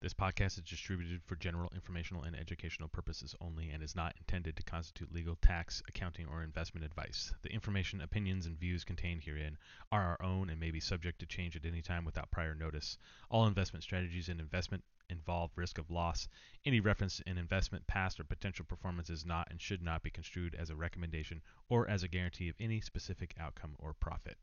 This 0.00 0.14
podcast 0.14 0.58
is 0.58 0.62
distributed 0.62 1.24
for 1.24 1.34
general 1.34 1.72
informational 1.74 2.22
and 2.22 2.36
educational 2.36 2.88
purposes 2.88 3.34
only 3.40 3.70
and 3.70 3.82
is 3.82 3.96
not 3.96 4.14
intended 4.16 4.56
to 4.56 4.62
constitute 4.62 5.12
legal, 5.12 5.34
tax, 5.34 5.82
accounting, 5.88 6.28
or 6.28 6.44
investment 6.44 6.84
advice. 6.84 7.34
The 7.42 7.52
information, 7.52 8.00
opinions, 8.00 8.46
and 8.46 8.56
views 8.56 8.84
contained 8.84 9.24
herein 9.24 9.58
are 9.90 10.04
our 10.04 10.22
own 10.24 10.50
and 10.50 10.60
may 10.60 10.70
be 10.70 10.78
subject 10.78 11.18
to 11.18 11.26
change 11.26 11.56
at 11.56 11.64
any 11.64 11.82
time 11.82 12.04
without 12.04 12.30
prior 12.30 12.54
notice. 12.54 12.96
All 13.28 13.48
investment 13.48 13.82
strategies 13.82 14.28
and 14.28 14.38
investment 14.38 14.84
involve 15.10 15.50
risk 15.56 15.78
of 15.78 15.90
loss. 15.90 16.28
Any 16.64 16.78
reference 16.78 17.18
in 17.18 17.36
investment, 17.36 17.88
past, 17.88 18.20
or 18.20 18.24
potential 18.24 18.64
performance 18.64 19.10
is 19.10 19.26
not 19.26 19.48
and 19.50 19.60
should 19.60 19.82
not 19.82 20.04
be 20.04 20.10
construed 20.10 20.54
as 20.54 20.70
a 20.70 20.76
recommendation 20.76 21.42
or 21.68 21.90
as 21.90 22.04
a 22.04 22.08
guarantee 22.08 22.48
of 22.48 22.54
any 22.60 22.80
specific 22.80 23.34
outcome 23.36 23.74
or 23.80 23.94
profit. 23.94 24.38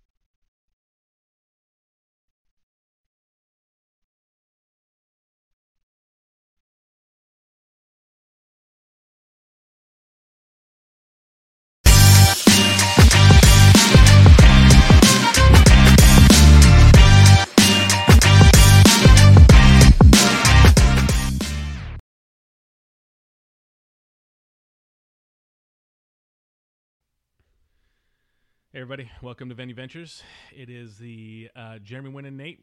Hey 28.75 28.81
everybody, 28.81 29.09
welcome 29.21 29.47
to 29.47 29.55
Venue 29.55 29.73
Ventures. 29.73 30.21
It 30.53 30.69
is 30.69 30.97
the 30.97 31.49
uh, 31.55 31.79
Jeremy 31.79 32.09
Winn 32.09 32.25
and 32.25 32.35
Nate 32.35 32.59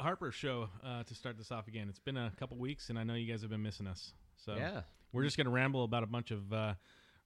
Harper 0.00 0.32
show 0.32 0.68
uh, 0.84 1.04
to 1.04 1.14
start 1.14 1.38
this 1.38 1.52
off 1.52 1.68
again. 1.68 1.86
It's 1.88 2.00
been 2.00 2.16
a 2.16 2.32
couple 2.40 2.56
weeks, 2.58 2.90
and 2.90 2.98
I 2.98 3.04
know 3.04 3.14
you 3.14 3.30
guys 3.30 3.42
have 3.42 3.50
been 3.52 3.62
missing 3.62 3.86
us. 3.86 4.14
So 4.34 4.56
Yeah. 4.56 4.80
we're 5.12 5.22
just 5.22 5.36
gonna 5.36 5.50
ramble 5.50 5.84
about 5.84 6.02
a 6.02 6.08
bunch 6.08 6.32
of 6.32 6.52
uh, 6.52 6.74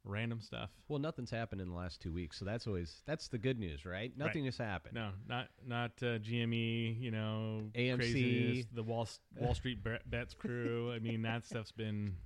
random 0.05 0.43
stuff. 0.43 0.69
Well, 0.89 0.99
nothing's 0.99 1.31
happened 1.31 1.63
in 1.63 1.71
the 1.71 1.75
last 1.75 2.03
two 2.03 2.13
weeks, 2.13 2.39
so 2.39 2.45
that's 2.45 2.67
always 2.67 3.01
that's 3.07 3.29
the 3.29 3.39
good 3.39 3.59
news, 3.59 3.87
right? 3.87 4.13
Nothing 4.15 4.45
has 4.45 4.59
happened. 4.59 4.95
No, 4.95 5.13
not 5.27 5.49
not 5.67 5.93
uh, 6.03 6.19
GME. 6.19 7.01
You 7.01 7.11
know, 7.11 7.63
AMC. 7.75 7.97
craziness, 7.97 8.67
the 8.75 8.83
Wall 8.83 9.09
Wall 9.37 9.55
Street 9.55 9.79
Bets 10.05 10.35
crew. 10.35 10.93
I 10.93 10.99
mean, 10.99 11.23
that 11.23 11.47
stuff's 11.47 11.73
been 11.73 12.17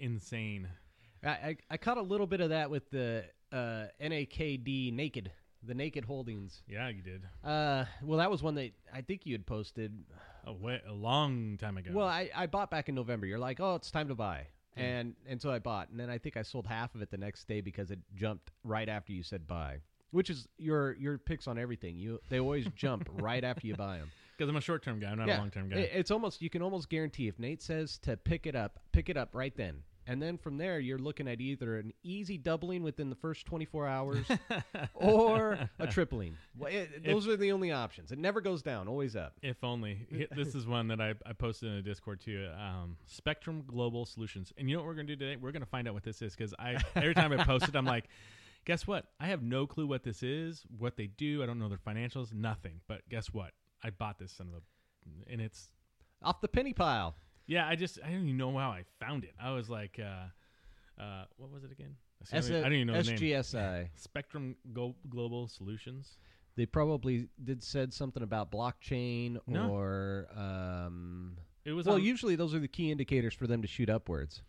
insane. 0.00 0.66
I, 1.22 1.28
I 1.28 1.56
I 1.70 1.76
caught 1.76 1.98
a 1.98 2.02
little 2.02 2.26
bit 2.26 2.40
of 2.40 2.48
that 2.48 2.68
with 2.68 2.90
the 2.90 3.26
uh, 3.52 3.84
NAKD 4.00 4.92
Naked, 4.92 5.30
the 5.64 5.74
Naked 5.74 6.04
Holdings. 6.04 6.62
Yeah, 6.68 6.88
you 6.88 7.02
did. 7.02 7.22
Uh, 7.44 7.84
well, 8.02 8.18
that 8.18 8.30
was 8.30 8.42
one 8.42 8.54
that 8.56 8.72
I 8.92 9.00
think 9.02 9.26
you 9.26 9.34
had 9.34 9.46
posted. 9.46 9.92
A, 10.44 10.52
way, 10.52 10.80
a 10.88 10.92
long 10.92 11.56
time 11.58 11.76
ago. 11.76 11.90
Well, 11.94 12.06
I, 12.08 12.28
I 12.34 12.46
bought 12.46 12.70
back 12.70 12.88
in 12.88 12.94
November. 12.96 13.26
You're 13.26 13.38
like, 13.38 13.60
oh, 13.60 13.76
it's 13.76 13.90
time 13.92 14.08
to 14.08 14.14
buy, 14.16 14.46
and 14.76 15.14
and 15.28 15.40
so 15.40 15.50
I 15.52 15.58
bought, 15.60 15.88
and 15.90 16.00
then 16.00 16.10
I 16.10 16.18
think 16.18 16.36
I 16.36 16.42
sold 16.42 16.66
half 16.66 16.94
of 16.96 17.02
it 17.02 17.10
the 17.10 17.16
next 17.16 17.46
day 17.46 17.60
because 17.60 17.90
it 17.92 18.00
jumped 18.16 18.50
right 18.64 18.88
after 18.88 19.12
you 19.12 19.22
said 19.22 19.46
buy. 19.46 19.78
Which 20.10 20.28
is 20.30 20.48
your 20.58 20.92
your 20.94 21.16
picks 21.18 21.46
on 21.46 21.58
everything. 21.58 21.96
You 21.96 22.18
they 22.28 22.40
always 22.40 22.66
jump 22.76 23.08
right 23.20 23.44
after 23.44 23.66
you 23.66 23.74
buy 23.76 23.98
them. 23.98 24.10
because 24.36 24.50
I'm 24.50 24.56
a 24.56 24.60
short 24.60 24.82
term 24.82 24.98
guy. 24.98 25.10
I'm 25.10 25.18
not 25.18 25.28
a 25.28 25.38
long 25.38 25.50
term 25.50 25.68
guy. 25.68 25.76
It- 25.76 25.90
it's 25.94 26.10
almost 26.10 26.42
you 26.42 26.50
can 26.50 26.60
almost 26.60 26.88
guarantee 26.90 27.28
if 27.28 27.38
Nate 27.38 27.62
says 27.62 27.98
to 27.98 28.16
pick 28.16 28.46
it 28.46 28.56
up, 28.56 28.78
pick 28.92 29.08
it 29.08 29.16
up 29.16 29.30
right 29.34 29.56
then. 29.56 29.76
And 30.06 30.20
then 30.20 30.36
from 30.36 30.56
there 30.58 30.80
you're 30.80 30.98
looking 30.98 31.28
at 31.28 31.40
either 31.40 31.76
an 31.78 31.92
easy 32.02 32.36
doubling 32.36 32.82
within 32.82 33.08
the 33.10 33.16
first 33.16 33.46
24 33.46 33.86
hours 33.86 34.26
or 34.94 35.58
a 35.78 35.86
tripling. 35.86 36.36
Well, 36.58 36.72
it- 36.72 37.04
those 37.04 37.28
are 37.28 37.36
the 37.36 37.52
only 37.52 37.70
options. 37.72 38.12
It 38.12 38.18
never 38.18 38.40
goes 38.40 38.62
down, 38.62 38.88
always 38.88 39.16
up. 39.16 39.34
If 39.42 39.62
only. 39.62 40.06
This 40.34 40.54
is 40.54 40.66
one 40.66 40.88
that 40.88 41.00
I, 41.00 41.14
I 41.26 41.32
posted 41.34 41.68
in 41.68 41.76
the 41.76 41.82
Discord 41.82 42.20
too. 42.20 42.48
Um, 42.58 42.96
Spectrum 43.06 43.62
Global 43.66 44.06
Solutions. 44.06 44.52
And 44.56 44.68
you 44.68 44.76
know 44.76 44.80
what 44.82 44.86
we're 44.88 44.94
going 44.94 45.06
to 45.06 45.16
do 45.16 45.24
today? 45.24 45.36
We're 45.36 45.52
going 45.52 45.62
to 45.62 45.68
find 45.68 45.86
out 45.86 45.94
what 45.94 46.02
this 46.04 46.22
is 46.22 46.34
because 46.34 46.54
I 46.58 46.76
every 46.96 47.14
time 47.14 47.32
I 47.32 47.44
post 47.44 47.68
it, 47.68 47.76
I'm 47.76 47.84
like, 47.84 48.08
guess 48.64 48.86
what? 48.86 49.06
I 49.20 49.26
have 49.26 49.42
no 49.42 49.66
clue 49.66 49.86
what 49.86 50.02
this 50.04 50.22
is, 50.22 50.64
what 50.78 50.96
they 50.96 51.06
do. 51.06 51.42
I 51.42 51.46
don't 51.46 51.58
know 51.58 51.68
their 51.68 51.78
financials, 51.78 52.32
nothing. 52.32 52.80
But 52.88 53.02
guess 53.08 53.32
what? 53.32 53.52
I 53.82 53.90
bought 53.90 54.18
this 54.18 54.32
son 54.32 54.48
of 54.48 54.54
a. 54.54 55.32
And 55.32 55.40
it's. 55.40 55.68
Off 56.22 56.40
the 56.40 56.48
penny 56.48 56.72
pile. 56.72 57.14
Yeah, 57.46 57.66
I 57.66 57.74
just. 57.76 57.98
I 58.02 58.06
didn't 58.08 58.24
even 58.24 58.36
know 58.36 58.56
how 58.56 58.70
I 58.70 58.84
found 59.00 59.24
it. 59.24 59.32
I 59.40 59.50
was 59.52 59.68
like, 59.68 59.98
uh, 60.00 61.02
uh, 61.02 61.24
what 61.36 61.50
was 61.50 61.64
it 61.64 61.72
again? 61.72 61.96
I 62.32 62.36
S- 62.36 62.46
don't 62.48 62.50
even- 62.56 62.60
I 62.60 62.68
don't 62.68 62.72
even 62.74 62.86
know 62.88 63.02
the 63.02 63.10
name. 63.10 63.18
SGSI. 63.18 63.88
Spectrum 63.96 64.56
Go- 64.72 64.94
Global 65.08 65.48
Solutions. 65.48 66.16
They 66.54 66.66
probably 66.66 67.28
did 67.42 67.62
said 67.62 67.92
something 67.94 68.22
about 68.22 68.52
blockchain 68.52 69.38
No. 69.46 69.70
or 69.70 70.28
um 70.36 71.36
It 71.64 71.72
was 71.72 71.86
well, 71.86 71.96
on- 71.96 72.04
usually 72.04 72.36
those 72.36 72.54
are 72.54 72.58
the 72.60 72.68
key 72.68 72.90
indicators 72.90 73.34
for 73.34 73.46
them 73.46 73.62
to 73.62 73.68
shoot 73.68 73.88
upwards. 73.90 74.42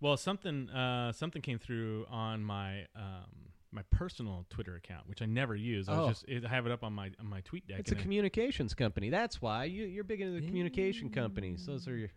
Well, 0.00 0.16
something 0.18 0.68
uh, 0.70 1.12
something 1.12 1.40
came 1.42 1.58
through 1.58 2.06
on 2.10 2.44
my 2.44 2.82
um, 2.94 3.50
my 3.72 3.82
personal 3.90 4.44
Twitter 4.50 4.76
account, 4.76 5.08
which 5.08 5.22
I 5.22 5.26
never 5.26 5.56
use. 5.56 5.88
I 5.88 5.92
was 5.98 6.00
Oh. 6.04 6.08
just 6.10 6.24
it, 6.28 6.44
I 6.44 6.48
have 6.50 6.66
it 6.66 6.72
up 6.72 6.84
on 6.84 6.92
my 6.92 7.10
on 7.18 7.26
my 7.26 7.40
tweet 7.40 7.66
deck. 7.66 7.80
It's 7.80 7.90
a 7.90 7.94
and 7.94 8.02
communications 8.02 8.74
company. 8.74 9.08
That's 9.10 9.40
why 9.40 9.64
you, 9.64 9.84
you're 9.86 10.04
big 10.04 10.20
into 10.20 10.38
the 10.38 10.46
communication 10.46 11.08
companies. 11.10 11.64
Those 11.66 11.88
are 11.88 11.96
your 11.96 12.10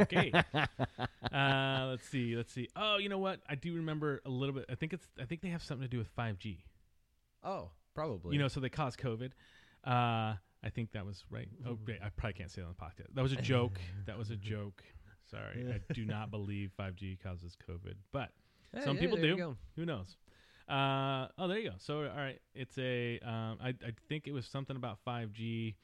okay. 0.00 0.32
uh, 1.32 1.86
let's 1.90 2.08
see. 2.08 2.36
Let's 2.36 2.52
see. 2.52 2.68
Oh, 2.76 2.98
you 2.98 3.08
know 3.08 3.18
what? 3.18 3.40
I 3.48 3.54
do 3.54 3.74
remember 3.74 4.20
a 4.24 4.30
little 4.30 4.54
bit. 4.54 4.66
I 4.70 4.74
think 4.74 4.92
it's. 4.92 5.06
I 5.20 5.24
think 5.24 5.40
they 5.42 5.48
have 5.48 5.62
something 5.62 5.84
to 5.84 5.90
do 5.90 5.98
with 5.98 6.08
five 6.08 6.38
G. 6.38 6.64
Oh, 7.44 7.70
probably. 7.94 8.34
You 8.34 8.42
know, 8.42 8.48
so 8.48 8.60
they 8.60 8.68
caused 8.68 8.98
COVID. 8.98 9.30
Uh, 9.86 10.34
I 10.64 10.70
think 10.74 10.92
that 10.92 11.06
was 11.06 11.24
right. 11.30 11.48
Oh, 11.66 11.78
I 12.02 12.08
probably 12.16 12.34
can't 12.34 12.50
say 12.50 12.62
that 12.62 12.68
on 12.68 12.74
the 12.78 12.84
podcast. 12.84 13.14
That 13.14 13.22
was 13.22 13.32
a 13.32 13.36
joke. 13.36 13.80
that 14.06 14.18
was 14.18 14.30
a 14.30 14.36
joke. 14.36 14.82
Sorry, 15.30 15.66
I 15.72 15.92
do 15.92 16.04
not 16.06 16.30
believe 16.30 16.70
5G 16.78 17.20
causes 17.22 17.56
COVID, 17.68 17.94
but 18.12 18.30
Hey, 18.74 18.82
some 18.84 18.96
yeah, 18.96 19.02
people 19.02 19.16
do. 19.16 19.56
Who 19.76 19.84
knows? 19.84 20.16
Uh, 20.68 21.28
oh, 21.38 21.46
there 21.48 21.58
you 21.58 21.70
go. 21.70 21.76
So, 21.78 22.00
all 22.00 22.16
right, 22.16 22.40
it's 22.54 22.76
a. 22.78 23.18
Um, 23.20 23.58
I, 23.62 23.68
I 23.68 23.92
think 24.08 24.26
it 24.26 24.32
was 24.32 24.46
something 24.46 24.76
about 24.76 24.98
5G. 25.06 25.74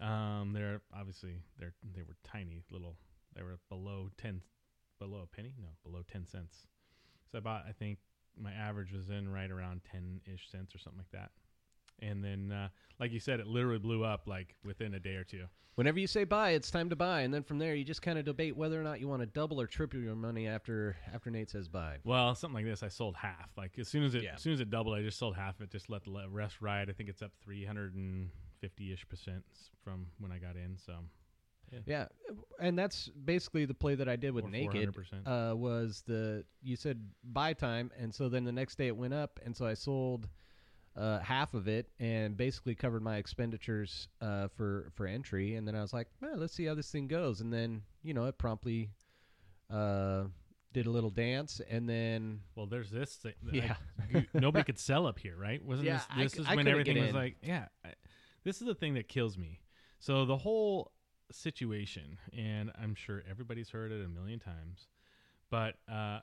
Um, 0.00 0.52
they're 0.52 0.80
obviously 0.96 1.36
they're 1.58 1.72
they 1.94 2.02
were 2.02 2.16
tiny 2.24 2.62
little. 2.70 2.96
They 3.38 3.44
were 3.44 3.58
below 3.68 4.10
ten, 4.20 4.42
below 4.98 5.20
a 5.22 5.26
penny. 5.36 5.54
No, 5.60 5.68
below 5.84 6.02
ten 6.10 6.26
cents. 6.26 6.66
So 7.30 7.38
I 7.38 7.40
bought. 7.40 7.64
I 7.68 7.72
think 7.72 7.98
my 8.36 8.52
average 8.52 8.92
was 8.92 9.08
in 9.10 9.28
right 9.28 9.50
around 9.50 9.82
ten 9.90 10.20
ish 10.26 10.50
cents 10.50 10.74
or 10.74 10.78
something 10.78 10.98
like 10.98 11.12
that. 11.12 11.30
And 12.00 12.22
then, 12.22 12.52
uh, 12.52 12.68
like 13.00 13.12
you 13.12 13.20
said, 13.20 13.40
it 13.40 13.46
literally 13.46 13.78
blew 13.78 14.04
up 14.04 14.26
like 14.26 14.54
within 14.64 14.94
a 14.94 15.00
day 15.00 15.14
or 15.14 15.24
two. 15.24 15.44
Whenever 15.76 16.00
you 16.00 16.08
say 16.08 16.24
buy, 16.24 16.50
it's 16.50 16.72
time 16.72 16.90
to 16.90 16.96
buy, 16.96 17.20
and 17.20 17.32
then 17.32 17.44
from 17.44 17.58
there 17.58 17.76
you 17.76 17.84
just 17.84 18.02
kind 18.02 18.18
of 18.18 18.24
debate 18.24 18.56
whether 18.56 18.80
or 18.80 18.82
not 18.82 18.98
you 18.98 19.06
want 19.06 19.22
to 19.22 19.26
double 19.26 19.60
or 19.60 19.68
triple 19.68 20.00
your 20.00 20.16
money 20.16 20.48
after 20.48 20.96
after 21.14 21.30
Nate 21.30 21.50
says 21.50 21.68
buy. 21.68 21.98
Well, 22.02 22.34
something 22.34 22.56
like 22.56 22.64
this, 22.64 22.82
I 22.82 22.88
sold 22.88 23.14
half. 23.14 23.50
Like 23.56 23.78
as 23.78 23.86
soon 23.86 24.02
as 24.02 24.16
it 24.16 24.24
Yeah. 24.24 24.34
as 24.34 24.42
soon 24.42 24.52
as 24.54 24.60
it 24.60 24.70
doubled, 24.70 24.96
I 24.96 25.02
just 25.02 25.18
sold 25.18 25.36
half 25.36 25.54
of 25.56 25.62
it. 25.62 25.70
Just 25.70 25.88
let 25.88 26.02
the 26.04 26.26
rest 26.28 26.60
ride. 26.60 26.90
I 26.90 26.92
think 26.92 27.08
it's 27.08 27.22
up 27.22 27.30
three 27.40 27.64
hundred 27.64 27.94
and 27.94 28.30
fifty 28.60 28.92
ish 28.92 29.08
percent 29.08 29.44
from 29.84 30.06
when 30.18 30.32
I 30.32 30.38
got 30.38 30.56
in. 30.56 30.76
So 30.84 30.94
Yeah, 31.86 32.06
and 32.60 32.78
that's 32.78 33.08
basically 33.08 33.64
the 33.64 33.74
play 33.74 33.94
that 33.94 34.08
I 34.08 34.16
did 34.16 34.32
with 34.32 34.44
Or 34.44 34.50
Naked. 34.50 34.94
Uh, 35.26 35.54
was 35.56 36.02
the 36.06 36.44
you 36.62 36.76
said 36.76 37.00
buy 37.24 37.52
time, 37.52 37.90
and 37.98 38.14
so 38.14 38.28
then 38.28 38.44
the 38.44 38.52
next 38.52 38.76
day 38.78 38.86
it 38.86 38.96
went 38.96 39.14
up, 39.14 39.38
and 39.44 39.56
so 39.56 39.66
I 39.66 39.74
sold 39.74 40.28
uh, 40.96 41.20
half 41.20 41.54
of 41.54 41.68
it 41.68 41.88
and 42.00 42.36
basically 42.36 42.74
covered 42.74 43.02
my 43.02 43.16
expenditures 43.16 44.08
uh, 44.20 44.48
for 44.48 44.90
for 44.94 45.06
entry, 45.06 45.54
and 45.56 45.66
then 45.66 45.74
I 45.74 45.82
was 45.82 45.92
like, 45.92 46.08
well, 46.20 46.36
let's 46.36 46.54
see 46.54 46.64
how 46.64 46.74
this 46.74 46.90
thing 46.90 47.06
goes, 47.06 47.40
and 47.40 47.52
then 47.52 47.82
you 48.02 48.14
know 48.14 48.24
it 48.26 48.38
promptly 48.38 48.90
uh, 49.70 50.24
did 50.72 50.86
a 50.86 50.90
little 50.90 51.10
dance, 51.10 51.60
and 51.70 51.88
then 51.88 52.40
well, 52.54 52.66
there's 52.66 52.90
this. 52.90 53.14
Thing, 53.16 53.34
Yeah. 53.52 53.76
I- 54.14 54.26
nobody 54.34 54.64
could 54.64 54.78
sell 54.78 55.06
up 55.06 55.18
here, 55.18 55.36
right? 55.36 55.64
Wasn't 55.64 55.86
Yeah, 55.86 56.00
I 56.10 56.22
this? 56.22 56.32
This 56.32 56.40
is 56.40 56.46
I 56.48 56.56
when 56.56 56.66
everything 56.68 57.00
was 57.00 57.12
like, 57.12 57.36
yeah. 57.42 57.66
I, 57.84 57.90
this 58.44 58.60
is 58.60 58.66
the 58.66 58.74
thing 58.74 58.94
that 58.94 59.08
kills 59.08 59.36
me. 59.36 59.60
So 59.98 60.24
the 60.24 60.36
whole 60.36 60.92
situation, 61.30 62.18
and 62.36 62.70
I'm 62.80 62.94
sure 62.94 63.22
everybody's 63.28 63.70
heard 63.70 63.92
it 63.92 64.04
a 64.04 64.08
million 64.08 64.38
times, 64.40 64.86
but 65.50 65.74
uh, 65.90 66.20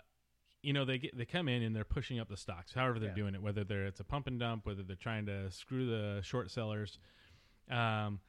you 0.62 0.74
know 0.74 0.86
they 0.86 0.98
get 0.98 1.18
they 1.18 1.26
come 1.26 1.48
in 1.48 1.62
and 1.62 1.76
they're 1.76 1.84
pushing 1.84 2.20
up 2.20 2.28
the 2.30 2.38
stocks, 2.38 2.74
however 2.74 3.00
they're 3.00 3.10
Yeah. 3.10 3.16
doing 3.16 3.36
it, 3.36 3.42
whether 3.42 3.64
they're 3.64 3.86
it's 3.86 4.00
a 4.00 4.04
pump 4.04 4.28
and 4.28 4.40
dump, 4.40 4.66
whether 4.66 4.84
they're 4.84 4.96
trying 4.96 5.26
to 5.28 5.52
screw 5.52 5.86
the 5.88 6.22
short 6.24 6.52
sellers. 6.52 6.98
Um, 7.70 8.20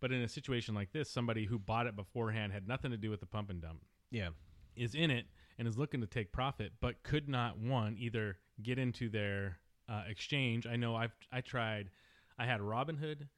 but 0.00 0.12
in 0.12 0.20
a 0.22 0.28
situation 0.28 0.74
like 0.74 0.92
this, 0.92 1.10
somebody 1.10 1.46
who 1.46 1.58
bought 1.58 1.86
it 1.86 1.96
beforehand 1.96 2.52
had 2.52 2.68
nothing 2.68 2.90
to 2.90 2.96
do 2.96 3.10
with 3.10 3.20
the 3.20 3.26
pump 3.26 3.50
and 3.50 3.60
dump 3.62 3.80
yeah, 4.10 4.28
is 4.76 4.94
in 4.94 5.10
it 5.10 5.26
and 5.58 5.66
is 5.66 5.78
looking 5.78 6.00
to 6.00 6.06
take 6.06 6.32
profit, 6.32 6.72
but 6.80 7.02
could 7.02 7.28
not 7.28 7.58
one 7.58 7.96
either 7.98 8.38
get 8.62 8.78
into 8.78 9.08
their 9.08 9.58
uh, 9.88 10.02
exchange. 10.08 10.66
I 10.66 10.76
know 10.76 10.94
I've 10.94 11.14
I 11.32 11.40
tried. 11.40 11.90
I 12.38 12.46
had 12.46 12.60
Robinhood, 12.60 13.28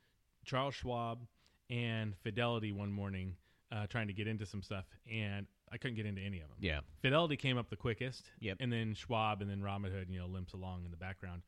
Charles 0.44 0.75
Schwab, 0.75 1.26
and 1.71 2.15
Fidelity 2.23 2.73
one 2.73 2.93
morning 2.93 3.35
uh, 3.73 3.87
trying 3.87 4.07
to 4.07 4.13
get 4.13 4.27
into 4.27 4.47
some 4.47 4.63
stuff, 4.63 4.85
and 5.11 5.47
I 5.73 5.79
couldn't 5.79 5.97
get 5.97 6.07
into 6.07 6.23
any 6.23 6.41
of 6.41 6.49
them. 6.49 6.59
yeah, 6.61 6.81
Fidelity 7.03 7.37
came 7.37 7.59
up 7.59 7.69
the 7.69 7.77
quickest. 7.77 8.31
Yep. 8.41 8.59
And 8.61 8.73
then 8.73 8.95
Schwab, 8.95 9.43
and 9.43 9.51
then 9.51 9.61
Robinhood, 9.61 10.09
you 10.09 10.19
know, 10.19 10.27
limps 10.27 10.53
along 10.53 10.85
in 10.85 10.91
the 10.91 10.97
background. 10.97 11.43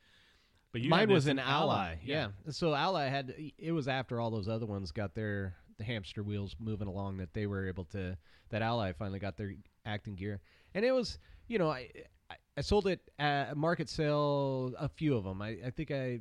But 0.73 0.83
you 0.83 0.91
Mine 0.91 1.11
was 1.11 1.27
an 1.27 1.39
Ally. 1.39 1.97
Yeah. 2.05 2.29
So 2.51 2.75
Ally 2.75 3.09
had 3.09 3.35
it 3.57 3.73
was 3.73 3.89
after 3.89 4.21
all 4.21 4.31
those 4.31 4.49
other 4.49 4.67
ones 4.67 4.93
got 4.93 5.15
their 5.15 5.55
the 5.79 5.85
hamster 5.85 6.23
wheels 6.23 6.57
moving 6.59 6.89
along 6.89 7.19
that 7.19 7.33
they 7.33 7.47
were 7.47 7.69
able 7.69 7.85
to 7.85 8.17
that 8.51 8.63
Ally 8.63 8.93
finally 8.93 9.19
got 9.19 9.37
their 9.37 9.55
acting 9.87 10.15
gear, 10.15 10.41
and 10.75 10.85
it 10.85 10.93
was 10.93 11.19
you 11.47 11.59
know 11.59 11.71
I 11.71 11.89
I, 12.31 12.35
I 12.59 12.61
sold 12.61 12.87
it 12.87 13.01
at 13.19 13.57
market 13.57 13.89
sale 13.89 14.75
a 14.79 14.89
few 14.89 15.17
of 15.17 15.25
them. 15.25 15.41
I, 15.41 15.57
I 15.65 15.71
think 15.71 15.91
I 15.91 16.21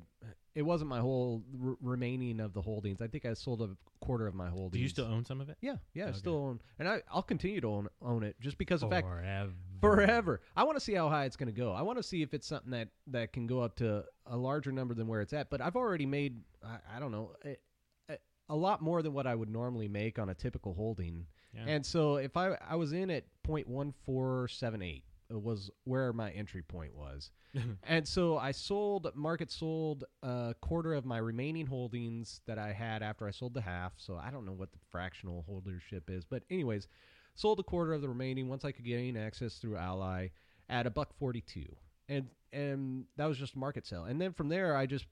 it 0.57 0.63
wasn't 0.63 0.89
my 0.89 0.99
whole 0.99 1.43
r- 1.63 1.77
remaining 1.81 2.39
of 2.39 2.53
the 2.53 2.61
holdings. 2.61 2.99
I 3.01 3.07
think 3.07 3.25
I 3.25 3.33
sold 3.33 3.61
a 3.61 3.69
quarter 3.99 4.25
of 4.27 4.33
my 4.33 4.49
holdings. 4.49 4.73
Do 4.73 4.79
you 4.79 4.89
still 4.89 5.05
own 5.05 5.23
some 5.23 5.39
of 5.39 5.49
it? 5.49 5.57
Yeah, 5.61 5.75
yeah, 5.93 6.05
I 6.05 6.09
Okay. 6.09 6.17
still 6.17 6.35
own, 6.35 6.59
and 6.79 6.87
I 6.89 7.01
I'll 7.11 7.21
continue 7.23 7.61
to 7.61 7.67
own 7.67 7.87
own 8.01 8.23
it 8.23 8.35
just 8.41 8.57
because 8.57 8.81
of 8.83 8.89
fact 8.89 9.05
Forever. 9.07 9.51
forever. 9.81 10.41
I 10.55 10.63
want 10.63 10.75
to 10.77 10.83
see 10.83 10.93
how 10.93 11.09
high 11.09 11.25
it's 11.25 11.35
going 11.35 11.53
to 11.53 11.57
go. 11.59 11.71
I 11.71 11.83
want 11.83 11.97
to 11.99 12.03
see 12.03 12.21
if 12.23 12.33
it's 12.33 12.47
something 12.47 12.71
that 12.71 12.89
that 13.07 13.33
can 13.33 13.45
go 13.47 13.61
up 13.61 13.75
to 13.77 14.03
a 14.25 14.35
larger 14.35 14.71
number 14.71 14.93
than 14.93 15.07
where 15.07 15.21
it's 15.21 15.33
at. 15.33 15.49
But 15.49 15.61
I've 15.61 15.75
already 15.75 16.05
made 16.05 16.41
I, 16.63 16.77
I 16.95 16.99
don't 16.99 17.11
know 17.11 17.33
a, 17.45 17.57
a, 18.09 18.17
a 18.49 18.55
lot 18.55 18.81
more 18.81 19.01
than 19.03 19.13
what 19.13 19.27
I 19.27 19.35
would 19.35 19.49
normally 19.49 19.87
make 19.87 20.17
on 20.19 20.29
a 20.29 20.33
typical 20.33 20.73
holding. 20.73 21.27
Yeah. 21.53 21.65
And 21.67 21.85
so 21.85 22.15
if 22.17 22.35
I 22.35 22.57
I 22.67 22.75
was 22.75 22.93
in 22.93 23.09
at 23.11 23.25
point 23.43 23.67
one 23.67 23.93
four 24.05 24.47
seven 24.47 24.81
eight 24.81 25.03
was 25.29 25.69
where 25.83 26.13
my 26.13 26.31
entry 26.31 26.61
point 26.61 26.95
was. 26.95 27.31
and 27.83 28.07
so 28.07 28.37
I 28.37 28.51
sold 28.51 29.11
market 29.15 29.51
sold 29.51 30.03
a 30.23 30.53
quarter 30.61 30.93
of 30.93 31.05
my 31.05 31.17
remaining 31.17 31.65
holdings 31.65 32.41
that 32.47 32.57
I 32.57 32.71
had 32.71 33.01
after 33.03 33.27
I 33.27 33.31
sold 33.31 33.53
the 33.53 33.61
half. 33.61 33.93
So 33.97 34.19
I 34.21 34.29
don't 34.29 34.45
know 34.45 34.53
what 34.53 34.71
the 34.71 34.79
fractional 34.91 35.45
holdership 35.49 36.09
is, 36.09 36.25
but 36.25 36.43
anyways, 36.49 36.87
sold 37.35 37.59
a 37.59 37.63
quarter 37.63 37.93
of 37.93 38.01
the 38.01 38.09
remaining 38.09 38.47
once 38.47 38.65
I 38.65 38.71
could 38.71 38.85
gain 38.85 39.17
access 39.17 39.55
through 39.55 39.77
Ally 39.77 40.29
at 40.69 40.85
a 40.85 40.89
buck 40.89 41.13
42. 41.17 41.65
And 42.09 42.27
and 42.53 43.05
that 43.17 43.25
was 43.25 43.37
just 43.37 43.55
market 43.55 43.85
sale. 43.85 44.05
And 44.05 44.21
then 44.21 44.33
from 44.33 44.49
there 44.49 44.75
I 44.75 44.85
just 44.85 45.05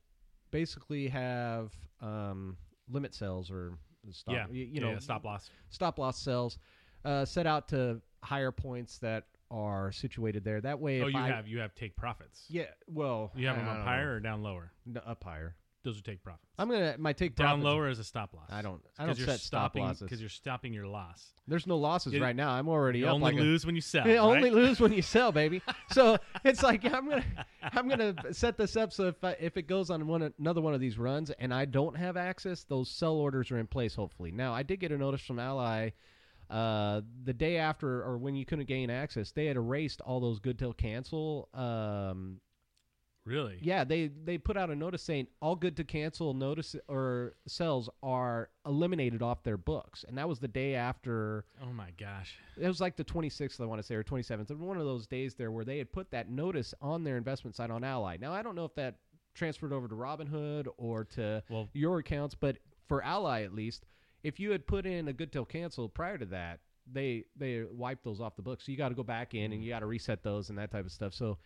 basically 0.51 1.07
have 1.09 1.73
um, 2.01 2.57
limit 2.89 3.13
sales 3.13 3.51
or 3.51 3.73
stop 4.11 4.35
yeah. 4.35 4.45
you, 4.51 4.65
you 4.65 4.81
know 4.81 4.91
yeah, 4.91 4.99
stop 4.99 5.25
loss. 5.25 5.49
stop 5.69 5.97
loss 5.97 6.19
sells 6.19 6.59
uh, 7.03 7.25
set 7.25 7.47
out 7.47 7.67
to 7.69 8.01
higher 8.23 8.51
points 8.51 8.97
that 8.99 9.25
are 9.51 9.91
situated 9.91 10.43
there. 10.43 10.59
That 10.61 10.79
way, 10.79 11.01
Oh, 11.01 11.07
if 11.07 11.13
you 11.13 11.19
I, 11.19 11.27
have 11.27 11.47
you 11.47 11.59
have 11.59 11.73
take 11.75 11.95
profits. 11.95 12.45
yeah, 12.49 12.65
well, 12.87 13.31
You 13.35 13.47
have 13.47 13.55
I 13.55 13.59
them 13.59 13.65
don't 13.67 13.73
up 13.75 13.79
know. 13.81 13.85
higher 13.91 14.15
or 14.15 14.19
down 14.19 14.41
lower? 14.43 14.71
No, 14.85 15.01
up 15.05 15.23
higher. 15.23 15.55
Those 15.83 15.99
are 15.99 16.01
take 16.01 16.23
profits. 16.23 16.47
I'm 16.57 16.67
gonna 16.67 16.95
my 16.97 17.13
take 17.13 17.35
down 17.35 17.45
profits- 17.61 17.63
lower 17.65 17.89
is 17.89 17.99
a 17.99 18.03
stop 18.03 18.33
loss. 18.33 18.49
I 18.49 18.63
don't. 18.63 18.81
I 18.97 19.05
don't 19.05 19.19
you're 19.19 19.27
set 19.27 19.39
stop 19.39 19.75
losses. 19.75 20.01
because 20.01 20.19
you're 20.19 20.31
stopping 20.31 20.73
your 20.73 20.87
loss. 20.87 21.23
There's 21.47 21.67
no 21.67 21.77
losses 21.77 22.13
You- 22.13 22.23
right 22.23 22.35
now. 22.35 22.49
I'm 22.49 22.67
already 22.67 22.99
You 22.99 23.05
up. 23.07 23.13
only 23.13 23.25
like 23.33 23.35
a- 23.35 23.43
lose 23.43 23.67
when 23.67 23.75
you 23.75 23.81
sell. 23.93 24.07
You 24.07 24.15
only 24.17 24.45
right? 24.49 24.53
lose 24.53 24.79
when 24.79 24.91
you 24.91 25.03
sell, 25.03 25.31
baby. 25.31 25.61
So 25.91 26.17
it's 26.43 26.63
like 26.63 26.83
I'm 26.91 27.07
gonna 27.07 27.23
I'm 27.61 27.87
gonna 27.87 28.15
set 28.33 28.57
this 28.57 28.75
up 28.75 28.93
so 28.93 29.09
if 29.09 29.23
I, 29.23 29.33
if 29.39 29.57
it 29.57 29.67
goes 29.67 29.91
on 29.91 30.07
one 30.07 30.33
another 30.39 30.59
one 30.59 30.73
of 30.73 30.79
these 30.81 30.97
runs 30.97 31.29
and 31.29 31.53
I 31.53 31.65
don't 31.65 31.95
have 31.95 32.17
access, 32.17 32.63
those 32.63 32.89
sell 32.89 33.13
orders 33.13 33.51
are 33.51 33.59
in 33.59 33.67
place. 33.67 33.93
Hopefully. 33.93 34.31
Now 34.31 34.55
I 34.55 34.63
did 34.63 34.79
get 34.79 34.91
a 34.91 34.97
notice 34.97 35.21
from 35.21 35.37
Ally. 35.37 35.91
Uh, 36.49 37.01
the 37.23 37.33
day 37.33 37.57
after, 37.57 38.03
or 38.03 38.17
when 38.17 38.35
you 38.35 38.45
couldn't 38.45 38.67
gain 38.67 38.89
access, 38.89 39.31
they 39.31 39.45
had 39.45 39.57
erased 39.57 40.01
all 40.01 40.19
those 40.19 40.39
good 40.39 40.57
till 40.59 40.73
cancel. 40.73 41.49
Um, 41.53 42.39
Really? 43.25 43.57
yeah, 43.59 43.83
they 43.83 44.09
they 44.23 44.37
put 44.37 44.55
out 44.55 44.69
a 44.69 44.75
notice 44.75 45.01
saying 45.01 45.25
all 45.41 45.55
good 45.55 45.75
to 45.77 45.83
cancel 45.83 46.35
notice 46.35 46.75
or 46.87 47.33
cells 47.47 47.89
are 48.03 48.51
eliminated 48.67 49.23
off 49.23 49.41
their 49.41 49.57
books, 49.57 50.05
and 50.07 50.15
that 50.19 50.29
was 50.29 50.37
the 50.37 50.47
day 50.47 50.75
after 50.75 51.43
Oh 51.59 51.73
my 51.73 51.89
gosh. 51.97 52.37
it 52.55 52.67
was 52.67 52.79
like 52.79 52.95
the 52.97 53.03
26th, 53.03 53.59
I 53.59 53.65
want 53.65 53.79
to 53.79 53.83
say, 53.83 53.95
or 53.95 54.03
27th. 54.03 54.51
It 54.51 54.53
was 54.53 54.61
one 54.61 54.77
of 54.77 54.85
those 54.85 55.07
days 55.07 55.33
there 55.33 55.51
where 55.51 55.65
they 55.65 55.79
had 55.79 55.91
put 55.91 56.11
that 56.11 56.29
notice 56.29 56.75
on 56.81 57.03
their 57.03 57.17
investment 57.17 57.55
site 57.55 57.71
on 57.71 57.83
Ally. 57.83 58.17
Now, 58.21 58.31
I 58.31 58.43
don't 58.43 58.53
know 58.53 58.65
if 58.65 58.75
that 58.75 58.97
transferred 59.33 59.73
over 59.73 59.87
to 59.87 59.95
Robinhood 59.95 60.67
or 60.77 61.05
to 61.15 61.41
Well, 61.49 61.67
your 61.73 61.97
accounts, 61.97 62.35
but 62.35 62.57
for 62.87 63.03
Ally 63.03 63.41
at 63.41 63.55
least, 63.55 63.87
if 64.25 64.39
you 64.39 64.49
had 64.49 64.65
put 64.65 64.87
in 64.87 65.07
a 65.07 65.13
good 65.13 65.31
till 65.31 65.45
cancel 65.45 65.87
prior 65.87 66.17
to 66.17 66.25
that, 66.25 66.59
they 66.91 67.25
they 67.37 67.63
wiped 67.71 68.03
those 68.03 68.19
off 68.19 68.35
the 68.35 68.41
books. 68.41 68.65
So 68.65 68.71
you 68.71 68.77
got 68.77 68.89
to 68.89 68.95
go 68.95 69.03
back 69.03 69.35
in 69.35 69.53
and 69.53 69.63
you 69.63 69.69
got 69.69 69.79
to 69.79 69.85
reset 69.85 70.23
those 70.23 70.49
and 70.49 70.57
that 70.57 70.71
type 70.71 70.85
of 70.85 70.91
stuff. 70.91 71.13
So 71.13 71.37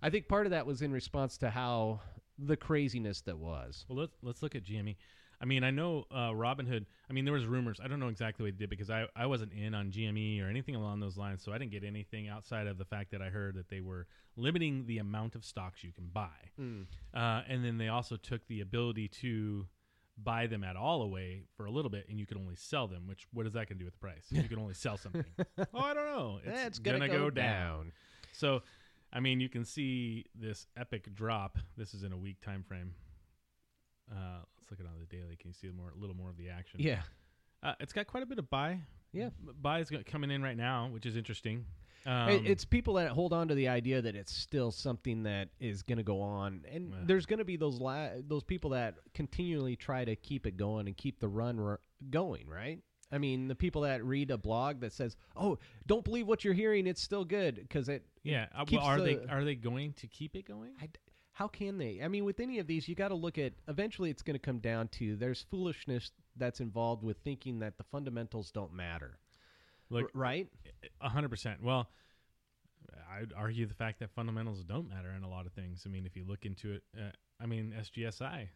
I 0.00 0.08
think 0.10 0.28
part 0.28 0.46
of 0.46 0.50
that 0.50 0.66
was 0.66 0.82
in 0.82 0.92
response 0.92 1.36
to 1.38 1.50
how 1.50 2.00
the 2.38 2.56
craziness 2.56 3.22
that 3.22 3.38
was. 3.38 3.84
well, 3.88 3.98
let's 3.98 4.16
let's 4.22 4.42
look 4.42 4.54
at 4.54 4.62
GME. 4.62 4.94
I 5.40 5.44
mean, 5.44 5.64
I 5.64 5.70
know 5.70 6.06
uh, 6.12 6.30
Robinhood. 6.30 6.86
I 7.10 7.12
mean, 7.12 7.24
there 7.24 7.34
was 7.34 7.44
rumors. 7.44 7.78
I 7.82 7.88
don't 7.88 8.00
know 8.00 8.08
exactly 8.08 8.44
what 8.44 8.54
they 8.54 8.62
did 8.62 8.70
because 8.70 8.88
I, 8.88 9.06
I 9.14 9.26
wasn't 9.26 9.52
in 9.52 9.74
on 9.74 9.90
GME 9.90 10.42
or 10.42 10.48
anything 10.48 10.76
along 10.76 11.00
those 11.00 11.16
lines, 11.18 11.42
so 11.42 11.52
I 11.52 11.58
didn't 11.58 11.72
get 11.72 11.84
anything 11.84 12.28
outside 12.28 12.66
of 12.68 12.78
the 12.78 12.84
fact 12.86 13.10
that 13.10 13.20
I 13.20 13.28
heard 13.28 13.56
that 13.56 13.68
they 13.68 13.80
were 13.80 14.06
limiting 14.36 14.86
the 14.86 14.98
amount 14.98 15.34
of 15.34 15.44
stocks 15.44 15.82
you 15.84 15.92
can 15.92 16.06
buy, 16.12 16.38
uh, 17.14 17.42
and 17.48 17.64
then 17.64 17.76
they 17.78 17.88
also 17.88 18.16
took 18.16 18.46
the 18.46 18.60
ability 18.60 19.08
to 19.08 19.66
buy 20.22 20.46
them 20.46 20.64
at 20.64 20.76
all 20.76 21.02
away 21.02 21.42
for 21.56 21.66
a 21.66 21.70
little 21.70 21.90
bit, 21.90 22.06
and 22.08 22.18
you 22.18 22.26
can 22.26 22.38
only 22.38 22.56
sell 22.56 22.86
them. 22.86 23.06
Which 23.06 23.26
what 23.32 23.46
is 23.46 23.52
that 23.52 23.68
going 23.68 23.78
to 23.78 23.80
do 23.80 23.84
with 23.84 23.94
the 23.94 24.00
price? 24.00 24.26
You 24.30 24.42
can 24.44 24.58
only 24.58 24.74
sell 24.74 24.96
something. 24.96 25.24
oh, 25.58 25.64
I 25.74 25.94
don't 25.94 26.06
know. 26.06 26.40
It's 26.44 26.62
That's 26.62 26.78
gonna, 26.78 27.08
go, 27.08 27.30
down. 27.30 27.92
So, 28.32 28.62
I 29.12 29.20
mean, 29.20 29.40
you 29.40 29.48
can 29.48 29.64
see 29.64 30.24
this 30.34 30.66
epic 30.76 31.14
drop. 31.14 31.58
This 31.76 31.94
is 31.94 32.02
in 32.02 32.12
a 32.12 32.16
week 32.16 32.40
time 32.40 32.64
frame. 32.66 32.92
Uh, 34.10 34.40
let's 34.58 34.70
look 34.70 34.80
at 34.80 34.86
on 34.86 35.00
the 35.00 35.16
daily. 35.16 35.36
Can 35.36 35.48
you 35.48 35.54
see 35.54 35.68
more, 35.76 35.92
a 35.94 36.00
little 36.00 36.16
more 36.16 36.30
of 36.30 36.36
the 36.36 36.48
action? 36.48 36.80
Yeah. 36.80 37.00
uh, 37.62 37.74
it's 37.80 37.92
got 37.92 38.06
quite 38.06 38.22
a 38.22 38.26
bit 38.26 38.38
of 38.38 38.48
buy. 38.48 38.80
Yeah. 39.12 39.30
buy 39.60 39.80
is 39.80 39.90
coming 40.06 40.30
in 40.30 40.42
right 40.42 40.56
now, 40.56 40.88
which 40.92 41.06
is 41.06 41.16
interesting. 41.16 41.64
Um, 42.06 42.28
It- 42.30 42.46
it's 42.46 42.64
people 42.64 42.94
that 42.94 43.10
hold 43.10 43.32
on 43.32 43.48
to 43.48 43.54
the 43.54 43.68
idea 43.68 44.00
that 44.00 44.14
it's 44.14 44.32
still 44.32 44.70
something 44.70 45.24
that 45.24 45.48
is 45.58 45.82
going 45.82 45.98
to 45.98 46.04
go 46.04 46.20
on, 46.20 46.64
and 46.70 46.92
Yeah. 46.92 47.00
there's 47.04 47.26
going 47.26 47.40
to 47.40 47.44
be 47.44 47.56
those 47.56 47.80
la- 47.80 48.10
those 48.20 48.44
people 48.44 48.70
that 48.70 48.96
continually 49.12 49.74
try 49.76 50.04
to 50.04 50.14
keep 50.16 50.46
it 50.46 50.56
going 50.56 50.86
and 50.86 50.96
keep 50.96 51.18
the 51.18 51.28
run 51.28 51.58
r- 51.58 51.80
going, 52.10 52.46
right? 52.48 52.80
I 53.10 53.18
mean, 53.18 53.48
the 53.48 53.54
people 53.54 53.82
that 53.82 54.04
read 54.04 54.30
a 54.30 54.38
blog 54.38 54.80
that 54.80 54.92
says, 54.92 55.16
"Oh, 55.36 55.58
don't 55.86 56.04
believe 56.04 56.26
what 56.26 56.44
you're 56.44 56.54
hearing; 56.54 56.86
it's 56.86 57.00
still 57.02 57.24
good," 57.24 57.56
because 57.56 57.88
it. 57.88 58.04
yeah. 58.22 58.48
Uh, 58.54 58.64
well, 58.70 58.80
are 58.82 59.00
they 59.00 59.16
are 59.26 59.44
they 59.44 59.54
going 59.56 59.92
to 59.94 60.06
keep 60.08 60.34
it 60.36 60.44
going? 60.44 60.74
I 60.80 60.86
d 60.86 60.92
how 61.32 61.48
can 61.48 61.76
they? 61.76 62.00
I 62.02 62.08
mean, 62.08 62.24
with 62.24 62.40
any 62.40 62.58
of 62.58 62.66
these, 62.66 62.88
you 62.88 62.94
got 62.94 63.08
to 63.08 63.14
look 63.14 63.36
at. 63.36 63.52
Eventually, 63.68 64.10
it's 64.10 64.22
going 64.22 64.34
to 64.36 64.38
come 64.40 64.58
down 64.58 64.88
to 64.88 65.16
there's 65.16 65.42
foolishness 65.42 66.10
that's 66.36 66.60
involved 66.60 67.02
with 67.02 67.18
thinking 67.18 67.58
that 67.60 67.76
the 67.78 67.84
fundamentals 67.84 68.50
don't 68.50 68.72
matter, 68.72 69.18
R- 69.92 70.08
right? 70.14 70.48
A 71.00 71.08
hundred 71.08 71.28
percent. 71.30 71.62
Well, 71.62 71.88
I'd 73.10 73.32
argue 73.34 73.66
the 73.66 73.74
fact 73.74 74.00
that 74.00 74.10
fundamentals 74.10 74.62
don't 74.64 74.88
matter 74.88 75.10
in 75.16 75.22
a 75.22 75.28
lot 75.28 75.46
of 75.46 75.52
things. 75.52 75.82
I 75.86 75.88
mean, 75.88 76.06
if 76.06 76.16
you 76.16 76.24
look 76.26 76.44
into 76.44 76.72
it, 76.72 76.82
uh, 76.96 77.10
I 77.40 77.46
mean, 77.46 77.74
SGSI. 77.78 78.48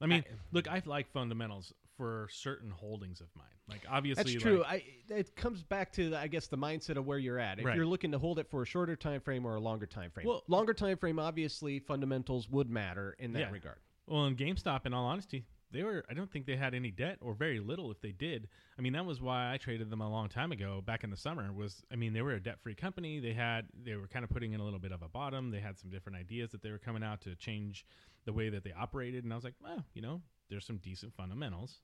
I 0.00 0.06
mean, 0.06 0.24
look, 0.52 0.68
I 0.68 0.80
like 0.86 1.10
fundamentals 1.10 1.72
for 1.96 2.28
certain 2.30 2.70
holdings 2.70 3.20
of 3.20 3.26
mine. 3.36 3.46
Like 3.68 3.84
obviously, 3.90 4.34
That's 4.34 4.42
true. 4.42 4.60
like- 4.60 4.84
I 5.10 5.14
it 5.14 5.34
comes 5.34 5.64
back 5.64 5.90
to 5.94 6.14
I 6.14 6.28
guess 6.28 6.46
the 6.46 6.56
mindset 6.56 6.96
of 6.96 7.04
where 7.06 7.18
you're 7.18 7.40
at. 7.40 7.58
If 7.58 7.64
Right. 7.64 7.74
you're 7.76 7.86
looking 7.86 8.12
to 8.12 8.18
hold 8.20 8.38
it 8.38 8.48
for 8.48 8.62
a 8.62 8.64
shorter 8.66 8.94
time 8.94 9.20
frame 9.20 9.44
or 9.44 9.56
a 9.56 9.60
longer 9.60 9.86
time 9.86 10.12
frame. 10.12 10.28
Well- 10.28 10.44
longer 10.46 10.72
time 10.72 10.96
frame 10.96 11.18
obviously 11.18 11.80
fundamentals 11.80 12.48
would 12.48 12.70
matter 12.70 13.16
in 13.18 13.32
that 13.32 13.40
Yeah. 13.40 13.50
regard. 13.50 13.80
Well, 14.06 14.26
in 14.26 14.36
GameStop, 14.36 14.86
in 14.86 14.94
all 14.94 15.04
honesty, 15.06 15.44
they 15.70 15.82
were. 15.82 16.04
I 16.10 16.14
don't 16.14 16.30
think 16.30 16.46
they 16.46 16.56
had 16.56 16.74
any 16.74 16.90
debt 16.90 17.18
or 17.20 17.34
very 17.34 17.60
little 17.60 17.90
if 17.90 18.00
they 18.00 18.12
did. 18.12 18.48
I 18.78 18.82
mean, 18.82 18.92
that 18.94 19.04
was 19.04 19.20
why 19.20 19.52
I 19.52 19.56
traded 19.56 19.90
them 19.90 20.00
a 20.00 20.10
long 20.10 20.28
time 20.28 20.52
ago, 20.52 20.82
back 20.84 21.04
in 21.04 21.10
the 21.10 21.16
summer. 21.16 21.52
Was 21.52 21.82
I 21.92 21.96
mean, 21.96 22.12
they 22.12 22.22
were 22.22 22.32
a 22.32 22.42
debt-free 22.42 22.74
company. 22.74 23.20
They 23.20 23.32
had 23.32 23.66
they 23.84 23.96
were 23.96 24.06
kind 24.06 24.24
of 24.24 24.30
putting 24.30 24.52
in 24.52 24.60
a 24.60 24.64
little 24.64 24.78
bit 24.78 24.92
of 24.92 25.02
a 25.02 25.08
bottom. 25.08 25.50
They 25.50 25.60
had 25.60 25.78
some 25.78 25.90
different 25.90 26.18
ideas 26.18 26.52
that 26.52 26.62
they 26.62 26.70
were 26.70 26.78
coming 26.78 27.02
out 27.02 27.20
to 27.22 27.34
change 27.36 27.84
the 28.24 28.32
way 28.32 28.48
that 28.50 28.64
they 28.64 28.72
operated, 28.72 29.24
and 29.24 29.32
I 29.32 29.36
was 29.36 29.44
like, 29.44 29.54
well, 29.62 29.84
you 29.94 30.02
know, 30.02 30.20
there's 30.50 30.66
some 30.66 30.78
decent 30.78 31.14
fundamentals. 31.14 31.80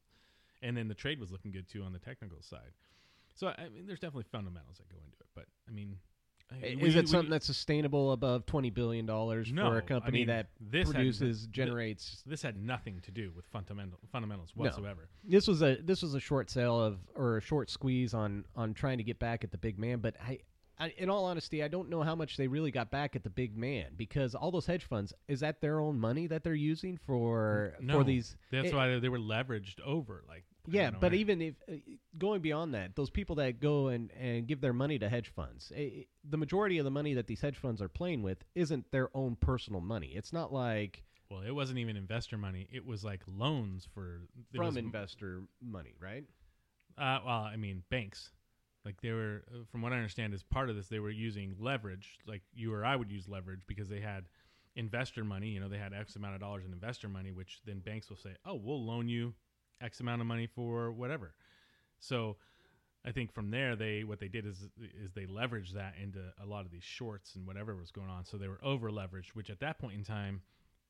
And 0.63 0.77
then 0.77 0.89
the 0.89 0.95
trade 0.95 1.21
was 1.21 1.31
looking 1.31 1.53
good 1.53 1.69
too 1.69 1.83
on 1.83 1.93
the 1.93 1.99
technical 1.99 2.43
side. 2.43 2.73
So 3.35 3.49
I 3.49 3.69
mean, 3.69 3.87
there's 3.87 4.01
definitely 4.01 4.27
fundamentals 4.31 4.79
that 4.79 4.89
go 4.89 4.97
into 5.05 5.19
it. 5.21 5.27
But 5.35 5.47
I 5.69 5.73
mean, 5.73 5.99
Is 6.63 6.95
you- 6.95 7.01
it 7.01 7.09
something 7.09 7.25
you- 7.27 7.31
that's 7.31 7.47
sustainable 7.47 8.13
above 8.13 8.47
twenty 8.47 8.71
billion 8.71 9.07
dollars 9.07 9.51
No, 9.53 9.71
for 9.71 9.79
a 9.79 9.83
company 9.83 10.19
mean, 10.21 10.27
that 10.29 10.49
this 10.61 10.91
produces 10.91 11.43
th- 11.43 11.51
generates? 11.51 12.23
this 12.27 12.43
had 12.43 12.57
nothing 12.57 13.01
to 13.03 13.11
do 13.11 13.33
with 13.35 13.45
fundamental 13.47 13.99
fundamentals 14.13 14.53
No. 14.55 14.65
whatsoever. 14.65 15.09
This 15.25 15.49
was 15.49 15.63
a 15.63 15.77
this 15.77 16.03
was 16.03 16.15
a 16.15 16.21
short 16.21 16.51
sale 16.51 16.79
of 16.81 16.99
or 17.15 17.39
a 17.39 17.41
short 17.41 17.71
squeeze 17.71 18.15
on 18.15 18.45
on 18.55 18.75
trying 18.75 18.99
to 18.99 19.05
get 19.05 19.19
back 19.19 19.43
at 19.43 19.51
the 19.51 19.59
big 19.59 19.79
man, 19.79 19.99
but 20.01 20.17
I. 20.21 20.41
I, 20.77 20.89
in 20.99 21.09
all 21.09 21.25
honesty, 21.27 21.63
I 21.63 21.69
don't 21.69 21.89
know 21.89 22.03
how 22.03 22.17
much 22.17 22.37
they 22.37 22.49
really 22.49 22.73
got 22.73 22.91
back 22.91 23.15
at 23.15 23.23
the 23.23 23.31
big 23.31 23.57
man 23.57 23.93
because 23.97 24.35
all 24.35 24.51
those 24.51 24.67
hedge 24.67 24.83
funds 24.83 25.13
is 25.29 25.39
that 25.39 25.61
their 25.61 25.79
own 25.79 26.01
money 26.01 26.27
that 26.27 26.43
they're 26.43 26.53
using 26.53 26.97
for 26.97 27.77
No, 27.81 27.99
for 27.99 28.03
these. 28.05 28.37
That's 28.51 28.71
it- 28.71 28.75
why 28.75 28.99
they- 28.99 29.09
were 29.09 29.21
leveraged 29.21 29.79
over. 29.83 30.25
Like 30.27 30.43
I 30.51 30.54
Yeah, 30.67 30.91
but 30.91 31.13
even 31.15 31.43
if 31.43 31.55
uh, 31.71 31.75
going 32.17 32.41
beyond 32.41 32.75
that, 32.75 32.97
those 32.97 33.11
people 33.11 33.37
that 33.37 33.61
go 33.61 33.89
and, 33.89 34.11
and 34.19 34.47
give 34.47 34.61
their 34.61 34.73
money 34.73 34.99
to 34.99 35.09
hedge 35.09 35.31
funds, 35.35 35.71
eh, 35.77 36.05
the 36.29 36.37
majority 36.37 36.79
of 36.79 36.85
the 36.85 36.91
money 36.91 37.15
that 37.15 37.27
these 37.27 37.41
hedge 37.41 37.57
funds 37.57 37.83
are 37.83 37.89
playing 37.89 38.23
with 38.23 38.39
isn't 38.55 38.91
their 38.91 39.11
own 39.15 39.37
personal 39.37 39.81
money. 39.81 40.13
It's 40.15 40.33
not 40.33 40.53
like 40.53 41.05
well, 41.31 41.43
it 41.43 41.51
wasn't 41.51 41.79
even 41.79 41.97
investor 41.97 42.39
money. 42.39 42.69
It 42.73 42.87
was 42.87 43.05
like 43.05 43.23
loans 43.27 43.87
for 43.93 44.23
from 44.55 44.77
investor 44.77 45.43
money, 45.61 45.95
right? 46.01 46.25
Uh, 46.97 47.19
well, 47.25 47.41
I 47.41 47.57
mean 47.57 47.83
banks. 47.91 48.31
Like 48.85 49.01
they 49.01 49.13
were, 49.13 49.45
uh, 49.51 49.65
from 49.73 49.81
what 49.81 49.93
I 49.93 49.97
understand, 49.97 50.35
as 50.35 50.43
part 50.43 50.69
of 50.69 50.77
this, 50.77 50.89
they 50.89 50.99
were 50.99 51.11
using 51.11 51.57
leverage. 51.59 52.19
Like 52.27 52.43
you 52.55 52.73
or 52.73 52.85
I 52.85 52.97
would 52.97 53.11
use 53.11 53.27
leverage 53.29 53.61
because 53.67 53.89
they 53.89 54.01
had 54.01 54.25
investor 54.77 55.25
money. 55.25 55.49
You 55.49 55.61
know, 55.61 55.69
they 55.69 55.79
had 55.79 55.93
X 55.95 56.17
amount 56.17 56.35
of 56.35 56.41
dollars 56.41 56.65
in 56.67 56.73
investor 56.73 57.09
money, 57.09 57.33
which 57.33 57.61
then 57.65 57.81
banks 57.81 58.11
will 58.11 58.19
say, 58.19 58.37
"Oh, 58.45 58.55
we'll 58.55 58.85
loan 58.85 59.09
you 59.09 59.35
X 59.81 60.01
amount 60.01 60.21
of 60.21 60.27
money 60.27 60.47
for 60.47 60.93
whatever. 60.93 61.35
So 62.01 62.37
I 63.07 63.13
think 63.13 63.33
from 63.33 63.51
there 63.51 63.77
they 63.77 64.05
what 64.05 64.19
they 64.19 64.29
did 64.29 64.47
is 64.47 64.69
is 65.03 65.13
they 65.15 65.27
leveraged 65.27 65.75
that 65.75 65.95
into 66.03 66.21
a 66.43 66.47
lot 66.47 66.65
of 66.65 66.71
these 66.71 66.83
shorts 66.83 67.35
and 67.35 67.47
whatever 67.47 67.77
was 67.77 67.91
going 67.91 68.09
on. 68.09 68.25
So 68.25 68.37
they 68.37 68.49
were 68.49 68.61
over 68.63 68.91
leveraged, 68.91 69.35
which 69.35 69.51
at 69.51 69.61
that 69.61 69.79
point 69.79 69.95
in 69.95 70.05
time, 70.05 70.43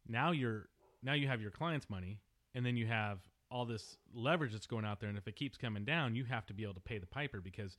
now 0.07 0.31
you're 0.31 0.69
now 1.03 1.15
you 1.15 1.27
have 1.27 1.41
your 1.41 1.51
client's 1.51 1.91
money 1.91 2.21
and 2.55 2.65
then 2.65 2.77
you 2.77 2.87
have 2.87 3.19
all 3.51 3.67
this 3.67 3.97
leverage 4.15 4.53
that's 4.53 4.67
going 4.67 4.85
out 4.85 5.01
there 5.01 5.09
and 5.09 5.19
if 5.19 5.29
it 5.29 5.37
keeps 5.37 5.57
coming 5.57 5.85
down, 5.85 6.15
you 6.15 6.25
have 6.25 6.47
to 6.47 6.55
be 6.55 6.63
able 6.63 6.75
to 6.75 6.81
pay 6.81 6.99
the 6.99 7.07
piper 7.07 7.41
because 7.41 7.77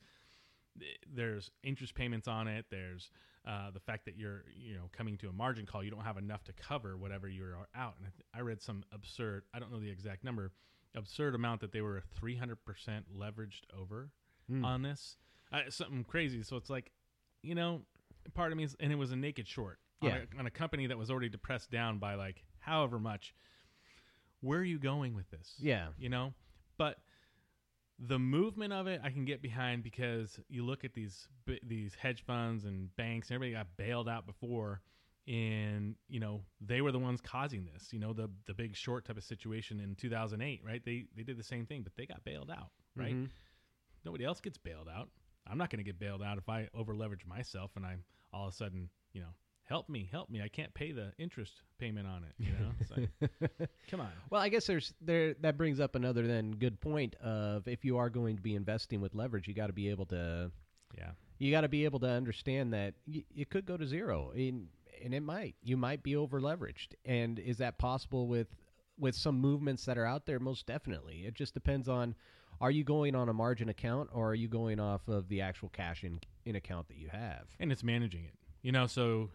there's 1.14 1.50
interest 1.62 1.94
payments 1.94 2.28
on 2.28 2.46
it. 2.46 2.66
There's 2.70 3.10
uh, 3.46 3.70
the 3.70 3.80
fact 3.80 4.04
that 4.04 4.16
you're 4.16 4.44
you 4.54 4.74
know 4.74 4.90
coming 4.92 5.16
to 5.18 5.28
a 5.28 5.32
margin 5.32 5.64
call, 5.64 5.82
you 5.82 5.90
don't 5.90 6.04
have 6.04 6.18
enough 6.18 6.44
to 6.44 6.52
cover 6.52 6.96
whatever 6.96 7.28
you're 7.28 7.56
out. 7.74 7.94
And 7.98 8.08
I, 8.34 8.38
I 8.38 8.42
read 8.42 8.60
some 8.60 8.84
absurd, 8.92 9.44
I 9.54 9.60
don't 9.60 9.72
know 9.72 9.80
the 9.80 9.90
exact 9.90 10.24
number, 10.24 10.52
absurd 10.96 11.34
amount 11.34 11.60
that 11.60 11.72
they 11.72 11.80
were 11.82 12.02
300% 12.20 12.56
leveraged 13.16 13.62
over 13.76 14.10
Hmm. 14.48 14.64
on 14.64 14.82
this, 14.82 15.16
uh, 15.52 15.62
something 15.70 16.04
crazy. 16.04 16.42
So 16.42 16.56
it's 16.56 16.70
like, 16.70 16.90
you 17.42 17.54
know, 17.54 17.82
part 18.34 18.52
of 18.52 18.58
me 18.58 18.64
is, 18.64 18.76
and 18.80 18.90
it 18.92 18.96
was 18.96 19.10
a 19.12 19.16
naked 19.16 19.46
short 19.48 19.78
on, 20.02 20.08
a, 20.10 20.38
on 20.38 20.46
a 20.46 20.50
company 20.50 20.86
that 20.86 20.96
was 20.98 21.10
already 21.10 21.28
depressed 21.28 21.70
down 21.70 21.98
by 21.98 22.14
like 22.14 22.44
however 22.60 22.98
much. 22.98 23.34
Where 24.40 24.58
are 24.60 24.64
you 24.64 24.78
going 24.78 25.14
with 25.14 25.30
this? 25.30 25.54
Yeah. 25.58 25.88
you 25.98 26.08
know 26.08 26.34
but 26.78 26.98
the 27.98 28.18
movement 28.18 28.70
of 28.74 28.86
it 28.86 29.00
i 29.02 29.08
can 29.08 29.24
get 29.24 29.40
behind 29.40 29.82
because 29.82 30.38
you 30.50 30.62
look 30.62 30.84
at 30.84 30.92
these 30.92 31.26
these 31.62 31.94
hedge 31.94 32.22
funds 32.22 32.66
and 32.66 32.94
banks 32.96 33.30
and 33.30 33.34
everybody 33.36 33.54
got 33.58 33.76
bailed 33.78 34.06
out 34.10 34.26
before 34.26 34.82
and 35.26 35.96
you 36.08 36.20
know 36.20 36.42
they 36.60 36.80
were 36.80 36.92
the 36.92 36.98
ones 36.98 37.20
causing 37.20 37.66
this 37.72 37.92
you 37.92 37.98
know 37.98 38.12
the 38.12 38.30
the 38.46 38.54
big 38.54 38.76
short 38.76 39.04
type 39.04 39.16
of 39.16 39.24
situation 39.24 39.80
in 39.80 39.94
2008 39.96 40.62
right? 40.64 40.82
They 40.84 41.06
they 41.16 41.22
did 41.22 41.36
the 41.38 41.42
same 41.44 41.66
thing 41.66 41.82
but 41.82 41.92
they 41.96 42.06
got 42.06 42.24
bailed 42.24 42.50
out 42.50 42.70
right? 42.94 43.14
Mhm. 43.14 43.28
nobody 44.04 44.24
else 44.24 44.40
gets 44.40 44.56
bailed 44.58 44.88
out. 44.88 45.08
I'm 45.48 45.58
not 45.58 45.70
going 45.70 45.78
to 45.78 45.84
get 45.84 45.98
bailed 45.98 46.22
out 46.22 46.38
if 46.38 46.48
i 46.48 46.68
over 46.74 46.94
leverage 46.94 47.24
myself 47.26 47.70
and 47.76 47.84
i'm 47.86 48.04
all 48.32 48.48
of 48.48 48.52
a 48.54 48.56
sudden 48.56 48.88
you 49.12 49.20
know 49.20 49.34
help 49.64 49.88
me 49.88 50.08
help 50.12 50.30
me. 50.30 50.40
I 50.40 50.48
can't 50.48 50.72
pay 50.74 50.92
the 50.92 51.12
interest 51.18 51.60
payment 51.78 52.06
on 52.06 52.22
it 52.24 52.34
you 52.38 52.52
know? 52.52 52.70
Like, 52.96 53.68
come 53.90 54.00
on. 54.00 54.12
Well, 54.30 54.40
I 54.40 54.48
guess 54.48 54.66
there's 54.66 54.94
there 55.00 55.34
that 55.40 55.56
brings 55.58 55.80
up 55.80 55.96
another 55.96 56.26
then 56.26 56.52
good 56.52 56.80
point 56.80 57.16
of 57.16 57.66
if 57.66 57.84
you 57.84 57.98
are 57.98 58.08
going 58.08 58.36
to 58.36 58.42
be 58.42 58.54
investing 58.54 59.00
with 59.00 59.14
leverage, 59.14 59.48
you 59.48 59.54
got 59.54 59.66
to 59.66 59.72
be 59.72 59.90
able 59.90 60.06
to 60.06 60.52
yeah. 60.96 61.10
you 61.38 61.50
got 61.50 61.62
to 61.62 61.68
be 61.68 61.84
able 61.84 61.98
to 62.00 62.08
understand 62.08 62.72
that 62.74 62.94
y- 63.08 63.24
it 63.36 63.50
could 63.50 63.66
go 63.66 63.76
to 63.76 63.86
zero, 63.86 64.32
and 65.04 65.14
it 65.14 65.22
might. 65.22 65.54
You 65.62 65.76
might 65.76 66.02
be 66.02 66.16
over 66.16 66.40
leveraged, 66.40 66.94
and 67.04 67.38
is 67.38 67.58
that 67.58 67.78
possible 67.78 68.26
with 68.26 68.48
with 68.98 69.14
some 69.14 69.38
movements 69.38 69.84
that 69.84 69.98
are 69.98 70.06
out 70.06 70.26
there? 70.26 70.38
Most 70.38 70.66
definitely. 70.66 71.26
It 71.26 71.34
just 71.34 71.54
depends 71.54 71.88
on 71.88 72.14
are 72.60 72.70
you 72.70 72.84
going 72.84 73.14
on 73.14 73.28
a 73.28 73.32
margin 73.32 73.68
account 73.68 74.08
or 74.12 74.30
are 74.30 74.34
you 74.34 74.48
going 74.48 74.80
off 74.80 75.08
of 75.08 75.28
the 75.28 75.40
actual 75.40 75.68
cash 75.68 76.04
in 76.04 76.20
in 76.44 76.56
account 76.56 76.88
that 76.88 76.96
you 76.96 77.08
have? 77.08 77.46
and 77.60 77.70
it's 77.70 77.82
managing 77.82 78.24
it. 78.24 78.34
You 78.62 78.72
know, 78.72 78.86
so 78.86 79.30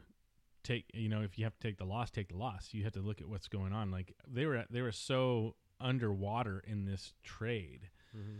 take 0.64 0.86
you 0.94 1.10
know 1.10 1.22
if 1.22 1.38
you 1.38 1.44
have 1.46 1.58
to 1.60 1.68
take 1.68 1.78
the 1.78 1.86
loss, 1.86 2.12
take 2.12 2.30
the 2.30 2.38
loss. 2.38 2.70
You 2.72 2.84
have 2.84 2.94
to 2.94 3.02
look 3.02 3.22
at 3.22 3.28
what's 3.28 3.48
going 3.48 3.74
on. 3.74 3.92
Like 3.92 4.16
they 4.28 4.46
were 4.46 4.66
they 4.70 4.82
were 4.82 4.92
so 4.92 5.56
underwater 5.80 6.64
in 6.66 6.86
this 6.86 7.14
trade. 7.24 7.90
Mm-hmm. 8.16 8.40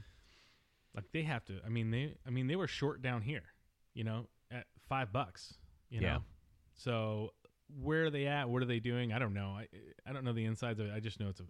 Like 0.96 1.06
they 1.14 1.24
have 1.24 1.46
to. 1.46 1.60
I 1.66 1.70
mean 1.70 1.92
they. 1.92 2.16
I 2.26 2.30
mean 2.30 2.48
they 2.48 2.56
were 2.56 2.68
short 2.68 3.02
down 3.02 3.22
here. 3.22 3.44
You 3.94 4.04
know, 4.04 4.28
at 4.50 4.66
five 4.88 5.12
bucks. 5.12 5.56
You 5.90 6.02
know. 6.02 6.24
So 6.76 7.34
where 7.82 8.06
are 8.06 8.10
they 8.10 8.28
at? 8.28 8.50
What 8.50 8.62
are 8.62 8.66
they 8.66 8.80
doing? 8.80 9.14
I 9.14 9.20
don't 9.20 9.34
know. 9.34 9.58
I 9.58 9.68
I 10.08 10.14
don't 10.14 10.24
know 10.24 10.34
the 10.34 10.46
insides 10.46 10.80
of 10.80 10.88
it. 10.88 10.94
I 10.94 11.00
just 11.00 11.20
know 11.20 11.30
it's 11.30 11.40
a 11.40 11.46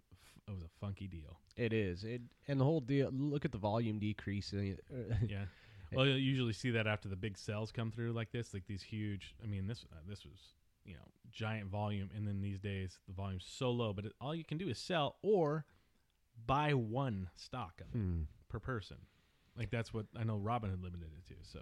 it 0.48 0.50
was 0.52 0.62
a 0.62 0.68
funky 0.80 1.06
deal. 1.08 1.38
It 1.56 1.72
is. 1.72 2.04
It 2.04 2.22
and 2.48 2.60
the 2.60 2.64
whole 2.64 2.80
deal. 2.80 3.10
Look 3.12 3.44
at 3.44 3.52
the 3.52 3.58
volume 3.58 3.98
decrease. 3.98 4.52
Yeah. 5.28 5.44
Well, 5.94 6.06
you 6.06 6.14
usually 6.14 6.54
see 6.54 6.70
that 6.70 6.86
after 6.86 7.08
the 7.08 7.16
big 7.16 7.36
sales 7.36 7.70
come 7.70 7.90
through 7.90 8.12
like 8.12 8.32
this, 8.32 8.54
like 8.54 8.66
these 8.66 8.82
huge. 8.82 9.34
I 9.42 9.46
mean, 9.46 9.66
this 9.66 9.84
uh, 9.92 9.96
this 10.08 10.24
was 10.24 10.38
you 10.86 10.94
know 10.94 11.02
giant 11.30 11.68
volume, 11.68 12.08
and 12.16 12.26
then 12.26 12.40
these 12.40 12.58
days 12.58 12.98
the 13.06 13.12
volume's 13.12 13.44
so 13.46 13.70
low, 13.70 13.92
but 13.92 14.06
it, 14.06 14.12
all 14.20 14.34
you 14.34 14.44
can 14.44 14.56
do 14.58 14.68
is 14.68 14.78
sell 14.78 15.16
or 15.22 15.66
buy 16.46 16.72
one 16.72 17.28
stock 17.36 17.80
of 17.82 17.94
it 17.94 17.98
Hmm. 17.98 18.22
per 18.48 18.58
person. 18.58 18.96
Like 19.54 19.70
that's 19.70 19.92
what 19.92 20.06
I 20.18 20.24
know 20.24 20.38
Robinhood 20.38 20.82
limited 20.82 21.10
it 21.18 21.26
to. 21.28 21.34
So 21.42 21.60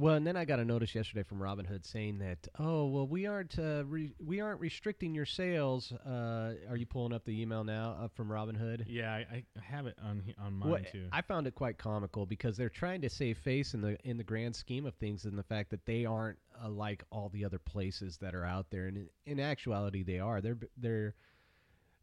Well, 0.00 0.14
and 0.14 0.24
then 0.24 0.36
I 0.36 0.44
got 0.44 0.60
a 0.60 0.64
notice 0.64 0.94
yesterday 0.94 1.24
from 1.24 1.40
Robinhood 1.40 1.84
saying 1.84 2.18
that, 2.20 2.46
oh, 2.56 2.86
well, 2.86 3.08
we 3.08 3.26
aren't 3.26 3.58
uh, 3.58 3.84
re- 3.84 4.14
we 4.24 4.40
aren't 4.40 4.60
restricting 4.60 5.12
your 5.12 5.26
sales. 5.26 5.90
Uh, 5.90 6.54
are 6.70 6.76
you 6.76 6.86
pulling 6.86 7.12
up 7.12 7.24
the 7.24 7.42
email 7.42 7.64
now 7.64 7.96
up 8.00 8.14
from 8.14 8.28
Robinhood? 8.28 8.84
yeah, 8.86 9.12
I, 9.12 9.42
I 9.58 9.60
have 9.60 9.86
it 9.86 9.96
on 10.00 10.22
on 10.40 10.54
mine 10.54 10.70
Well, 10.70 10.80
too. 10.92 11.08
I 11.10 11.22
found 11.22 11.48
it 11.48 11.56
quite 11.56 11.78
comical 11.78 12.26
because 12.26 12.56
they're 12.56 12.68
trying 12.68 13.00
to 13.00 13.10
save 13.10 13.38
face 13.38 13.74
in 13.74 13.80
the 13.80 13.98
in 14.04 14.18
the 14.18 14.24
grand 14.24 14.54
scheme 14.54 14.86
of 14.86 14.94
things, 14.94 15.24
and 15.24 15.36
the 15.36 15.42
fact 15.42 15.70
that 15.70 15.84
they 15.84 16.04
aren't 16.04 16.38
uh, 16.64 16.68
like 16.68 17.02
all 17.10 17.28
the 17.28 17.44
other 17.44 17.58
places 17.58 18.18
that 18.18 18.36
are 18.36 18.44
out 18.44 18.66
there. 18.70 18.86
And 18.86 18.96
in, 18.96 19.08
in 19.26 19.40
actuality, 19.40 20.04
they 20.04 20.20
are. 20.20 20.40
They're 20.40 20.58
they're 20.76 21.14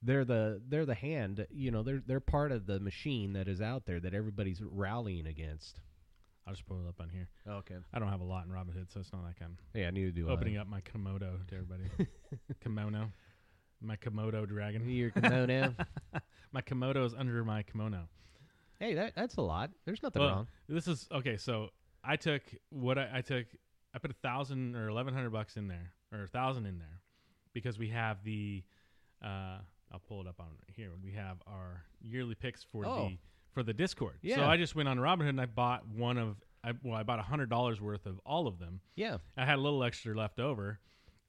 they're 0.03 0.25
the 0.25 0.61
they're 0.67 0.85
the 0.85 0.95
hand. 0.95 1.47
You 1.49 1.71
know, 1.71 1.81
they're 1.81 2.03
they're 2.05 2.19
part 2.19 2.51
of 2.51 2.65
the 2.65 2.81
machine 2.81 3.31
that 3.33 3.47
is 3.47 3.61
out 3.61 3.85
there 3.85 4.01
that 4.01 4.13
everybody's 4.13 4.61
rallying 4.61 5.27
against. 5.27 5.79
I'll 6.47 6.53
just 6.53 6.65
pull 6.67 6.77
it 6.79 6.87
up 6.87 6.99
on 7.01 7.09
here. 7.09 7.27
Okay. 7.47 7.75
I 7.93 7.99
don't 7.99 8.09
have 8.09 8.21
a 8.21 8.25
lot 8.25 8.45
in 8.45 8.51
Robinhood, 8.51 8.91
so 8.93 8.99
it's 8.99 9.11
not 9.11 9.23
like 9.23 9.37
I'm 9.41 9.57
Yeah, 9.73 9.89
neither 9.89 10.11
do 10.11 10.29
opening 10.29 10.57
up 10.57 10.67
my 10.67 10.81
Komodo 10.81 11.45
to 11.47 11.55
everybody. 11.55 11.83
kimono, 12.63 13.11
my 13.81 13.95
Komodo 13.95 14.47
dragon. 14.47 14.87
Your 14.89 15.09
kimono. 15.11 15.73
My 16.51 16.61
Komodo 16.61 17.05
is 17.05 17.13
under 17.13 17.43
my 17.43 17.63
kimono. 17.63 18.07
hey, 18.79 18.93
that 18.93 19.13
that's 19.13 19.35
a 19.35 19.41
lot. 19.41 19.71
There's 19.83 20.01
nothing 20.01 20.21
Well, 20.21 20.31
wrong. 20.31 20.47
This 20.69 20.87
is 20.87 21.05
okay. 21.11 21.35
So 21.35 21.69
I 22.01 22.15
took 22.15 22.43
what 22.69 22.97
I, 22.97 23.09
I 23.15 23.21
took. 23.21 23.47
I 23.93 23.97
put 23.99 24.09
a 24.11 24.15
thousand 24.23 24.75
or 24.77 24.87
eleven 24.87 25.13
hundred 25.13 25.31
bucks 25.31 25.57
in 25.57 25.67
there, 25.67 25.91
or 26.13 26.23
a 26.23 26.27
thousand 26.27 26.65
in 26.65 26.77
there, 26.79 27.01
because 27.53 27.77
we 27.77 27.89
have 27.89 28.23
the. 28.23 28.63
Uh, 29.21 29.57
I'll 29.91 29.99
pull 30.07 30.21
it 30.21 30.27
up 30.27 30.39
on 30.39 30.47
here. 30.73 30.91
We 31.03 31.11
have 31.13 31.37
our 31.45 31.83
yearly 32.01 32.35
picks 32.35 32.63
for 32.63 32.85
Oh. 32.85 33.09
the 33.09 33.17
for 33.55 33.63
the 33.63 33.73
Discord. 33.73 34.19
So 34.35 34.43
I 34.43 34.57
just 34.57 34.75
went 34.75 34.87
on 34.87 34.99
Robinhood 34.99 35.29
and 35.29 35.41
I 35.41 35.47
bought 35.47 35.87
one 35.87 36.19
of. 36.19 36.35
I, 36.63 36.73
well, 36.83 36.95
I 36.95 37.03
bought 37.03 37.19
a 37.19 37.23
hundred 37.23 37.49
dollars 37.49 37.79
worth 37.79 38.05
of 38.05 38.19
all 38.25 38.47
of 38.47 38.59
them. 38.59 38.81
Yeah. 38.95 39.17
I 39.37 39.45
had 39.45 39.59
a 39.59 39.61
little 39.61 39.83
extra 39.83 40.15
left 40.17 40.39
over, 40.39 40.79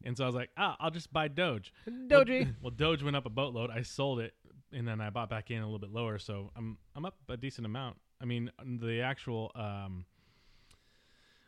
and 0.02 0.16
so 0.16 0.24
I 0.24 0.26
was 0.26 0.34
like, 0.34 0.48
ah, 0.56 0.76
I'll 0.80 0.90
just 0.90 1.12
buy 1.12 1.28
Doge. 1.28 1.72
Doji. 1.86 2.44
Well, 2.44 2.54
well, 2.62 2.70
Doge 2.70 3.02
went 3.02 3.16
up 3.16 3.26
a 3.26 3.30
boatload. 3.30 3.70
I 3.70 3.82
sold 3.82 4.20
it, 4.20 4.32
and 4.72 4.88
then 4.88 5.00
I 5.00 5.10
bought 5.10 5.28
back 5.30 5.50
in 5.50 5.58
a 5.58 5.64
little 5.64 5.78
bit 5.78 5.90
lower. 5.92 6.18
So 6.18 6.52
I'm 6.56 6.78
I'm 6.94 7.04
up 7.04 7.16
a 7.28 7.36
decent 7.36 7.66
amount. 7.66 7.96
I 8.20 8.24
mean, 8.24 8.50
the 8.80 9.00
actual. 9.02 9.52
Um, 9.54 10.04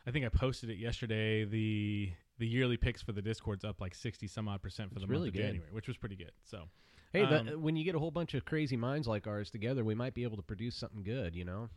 I 0.07 0.11
think 0.11 0.25
I 0.25 0.29
posted 0.29 0.69
it 0.69 0.77
yesterday. 0.77 1.43
The 1.45 2.11
the 2.37 2.47
yearly 2.47 2.77
picks 2.77 3.01
for 3.01 3.11
the 3.11 3.21
Discord's 3.23 3.63
up 3.65 3.81
like 3.81 3.93
sixty 3.95 4.27
some 4.27 4.47
odd 4.47 4.61
percent 4.61 4.89
for 4.91 4.95
It's 4.99 5.03
the 5.05 5.07
really 5.07 5.25
month 5.25 5.29
of 5.29 5.33
good. 5.33 5.45
January, 5.47 5.69
which 5.71 5.87
was 5.87 5.97
pretty 5.97 6.15
good. 6.15 6.31
So 6.43 6.69
Hey, 7.11 7.25
the, 7.25 7.39
Um, 7.39 7.61
when 7.61 7.75
you 7.75 7.83
get 7.83 7.95
a 7.95 7.99
whole 7.99 8.11
bunch 8.11 8.33
of 8.33 8.45
crazy 8.45 8.77
minds 8.77 9.07
like 9.07 9.25
ours 9.27 9.49
together, 9.49 9.83
we 9.83 9.95
might 9.95 10.13
be 10.13 10.23
able 10.23 10.37
to 10.37 10.43
produce 10.43 10.75
something 10.75 11.03
good. 11.03 11.35
You 11.35 11.45
know. 11.45 11.69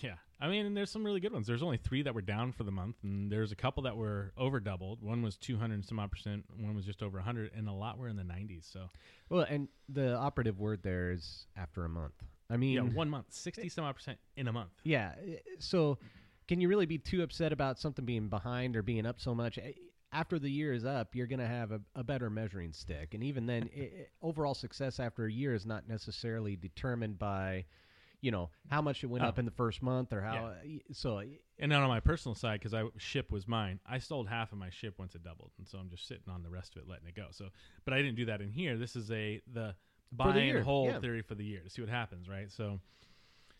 yeah, 0.00 0.14
I 0.40 0.48
mean, 0.48 0.66
and 0.66 0.76
there's 0.76 0.90
some 0.90 1.04
really 1.04 1.20
good 1.20 1.32
ones. 1.32 1.46
There's 1.46 1.62
only 1.62 1.76
three 1.76 2.02
that 2.02 2.14
were 2.14 2.22
down 2.22 2.52
for 2.52 2.64
the 2.64 2.70
month, 2.72 2.96
and 3.02 3.30
there's 3.30 3.52
a 3.52 3.56
couple 3.56 3.82
that 3.84 3.96
were 3.96 4.32
over 4.36 4.58
doubled. 4.58 5.02
One 5.02 5.22
was 5.22 5.36
two 5.36 5.56
hundred 5.58 5.74
and 5.74 5.84
some 5.84 5.98
odd 5.98 6.10
percent. 6.10 6.44
One 6.56 6.74
was 6.74 6.84
just 6.84 7.02
over 7.02 7.20
hundred, 7.20 7.52
and 7.54 7.68
a 7.68 7.72
lot 7.72 7.98
were 7.98 8.08
in 8.08 8.16
the 8.16 8.24
nineties. 8.24 8.68
So 8.70 8.90
Well, 9.28 9.46
and 9.48 9.68
the 9.88 10.16
operative 10.16 10.58
word 10.58 10.82
there 10.82 11.10
is 11.12 11.46
after 11.56 11.84
a 11.84 11.88
month. 11.88 12.14
I 12.50 12.56
mean, 12.56 12.74
yeah, 12.74 12.82
one 12.82 13.08
month, 13.08 13.26
sixty 13.30 13.68
some 13.68 13.84
odd 13.84 13.94
percent 13.94 14.18
in 14.36 14.48
a 14.48 14.52
month. 14.52 14.72
Yeah. 14.82 15.14
So, 15.58 15.98
can 16.48 16.60
you 16.60 16.68
really 16.68 16.86
be 16.86 16.98
too 16.98 17.22
upset 17.22 17.52
about 17.52 17.78
something 17.78 18.04
being 18.04 18.28
behind 18.28 18.76
or 18.76 18.82
being 18.82 19.06
up 19.06 19.20
so 19.20 19.34
much? 19.34 19.58
After 20.12 20.38
the 20.38 20.50
year 20.50 20.72
is 20.74 20.84
up, 20.84 21.14
you're 21.14 21.26
going 21.26 21.38
to 21.38 21.46
have 21.46 21.72
a, 21.72 21.80
a 21.94 22.04
better 22.04 22.28
measuring 22.28 22.72
stick, 22.72 23.14
and 23.14 23.22
even 23.24 23.46
then, 23.46 23.70
i 23.76 23.80
i 23.80 23.88
overall 24.20 24.54
success 24.54 25.00
after 25.00 25.24
a 25.24 25.32
year 25.32 25.54
is 25.54 25.64
not 25.64 25.88
necessarily 25.88 26.54
determined 26.54 27.18
by, 27.18 27.64
you 28.20 28.30
know, 28.30 28.50
how 28.70 28.82
much 28.82 29.02
it 29.02 29.06
went 29.06 29.24
Oh. 29.24 29.28
up 29.28 29.38
in 29.38 29.46
the 29.46 29.50
first 29.50 29.82
month 29.82 30.12
or 30.12 30.20
how. 30.20 30.52
y- 30.64 30.80
So, 30.92 31.18
And 31.58 31.72
then 31.72 31.80
on 31.80 31.88
my 31.88 32.00
personal 32.00 32.34
side, 32.34 32.60
because 32.60 32.74
I 32.74 32.84
ship 32.98 33.32
was 33.32 33.48
mine, 33.48 33.80
I 33.86 33.98
sold 33.98 34.28
half 34.28 34.52
of 34.52 34.58
my 34.58 34.68
ship 34.68 34.98
once 34.98 35.14
it 35.14 35.22
doubled, 35.24 35.52
and 35.58 35.66
so 35.66 35.78
I'm 35.78 35.88
just 35.88 36.06
sitting 36.06 36.28
on 36.28 36.42
the 36.42 36.50
rest 36.50 36.76
of 36.76 36.82
it, 36.82 36.88
letting 36.88 37.06
it 37.08 37.14
go. 37.14 37.28
So, 37.30 37.48
but 37.86 37.94
I 37.94 37.98
didn't 38.02 38.16
do 38.16 38.26
that 38.26 38.40
in 38.42 38.50
here. 38.50 38.76
This 38.76 38.96
is 38.96 39.10
a 39.10 39.40
the 39.50 39.74
buy 40.12 40.36
year, 40.36 40.56
and 40.58 40.64
hold 40.66 40.88
yeah. 40.90 41.00
theory 41.00 41.22
for 41.22 41.34
the 41.34 41.44
year 41.44 41.60
to 41.60 41.70
see 41.70 41.80
what 41.80 41.88
happens, 41.88 42.28
right? 42.28 42.50
So 42.50 42.80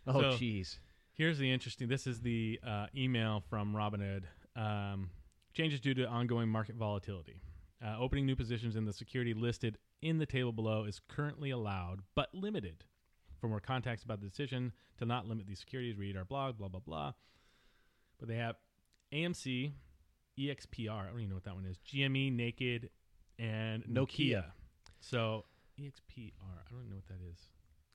oh, 0.07 0.37
So- 0.37 0.37
here's 1.15 1.39
the 1.39 1.51
interesting. 1.51 1.89
This 1.89 2.07
is 2.07 2.21
the 2.21 2.61
uh, 2.63 2.87
email 2.95 3.41
from 3.49 3.75
Robinhood. 3.75 4.25
Um, 4.55 5.09
changes 5.53 5.81
due 5.81 5.95
to 5.95 6.07
ongoing 6.07 6.49
market 6.49 6.77
volatility. 6.77 7.41
Uh, 7.85 7.97
opening 7.99 8.27
new 8.27 8.37
positions 8.37 8.77
in 8.77 8.85
the 8.85 8.93
security 8.93 9.35
listed 9.35 9.77
in 10.03 10.19
the 10.19 10.27
table 10.27 10.53
below 10.53 10.85
is 10.85 11.01
currently 11.09 11.51
allowed, 11.51 12.01
but 12.15 12.29
limited. 12.35 12.85
For 13.41 13.49
more 13.49 13.61
context 13.61 14.05
about 14.05 14.21
the 14.21 14.29
decision 14.29 14.73
to 14.99 15.05
not 15.05 15.27
limit 15.27 15.47
these 15.47 15.59
securities, 15.59 15.97
read 15.97 16.17
our 16.17 16.25
blog, 16.25 16.59
blah, 16.59 16.69
blah, 16.69 16.81
blah. 16.81 17.13
But 18.21 18.29
they 18.29 18.37
have 18.37 18.55
AMC, 19.13 19.73
EXPR, 20.39 20.91
I 20.91 21.07
don't 21.07 21.19
even 21.19 21.29
know 21.31 21.35
what 21.35 21.45
that 21.45 21.55
one 21.55 21.67
is, 21.67 21.77
GME, 21.79 22.33
Naked, 22.33 22.91
and 23.41 23.83
Nokia. 23.85 24.37
Nokia. 24.37 24.45
So 25.01 25.45
EXPR, 25.81 26.33
I 26.41 26.71
don't 26.71 26.89
know 26.89 26.97
what 26.97 27.09
that 27.09 27.19
is. 27.29 27.39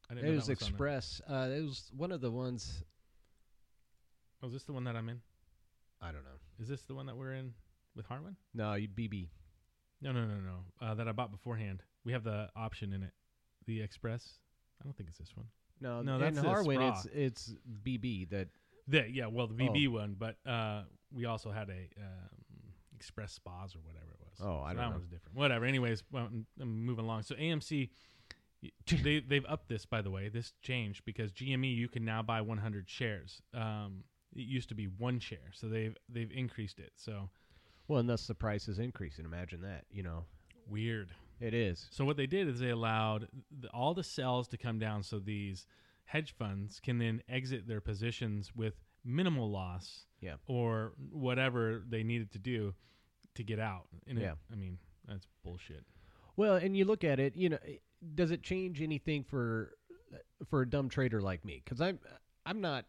I 0.09 0.15
didn't 0.15 0.25
know 0.25 0.31
It 0.33 0.35
was 0.35 0.47
that 0.47 0.59
was 0.59 0.61
on 0.63 0.65
there. 0.65 0.73
Express. 0.73 1.21
Uh, 1.29 1.49
it 1.57 1.61
was 1.63 1.91
one 1.95 2.11
of 2.11 2.19
the 2.19 2.31
ones. 2.31 2.83
Oh, 4.43 4.47
is 4.47 4.53
this 4.53 4.63
the 4.63 4.73
one 4.73 4.83
that 4.83 4.95
I'm 4.95 5.07
in? 5.09 5.21
I 6.01 6.07
don't 6.11 6.23
know. 6.23 6.39
Is 6.59 6.67
this 6.67 6.81
the 6.83 6.93
one 6.95 7.05
that 7.07 7.15
we're 7.17 7.33
in 7.33 7.53
with 7.95 8.07
Harwin? 8.07 8.35
No, 8.53 8.73
you 8.75 8.87
BB. 8.87 9.29
No, 10.01 10.11
no, 10.11 10.25
no, 10.25 10.35
no. 10.35 10.57
Uh, 10.85 10.93
that 10.95 11.07
I 11.07 11.11
bought 11.11 11.31
beforehand. 11.31 11.81
We 12.05 12.13
have 12.13 12.23
the 12.23 12.49
option 12.55 12.93
in 12.93 13.03
it. 13.03 13.11
The 13.65 13.81
Express. 13.81 14.39
I 14.79 14.83
don't 14.85 14.95
think 14.95 15.09
it's 15.09 15.17
this 15.17 15.35
one. 15.35 15.47
No, 15.81 16.01
No, 16.01 16.17
that's 16.19 16.37
Harwin. 16.39 16.89
It's 16.91 17.07
it's 17.13 17.55
BB 17.83 18.29
that. 18.29 18.47
The, 18.89 19.05
yeah, 19.11 19.25
well, 19.27 19.47
the 19.47 19.67
Oh. 19.67 19.73
BB 19.73 19.89
one, 19.89 20.15
but 20.17 20.37
uh, 20.45 20.83
we 21.11 21.25
also 21.25 21.51
had 21.51 21.69
a 21.69 21.89
um, 22.01 22.29
Express 22.95 23.33
Spas 23.33 23.75
or 23.75 23.79
whatever 23.79 24.05
it 24.13 24.19
was. 24.21 24.39
Oh, 24.41 24.61
I 24.63 24.69
So 24.71 24.75
don't 24.75 24.75
that 24.77 24.83
know. 24.85 24.91
one's 24.91 25.07
different. 25.07 25.35
Whatever. 25.35 25.65
Anyways, 25.65 26.03
well, 26.11 26.23
I'm, 26.31 26.45
I'm 26.61 26.85
moving 26.85 27.03
along. 27.03 27.23
So 27.23 27.35
AMC, 27.35 27.89
they 29.03 29.19
they've 29.19 29.45
upped 29.49 29.67
this 29.67 29.85
by 29.85 30.01
the 30.01 30.09
way. 30.09 30.29
This 30.29 30.53
changed 30.61 31.03
because 31.05 31.33
GME 31.33 31.75
you 31.75 31.89
can 31.89 32.05
now 32.05 32.21
buy 32.21 32.39
100 32.41 32.89
shares. 32.89 33.41
Um, 33.53 34.03
it 34.37 34.41
used 34.47 34.69
to 34.69 34.75
be 34.75 34.85
one 34.85 35.19
share, 35.19 35.51
so 35.51 35.67
they've 35.67 35.95
they've 36.09 36.31
increased 36.31 36.79
it. 36.79 36.91
So 36.95 37.29
Well, 37.87 37.99
and 37.99 38.09
thus 38.09 38.27
the 38.27 38.35
price 38.35 38.67
is 38.67 38.79
increasing. 38.79 39.25
Imagine 39.25 39.61
that. 39.61 39.85
You 39.91 40.03
know, 40.03 40.25
weird. 40.67 41.11
it 41.39 41.53
is. 41.53 41.87
So 41.91 42.05
what 42.05 42.17
they 42.17 42.27
did 42.27 42.47
is 42.47 42.59
they 42.59 42.69
allowed 42.69 43.27
the, 43.61 43.67
all 43.69 43.93
the 43.93 44.03
cells 44.03 44.47
to 44.49 44.57
come 44.57 44.79
down, 44.79 45.03
so 45.03 45.19
these 45.19 45.65
hedge 46.05 46.33
funds 46.37 46.79
can 46.79 46.97
then 46.99 47.21
exit 47.29 47.67
their 47.67 47.81
positions 47.81 48.51
with 48.55 48.73
minimal 49.05 49.49
loss, 49.49 50.05
Yeah. 50.21 50.35
or 50.47 50.93
whatever 51.11 51.83
they 51.87 52.03
needed 52.03 52.31
to 52.31 52.39
do 52.39 52.73
to 53.35 53.43
get 53.43 53.59
out. 53.59 53.87
And 54.07 54.17
it- 54.17 54.21
Yeah. 54.21 54.35
I 54.51 54.55
mean 54.55 54.79
that's 55.07 55.27
bullshit. 55.43 55.85
Well, 56.35 56.55
and 56.55 56.75
you 56.77 56.85
look 56.85 57.03
at 57.03 57.19
it. 57.19 57.35
You 57.35 57.49
know, 57.49 57.59
does 58.15 58.31
it 58.31 58.43
change 58.43 58.81
anything 58.81 59.23
for 59.23 59.73
for 60.49 60.61
a 60.61 60.69
dumb 60.69 60.87
trader 60.89 61.19
like 61.21 61.43
me? 61.45 61.61
Because 61.63 61.81
I'm 61.81 61.99
I'm 62.45 62.61
not. 62.61 62.85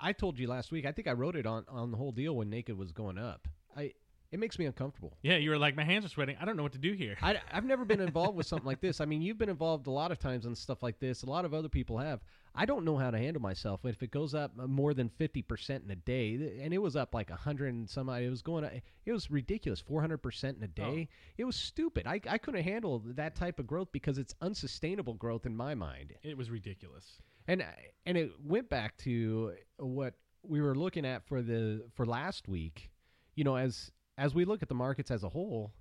I 0.00 0.12
told 0.12 0.38
you 0.38 0.48
last 0.48 0.70
week. 0.72 0.86
I 0.86 0.92
think 0.92 1.08
I 1.08 1.12
wrote 1.12 1.36
it 1.36 1.46
on 1.46 1.64
on 1.68 1.90
the 1.90 1.96
whole 1.96 2.12
deal 2.12 2.36
when 2.36 2.50
Naked 2.50 2.76
was 2.76 2.92
going 2.92 3.18
up. 3.18 3.48
I 3.76 3.92
it 4.32 4.40
makes 4.40 4.58
me 4.58 4.66
uncomfortable. 4.66 5.16
Yeah, 5.22 5.36
you 5.36 5.50
were 5.50 5.58
like, 5.58 5.76
my 5.76 5.84
hands 5.84 6.04
are 6.04 6.08
sweating. 6.08 6.36
I 6.40 6.44
don't 6.44 6.56
know 6.56 6.64
what 6.64 6.72
to 6.72 6.78
do 6.78 6.92
here. 6.94 7.16
I, 7.22 7.40
I've 7.52 7.64
never 7.64 7.84
been 7.84 8.00
involved 8.10 8.36
with 8.36 8.46
something 8.46 8.66
like 8.66 8.80
this. 8.80 9.00
I 9.00 9.04
mean, 9.04 9.22
you've 9.22 9.38
been 9.38 9.48
involved 9.48 9.86
a 9.86 9.90
lot 9.92 10.10
of 10.10 10.18
times 10.18 10.46
on 10.46 10.54
stuff 10.56 10.82
like 10.82 10.98
this. 10.98 11.22
A 11.22 11.26
lot 11.26 11.44
of 11.44 11.54
other 11.54 11.68
people 11.68 11.98
have. 11.98 12.20
I 12.52 12.66
don't 12.66 12.84
know 12.84 12.96
how 12.96 13.10
to 13.10 13.18
handle 13.18 13.40
myself 13.40 13.84
if 13.84 14.02
it 14.02 14.10
goes 14.10 14.34
up 14.34 14.52
uh, 14.58 14.66
more 14.66 14.94
than 14.94 15.10
fifty 15.10 15.42
percent 15.42 15.84
in 15.84 15.90
a 15.90 15.96
day, 15.96 16.58
and 16.60 16.74
it 16.74 16.78
was 16.78 16.96
up 16.96 17.14
like 17.14 17.30
a 17.30 17.36
hundred 17.36 17.72
and 17.74 17.88
some. 17.88 18.08
It 18.08 18.28
was 18.28 18.42
going. 18.42 18.64
It 18.64 19.12
was 19.12 19.30
ridiculous, 19.30 19.80
four 19.80 20.00
hundred 20.00 20.18
percent 20.18 20.56
in 20.56 20.64
a 20.64 20.68
day. 20.68 21.08
Oh. 21.10 21.14
It 21.38 21.44
was 21.44 21.54
stupid. 21.54 22.06
I, 22.06 22.20
I 22.28 22.38
couldn't 22.38 22.62
handle 22.64 23.02
that 23.04 23.36
type 23.36 23.60
of 23.60 23.66
growth 23.66 23.88
because 23.92 24.18
it's 24.18 24.34
unsustainable 24.40 25.14
growth 25.14 25.46
in 25.46 25.54
my 25.56 25.74
mind. 25.74 26.14
it 26.22 26.36
was 26.36 26.50
ridiculous. 26.50 27.20
And 27.48 27.64
and 28.04 28.16
it 28.16 28.32
went 28.42 28.68
back 28.68 28.96
to 28.98 29.52
what 29.78 30.14
we 30.42 30.60
were 30.60 30.74
looking 30.74 31.04
at 31.04 31.26
for 31.26 31.42
the 31.42 31.84
for 31.94 32.06
last 32.06 32.48
week. 32.48 32.90
You 33.34 33.44
know, 33.44 33.56
as 33.56 33.90
as 34.18 34.34
we 34.34 34.44
look 34.44 34.62
at 34.62 34.68
the 34.68 34.74
markets 34.74 35.10
as 35.10 35.24
a 35.24 35.28
whole 35.28 35.72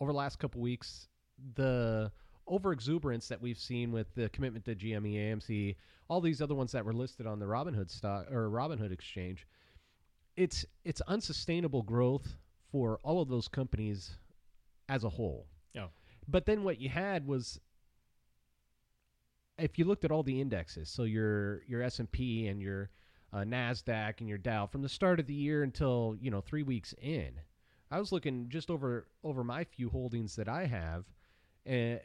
over 0.00 0.12
the 0.12 0.18
last 0.18 0.38
couple 0.38 0.60
weeks, 0.60 1.08
the 1.54 2.10
over 2.46 2.72
exuberance 2.72 3.28
that 3.28 3.40
we've 3.40 3.58
seen 3.58 3.92
with 3.92 4.14
the 4.14 4.28
commitment 4.30 4.64
to 4.64 4.74
GME, 4.74 5.14
AMC, 5.14 5.76
all 6.08 6.20
these 6.20 6.40
other 6.40 6.54
ones 6.54 6.72
that 6.72 6.84
were 6.84 6.92
listed 6.92 7.26
on 7.26 7.38
the 7.38 7.46
Robinhood 7.46 7.90
stock 7.90 8.30
or 8.30 8.48
Robinhood 8.48 8.92
exchange, 8.92 9.46
it's 10.36 10.64
it's 10.84 11.00
unsustainable 11.02 11.82
growth 11.82 12.36
for 12.70 12.98
all 13.02 13.20
of 13.20 13.28
those 13.28 13.48
companies 13.48 14.18
as 14.88 15.04
a 15.04 15.08
whole. 15.08 15.46
Oh. 15.78 15.88
But 16.28 16.46
then 16.46 16.64
what 16.64 16.80
you 16.80 16.88
had 16.88 17.26
was 17.26 17.60
if 19.58 19.78
you 19.78 19.84
looked 19.84 20.04
at 20.04 20.10
all 20.10 20.22
the 20.22 20.40
indexes, 20.40 20.88
so 20.88 21.04
your 21.04 21.62
your 21.66 21.82
S 21.82 21.98
and 21.98 22.10
P 22.10 22.46
and 22.48 22.60
your 22.60 22.90
uh, 23.32 23.38
Nasdaq 23.38 24.20
and 24.20 24.28
your 24.28 24.38
Dow 24.38 24.66
from 24.66 24.82
the 24.82 24.88
start 24.88 25.20
of 25.20 25.26
the 25.26 25.34
year 25.34 25.62
until 25.62 26.16
you 26.20 26.30
know 26.30 26.40
three 26.40 26.62
weeks 26.62 26.94
in, 27.00 27.32
I 27.90 27.98
was 27.98 28.12
looking 28.12 28.48
just 28.48 28.70
over 28.70 29.08
over 29.24 29.44
my 29.44 29.64
few 29.64 29.88
holdings 29.90 30.36
that 30.36 30.48
I 30.48 30.66
have, 30.66 31.04
and 31.64 32.00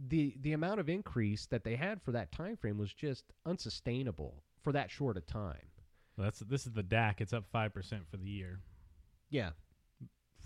the 0.00 0.36
the 0.40 0.52
amount 0.52 0.80
of 0.80 0.88
increase 0.88 1.46
that 1.46 1.64
they 1.64 1.76
had 1.76 2.02
for 2.02 2.12
that 2.12 2.32
time 2.32 2.56
frame 2.56 2.78
was 2.78 2.92
just 2.92 3.24
unsustainable 3.46 4.42
for 4.62 4.72
that 4.72 4.90
short 4.90 5.16
a 5.16 5.20
time. 5.20 5.68
Well, 6.16 6.24
that's 6.24 6.40
this 6.40 6.66
is 6.66 6.72
the 6.72 6.82
DAC. 6.82 7.20
It's 7.20 7.32
up 7.32 7.44
five 7.50 7.72
percent 7.72 8.02
for 8.10 8.16
the 8.16 8.28
year. 8.28 8.60
Yeah, 9.30 9.50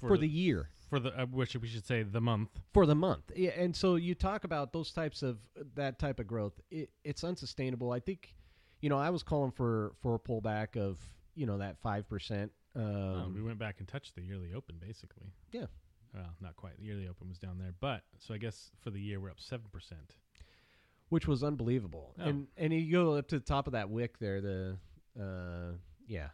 for, 0.00 0.16
the, 0.18 0.28
year. 0.28 0.68
for 0.88 1.00
the 1.00 1.10
uh, 1.22 1.26
which 1.26 1.56
we 1.56 1.66
should 1.68 1.86
say 1.86 2.02
the 2.02 2.20
month. 2.20 2.50
for 2.72 2.86
the 2.86 2.94
month. 2.94 3.30
Yeah, 3.34 3.50
and 3.56 3.74
so 3.74 3.96
you 3.96 4.14
talk 4.14 4.44
about 4.44 4.72
those 4.72 4.92
types 4.92 5.22
of 5.22 5.38
that 5.74 5.98
type 5.98 6.20
of 6.20 6.26
growth. 6.26 6.60
It, 6.70 6.90
it's 7.04 7.24
unsustainable. 7.24 7.90
I 7.92 8.00
think, 8.00 8.34
you 8.80 8.88
know, 8.88 8.98
I 8.98 9.10
was 9.10 9.22
calling 9.22 9.50
for 9.50 9.92
for 10.02 10.14
a 10.14 10.18
pullback 10.18 10.76
of 10.76 10.98
you 11.34 11.46
know 11.46 11.58
that 11.58 11.78
five 11.80 12.08
percent. 12.08 12.52
Uh, 12.76 12.80
Um, 13.24 13.34
we 13.34 13.42
went 13.42 13.58
back 13.58 13.76
and 13.78 13.88
touched 13.88 14.14
the 14.14 14.22
yearly 14.22 14.52
open 14.54 14.76
basically. 14.78 15.32
Yeah. 15.52 15.66
Well, 16.14 16.34
not 16.40 16.56
quite. 16.56 16.78
The 16.78 16.84
yearly 16.84 17.06
open 17.08 17.28
was 17.28 17.38
down 17.38 17.58
there, 17.58 17.74
but 17.80 18.02
so 18.18 18.32
I 18.34 18.38
guess 18.38 18.70
for 18.80 18.90
the 18.90 19.00
year 19.00 19.20
we're 19.20 19.30
up 19.30 19.40
seven 19.40 19.66
percent. 19.72 20.16
which 21.10 21.26
was 21.26 21.42
unbelievable. 21.42 22.14
Oh. 22.18 22.24
And 22.24 22.46
and 22.56 22.72
you 22.72 22.90
go 22.92 23.14
up 23.14 23.28
to 23.28 23.38
the 23.38 23.44
top 23.44 23.66
of 23.66 23.72
that 23.74 23.90
wick 23.90 24.18
there, 24.18 24.40
the 24.40 24.78
uh, 25.20 25.72
yeah, 26.06 26.28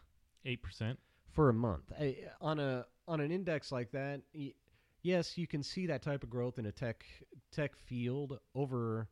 Eight 0.44 0.62
percent. 0.62 0.98
for 1.32 1.48
a 1.48 1.52
month 1.54 1.90
I, 1.98 2.16
on 2.40 2.60
a 2.60 2.86
on 3.06 3.20
an 3.20 3.30
index 3.30 3.70
like 3.72 3.90
that. 3.92 4.20
Yes, 5.02 5.36
you 5.36 5.46
can 5.46 5.62
see 5.62 5.86
that 5.86 6.02
type 6.02 6.22
of 6.22 6.30
growth 6.30 6.58
in 6.58 6.66
a 6.66 6.72
tech 6.72 7.04
tech 7.52 7.76
field 7.76 8.38
over. 8.54 9.08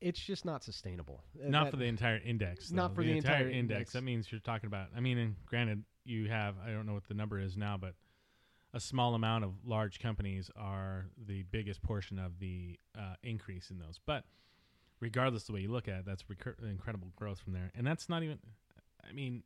It's 0.00 0.20
just 0.20 0.44
not 0.44 0.62
sustainable. 0.62 1.22
Uh, 1.44 1.48
Not 1.48 1.64
that- 1.64 1.70
for 1.72 1.76
the 1.78 1.86
entire 1.86 2.18
index. 2.18 2.70
Not 2.70 2.94
for 2.94 3.02
the 3.02 3.16
entire 3.16 3.48
index. 3.48 3.56
index. 3.58 3.92
That 3.92 4.02
means 4.02 4.30
you're 4.30 4.40
talking 4.40 4.68
about. 4.68 4.88
I 4.96 5.00
mean, 5.00 5.18
and 5.18 5.36
granted, 5.46 5.84
you 6.04 6.28
have. 6.28 6.54
I 6.64 6.70
don't 6.70 6.86
know 6.86 6.94
what 6.94 7.08
the 7.08 7.14
number 7.14 7.38
is 7.40 7.56
now, 7.56 7.76
but 7.76 7.94
a 8.72 8.80
small 8.80 9.14
amount 9.14 9.44
of 9.44 9.52
large 9.64 9.98
companies 9.98 10.50
are 10.54 11.06
the 11.26 11.42
biggest 11.44 11.82
portion 11.82 12.18
of 12.18 12.38
the 12.38 12.78
uh, 12.96 13.14
increase 13.22 13.70
in 13.70 13.78
those. 13.78 13.98
But 14.04 14.24
regardless 15.00 15.42
of 15.42 15.46
the 15.48 15.52
way 15.54 15.60
you 15.62 15.72
look 15.72 15.88
at 15.88 16.00
it, 16.00 16.04
that's 16.06 16.28
recur- 16.30 16.56
incredible 16.62 17.08
growth 17.16 17.40
from 17.40 17.52
there. 17.52 17.72
And 17.74 17.86
that's 17.86 18.08
not 18.08 18.22
even. 18.22 18.38
I 19.08 19.12
mean, 19.12 19.42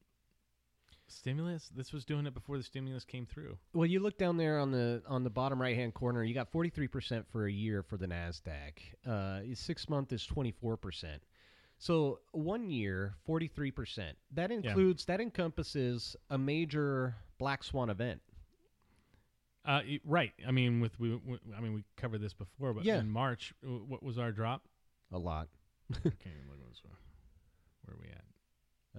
stimulus. 1.11 1.71
This 1.75 1.93
was 1.93 2.05
doing 2.05 2.27
it 2.27 2.35
before 2.35 2.57
the 2.57 2.63
stimulus 2.65 3.05
came 3.05 3.27
through. 3.27 3.59
Well, 3.75 3.87
you 3.87 4.01
look 4.01 4.19
down 4.19 4.37
there 4.37 4.59
on 4.59 4.71
the 4.71 5.03
on 5.07 5.25
the 5.25 5.31
bottom 5.31 5.61
right 5.61 5.77
hand 5.77 5.95
corner. 5.95 6.23
You 6.25 6.35
got 6.35 6.51
forty 6.51 6.71
three 6.71 6.89
percent 6.89 7.27
for 7.31 7.47
a 7.47 7.53
year 7.53 7.83
for 7.83 7.97
the 7.97 8.07
Nasdaq. 8.07 8.79
Uh, 9.07 9.41
six 9.55 9.89
month 9.89 10.13
is 10.13 10.25
twenty 10.27 10.51
four 10.53 10.77
percent. 10.77 11.23
So 11.79 12.21
one 12.33 12.69
year, 12.71 13.15
forty 13.25 13.49
three 13.49 13.71
percent. 13.71 14.17
That 14.33 14.51
includes 14.51 15.05
that 15.07 15.21
encompasses 15.21 16.17
a 16.29 16.37
major 16.39 17.15
black 17.39 17.65
swan 17.65 17.91
event. 17.91 18.21
Uh, 19.65 19.81
right. 20.05 20.33
I 20.47 20.51
mean, 20.53 20.81
with 20.81 20.99
we, 20.99 21.15
we. 21.17 21.39
I 21.57 21.61
mean, 21.61 21.75
we 21.75 21.85
covered 21.97 22.21
this 22.23 22.33
before, 22.35 22.73
but 22.73 22.85
Yeah. 22.85 22.99
in 22.99 23.11
March, 23.11 23.53
what 23.63 24.03
was 24.03 24.19
our 24.19 24.33
drop? 24.33 24.63
A 25.13 25.19
lot. 25.19 25.49
Can't 25.93 26.05
even 26.05 26.49
look 26.49 26.61
at 26.61 26.69
this 26.69 26.83
one. 26.85 26.95
Where 27.85 27.95
are 27.97 27.99
we 28.01 28.09
at? 28.11 28.25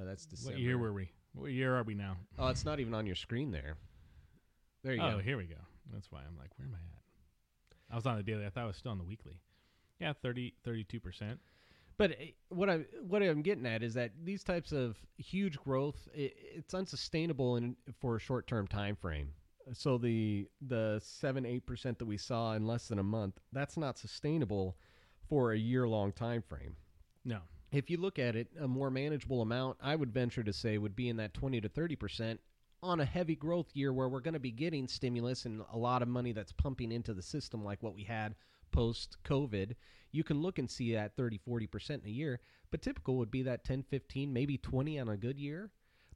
Uh, 0.01 0.05
that's 0.05 0.25
December. 0.25 0.53
What 0.55 0.61
year 0.61 0.77
were 0.77 0.93
we? 0.93 1.09
What 1.33 1.51
year 1.51 1.77
are 1.77 1.83
we 1.83 1.93
now? 1.93 2.17
Oh, 2.37 2.47
it's 2.47 2.65
not 2.65 2.79
even 2.79 2.93
on 2.93 3.05
your 3.05 3.15
screen 3.15 3.51
there. 3.51 3.77
There 4.83 4.93
you 4.93 5.01
oh, 5.01 5.11
go. 5.11 5.19
here 5.19 5.37
we 5.37 5.45
go. 5.45 5.55
That's 5.93 6.11
why 6.11 6.19
I'm 6.19 6.37
like, 6.37 6.49
where 6.57 6.67
am 6.67 6.75
I 6.75 6.77
at? 6.77 7.93
I 7.93 7.95
was 7.95 8.05
on 8.05 8.17
the 8.17 8.23
daily. 8.23 8.45
I 8.45 8.49
thought 8.49 8.63
I 8.63 8.67
was 8.67 8.77
still 8.77 8.91
on 8.91 8.97
the 8.97 9.03
weekly. 9.03 9.39
Yeah, 9.99 10.13
30, 10.13 10.53
32%. 10.65 11.37
But 11.97 12.11
uh, 12.11 12.15
what 12.49 12.69
I 12.69 12.79
what 13.07 13.21
I'm 13.21 13.43
getting 13.43 13.65
at 13.67 13.83
is 13.83 13.93
that 13.93 14.11
these 14.23 14.43
types 14.43 14.71
of 14.71 14.97
huge 15.17 15.57
growth, 15.57 16.07
i 16.15 16.31
it's 16.55 16.73
unsustainable 16.73 17.57
in 17.57 17.75
for 17.99 18.15
a 18.15 18.19
short 18.19 18.47
term 18.47 18.67
time 18.67 18.95
frame. 18.95 19.33
So 19.73 19.99
the 19.99 20.47
the 20.65 20.99
seven 21.03 21.45
eight 21.45 21.67
percent 21.67 21.99
that 21.99 22.05
we 22.05 22.17
saw 22.17 22.53
in 22.53 22.65
less 22.65 22.87
than 22.87 22.97
a 22.97 23.03
month, 23.03 23.39
that's 23.53 23.77
not 23.77 23.99
sustainable 23.99 24.77
for 25.29 25.51
a 25.51 25.57
year 25.57 25.87
long 25.87 26.11
time 26.11 26.41
frame. 26.41 26.75
No. 27.23 27.41
If 27.71 27.89
you 27.89 27.97
look 27.97 28.19
at 28.19 28.35
it, 28.35 28.47
a 28.59 28.67
more 28.67 28.89
manageable 28.89 29.41
amount, 29.41 29.77
I 29.81 29.95
would 29.95 30.13
venture 30.13 30.43
to 30.43 30.53
say, 30.53 30.77
would 30.77 30.95
be 30.95 31.09
in 31.09 31.17
that 31.17 31.33
twenty 31.33 31.61
to 31.61 31.69
thirty 31.69 31.95
percent 31.95 32.39
on 32.83 32.99
a 32.99 33.05
heavy 33.05 33.35
growth 33.35 33.69
year 33.73 33.93
where 33.93 34.09
we're 34.09 34.19
going 34.19 34.33
to 34.33 34.39
be 34.39 34.51
getting 34.51 34.87
stimulus 34.87 35.45
and 35.45 35.61
a 35.71 35.77
lot 35.77 36.01
of 36.01 36.07
money 36.07 36.31
that's 36.31 36.51
pumping 36.51 36.91
into 36.91 37.13
the 37.13 37.21
system, 37.21 37.63
like 37.63 37.81
what 37.83 37.95
we 37.95 38.03
had 38.03 38.35
post 38.71 39.17
COVID. 39.23 39.75
You 40.11 40.23
can 40.23 40.41
look 40.41 40.57
and 40.57 40.69
see 40.69 40.93
that 40.93 41.15
30, 41.15 41.39
40% 41.47 41.89
in 41.89 42.01
a 42.05 42.09
year, 42.09 42.39
but 42.71 42.81
typical 42.81 43.17
would 43.17 43.31
be 43.31 43.43
that 43.43 43.63
10, 43.63 43.83
15, 43.83 44.33
maybe 44.33 44.57
20 44.57 44.99
on 44.99 45.09
a 45.09 45.17
good 45.17 45.37
year. 45.39 45.69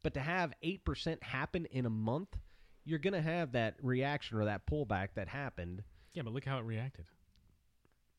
But 0.04 0.14
to 0.16 0.20
have 0.20 0.54
8% 0.64 1.24
happen 1.24 1.66
in 1.68 1.86
a 1.86 1.90
month, 1.90 2.38
you're 2.84 3.00
going 3.00 3.14
to 3.14 3.22
have 3.22 3.54
that 3.54 3.76
reaction 3.82 4.38
or 4.38 4.46
that 4.46 4.68
pullback 4.68 5.10
that 5.16 5.28
happened. 5.28 5.84
Yeah, 6.14 6.24
but 6.24 6.34
look 6.34 6.46
how 6.46 6.60
it 6.60 6.66
reacted. 6.66 7.06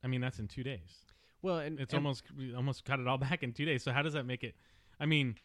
I 0.02 0.08
mean, 0.08 0.20
that's 0.20 0.38
in 0.38 0.48
two 0.48 0.62
days. 0.62 1.04
Well, 1.46 1.58
and 1.58 1.78
It's 1.78 1.92
and- 1.92 1.98
almost 1.98 2.24
we 2.36 2.54
almost 2.54 2.84
cut 2.84 2.98
it 2.98 3.06
all 3.06 3.18
back 3.28 3.42
in 3.42 3.52
two 3.52 3.64
days. 3.64 3.82
So 3.84 3.92
how 3.92 4.02
does 4.02 4.14
that 4.14 4.24
make 4.24 4.42
it? 4.42 4.56
I 4.98 5.06
mean, 5.06 5.36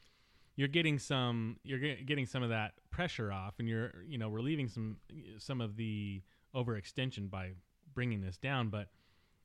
you're 0.56 0.68
getting 0.68 0.98
some 0.98 1.58
you're 1.64 1.78
ge- 1.78 2.06
getting 2.06 2.26
some 2.26 2.42
of 2.42 2.50
that 2.50 2.74
pressure 2.90 3.32
off, 3.32 3.56
and 3.60 3.68
you're 3.68 3.94
you 4.08 4.18
know 4.18 4.30
relieving 4.30 4.68
some 4.68 4.98
some 5.38 5.62
of 5.62 5.76
the 5.78 6.22
overextension 6.56 7.30
by 7.30 7.52
bringing 7.94 8.22
this 8.22 8.38
down. 8.38 8.70
But 8.70 8.90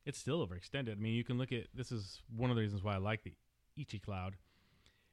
it's 0.05 0.17
still 0.17 0.45
overextended. 0.45 0.93
I 0.93 0.95
mean, 0.95 1.13
you 1.13 1.23
can 1.23 1.37
look 1.37 1.51
at 1.51 1.67
this 1.75 1.91
is 1.91 2.21
one 2.35 2.49
of 2.49 2.55
the 2.55 2.61
reasons 2.63 2.83
why 2.83 2.95
I 2.95 2.97
like 2.97 3.23
the 3.23 3.33
Ichi 3.75 3.99
cloud 3.99 4.35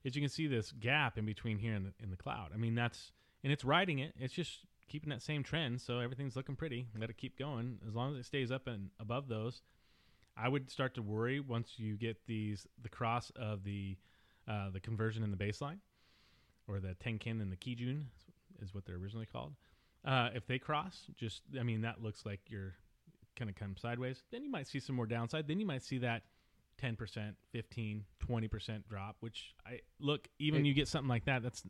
is 0.03 0.15
you 0.15 0.23
can 0.23 0.31
see 0.31 0.47
this 0.47 0.73
gap 0.73 1.19
in 1.19 1.27
between 1.27 1.59
here 1.59 1.75
and 1.75 1.87
the, 1.87 1.93
in 2.03 2.11
the 2.11 2.17
cloud. 2.17 2.51
I 2.55 2.57
mean, 2.57 2.75
that's 2.75 3.13
and 3.43 3.53
it's 3.53 3.65
riding 3.65 3.99
it. 3.99 4.15
It's 4.19 4.33
just 4.33 4.61
keeping 4.89 5.11
that 5.11 5.21
same 5.23 5.43
trend, 5.43 5.81
so 5.81 5.99
everything's 5.99 6.37
looking 6.37 6.57
pretty. 6.57 6.87
Let 6.99 7.11
it 7.11 7.19
keep 7.19 7.39
going 7.39 7.79
as 7.87 7.95
long 7.95 8.15
as 8.15 8.21
it 8.21 8.25
stays 8.25 8.51
up 8.51 8.67
and 8.67 8.91
above 8.99 9.29
those. 9.29 9.63
I 10.37 10.49
would 10.49 10.71
start 10.71 10.95
to 10.95 11.03
worry 11.03 11.41
once 11.41 11.75
you 11.77 11.97
get 11.97 12.17
these 12.27 12.67
the 12.83 12.89
cross 12.89 13.31
of 13.37 13.65
the 13.65 13.97
uh, 14.49 14.71
the 14.71 14.81
conversion 14.81 15.23
in 15.23 15.31
the 15.31 15.37
baseline 15.37 15.79
or 16.69 16.81
the 16.81 16.95
Tenkan 17.05 17.41
and 17.41 17.51
the 17.53 17.57
Kijun 17.57 18.05
is 18.63 18.75
what 18.75 18.85
they're 18.85 18.97
originally 18.97 19.27
called. 19.27 19.55
Uh, 20.05 20.29
if 20.35 20.47
they 20.47 20.59
cross, 20.59 21.07
just 21.17 21.43
I 21.59 21.63
mean 21.63 21.83
that 21.83 22.03
looks 22.03 22.27
like 22.27 22.41
you're 22.49 22.75
kind 23.37 23.49
of 23.51 23.57
come 23.57 23.77
sideways. 23.77 24.23
Then 24.31 24.45
you 24.45 24.51
might 24.51 24.67
see 24.67 24.81
some 24.81 24.97
more 24.97 25.07
downside. 25.07 25.49
Then 25.49 25.59
you 25.61 25.67
might 25.67 25.83
see 25.83 25.99
that 25.99 26.23
10%, 26.83 27.35
15, 27.53 28.05
20% 28.29 28.87
drop, 28.89 29.17
which 29.21 29.55
I 29.67 29.81
look, 30.01 30.29
even 30.39 30.65
It- 30.65 30.69
you 30.69 30.75
get 30.75 30.89
something 30.89 31.09
like 31.09 31.25
that, 31.25 31.43
that's 31.43 31.65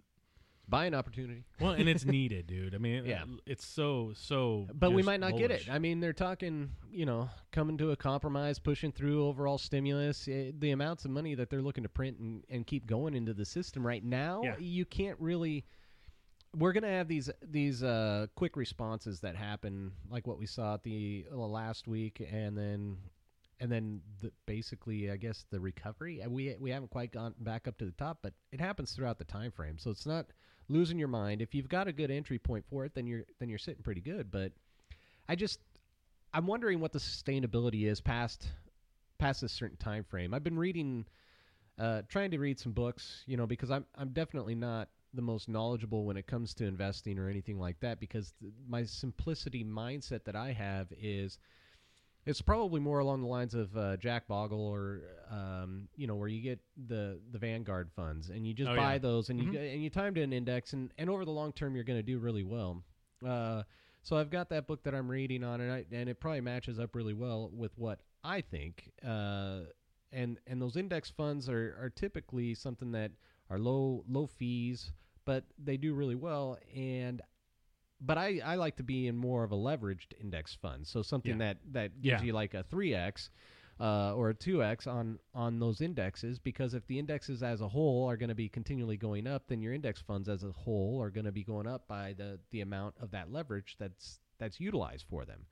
Buying 0.67 0.95
opportunity. 0.95 1.45
well, 1.61 1.73
and 1.73 1.89
it's 1.89 2.05
needed, 2.07 2.47
dude. 2.47 2.75
I 2.75 2.79
mean, 2.79 3.05
Yeah. 3.05 3.25
it's 3.45 3.67
so, 3.67 4.13
so. 4.15 4.67
But 4.73 4.93
we 4.93 5.03
might 5.03 5.21
not 5.21 5.37
get 5.37 5.51
it. 5.51 5.69
I 5.71 5.79
mean, 5.79 6.01
they're 6.01 6.15
talking, 6.15 6.71
you 6.91 7.05
know, 7.05 7.29
coming 7.53 7.77
to 7.79 7.91
a 7.91 7.97
compromise, 7.97 8.59
pushing 8.59 8.91
through 8.91 9.27
overall 9.27 9.59
stimulus. 9.59 10.27
Eh, 10.27 10.53
the 10.59 10.71
amounts 10.71 11.05
of 11.05 11.11
money 11.11 11.35
that 11.35 11.51
they're 11.51 11.61
looking 11.63 11.83
to 11.83 11.89
print 11.91 12.19
and, 12.19 12.45
and 12.49 12.67
keep 12.67 12.87
going 12.87 13.15
into 13.15 13.35
the 13.35 13.45
system 13.45 13.87
right 13.87 14.03
now, 14.03 14.41
Yeah. 14.43 14.57
you 14.59 14.85
can't 14.87 15.21
really. 15.21 15.65
We're 16.57 16.73
gonna 16.73 16.87
have 16.89 17.09
these 17.09 17.29
these 17.43 17.83
uh, 17.83 18.29
quick 18.37 18.57
responses 18.57 19.21
that 19.21 19.35
happen, 19.37 19.91
like 20.09 20.27
what 20.27 20.39
we 20.39 20.47
saw 20.47 20.75
at 20.75 20.85
the 20.85 21.27
uh, 21.33 21.37
last 21.37 21.89
week, 21.89 22.25
and 22.33 22.57
then 22.57 22.97
and 23.61 23.71
then 23.73 24.01
the, 24.21 24.31
basically, 24.47 25.11
I 25.11 25.17
guess 25.17 25.45
the 25.51 25.59
recovery. 25.59 26.23
Uh, 26.23 26.31
We 26.31 26.55
we 26.61 26.71
haven't 26.71 26.91
quite 26.91 27.11
gone 27.13 27.35
back 27.41 27.67
up 27.67 27.77
to 27.79 27.85
the 27.85 27.93
top, 27.93 28.21
but 28.23 28.35
it 28.53 28.61
happens 28.61 28.93
throughout 28.93 29.19
the 29.19 29.25
time 29.25 29.51
frame. 29.51 29.79
So 29.79 29.91
it's 29.91 30.07
not 30.07 30.27
losing 30.69 30.99
your 30.99 31.09
mind. 31.09 31.43
If 31.43 31.55
you've 31.55 31.69
got 31.69 31.89
a 31.89 31.93
good 31.93 32.11
entry 32.11 32.39
point 32.39 32.65
for 32.69 32.85
it, 32.85 32.95
then 32.95 33.07
you're 33.07 33.25
then 33.39 33.49
you're 33.49 33.59
sitting 33.59 33.83
pretty 33.83 34.01
good. 34.01 34.31
But 34.31 34.53
I 35.29 35.35
just 35.35 35.61
I'm 36.33 36.47
wondering 36.47 36.81
what 36.81 36.93
the 36.93 36.99
sustainability 36.99 37.87
is 37.87 38.01
past 38.01 38.49
past 39.19 39.43
a 39.43 39.49
certain 39.49 39.77
time 39.77 40.05
frame. 40.05 40.35
I've 40.35 40.45
been 40.45 40.59
reading, 40.59 41.07
uh, 41.79 42.03
trying 42.09 42.31
to 42.33 42.39
read 42.39 42.59
some 42.59 42.73
books, 42.73 43.23
you 43.27 43.37
know, 43.37 43.47
because 43.47 43.71
I'm 43.71 43.87
I'm 43.97 44.11
definitely 44.11 44.55
not 44.55 44.89
the 45.13 45.23
most 45.23 45.49
knowledgeable 45.49 46.05
when 46.05 46.17
it 46.17 46.27
comes 46.27 46.55
to 46.55 46.67
investing 46.67 47.19
or 47.19 47.29
anything 47.29 47.59
like 47.59 47.79
that. 47.81 48.01
Because 48.01 48.33
th- 48.41 48.53
my 48.69 48.85
simplicity 48.85 49.65
mindset 49.65 50.25
that 50.25 50.37
I 50.37 50.53
have 50.53 50.89
is. 51.01 51.39
It's 52.27 52.41
probably 52.41 52.81
more 52.81 53.01
along 53.01 53.21
the 53.21 53.27
lines 53.27 53.55
of 53.55 53.77
uh, 53.77 53.97
Jack 53.99 54.27
Bogle 54.29 54.67
or 54.67 55.03
um, 55.31 55.89
you 55.97 56.07
know 56.07 56.15
where 56.17 56.29
you 56.29 56.41
get 56.43 56.59
the 56.89 57.21
the 57.33 57.39
Vanguard 57.39 57.91
funds 57.95 58.31
and 58.31 58.47
you 58.47 58.55
just 58.55 58.71
Oh, 58.71 58.77
buy 58.77 58.93
yeah. 58.93 58.99
those 58.99 59.29
and 59.31 59.39
you 59.39 59.49
Mhm. 59.49 59.53
go- 59.53 59.59
and 59.61 59.83
you 59.83 59.91
time 59.91 60.15
to 60.15 60.23
an 60.23 60.33
index 60.33 60.73
and, 60.73 60.91
and 60.99 61.11
over 61.11 61.25
the 61.25 61.31
long 61.31 61.53
term 61.53 61.75
you're 61.75 61.85
going 61.85 61.99
to 61.99 62.03
do 62.03 62.19
really 62.19 62.43
well. 62.45 62.83
Uh, 63.25 63.63
so 64.03 64.17
I've 64.17 64.31
got 64.31 64.49
that 64.51 64.67
book 64.67 64.83
that 64.85 64.95
I'm 64.95 65.11
reading 65.11 65.43
on, 65.45 65.61
and 65.63 65.73
I, 65.73 65.87
and 65.91 66.09
it 66.11 66.21
probably 66.21 66.43
matches 66.43 66.79
up 66.79 66.95
really 66.95 67.15
well 67.15 67.51
with 67.55 67.77
what 67.79 68.01
I 68.23 68.41
think. 68.43 68.91
Uh, 69.07 69.61
and 70.13 70.39
and 70.47 70.61
those 70.63 70.77
index 70.77 71.11
funds 71.11 71.49
are, 71.49 71.77
are 71.81 71.91
typically 71.91 72.55
something 72.55 72.93
that 72.93 73.13
are 73.51 73.59
low 73.59 74.05
low 74.09 74.27
fees, 74.27 74.93
but 75.25 75.45
they 75.59 75.77
do 75.77 75.95
really 75.95 76.15
well. 76.15 76.59
And 76.75 77.21
but 78.01 78.19
I, 78.19 78.41
I 78.45 78.55
like 78.57 78.77
to 78.77 78.83
be 78.83 79.07
in 79.07 79.17
more 79.17 79.45
of 79.45 79.53
a 79.53 79.57
leveraged 79.57 80.13
index 80.21 80.55
fund, 80.55 80.87
so 80.87 81.03
something 81.03 81.33
Yeah. 81.41 81.55
that 81.55 81.59
that 81.73 82.01
gives 82.03 82.21
Yeah. 82.23 82.27
you 82.27 82.33
like 82.33 82.55
a 82.55 82.63
three 82.65 82.95
x. 82.95 83.31
Uh, 83.81 84.15
or 84.15 84.31
a 84.31 84.35
2x 84.35 84.87
on 84.87 85.19
on 85.35 85.59
those 85.59 85.81
indexes 85.81 86.39
because 86.39 86.75
if 86.75 86.87
the 86.87 86.97
indexes 86.97 87.43
as 87.43 87.61
a 87.61 87.67
whole 87.67 88.09
are 88.09 88.17
going 88.17 88.29
to 88.29 88.35
be 88.37 88.49
continually 88.49 88.97
going 88.97 89.27
up 89.27 89.49
then 89.49 89.61
your 89.61 89.73
index 89.73 90.01
funds 90.01 90.29
as 90.29 90.45
a 90.45 90.53
whole 90.53 91.03
are 91.03 91.11
going 91.11 91.25
to 91.25 91.33
be 91.33 91.43
going 91.43 91.67
up 91.67 91.89
by 91.89 92.13
the 92.13 92.39
the 92.53 92.61
amount 92.61 92.95
of 93.01 93.11
that 93.11 93.33
leverage 93.33 93.75
that's 93.81 94.21
that's 94.39 94.61
utilized 94.61 95.05
for 95.11 95.25
them 95.25 95.47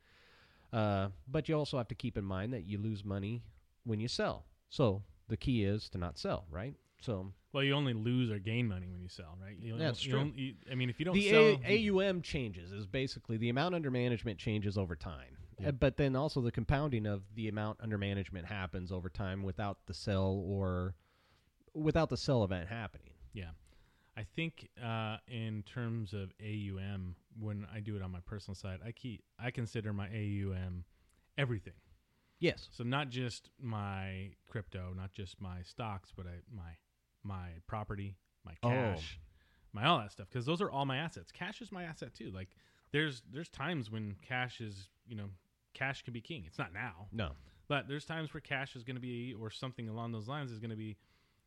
uh, 0.73 1.09
but 1.27 1.49
you 1.49 1.57
also 1.59 1.77
have 1.77 1.89
to 1.89 1.97
keep 1.97 2.17
in 2.17 2.23
mind 2.25 2.53
that 2.53 2.63
you 2.65 2.79
lose 2.79 3.05
money 3.05 3.43
when 3.83 3.99
you 3.99 4.07
sell 4.07 4.45
so 4.71 5.03
the 5.27 5.37
key 5.37 5.65
is 5.65 5.89
to 5.89 5.99
not 5.99 6.17
sell 6.17 6.47
right 6.49 6.77
so 7.01 7.33
Well, 7.53 7.63
you 7.63 7.75
only 7.75 7.93
lose 7.93 8.31
or 8.31 8.39
gain 8.39 8.67
money 8.69 8.89
when 8.89 9.03
you 9.03 9.09
sell, 9.09 9.37
right? 9.43 9.57
You, 9.59 9.77
That's 9.77 10.05
you 10.05 10.13
true. 10.13 10.21
don't- 10.21 10.39
you- 10.39 10.55
I 10.71 10.75
mean, 10.75 10.89
if 10.89 10.99
you 10.99 11.05
don't 11.05 11.15
the 11.15 11.29
sell, 11.29 11.61
A- 11.65 11.89
AUM 11.91 12.23
changes 12.23 12.73
is 12.73 12.87
basically 12.87 13.37
the 13.37 13.51
amount 13.51 13.75
under 13.75 13.91
management 13.91 14.39
changes 14.39 14.79
over 14.79 14.97
time. 14.97 15.37
Yeah. 15.61 15.69
Uh, 15.69 15.73
But 15.73 15.97
then 15.99 16.17
also 16.17 16.41
the 16.41 16.51
compounding 16.51 17.07
of 17.07 17.35
the 17.35 17.49
amount 17.49 17.81
under 17.81 17.99
management 17.99 18.47
happens 18.47 18.91
over 18.91 19.11
time 19.11 19.43
without 19.43 19.85
the 19.87 19.93
sell 19.95 20.25
or 20.47 20.95
without 21.75 22.09
the 22.09 22.17
sell 22.17 22.43
event 22.43 22.69
happening. 22.69 23.13
Yeah, 23.35 23.51
I 24.17 24.25
think 24.25 24.71
uh, 24.83 25.19
in 25.29 25.63
terms 25.65 26.15
of 26.15 26.33
AUM, 26.41 27.17
when 27.39 27.67
I 27.73 27.81
do 27.81 27.97
it 27.97 28.03
on 28.03 28.11
my 28.11 28.21
personal 28.21 28.55
side, 28.55 28.81
I 28.85 28.93
keep 28.93 29.25
I 29.39 29.51
consider 29.51 29.93
my 29.93 30.09
AUM 30.09 30.85
everything. 31.37 31.75
Yes. 32.41 32.69
So 32.73 32.83
not 32.83 33.11
just 33.11 33.51
my 33.61 34.33
crypto, 34.47 34.93
not 34.97 35.13
just 35.13 35.41
my 35.41 35.63
stocks, 35.63 36.13
but 36.17 36.27
I, 36.27 36.41
my 36.51 36.77
my 37.25 37.49
property, 37.67 38.17
my 38.45 38.53
Oh. 38.63 38.69
cash, 38.71 39.19
my 39.73 39.85
all 39.87 39.99
that 39.99 40.13
stuff. 40.13 40.29
Because 40.29 40.47
those 40.47 40.61
are 40.61 40.71
all 40.71 40.85
my 40.85 40.97
assets. 40.99 41.31
Cash 41.33 41.61
is 41.61 41.71
my 41.73 41.85
asset 41.85 42.15
too. 42.15 42.31
Like 42.31 42.49
there's 42.93 43.23
there's 43.33 43.49
times 43.49 43.91
when 43.91 44.17
cash 44.27 44.61
is 44.61 44.89
you 45.07 45.17
know 45.17 45.31
cash 45.75 46.03
can 46.03 46.13
be 46.13 46.21
king. 46.21 46.45
It's 46.47 46.59
not 46.59 46.73
now, 46.73 47.07
No. 47.13 47.33
but 47.69 47.89
there's 47.89 48.05
times 48.05 48.33
where 48.35 48.41
cash 48.41 48.77
is 48.77 48.85
going 48.85 48.97
to 48.97 49.01
be 49.03 49.35
or 49.35 49.51
something 49.51 49.89
along 49.89 50.13
those 50.13 50.29
lines 50.29 50.51
is 50.51 50.59
going 50.59 50.71
to 50.71 50.77
be 50.77 50.97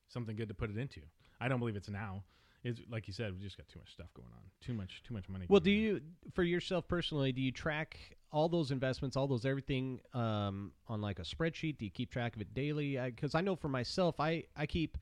something 0.07 0.35
good 0.35 0.47
to 0.47 0.53
put 0.55 0.69
it 0.69 0.77
into. 0.77 1.01
I 1.39 1.47
don't 1.47 1.59
believe 1.59 1.75
it's 1.75 1.89
now. 1.89 2.23
It's 2.63 2.81
like 2.89 3.07
you 3.07 3.13
said, 3.13 3.35
we 3.37 3.43
just 3.43 3.57
got 3.57 3.67
too 3.67 3.77
much 3.77 3.91
stuff 3.91 4.11
going 4.15 4.29
on. 4.33 4.41
Too 4.61 4.73
much 4.73 5.03
too 5.03 5.13
much 5.13 5.29
money. 5.29 5.45
Well, 5.47 5.59
do 5.59 5.69
you, 5.69 6.01
for 6.33 6.41
yourself 6.41 6.87
personally, 6.87 7.31
do 7.31 7.39
you 7.41 7.51
track 7.51 7.99
all 8.31 8.49
those 8.49 8.71
investments, 8.71 9.15
all 9.15 9.27
those 9.27 9.45
everything 9.45 9.99
um, 10.15 10.71
on 10.87 10.99
like 10.99 11.19
a 11.19 11.21
spreadsheet? 11.21 11.77
Do 11.77 11.85
you 11.85 11.91
keep 11.91 12.09
track 12.09 12.35
of 12.35 12.41
it 12.41 12.55
daily? 12.55 12.97
Because 12.97 13.35
I, 13.35 13.41
know 13.41 13.55
for 13.55 13.67
myself, 13.69 14.19
I 14.19 14.45
I 14.57 14.65
keep, 14.65 14.97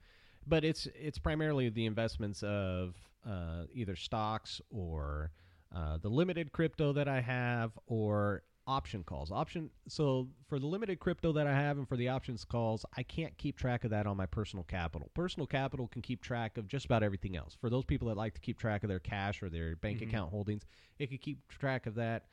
but 0.46 0.64
it's 0.64 0.86
it's 0.94 1.18
primarily 1.18 1.68
the 1.68 1.86
investments 1.86 2.42
of 2.42 2.94
uh, 3.28 3.64
either 3.72 3.96
stocks 3.96 4.60
or 4.70 5.30
uh, 5.74 5.98
the 5.98 6.08
limited 6.08 6.52
crypto 6.52 6.92
that 6.92 7.08
I 7.08 7.20
have 7.20 7.72
or 7.86 8.42
option 8.66 9.02
calls. 9.04 9.30
Option. 9.30 9.70
So 9.88 10.28
for 10.48 10.58
the 10.58 10.66
limited 10.66 10.98
crypto 10.98 11.32
that 11.32 11.46
I 11.46 11.52
have 11.52 11.76
and 11.76 11.86
for 11.88 11.96
the 11.96 12.08
options 12.08 12.44
calls, 12.44 12.84
I 12.96 13.02
can't 13.02 13.36
keep 13.36 13.58
track 13.58 13.84
of 13.84 13.90
that 13.90 14.06
on 14.06 14.16
my 14.16 14.24
personal 14.26 14.64
capital. 14.64 15.10
Personal 15.14 15.46
capital 15.46 15.86
can 15.88 16.00
keep 16.00 16.22
track 16.22 16.56
of 16.56 16.66
just 16.66 16.86
about 16.86 17.02
everything 17.02 17.36
else. 17.36 17.54
For 17.60 17.68
those 17.68 17.84
people 17.84 18.08
that 18.08 18.16
like 18.16 18.34
to 18.34 18.40
keep 18.40 18.58
track 18.58 18.82
of 18.82 18.88
their 18.88 19.00
cash 19.00 19.42
or 19.42 19.50
their 19.50 19.76
bank 19.76 19.98
Mhm. 19.98 20.08
account 20.08 20.30
holdings, 20.30 20.64
it 20.98 21.08
can 21.08 21.18
keep 21.18 21.46
track 21.48 21.86
of 21.86 21.94
that. 21.96 22.26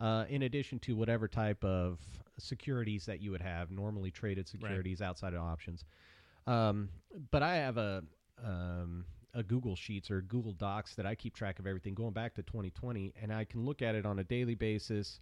Uh, 0.00 0.24
in 0.28 0.42
addition 0.42 0.80
to 0.80 0.96
whatever 0.96 1.28
type 1.28 1.62
of 1.64 2.00
securities 2.36 3.06
that 3.06 3.20
you 3.20 3.30
would 3.30 3.40
have, 3.42 3.70
normally 3.70 4.10
traded 4.10 4.48
securities 4.48 5.00
outside 5.00 5.32
of 5.32 5.40
options. 5.40 5.84
Um, 6.46 6.88
but 7.30 7.42
I 7.42 7.56
have 7.56 7.76
a 7.76 8.02
um, 8.44 9.04
a 9.34 9.42
Google 9.42 9.76
Sheets 9.76 10.10
or 10.10 10.20
Google 10.20 10.52
Docs 10.52 10.94
that 10.96 11.06
I 11.06 11.14
keep 11.14 11.34
track 11.34 11.58
of 11.58 11.66
everything 11.66 11.94
going 11.94 12.12
back 12.12 12.34
to 12.34 12.42
2020, 12.42 13.14
and 13.20 13.32
I 13.32 13.44
can 13.44 13.64
look 13.64 13.80
at 13.82 13.94
it 13.94 14.04
on 14.04 14.18
a 14.18 14.24
daily 14.24 14.54
basis, 14.54 15.20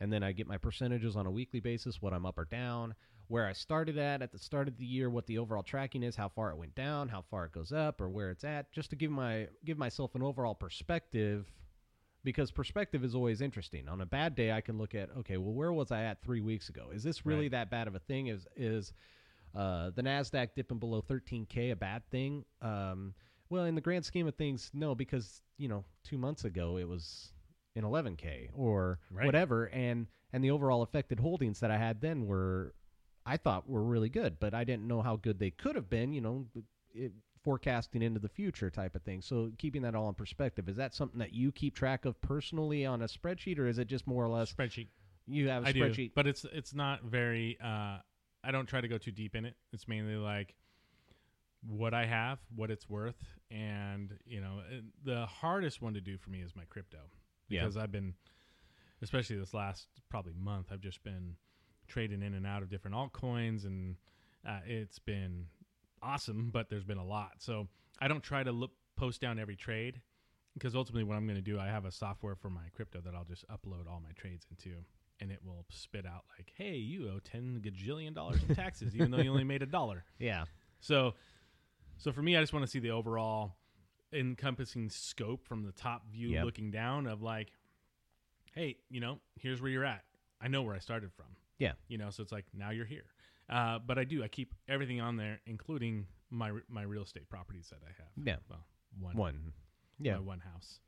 and 0.00 0.12
then 0.12 0.22
I 0.22 0.32
get 0.32 0.46
my 0.46 0.58
percentages 0.58 1.16
on 1.16 1.26
a 1.26 1.30
weekly 1.30 1.60
basis, 1.60 2.02
what 2.02 2.12
I'm 2.12 2.26
up 2.26 2.38
or 2.38 2.44
down, 2.44 2.94
where 3.28 3.46
I 3.46 3.52
started 3.52 3.96
at 3.98 4.20
at 4.20 4.32
the 4.32 4.38
start 4.38 4.68
of 4.68 4.76
the 4.76 4.84
year, 4.84 5.08
what 5.08 5.26
the 5.26 5.38
overall 5.38 5.62
tracking 5.62 6.02
is, 6.02 6.16
how 6.16 6.28
far 6.28 6.50
it 6.50 6.58
went 6.58 6.74
down, 6.74 7.08
how 7.08 7.22
far 7.22 7.46
it 7.46 7.52
goes 7.52 7.72
up, 7.72 8.00
or 8.00 8.08
where 8.10 8.30
it's 8.30 8.44
at, 8.44 8.72
just 8.72 8.90
to 8.90 8.96
give 8.96 9.10
my 9.10 9.48
give 9.64 9.78
myself 9.78 10.14
an 10.14 10.22
overall 10.22 10.54
perspective. 10.54 11.50
Because 12.24 12.50
perspective 12.50 13.04
is 13.04 13.14
always 13.14 13.40
interesting. 13.40 13.88
On 13.88 14.00
a 14.00 14.06
bad 14.06 14.34
day, 14.34 14.50
I 14.50 14.60
can 14.60 14.78
look 14.78 14.96
at 14.96 15.10
okay, 15.18 15.36
well, 15.36 15.54
where 15.54 15.72
was 15.72 15.92
I 15.92 16.02
at 16.02 16.20
three 16.22 16.40
weeks 16.40 16.68
ago? 16.68 16.88
Is 16.92 17.04
this 17.04 17.24
really 17.24 17.42
Right. 17.42 17.52
that 17.52 17.70
bad 17.70 17.86
of 17.86 17.94
a 17.94 18.00
thing? 18.00 18.26
Is 18.26 18.46
is 18.56 18.92
uh, 19.56 19.90
the 19.94 20.02
Nasdaq 20.02 20.50
dipping 20.54 20.78
below 20.78 21.02
13k 21.02 21.72
a 21.72 21.76
bad 21.76 22.02
thing? 22.10 22.44
Um, 22.60 23.14
well, 23.48 23.64
in 23.64 23.74
the 23.74 23.80
grand 23.80 24.04
scheme 24.04 24.26
of 24.26 24.34
things, 24.34 24.70
no, 24.74 24.94
because 24.94 25.42
you 25.58 25.68
know, 25.68 25.84
two 26.04 26.18
months 26.18 26.44
ago 26.44 26.76
it 26.78 26.88
was 26.88 27.32
in 27.74 27.84
11k 27.84 28.50
or 28.54 28.98
Right. 29.10 29.24
whatever, 29.24 29.66
and 29.66 30.06
and 30.32 30.42
the 30.44 30.50
overall 30.50 30.82
affected 30.82 31.20
holdings 31.20 31.60
that 31.60 31.70
I 31.70 31.78
had 31.78 32.00
then 32.00 32.26
were, 32.26 32.74
I 33.24 33.36
thought 33.36 33.68
were 33.68 33.82
really 33.82 34.08
good, 34.08 34.38
but 34.40 34.52
I 34.54 34.64
didn't 34.64 34.86
know 34.88 35.00
how 35.02 35.16
good 35.16 35.38
they 35.38 35.50
could 35.50 35.76
have 35.76 35.88
been. 35.88 36.12
You 36.12 36.20
know, 36.20 36.46
it, 36.94 37.12
forecasting 37.44 38.02
into 38.02 38.18
the 38.18 38.28
future 38.28 38.70
type 38.70 38.96
of 38.96 39.02
thing. 39.02 39.22
So 39.22 39.52
keeping 39.56 39.82
that 39.82 39.94
all 39.94 40.08
in 40.08 40.16
perspective, 40.16 40.68
is 40.68 40.74
that 40.78 40.92
something 40.96 41.20
that 41.20 41.32
you 41.32 41.52
keep 41.52 41.76
track 41.76 42.04
of 42.04 42.20
personally 42.20 42.84
on 42.84 43.02
a 43.02 43.04
spreadsheet, 43.06 43.60
or 43.60 43.68
is 43.68 43.78
it 43.78 43.86
just 43.86 44.04
more 44.04 44.24
or 44.24 44.28
less 44.28 44.52
spreadsheet? 44.52 44.88
you 45.28 45.48
have 45.48 45.64
a 45.64 45.68
I 45.68 45.72
do, 45.72 45.80
spreadsheet? 45.80 46.10
but 46.14 46.26
it's 46.26 46.44
it's 46.52 46.74
not 46.74 47.04
very. 47.04 47.56
Uh, 47.62 47.98
I 48.46 48.52
don't 48.52 48.66
try 48.66 48.80
to 48.80 48.88
go 48.88 48.98
too 48.98 49.10
deep 49.10 49.34
in 49.34 49.44
it. 49.44 49.54
It's 49.72 49.88
mainly 49.88 50.14
like 50.16 50.54
what 51.66 51.94
I 51.94 52.06
have, 52.06 52.38
what 52.54 52.70
it's 52.70 52.88
worth, 52.88 53.16
and 53.50 54.12
you 54.24 54.40
know, 54.40 54.60
the 55.04 55.26
hardest 55.26 55.82
one 55.82 55.94
to 55.94 56.00
do 56.00 56.16
for 56.16 56.30
me 56.30 56.40
is 56.40 56.54
my 56.54 56.64
crypto 56.64 56.98
Yeah. 57.48 57.62
because 57.62 57.76
I've 57.76 57.90
been, 57.90 58.14
especially 59.02 59.36
this 59.36 59.52
last 59.52 59.88
probably 60.08 60.34
month, 60.38 60.68
I've 60.70 60.80
just 60.80 61.02
been 61.02 61.34
trading 61.88 62.22
in 62.22 62.34
and 62.34 62.46
out 62.46 62.62
of 62.62 62.68
different 62.70 62.96
altcoins, 62.96 63.64
and 63.64 63.96
uh, 64.46 64.60
it's 64.64 64.98
been 65.00 65.46
awesome. 66.02 66.50
But 66.52 66.68
there's 66.70 66.84
been 66.84 66.98
a 66.98 67.04
lot, 67.06 67.32
so 67.38 67.66
I 68.00 68.06
don't 68.06 68.22
try 68.22 68.44
to 68.44 68.52
look 68.52 68.70
post 68.96 69.20
down 69.20 69.38
every 69.38 69.56
trade 69.56 70.00
because 70.54 70.74
ultimately, 70.76 71.04
what 71.04 71.16
I'm 71.16 71.26
going 71.26 71.36
to 71.36 71.42
do, 71.42 71.58
I 71.58 71.66
have 71.66 71.84
a 71.84 71.90
software 71.90 72.36
for 72.36 72.48
my 72.48 72.68
crypto 72.74 73.00
that 73.00 73.14
I'll 73.14 73.24
just 73.24 73.46
upload 73.48 73.88
all 73.90 74.00
my 74.02 74.12
trades 74.12 74.46
into, 74.50 74.84
and 75.20 75.30
it 75.30 75.40
will 75.44 75.64
spit 75.70 76.06
out 76.06 76.24
like, 76.38 76.52
"Hey, 76.56 76.74
you 76.76 77.08
owe 77.08 77.18
ten 77.20 77.60
gajillion 77.64 78.14
dollars 78.14 78.42
in 78.48 78.54
taxes, 78.54 78.94
even 78.94 79.10
though 79.10 79.18
you 79.18 79.30
only 79.30 79.44
made 79.44 79.62
a 79.62 79.66
dollar." 79.66 80.04
Yeah. 80.18 80.44
So, 80.80 81.14
so 81.96 82.12
for 82.12 82.22
me, 82.22 82.36
I 82.36 82.40
just 82.40 82.52
want 82.52 82.64
to 82.64 82.70
see 82.70 82.78
the 82.78 82.90
overall 82.90 83.56
encompassing 84.12 84.90
scope 84.90 85.46
from 85.46 85.64
the 85.64 85.72
top 85.72 86.10
view 86.10 86.28
Yep. 86.30 86.44
looking 86.44 86.70
down 86.70 87.06
of 87.06 87.22
like, 87.22 87.50
hey, 88.54 88.76
you 88.88 89.00
know, 89.00 89.18
here's 89.36 89.60
where 89.60 89.70
you're 89.70 89.84
at. 89.84 90.04
I 90.40 90.48
know 90.48 90.62
where 90.62 90.74
I 90.74 90.78
started 90.78 91.12
from. 91.12 91.26
Yeah. 91.58 91.72
You 91.88 91.98
know, 91.98 92.10
so 92.10 92.22
it's 92.22 92.32
like 92.32 92.44
now 92.54 92.70
you're 92.70 92.84
here. 92.86 93.06
Uh, 93.48 93.78
but 93.78 93.98
I 93.98 94.04
do. 94.04 94.22
I 94.22 94.28
keep 94.28 94.54
everything 94.68 95.00
on 95.00 95.16
there, 95.16 95.40
including 95.46 96.06
my 96.30 96.52
my 96.68 96.82
real 96.82 97.02
estate 97.04 97.28
properties 97.28 97.68
that 97.70 97.78
I 97.84 97.88
have. 97.96 98.26
Yeah. 98.26 98.36
Well, 98.50 98.64
one. 99.00 99.16
One. 99.16 99.52
Yeah. 99.98 100.14
My 100.16 100.20
one 100.20 100.40
house. 100.40 100.80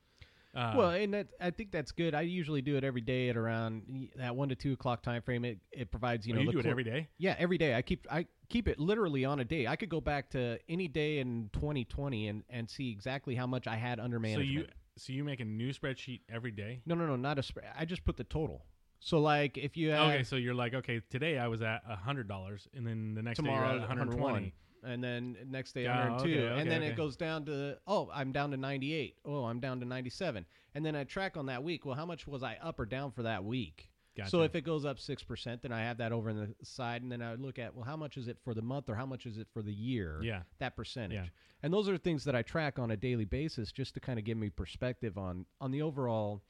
Uh, 0.54 0.74
well, 0.76 0.90
and 0.90 1.12
that 1.12 1.28
I 1.40 1.50
think 1.50 1.70
that's 1.70 1.92
good. 1.92 2.14
I 2.14 2.22
usually 2.22 2.62
do 2.62 2.76
it 2.76 2.84
every 2.84 3.00
day 3.00 3.28
at 3.28 3.37
around 3.37 4.08
that 4.16 4.34
one 4.34 4.48
to 4.48 4.54
two 4.54 4.72
o'clock 4.72 5.02
time 5.02 5.22
frame. 5.22 5.44
It 5.44 5.58
it 5.70 5.90
provides 5.90 6.26
you 6.26 6.32
oh, 6.32 6.37
know 6.37 6.40
you 6.42 6.46
the 6.46 6.52
do 6.52 6.58
it 6.61 6.62
cor- 6.62 6.70
every 6.70 6.84
day. 6.84 7.08
Yeah, 7.18 7.37
every 7.38 7.58
day. 7.58 7.74
I 7.74 7.82
keep 7.82 8.06
I 8.11 8.26
keep 8.48 8.66
it 8.66 8.78
literally 8.78 9.24
on 9.24 9.40
a 9.40 9.44
day. 9.44 9.66
I 9.66 9.76
could 9.76 9.90
go 9.90 10.00
back 10.00 10.30
to 10.30 10.58
any 10.68 10.88
day 10.88 11.18
in 11.18 11.50
2020 11.52 12.28
and 12.28 12.42
and 12.48 12.68
see 12.68 12.90
exactly 12.90 13.34
how 13.34 13.46
much 13.46 13.66
I 13.66 13.76
had 13.76 14.00
under 14.00 14.18
management. 14.18 14.48
So 14.48 14.52
you 14.52 14.66
so 14.96 15.12
you 15.12 15.22
make 15.22 15.40
a 15.40 15.44
new 15.44 15.72
spreadsheet 15.72 16.22
every 16.28 16.50
day. 16.50 16.80
no, 16.87 16.94
no, 16.94 17.06
no, 17.06 17.16
not 17.16 17.38
a 17.38 17.42
spread. 17.42 17.66
I 17.78 17.84
just 17.84 18.04
put 18.04 18.16
the 18.16 18.24
total. 18.24 18.64
So 19.00 19.20
like 19.20 19.56
if 19.58 19.76
you 19.76 19.90
have 19.90 20.08
okay, 20.08 20.24
so 20.24 20.37
you're 20.37 20.54
like, 20.54 20.74
okay, 20.74 21.02
today 21.11 21.38
I 21.38 21.48
was 21.48 21.62
at 21.62 21.82
a 21.88 21.94
hundred 21.94 22.26
dollars, 22.26 22.66
and 22.74 22.87
then 22.87 23.14
the 23.14 23.22
next 23.22 23.37
tomorrow 23.37 23.68
day 23.68 23.74
you're 23.74 23.82
at 23.82 23.88
120. 23.88 24.54
101, 24.82 24.92
and 24.94 25.04
then 25.04 25.50
next 25.50 25.72
day 25.72 25.84
Yeah, 25.84 26.10
102, 26.10 26.30
okay, 26.30 26.48
okay, 26.48 26.60
and 26.60 26.70
then 26.70 26.82
okay. 26.82 26.90
it 26.90 26.96
goes 26.96 27.16
down 27.16 27.44
to 27.46 27.78
oh 27.86 28.10
I'm 28.12 28.32
down 28.32 28.50
to 28.52 28.56
98. 28.56 29.16
Oh 29.24 29.44
I'm 29.44 29.60
down 29.60 29.80
to 29.80 29.86
97, 29.86 30.44
and 30.74 30.84
then 30.84 30.96
I 30.96 31.04
track 31.04 31.36
on 31.36 31.46
that 31.46 31.62
week. 31.62 31.84
Well, 31.84 31.94
how 31.96 32.06
much 32.06 32.26
was 32.26 32.42
I 32.42 32.56
up 32.62 32.78
or 32.80 32.86
down 32.86 33.10
for 33.12 33.22
that 33.24 33.44
week? 33.44 33.90
Gotcha. 34.16 34.30
So 34.30 34.42
if 34.42 34.56
it 34.56 34.62
goes 34.62 34.84
up 34.84 34.98
six 34.98 35.22
percent, 35.22 35.62
then 35.62 35.70
I 35.70 35.80
have 35.80 35.98
that 35.98 36.10
over 36.10 36.30
on 36.30 36.36
the 36.36 36.66
side, 36.66 37.02
and 37.02 37.12
then 37.12 37.22
I 37.22 37.34
look 37.34 37.58
at 37.58 37.74
well, 37.74 37.84
how 37.84 37.96
much 37.96 38.16
is 38.16 38.26
it 38.26 38.36
for 38.42 38.52
the 38.52 38.62
month 38.62 38.88
or 38.88 38.96
how 38.96 39.06
much 39.06 39.26
is 39.26 39.38
it 39.38 39.46
for 39.52 39.62
the 39.62 39.72
year? 39.72 40.18
yeah, 40.22 40.42
that 40.58 40.74
percentage. 40.74 41.16
Yeah. 41.16 41.28
And 41.62 41.72
those 41.72 41.88
are 41.88 41.96
things 41.96 42.24
that 42.24 42.34
I 42.34 42.42
track 42.42 42.78
on 42.78 42.90
a 42.90 42.96
daily 42.96 43.24
basis 43.24 43.70
just 43.70 43.94
to 43.94 44.00
kind 44.00 44.18
of 44.18 44.24
give 44.24 44.36
me 44.36 44.50
perspective 44.50 45.16
on 45.18 45.46
on 45.60 45.70
the 45.70 45.82
overall. 45.82 46.42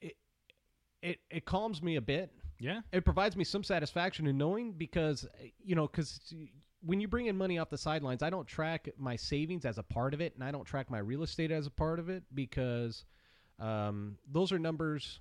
It, 0.00 0.16
it 1.02 1.18
it 1.30 1.44
calms 1.44 1.82
me 1.82 1.96
a 1.96 2.00
bit. 2.00 2.30
Yeah, 2.62 2.80
It 2.92 3.04
provides 3.04 3.36
me 3.36 3.42
some 3.42 3.64
satisfaction 3.64 4.28
in 4.28 4.38
knowing 4.38 4.72
because 4.72 5.26
you 5.64 5.74
know 5.74 5.88
because 5.88 6.32
when 6.84 7.00
you 7.00 7.08
bring 7.08 7.26
in 7.26 7.36
money 7.36 7.58
off 7.58 7.70
the 7.70 7.78
sidelines, 7.78 8.22
I 8.22 8.30
don't 8.30 8.46
track 8.46 8.88
my 8.96 9.16
savings 9.16 9.64
as 9.64 9.78
a 9.78 9.82
part 9.82 10.14
of 10.14 10.20
it, 10.20 10.34
and 10.36 10.44
I 10.44 10.52
don't 10.52 10.64
track 10.64 10.88
my 10.90 10.98
real 10.98 11.24
estate 11.24 11.50
as 11.50 11.66
a 11.66 11.70
part 11.70 11.98
of 11.98 12.08
it 12.08 12.22
because 12.34 13.04
um, 13.58 14.16
those 14.30 14.52
are 14.52 14.58
numbers 14.60 15.20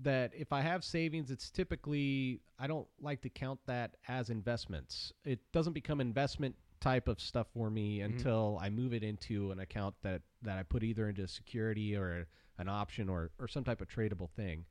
that 0.00 0.32
if 0.34 0.52
I 0.54 0.62
have 0.62 0.82
savings, 0.82 1.30
it's 1.30 1.50
typically 1.50 2.40
I 2.58 2.66
don't 2.66 2.88
like 3.00 3.20
to 3.22 3.28
count 3.28 3.60
that 3.66 3.96
as 4.08 4.30
investments. 4.30 5.12
It 5.24 5.40
doesn't 5.52 5.74
become 5.74 6.00
investment 6.00 6.54
type 6.80 7.08
of 7.08 7.20
stuff 7.20 7.46
for 7.52 7.68
me 7.68 8.00
until 8.00 8.58
I 8.62 8.70
move 8.70 8.94
it 8.94 9.02
into 9.02 9.50
an 9.50 9.60
account 9.60 9.94
that 10.02 10.22
that 10.42 10.56
I 10.56 10.62
put 10.62 10.82
either 10.82 11.10
into 11.10 11.24
a 11.24 11.28
security 11.28 11.94
or 11.94 12.26
an 12.58 12.70
option 12.70 13.10
or 13.10 13.30
or 13.38 13.48
some 13.48 13.64
type 13.64 13.82
of 13.82 13.88
tradable 13.88 14.30
thing. 14.30 14.64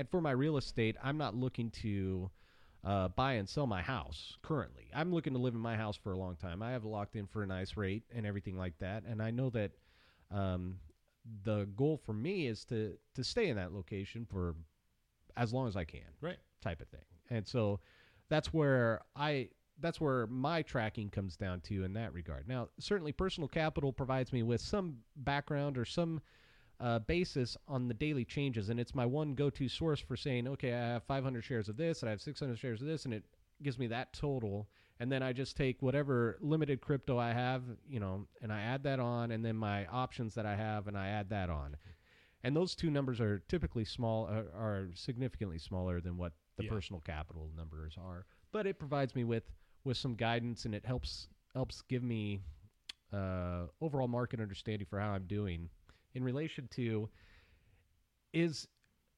And 0.00 0.08
for 0.08 0.22
my 0.22 0.30
real 0.30 0.56
estate, 0.56 0.96
I'm 1.04 1.18
not 1.18 1.34
looking 1.34 1.68
to 1.82 2.30
uh, 2.82 3.08
buy 3.08 3.34
and 3.34 3.46
sell 3.46 3.66
my 3.66 3.82
house 3.82 4.38
currently. 4.40 4.88
I'm 4.94 5.12
looking 5.12 5.34
to 5.34 5.38
live 5.38 5.52
in 5.52 5.60
my 5.60 5.76
house 5.76 5.94
for 5.94 6.12
a 6.12 6.16
long 6.16 6.36
time. 6.36 6.62
I 6.62 6.70
have 6.70 6.86
locked 6.86 7.16
in 7.16 7.26
for 7.26 7.42
a 7.42 7.46
nice 7.46 7.76
rate 7.76 8.04
and 8.10 8.24
everything 8.24 8.56
like 8.56 8.78
that, 8.78 9.02
and 9.04 9.20
I 9.20 9.30
know 9.30 9.50
that 9.50 9.72
um, 10.30 10.76
the 11.44 11.68
goal 11.76 12.00
for 12.02 12.14
me 12.14 12.46
is 12.46 12.64
to 12.64 12.96
to 13.14 13.22
stay 13.22 13.50
in 13.50 13.56
that 13.56 13.74
location 13.74 14.24
for 14.24 14.54
as 15.36 15.52
long 15.52 15.68
as 15.68 15.76
I 15.76 15.84
can, 15.84 16.08
right. 16.22 16.38
type 16.62 16.80
of 16.80 16.88
thing. 16.88 17.04
And 17.28 17.46
so 17.46 17.80
that's 18.30 18.54
where 18.54 19.02
I 19.14 19.50
that's 19.80 20.00
where 20.00 20.26
my 20.28 20.62
tracking 20.62 21.10
comes 21.10 21.36
down 21.36 21.60
to 21.64 21.84
in 21.84 21.92
that 21.92 22.14
regard. 22.14 22.48
Now, 22.48 22.70
certainly, 22.78 23.12
personal 23.12 23.48
capital 23.48 23.92
provides 23.92 24.32
me 24.32 24.44
with 24.44 24.62
some 24.62 25.00
background 25.14 25.76
or 25.76 25.84
some 25.84 26.22
uh, 26.80 26.98
basis 27.00 27.56
on 27.68 27.88
the 27.88 27.94
daily 27.94 28.24
changes, 28.24 28.70
and 28.70 28.80
it's 28.80 28.94
my 28.94 29.04
one 29.04 29.34
go-to 29.34 29.68
source 29.68 30.00
for 30.00 30.16
saying, 30.16 30.48
okay, 30.48 30.72
I 30.72 30.78
have 30.78 31.04
500 31.04 31.42
shares 31.44 31.68
of 31.68 31.76
this, 31.76 32.00
and 32.02 32.08
I 32.08 32.12
have 32.12 32.22
600 32.22 32.58
shares 32.58 32.80
of 32.80 32.86
this, 32.86 33.04
and 33.04 33.12
it 33.12 33.24
gives 33.62 33.78
me 33.78 33.86
that 33.88 34.12
total. 34.12 34.68
And 34.98 35.10
then 35.12 35.22
I 35.22 35.32
just 35.32 35.56
take 35.56 35.82
whatever 35.82 36.38
limited 36.40 36.80
crypto 36.80 37.18
I 37.18 37.32
have, 37.32 37.62
you 37.88 38.00
know, 38.00 38.26
and 38.42 38.52
I 38.52 38.62
add 38.62 38.82
that 38.84 38.98
on, 39.00 39.30
and 39.30 39.44
then 39.44 39.56
my 39.56 39.86
options 39.86 40.34
that 40.34 40.46
I 40.46 40.56
have, 40.56 40.88
and 40.88 40.96
I 40.96 41.08
add 41.08 41.30
that 41.30 41.50
on. 41.50 41.76
And 42.42 42.56
those 42.56 42.74
two 42.74 42.90
numbers 42.90 43.20
are 43.20 43.40
typically 43.48 43.84
small, 43.84 44.26
are, 44.26 44.48
are 44.54 44.88
significantly 44.94 45.58
smaller 45.58 46.00
than 46.00 46.16
what 46.16 46.32
the 46.56 46.64
Yeah. 46.64 46.70
personal 46.70 47.00
capital 47.00 47.50
numbers 47.54 47.96
are. 47.98 48.24
But 48.52 48.66
it 48.66 48.78
provides 48.78 49.14
me 49.14 49.24
with 49.24 49.44
with 49.84 49.96
some 49.96 50.14
guidance, 50.14 50.66
and 50.66 50.74
it 50.74 50.84
helps 50.84 51.28
helps 51.54 51.82
give 51.82 52.02
me 52.02 52.40
uh, 53.12 53.66
overall 53.80 54.08
market 54.08 54.40
understanding 54.40 54.86
for 54.88 54.98
how 55.00 55.10
I'm 55.10 55.26
doing 55.26 55.68
in 56.14 56.24
relation 56.24 56.68
to 56.72 57.08
is 58.32 58.68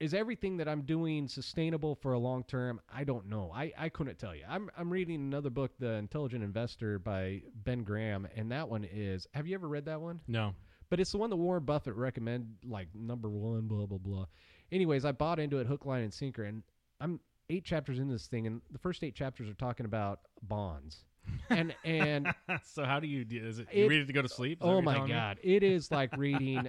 is 0.00 0.14
everything 0.14 0.56
that 0.56 0.68
I'm 0.68 0.82
doing 0.82 1.28
sustainable 1.28 1.94
for 1.94 2.12
a 2.14 2.18
long 2.18 2.42
term? 2.42 2.80
I 2.92 3.04
don't 3.04 3.26
know. 3.28 3.52
I, 3.54 3.72
I 3.78 3.88
couldn't 3.88 4.18
tell 4.18 4.34
you. 4.34 4.42
I'm 4.48 4.68
I'm 4.76 4.90
reading 4.90 5.16
another 5.16 5.50
book, 5.50 5.70
The 5.78 5.92
Intelligent 5.92 6.42
Investor 6.42 6.98
by 6.98 7.42
Ben 7.54 7.84
Graham, 7.84 8.26
and 8.34 8.50
that 8.50 8.68
one 8.68 8.84
is. 8.84 9.28
Have 9.32 9.46
you 9.46 9.54
ever 9.54 9.68
read 9.68 9.84
that 9.84 10.00
one? 10.00 10.20
No, 10.26 10.54
But 10.90 10.98
it's 10.98 11.12
the 11.12 11.18
one 11.18 11.30
that 11.30 11.36
Warren 11.36 11.64
Buffett 11.64 11.94
recommend, 11.94 12.56
like 12.64 12.88
number 12.94 13.30
one, 13.30 13.68
blah 13.68 13.86
blah 13.86 13.98
blah. 13.98 14.26
Anyways, 14.72 15.04
I 15.04 15.12
bought 15.12 15.38
into 15.38 15.58
it 15.58 15.66
hook, 15.68 15.86
line, 15.86 16.02
and 16.02 16.12
sinker, 16.12 16.44
and 16.44 16.64
I'm 17.00 17.20
eight 17.48 17.64
chapters 17.64 17.98
in 18.00 18.08
this 18.08 18.26
thing, 18.26 18.46
and 18.46 18.60
the 18.72 18.78
first 18.78 19.04
eight 19.04 19.14
chapters 19.14 19.48
are 19.48 19.54
talking 19.54 19.86
about 19.86 20.20
bonds, 20.42 21.04
and 21.50 21.74
and 21.84 22.34
so 22.64 22.84
how 22.84 23.00
do 23.00 23.06
you 23.06 23.24
do? 23.24 23.44
Is 23.44 23.58
it, 23.58 23.68
you 23.72 23.84
It- 23.84 23.88
read 23.88 24.02
it 24.02 24.06
to 24.06 24.12
go 24.12 24.22
to 24.22 24.28
sleep? 24.28 24.58
Is 24.62 24.68
oh 24.68 24.80
my 24.80 24.94
telling 24.94 25.08
me? 25.10 25.14
god, 25.14 25.38
it 25.42 25.62
is 25.62 25.90
like 25.90 26.16
reading 26.16 26.68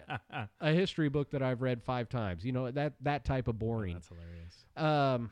a 0.61 0.71
history 0.71 1.09
book 1.09 1.31
that 1.31 1.41
I've 1.41 1.61
read 1.61 1.81
five 1.83 2.09
times. 2.09 2.45
You 2.45 2.51
know 2.51 2.69
that 2.71 2.93
that 3.01 3.25
type 3.25 3.47
of 3.47 3.55
Oh, 3.55 3.59
boring. 3.59 3.93
that's 3.93 4.07
hilarious. 4.09 4.65
Um, 4.75 5.31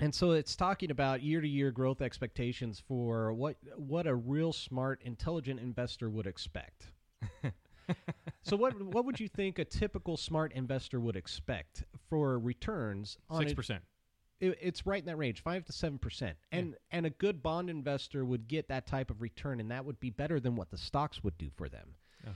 and 0.00 0.14
so 0.14 0.30
it's 0.32 0.54
talking 0.54 0.90
about 0.92 1.22
year 1.22 1.40
to 1.40 1.48
year 1.48 1.70
growth 1.72 2.00
expectations 2.02 2.82
for 2.86 3.32
what 3.32 3.56
what 3.76 4.06
a 4.06 4.14
real 4.14 4.52
smart, 4.52 5.00
intelligent 5.04 5.58
investor 5.60 6.08
would 6.10 6.26
expect. 6.26 6.92
so 8.42 8.56
what 8.56 8.80
what 8.82 9.04
would 9.04 9.18
you 9.18 9.28
think 9.28 9.58
a 9.58 9.64
typical 9.64 10.16
smart 10.16 10.52
investor 10.52 11.00
would 11.00 11.16
expect 11.16 11.84
for 12.08 12.38
returns 12.38 13.18
on 13.28 13.40
Six 13.40 13.52
a- 13.52 13.56
percent. 13.56 13.82
It, 14.40 14.58
it's 14.60 14.86
right 14.86 15.00
in 15.00 15.06
that 15.06 15.16
range, 15.16 15.42
five 15.42 15.64
to 15.66 15.72
seven 15.72 15.98
percent, 15.98 16.36
and 16.52 16.76
and 16.90 17.06
a 17.06 17.10
good 17.10 17.42
bond 17.42 17.70
investor 17.70 18.24
would 18.24 18.48
get 18.48 18.68
that 18.68 18.86
type 18.86 19.10
of 19.10 19.20
return, 19.20 19.60
and 19.60 19.70
that 19.70 19.84
would 19.84 20.00
be 20.00 20.10
better 20.10 20.40
than 20.40 20.56
what 20.56 20.70
the 20.70 20.78
stocks 20.78 21.22
would 21.24 21.36
do 21.38 21.50
for 21.56 21.68
them. 21.68 21.94
Oh. 22.26 22.30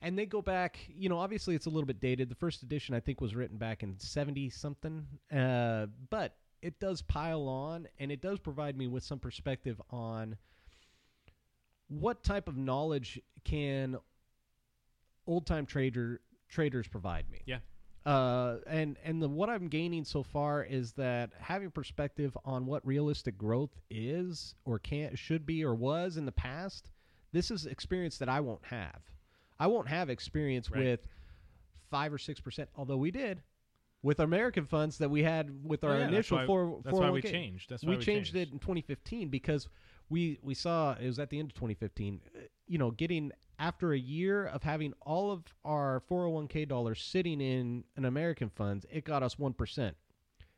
And 0.00 0.18
they 0.18 0.26
go 0.26 0.42
back, 0.42 0.78
you 0.88 1.08
know, 1.08 1.18
obviously 1.18 1.54
it's 1.54 1.66
a 1.66 1.70
little 1.70 1.86
bit 1.86 2.00
dated. 2.00 2.28
The 2.28 2.34
first 2.34 2.62
edition 2.62 2.94
I 2.94 3.00
think 3.00 3.20
was 3.20 3.34
written 3.34 3.56
back 3.56 3.82
in 3.82 3.98
seventy 3.98 4.50
something, 4.50 5.06
uh, 5.34 5.86
but 6.10 6.36
it 6.60 6.80
does 6.80 7.02
pile 7.02 7.48
on, 7.48 7.88
and 7.98 8.10
it 8.10 8.20
does 8.20 8.38
provide 8.38 8.76
me 8.76 8.86
with 8.88 9.04
some 9.04 9.18
perspective 9.18 9.80
on 9.90 10.36
what 11.88 12.22
type 12.22 12.48
of 12.48 12.56
knowledge 12.56 13.20
can 13.44 13.96
old 15.26 15.46
time 15.46 15.66
trader 15.66 16.20
traders 16.48 16.88
provide 16.88 17.30
me 17.30 17.40
Yeah. 17.46 17.58
Uh, 18.04 18.56
and 18.66 18.96
and 19.04 19.22
the 19.22 19.28
what 19.28 19.48
I'm 19.48 19.68
gaining 19.68 20.04
so 20.04 20.22
far 20.22 20.62
is 20.64 20.92
that 20.94 21.30
having 21.38 21.70
perspective 21.70 22.36
on 22.44 22.66
what 22.66 22.84
realistic 22.86 23.38
growth 23.38 23.70
is 23.90 24.54
or 24.64 24.78
can 24.78 25.14
should 25.14 25.46
be 25.46 25.64
or 25.64 25.74
was 25.74 26.16
in 26.16 26.26
the 26.26 26.32
past. 26.32 26.90
This 27.32 27.50
is 27.50 27.64
experience 27.66 28.18
that 28.18 28.28
I 28.28 28.40
won't 28.40 28.64
have. 28.66 29.00
I 29.58 29.66
won't 29.68 29.88
have 29.88 30.10
experience 30.10 30.70
Right. 30.70 30.82
with 30.84 31.00
five 31.90 32.12
or 32.12 32.18
six 32.18 32.40
percent, 32.40 32.68
although 32.76 32.96
we 32.96 33.10
did 33.10 33.42
with 34.02 34.18
American 34.18 34.66
funds 34.66 34.98
that 34.98 35.08
we 35.10 35.22
had 35.22 35.64
with 35.64 35.84
Oh, 35.84 35.88
our 35.88 35.94
yeah, 35.94 36.00
that's 36.00 36.12
initial 36.12 36.38
why- 36.38 36.46
four. 36.46 36.80
That's 36.84 36.98
why 36.98 37.10
we 37.10 37.22
changed. 37.22 37.70
That's 37.70 37.84
why 37.84 37.90
we 37.90 37.96
we 37.98 38.02
changed 38.04 38.34
it 38.34 38.50
in 38.50 38.58
2015 38.58 39.28
because 39.28 39.68
we 40.10 40.38
we 40.42 40.54
saw 40.54 40.94
it 40.94 41.06
was 41.06 41.18
at 41.20 41.30
the 41.30 41.38
end 41.38 41.50
of 41.50 41.54
2015 41.54 42.20
uh, 42.34 42.40
you 42.66 42.78
know 42.78 42.90
getting 42.90 43.30
after 43.62 43.92
a 43.92 43.98
year 43.98 44.46
of 44.46 44.62
having 44.62 44.92
all 45.02 45.30
of 45.30 45.44
our 45.64 46.02
401k 46.10 46.66
dollars 46.68 47.00
sitting 47.00 47.40
in 47.40 47.84
an 47.96 48.04
american 48.04 48.48
funds 48.50 48.84
it 48.90 49.04
got 49.04 49.22
us 49.22 49.36
1% 49.36 49.92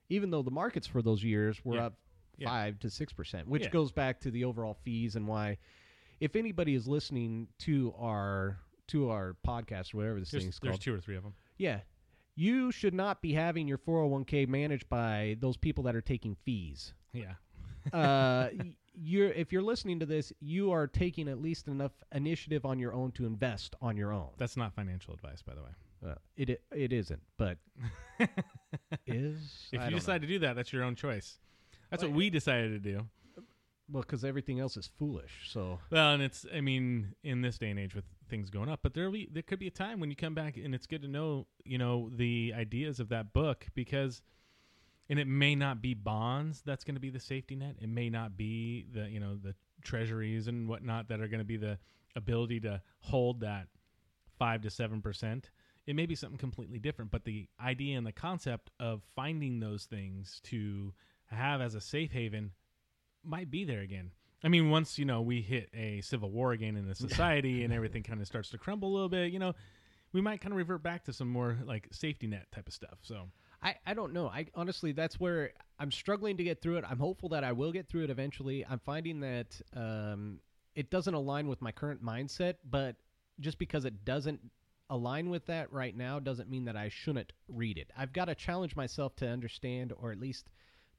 even 0.09 0.31
though 0.31 0.43
the 0.43 0.51
markets 0.51 0.87
for 0.87 1.03
those 1.03 1.23
years 1.23 1.65
were 1.65 1.77
Yeah. 1.77 1.87
up 1.87 1.95
Yeah. 2.39 2.49
5 2.49 2.79
to 2.81 2.89
6% 2.91 3.47
which 3.47 3.63
Yeah. 3.65 3.69
goes 3.69 3.93
back 3.93 4.21
to 4.21 4.31
the 4.31 4.45
overall 4.45 4.75
fees 4.83 5.17
and 5.17 5.29
why 5.29 5.59
if 6.21 6.35
anybody 6.35 6.75
is 6.75 6.87
listening 6.89 7.49
to 7.59 7.93
our 7.99 8.59
to 8.89 9.11
our 9.11 9.37
podcast 9.47 9.93
or 9.95 9.99
whatever 9.99 10.21
this 10.21 10.31
There's, 10.31 10.45
thing's 10.45 10.59
there's 10.61 10.73
called 10.73 10.81
two 10.81 10.95
or 10.95 11.01
three 11.01 11.17
of 11.17 11.23
them. 11.23 11.35
yeah. 11.59 11.81
you 12.37 12.73
should 12.73 12.95
not 12.95 13.23
be 13.23 13.33
having 13.35 13.69
your 13.69 13.79
401k 13.79 14.47
managed 14.49 14.89
by 14.89 15.37
those 15.41 15.57
people 15.57 15.85
that 15.85 15.95
are 15.95 16.01
taking 16.03 16.35
fees. 16.45 16.93
Yeah. 17.13 17.35
Uh, 17.93 18.49
you're 18.95 19.31
if 19.31 19.53
you're 19.53 19.63
listening 19.63 20.01
to 20.01 20.07
this, 20.07 20.33
you 20.41 20.71
are 20.73 20.87
taking 20.87 21.29
at 21.29 21.41
least 21.41 21.69
enough 21.69 21.93
initiative 22.13 22.65
on 22.65 22.79
your 22.79 22.95
own 22.95 23.13
to 23.13 23.27
invest 23.27 23.75
on 23.83 23.97
your 23.97 24.13
own. 24.13 24.31
That's 24.39 24.57
not 24.57 24.73
financial 24.75 25.15
advice, 25.15 25.43
by 25.43 25.55
the 25.55 25.63
way. 25.63 25.71
Uh, 26.07 26.15
it 26.37 26.63
it 26.73 26.93
isn't, 26.93 27.23
but 27.39 27.59
is 29.07 29.69
If 29.73 29.81
I 29.81 29.89
you 29.89 29.95
decide 29.97 30.21
to 30.23 30.29
do 30.29 30.39
that, 30.41 30.55
that's 30.57 30.73
your 30.73 30.85
own 30.85 30.95
choice. 30.95 31.39
That's 31.91 32.03
Well, 32.03 32.11
what 32.13 32.17
we 32.19 32.31
decided 32.31 32.71
to 32.83 32.93
do. 32.93 33.07
well, 33.91 34.03
because 34.03 34.25
everything 34.25 34.61
else 34.61 34.77
is 34.77 34.87
foolish. 34.99 35.49
So 35.51 35.79
Well, 35.91 36.13
and 36.15 36.23
it's 36.23 36.47
I 36.55 36.61
mean, 36.61 37.15
in 37.23 37.41
this 37.43 37.59
day 37.59 37.71
and 37.71 37.79
age 37.79 37.95
with 37.95 38.05
things 38.29 38.51
going 38.51 38.69
up, 38.69 38.81
but 38.83 38.95
there 38.95 39.11
be 39.11 39.29
there 39.31 39.43
could 39.43 39.59
be 39.59 39.67
a 39.67 39.71
time 39.73 40.01
when 40.01 40.11
you 40.11 40.17
come 40.17 40.35
back 40.35 40.57
and 40.57 40.75
it's 40.75 40.87
good 40.87 41.03
to 41.03 41.09
know, 41.09 41.47
you 41.65 41.79
know, 41.79 42.11
the 42.15 42.53
ideas 42.57 43.01
of 43.01 43.09
that 43.11 43.33
book 43.33 43.67
because 43.75 44.23
and 45.09 45.19
it 45.19 45.27
may 45.27 45.55
not 45.55 45.83
be 45.83 45.95
bonds 45.95 46.63
that's 46.65 46.85
going 46.85 46.95
to 46.95 47.01
be 47.01 47.11
the 47.11 47.21
safety 47.21 47.55
net. 47.55 47.77
It 47.81 47.89
may 47.89 48.09
not 48.09 48.37
be 48.37 48.87
the, 48.93 49.09
you 49.09 49.21
know, 49.21 49.37
the 49.37 49.55
treasuries 49.83 50.49
and 50.49 50.69
whatnot 50.69 51.09
that 51.09 51.21
are 51.21 51.29
going 51.29 51.41
to 51.41 51.45
be 51.45 51.57
the 51.57 51.79
ability 52.17 52.61
to 52.61 52.81
hold 53.01 53.41
that 53.41 53.69
5 54.39 54.63
to 54.63 54.69
7%. 54.69 55.45
It 55.87 55.95
may 55.95 56.07
be 56.07 56.15
something 56.15 56.39
completely 56.39 56.79
different, 56.79 57.11
but 57.11 57.25
the 57.25 57.49
idea 57.61 57.99
and 57.99 58.07
the 58.07 58.13
concept 58.13 58.71
of 58.81 59.03
finding 59.15 59.61
those 59.61 59.85
things 59.85 60.41
to 60.45 60.95
have 61.27 61.61
as 61.61 61.75
a 61.75 61.81
safe 61.81 62.13
haven 62.13 62.53
might 63.23 63.51
be 63.51 63.65
there 63.65 63.81
again. 63.81 64.13
I 64.43 64.49
mean, 64.49 64.71
once 64.71 64.99
you 64.99 65.05
know 65.05 65.23
we 65.23 65.41
hit 65.41 65.71
a 65.75 66.01
civil 66.03 66.31
war 66.31 66.53
again 66.53 66.77
in 66.77 66.87
the 66.87 66.95
society 66.95 67.65
and 67.65 67.73
everything 67.75 68.03
kind 68.03 68.21
of 68.21 68.27
starts 68.27 68.51
to 68.51 68.59
crumble 68.59 68.91
a 68.91 68.95
little 68.95 69.09
bit, 69.09 69.33
you 69.33 69.39
know, 69.39 69.55
we 70.13 70.21
might 70.21 70.41
kind 70.41 70.53
of 70.53 70.59
revert 70.59 70.83
back 70.83 71.05
to 71.05 71.13
some 71.13 71.29
more 71.29 71.59
like 71.65 71.89
safety 71.93 72.27
net 72.27 72.47
type 72.53 72.69
of 72.69 72.75
stuff. 72.75 72.99
So 73.03 73.29
I, 73.65 73.77
I 73.87 73.95
don't 73.95 74.13
know. 74.13 74.29
I 74.29 74.47
honestly, 74.55 74.93
that's 74.93 75.19
where 75.19 75.53
I'm 75.79 75.91
struggling 75.91 76.37
to 76.37 76.45
get 76.45 76.61
through 76.61 76.77
it. 76.77 76.85
I'm 76.89 76.99
hopeful 76.99 77.31
that 77.31 77.45
I 77.45 77.53
will 77.53 77.73
get 77.73 77.89
through 77.89 78.05
it 78.05 78.11
eventually. 78.11 78.65
I'm 78.69 78.79
finding 78.79 79.21
that 79.21 79.61
um, 79.75 80.41
it 80.75 80.91
doesn't 80.91 81.15
align 81.15 81.49
with 81.49 81.63
my 81.63 81.73
current 81.73 82.05
mindset, 82.05 82.57
but 82.69 82.97
just 83.41 83.59
because 83.59 83.85
it 83.87 84.05
doesn't 84.05 84.41
align 84.91 85.31
with 85.31 85.47
that 85.47 85.73
right 85.73 85.97
now 85.97 86.19
doesn't 86.21 86.51
mean 86.51 86.67
that 86.67 86.77
I 86.77 86.91
shouldn't 86.91 87.33
read 87.49 87.79
it. 87.79 87.91
I've 87.97 88.13
got 88.13 88.27
to 88.27 88.35
challenge 88.35 88.77
myself 88.77 89.17
to 89.17 89.27
understand 89.27 89.93
or 89.97 90.13
at 90.13 90.21
least 90.21 90.51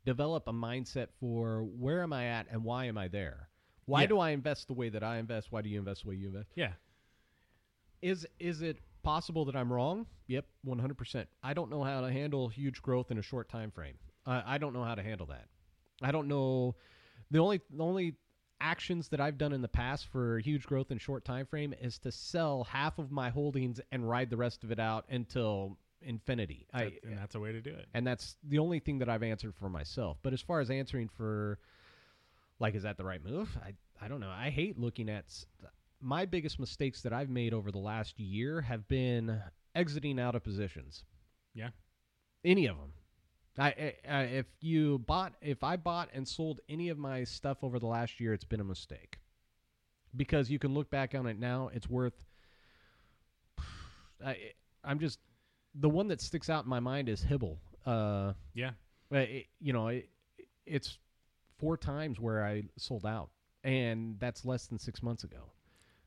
develop 0.06 0.48
a 0.48 0.52
mindset 0.54 1.08
for 1.20 1.64
where 1.64 2.02
am 2.02 2.12
I 2.14 2.26
at 2.26 2.48
and 2.52 2.64
why 2.64 2.86
am 2.86 2.98
I 2.98 3.08
there? 3.08 3.50
Why 3.86 4.02
Yeah. 4.02 4.08
do 4.08 4.20
I 4.20 4.32
invest 4.32 4.68
the 4.68 4.74
way 4.74 4.90
that 4.90 5.04
I 5.04 5.18
invest? 5.18 5.52
Why 5.52 5.62
do 5.62 5.70
you 5.70 5.78
invest 5.78 6.02
the 6.04 6.10
way 6.10 6.16
you 6.16 6.28
invest? 6.28 6.50
yeah, 6.56 6.74
Is 8.02 8.26
is 8.40 8.62
it 8.62 8.80
possible 9.06 9.46
that 9.46 9.56
I'm 9.56 9.72
wrong? 9.72 10.06
Yep, 10.28 10.46
100%. 10.68 11.26
I 11.44 11.54
don't 11.54 11.70
know 11.70 11.84
how 11.84 12.02
to 12.02 12.12
handle 12.12 12.50
huge 12.50 12.82
growth 12.82 13.12
in 13.12 13.18
a 13.18 13.22
short 13.22 13.48
time 13.50 13.72
frame. 13.72 13.96
Uh, 14.26 14.42
I 14.46 14.58
don't 14.58 14.74
know 14.74 14.84
how 14.84 14.96
to 14.96 15.04
handle 15.04 15.28
that. 15.28 15.46
I 16.02 16.12
don't 16.12 16.28
know 16.28 16.76
the 17.32 17.40
only 17.40 17.62
the 17.70 17.84
only 17.84 18.16
actions 18.60 19.10
that 19.10 19.20
I've 19.20 19.38
done 19.38 19.54
in 19.54 19.62
the 19.62 19.68
past 19.68 20.08
for 20.08 20.40
huge 20.40 20.66
growth 20.66 20.92
in 20.92 20.98
short 20.98 21.26
time 21.26 21.46
frame 21.46 21.74
is 21.80 22.00
to 22.00 22.12
sell 22.12 22.64
half 22.64 22.98
of 23.00 23.12
my 23.12 23.30
holdings 23.30 23.80
and 23.92 24.08
ride 24.10 24.30
the 24.30 24.38
rest 24.38 24.64
of 24.64 24.72
it 24.72 24.80
out 24.80 25.06
until 25.10 25.78
infinity. 26.02 26.68
I 26.74 26.94
and 27.04 27.18
that's 27.18 27.36
a 27.36 27.40
way 27.40 27.52
to 27.52 27.62
do 27.62 27.72
it. 27.72 27.88
and 27.94 28.06
that's 28.06 28.36
the 28.44 28.60
only 28.60 28.80
thing 28.80 29.00
that 29.00 29.10
I've 29.10 29.24
answered 29.24 29.54
for 29.56 29.70
myself. 29.70 30.18
But 30.24 30.34
as 30.34 30.42
far 30.42 30.60
as 30.60 30.70
answering 30.70 31.10
for, 31.10 31.60
like, 32.60 32.76
is 32.76 32.84
that 32.84 32.98
the 32.98 33.06
right 33.06 33.24
move? 33.24 33.50
I 33.64 33.74
I 34.04 34.08
don't 34.08 34.20
know. 34.20 34.30
I 34.32 34.50
hate 34.50 34.80
looking 34.80 35.10
at 35.10 35.26
my 36.02 36.26
biggest 36.26 36.60
mistakes 36.60 37.02
that 37.02 37.14
I've 37.14 37.30
made 37.30 37.54
over 37.54 37.72
the 37.72 37.80
last 37.80 38.20
year 38.20 38.62
have 38.62 38.88
been 38.88 39.42
exiting 39.74 40.20
out 40.20 40.36
of 40.36 40.44
positions. 40.44 41.04
Yeah. 41.54 41.70
any 42.44 42.68
of 42.68 42.78
them. 42.78 42.92
I, 43.58 43.94
I, 44.08 44.22
if 44.24 44.46
you 44.60 45.00
bought 45.00 45.34
if 45.42 45.64
I 45.64 45.78
bought 45.78 46.10
and 46.14 46.28
sold 46.28 46.60
any 46.68 46.90
of 46.90 46.98
my 46.98 47.24
stuff 47.24 47.64
over 47.64 47.80
the 47.80 47.88
last 47.88 48.20
year, 48.20 48.34
it's 48.34 48.44
been 48.44 48.60
a 48.60 48.66
mistake. 48.66 49.18
Because 50.16 50.50
you 50.52 50.60
can 50.60 50.74
look 50.74 50.90
back 50.90 51.16
on 51.16 51.26
it 51.28 51.40
now, 51.40 51.70
it's 51.74 51.90
worth. 51.90 52.26
I 54.26 54.38
I'm 54.84 55.00
just 55.00 55.20
the 55.74 55.90
one 55.90 56.10
that 56.10 56.22
sticks 56.22 56.50
out 56.50 56.66
in 56.66 56.70
my 56.70 56.80
mind 56.80 57.10
is 57.10 57.24
Hibble. 57.24 57.58
Uh, 57.86 58.34
Yeah, 58.54 58.72
it, 59.12 59.46
you 59.60 59.72
know, 59.74 59.88
it, 59.88 60.10
it's 60.66 60.98
four 61.58 61.78
times 61.78 62.20
where 62.20 62.44
I 62.46 62.64
sold 62.78 63.06
out, 63.06 63.30
and 63.64 64.20
that's 64.20 64.46
less 64.46 64.68
than 64.68 64.80
six 64.80 65.02
months 65.02 65.24
ago. 65.24 65.52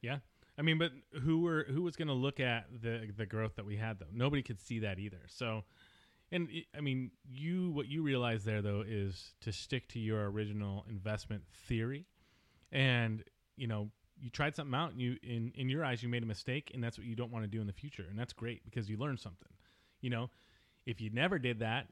Yeah. 0.01 0.19
I 0.59 0.63
mean, 0.63 0.79
but 0.79 0.91
who 1.23 1.43
were 1.43 1.65
who 1.69 1.83
was 1.83 1.97
going 1.97 2.09
to 2.09 2.15
look 2.15 2.41
at 2.41 2.67
the 2.83 3.09
the 3.17 3.27
growth 3.27 3.57
that 3.57 3.65
we 3.65 3.77
had 3.77 3.99
though? 3.99 4.07
Nobody 4.13 4.43
could 4.43 4.61
see 4.61 4.81
that 4.81 4.99
either. 4.99 5.21
So, 5.29 5.65
and 6.33 6.49
I 6.77 6.81
mean, 6.81 7.13
you 7.29 7.71
what 7.71 7.87
you 7.87 8.03
realize 8.03 8.45
there 8.45 8.61
though 8.61 8.85
is 8.87 9.35
to 9.43 9.53
stick 9.53 9.89
to 9.89 10.01
your 10.01 10.29
original 10.31 10.85
investment 10.89 11.45
theory, 11.69 12.07
and 12.73 13.23
you 13.57 13.69
know 13.69 13.91
you 14.21 14.31
tried 14.31 14.57
something 14.57 14.75
out 14.75 14.91
and 14.91 15.01
you 15.01 15.17
in 15.23 15.53
in 15.55 15.69
your 15.69 15.85
eyes 15.85 16.03
you 16.03 16.09
made 16.09 16.23
a 16.25 16.27
mistake 16.27 16.73
and 16.75 16.83
that's 16.83 16.99
what 16.99 17.07
you 17.07 17.15
don't 17.15 17.31
want 17.31 17.45
to 17.45 17.49
do 17.49 17.61
in 17.61 17.69
the 17.69 17.73
future 17.73 18.05
and 18.11 18.19
that's 18.19 18.33
great 18.33 18.65
because 18.65 18.91
you 18.91 18.97
learned 18.97 19.21
something. 19.21 19.49
You 20.01 20.11
know, 20.11 20.31
if 20.87 21.01
you 21.01 21.11
never 21.11 21.39
did 21.39 21.61
that, 21.61 21.87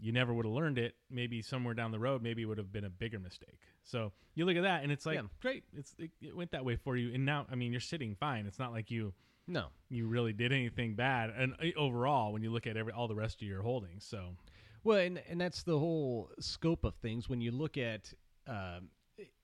you 0.00 0.12
never 0.12 0.32
would 0.32 0.44
have 0.46 0.54
learned 0.54 0.78
it. 0.78 0.94
Maybe 1.10 1.42
somewhere 1.42 1.74
down 1.74 1.90
the 1.90 1.98
road, 1.98 2.22
maybe 2.22 2.42
it 2.42 2.46
would 2.46 2.58
have 2.58 2.72
been 2.72 2.84
a 2.84 2.90
bigger 2.90 3.18
mistake. 3.18 3.58
So 3.84 4.12
you 4.34 4.44
look 4.44 4.56
at 4.56 4.62
that, 4.62 4.82
and 4.82 4.90
it's 4.92 5.06
like 5.06 5.16
Yeah. 5.16 5.28
great. 5.40 5.64
It's 5.76 5.94
it, 5.98 6.10
it 6.20 6.36
went 6.36 6.50
that 6.52 6.64
way 6.64 6.76
for 6.76 6.96
you, 6.96 7.12
and 7.14 7.24
now 7.24 7.46
I 7.50 7.54
mean 7.54 7.72
you're 7.72 7.80
sitting 7.80 8.14
fine. 8.14 8.46
It's 8.46 8.58
not 8.58 8.72
like 8.72 8.90
you 8.90 9.12
No, 9.46 9.66
you 9.88 10.06
really 10.06 10.32
did 10.32 10.52
anything 10.52 10.94
bad, 10.94 11.30
and 11.30 11.54
uh, 11.54 11.78
overall, 11.78 12.32
when 12.32 12.42
you 12.42 12.50
look 12.52 12.66
at 12.66 12.76
every 12.76 12.92
all 12.92 13.08
the 13.08 13.14
rest 13.14 13.42
of 13.42 13.48
your 13.48 13.62
holdings, 13.62 14.04
so 14.04 14.36
Well, 14.84 14.98
and 14.98 15.22
and 15.28 15.40
that's 15.40 15.62
the 15.62 15.78
whole 15.78 16.30
scope 16.40 16.84
of 16.84 16.94
things. 16.96 17.28
When 17.28 17.40
you 17.40 17.50
look 17.50 17.76
at 17.76 18.12
um, 18.46 18.90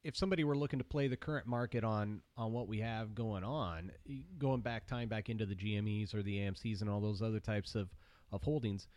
if 0.03 0.17
somebody 0.17 0.43
were 0.43 0.57
looking 0.57 0.79
to 0.79 0.85
play 0.85 1.07
the 1.07 1.17
current 1.19 1.47
market 1.47 1.85
on 1.85 2.23
on 2.37 2.53
what 2.53 2.67
we 2.69 2.79
have 2.81 3.15
going 3.15 3.45
on, 3.45 3.93
going 4.39 4.61
back 4.63 4.87
time 4.87 5.09
back 5.09 5.29
into 5.29 5.45
the 5.45 5.55
GMEs 5.55 6.15
or 6.15 6.23
the 6.23 6.39
AMC's 6.39 6.81
and 6.81 6.89
all 6.91 7.01
those 7.01 7.21
other 7.21 7.41
types 7.41 7.75
of 7.75 7.89
of 8.33 8.43
holdings, 8.43 8.89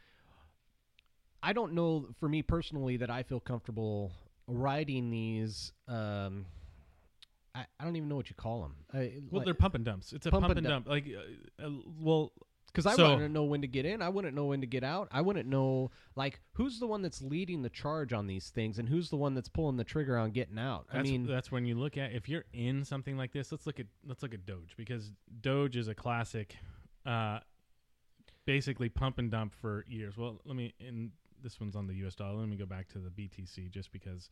I 1.41 1.53
don't 1.53 1.73
know 1.73 2.07
for 2.19 2.27
me 2.29 2.41
personally 2.41 2.97
that 2.97 3.09
I 3.09 3.23
feel 3.23 3.39
comfortable 3.39 4.11
riding 4.47 5.09
these. 5.09 5.71
Um, 5.87 6.45
I, 7.55 7.65
I 7.79 7.83
don't 7.83 7.95
even 7.95 8.09
know 8.09 8.15
what 8.15 8.29
you 8.29 8.35
call 8.35 8.61
them. 8.61 8.75
I, 8.93 9.13
well, 9.29 9.39
like- 9.39 9.45
they're 9.45 9.53
pump 9.53 9.75
and 9.75 9.85
dumps. 9.85 10.13
It's 10.13 10.25
a 10.25 10.31
Pump 10.31 10.43
pump, 10.43 10.57
and 10.57 10.65
and 10.65 10.85
dump. 10.85 10.87
Like, 10.87 11.05
uh, 11.61 11.65
uh, 11.67 11.71
well, 11.99 12.31
Because 12.67 12.85
I 12.85 12.95
So- 12.95 13.15
wouldn't 13.15 13.33
know 13.33 13.45
when 13.45 13.61
to 13.61 13.67
get 13.67 13.85
in. 13.85 14.01
I 14.03 14.09
wouldn't 14.09 14.35
know 14.35 14.45
when 14.45 14.61
to 14.61 14.67
get 14.67 14.83
out. 14.83 15.07
I 15.11 15.21
wouldn't 15.21 15.49
know 15.49 15.89
like 16.15 16.39
who's 16.53 16.79
the 16.79 16.85
one 16.85 17.01
that's 17.01 17.21
leading 17.21 17.63
the 17.63 17.69
charge 17.69 18.13
on 18.13 18.27
these 18.27 18.49
things 18.51 18.77
and 18.77 18.87
who's 18.87 19.09
the 19.09 19.15
one 19.17 19.33
that's 19.33 19.49
pulling 19.49 19.77
the 19.77 19.83
trigger 19.83 20.17
on 20.17 20.29
getting 20.31 20.59
out. 20.59 20.85
I 20.93 21.01
mean, 21.01 21.25
that's 21.25 21.51
when 21.51 21.65
you 21.65 21.73
look 21.75 21.97
at 21.97 22.11
if 22.11 22.29
you're 22.29 22.45
in 22.53 22.83
something 22.85 23.17
like 23.17 23.31
this. 23.31 23.51
Let's 23.51 23.65
look 23.65 23.79
at 23.79 23.87
let's 24.05 24.21
look 24.21 24.33
at 24.35 24.45
Doge 24.45 24.75
because 24.77 25.11
Doge 25.41 25.77
is 25.77 25.87
a 25.87 25.95
classic, 25.95 26.55
uh, 27.07 27.39
basically 28.45 28.89
pump 28.89 29.17
and 29.17 29.31
dump 29.31 29.53
for 29.55 29.83
years. 29.87 30.15
Well, 30.17 30.39
let 30.45 30.55
me 30.55 30.73
and 30.85 31.11
this 31.43 31.59
one's 31.59 31.75
on 31.75 31.87
the 31.87 31.95
U.S. 31.95 32.15
dollar. 32.15 32.39
Let 32.39 32.49
me 32.49 32.57
go 32.57 32.65
back 32.65 32.87
to 32.89 32.99
the 32.99 33.09
BTC 33.09 33.71
just 33.71 33.91
because 33.91 34.29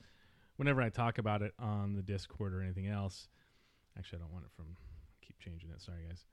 whenever 0.58 0.82
I 0.82 0.90
talk 0.90 1.18
about 1.18 1.42
it 1.42 1.54
on 1.60 1.96
the 1.96 2.02
Discord 2.02 2.54
or 2.54 2.62
anything 2.62 2.88
else, 2.88 3.28
actually 3.98 4.20
I 4.20 4.22
don't 4.22 4.34
want 4.34 4.46
it 4.46 4.52
from. 4.56 4.76
Keep 5.22 5.40
changing 5.40 5.70
it. 5.72 5.82
Sorry 5.82 6.04
guys. 6.08 6.26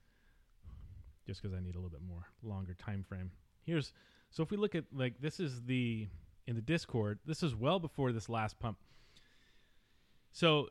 Just 1.27 1.43
because 1.43 1.57
I 1.57 1.61
need 1.61 1.75
a 1.75 1.79
little 1.79 1.91
bit 1.91 2.03
more 2.07 2.27
longer 2.43 2.75
time 2.75 3.03
frame. 3.03 3.31
Here's 3.63 3.93
so 4.31 4.43
if 4.43 4.51
we 4.51 4.57
look 4.57 4.75
at 4.75 4.85
like 4.93 5.21
this 5.21 5.41
is 5.41 5.63
the 5.63 6.09
in 6.47 6.57
the 6.57 6.63
Discord. 6.63 7.19
This 7.25 7.43
is 7.43 7.55
well 7.55 7.79
before 7.79 8.13
this 8.13 8.29
last 8.29 8.59
pump. 8.59 8.79
So 10.33 10.69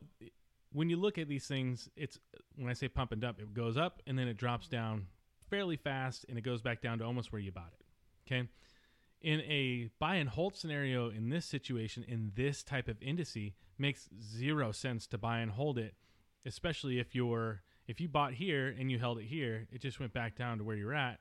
when 0.71 0.89
you 0.89 0.97
look 0.97 1.17
at 1.17 1.27
these 1.27 1.47
things, 1.47 1.89
it's 1.95 2.19
when 2.57 2.69
I 2.69 2.73
say 2.73 2.87
pump 2.87 3.11
and 3.11 3.21
dump, 3.21 3.39
it 3.39 3.53
goes 3.53 3.77
up 3.77 4.01
and 4.07 4.17
then 4.17 4.27
it 4.27 4.37
drops 4.37 4.67
down 4.67 5.07
fairly 5.49 5.77
fast 5.77 6.25
and 6.27 6.37
it 6.37 6.41
goes 6.41 6.61
back 6.61 6.81
down 6.81 6.99
to 6.99 7.05
almost 7.05 7.31
where 7.31 7.41
you 7.41 7.51
bought 7.51 7.71
it. 7.79 7.85
Okay. 8.27 8.47
In 9.23 9.39
a 9.41 9.89
buy 9.99 10.15
and 10.15 10.27
hold 10.27 10.55
scenario 10.55 11.09
in 11.09 11.29
this 11.29 11.45
situation, 11.45 12.03
in 12.05 12.33
this 12.35 12.61
type 12.61 12.89
of 12.89 12.99
indice, 12.99 13.53
makes 13.77 14.09
zero 14.21 14.73
sense 14.73 15.07
to 15.07 15.17
buy 15.17 15.39
and 15.39 15.51
hold 15.51 15.77
it, 15.77 15.95
especially 16.45 16.99
if 16.99 17.15
you're 17.15 17.63
if 17.87 17.99
you 17.99 18.07
bought 18.07 18.33
here 18.33 18.75
and 18.77 18.91
you 18.91 18.99
held 18.99 19.19
it 19.19 19.25
here, 19.25 19.67
it 19.71 19.81
just 19.81 19.99
went 19.99 20.13
back 20.13 20.35
down 20.35 20.57
to 20.57 20.63
where 20.63 20.75
you're 20.75 20.93
at, 20.93 21.19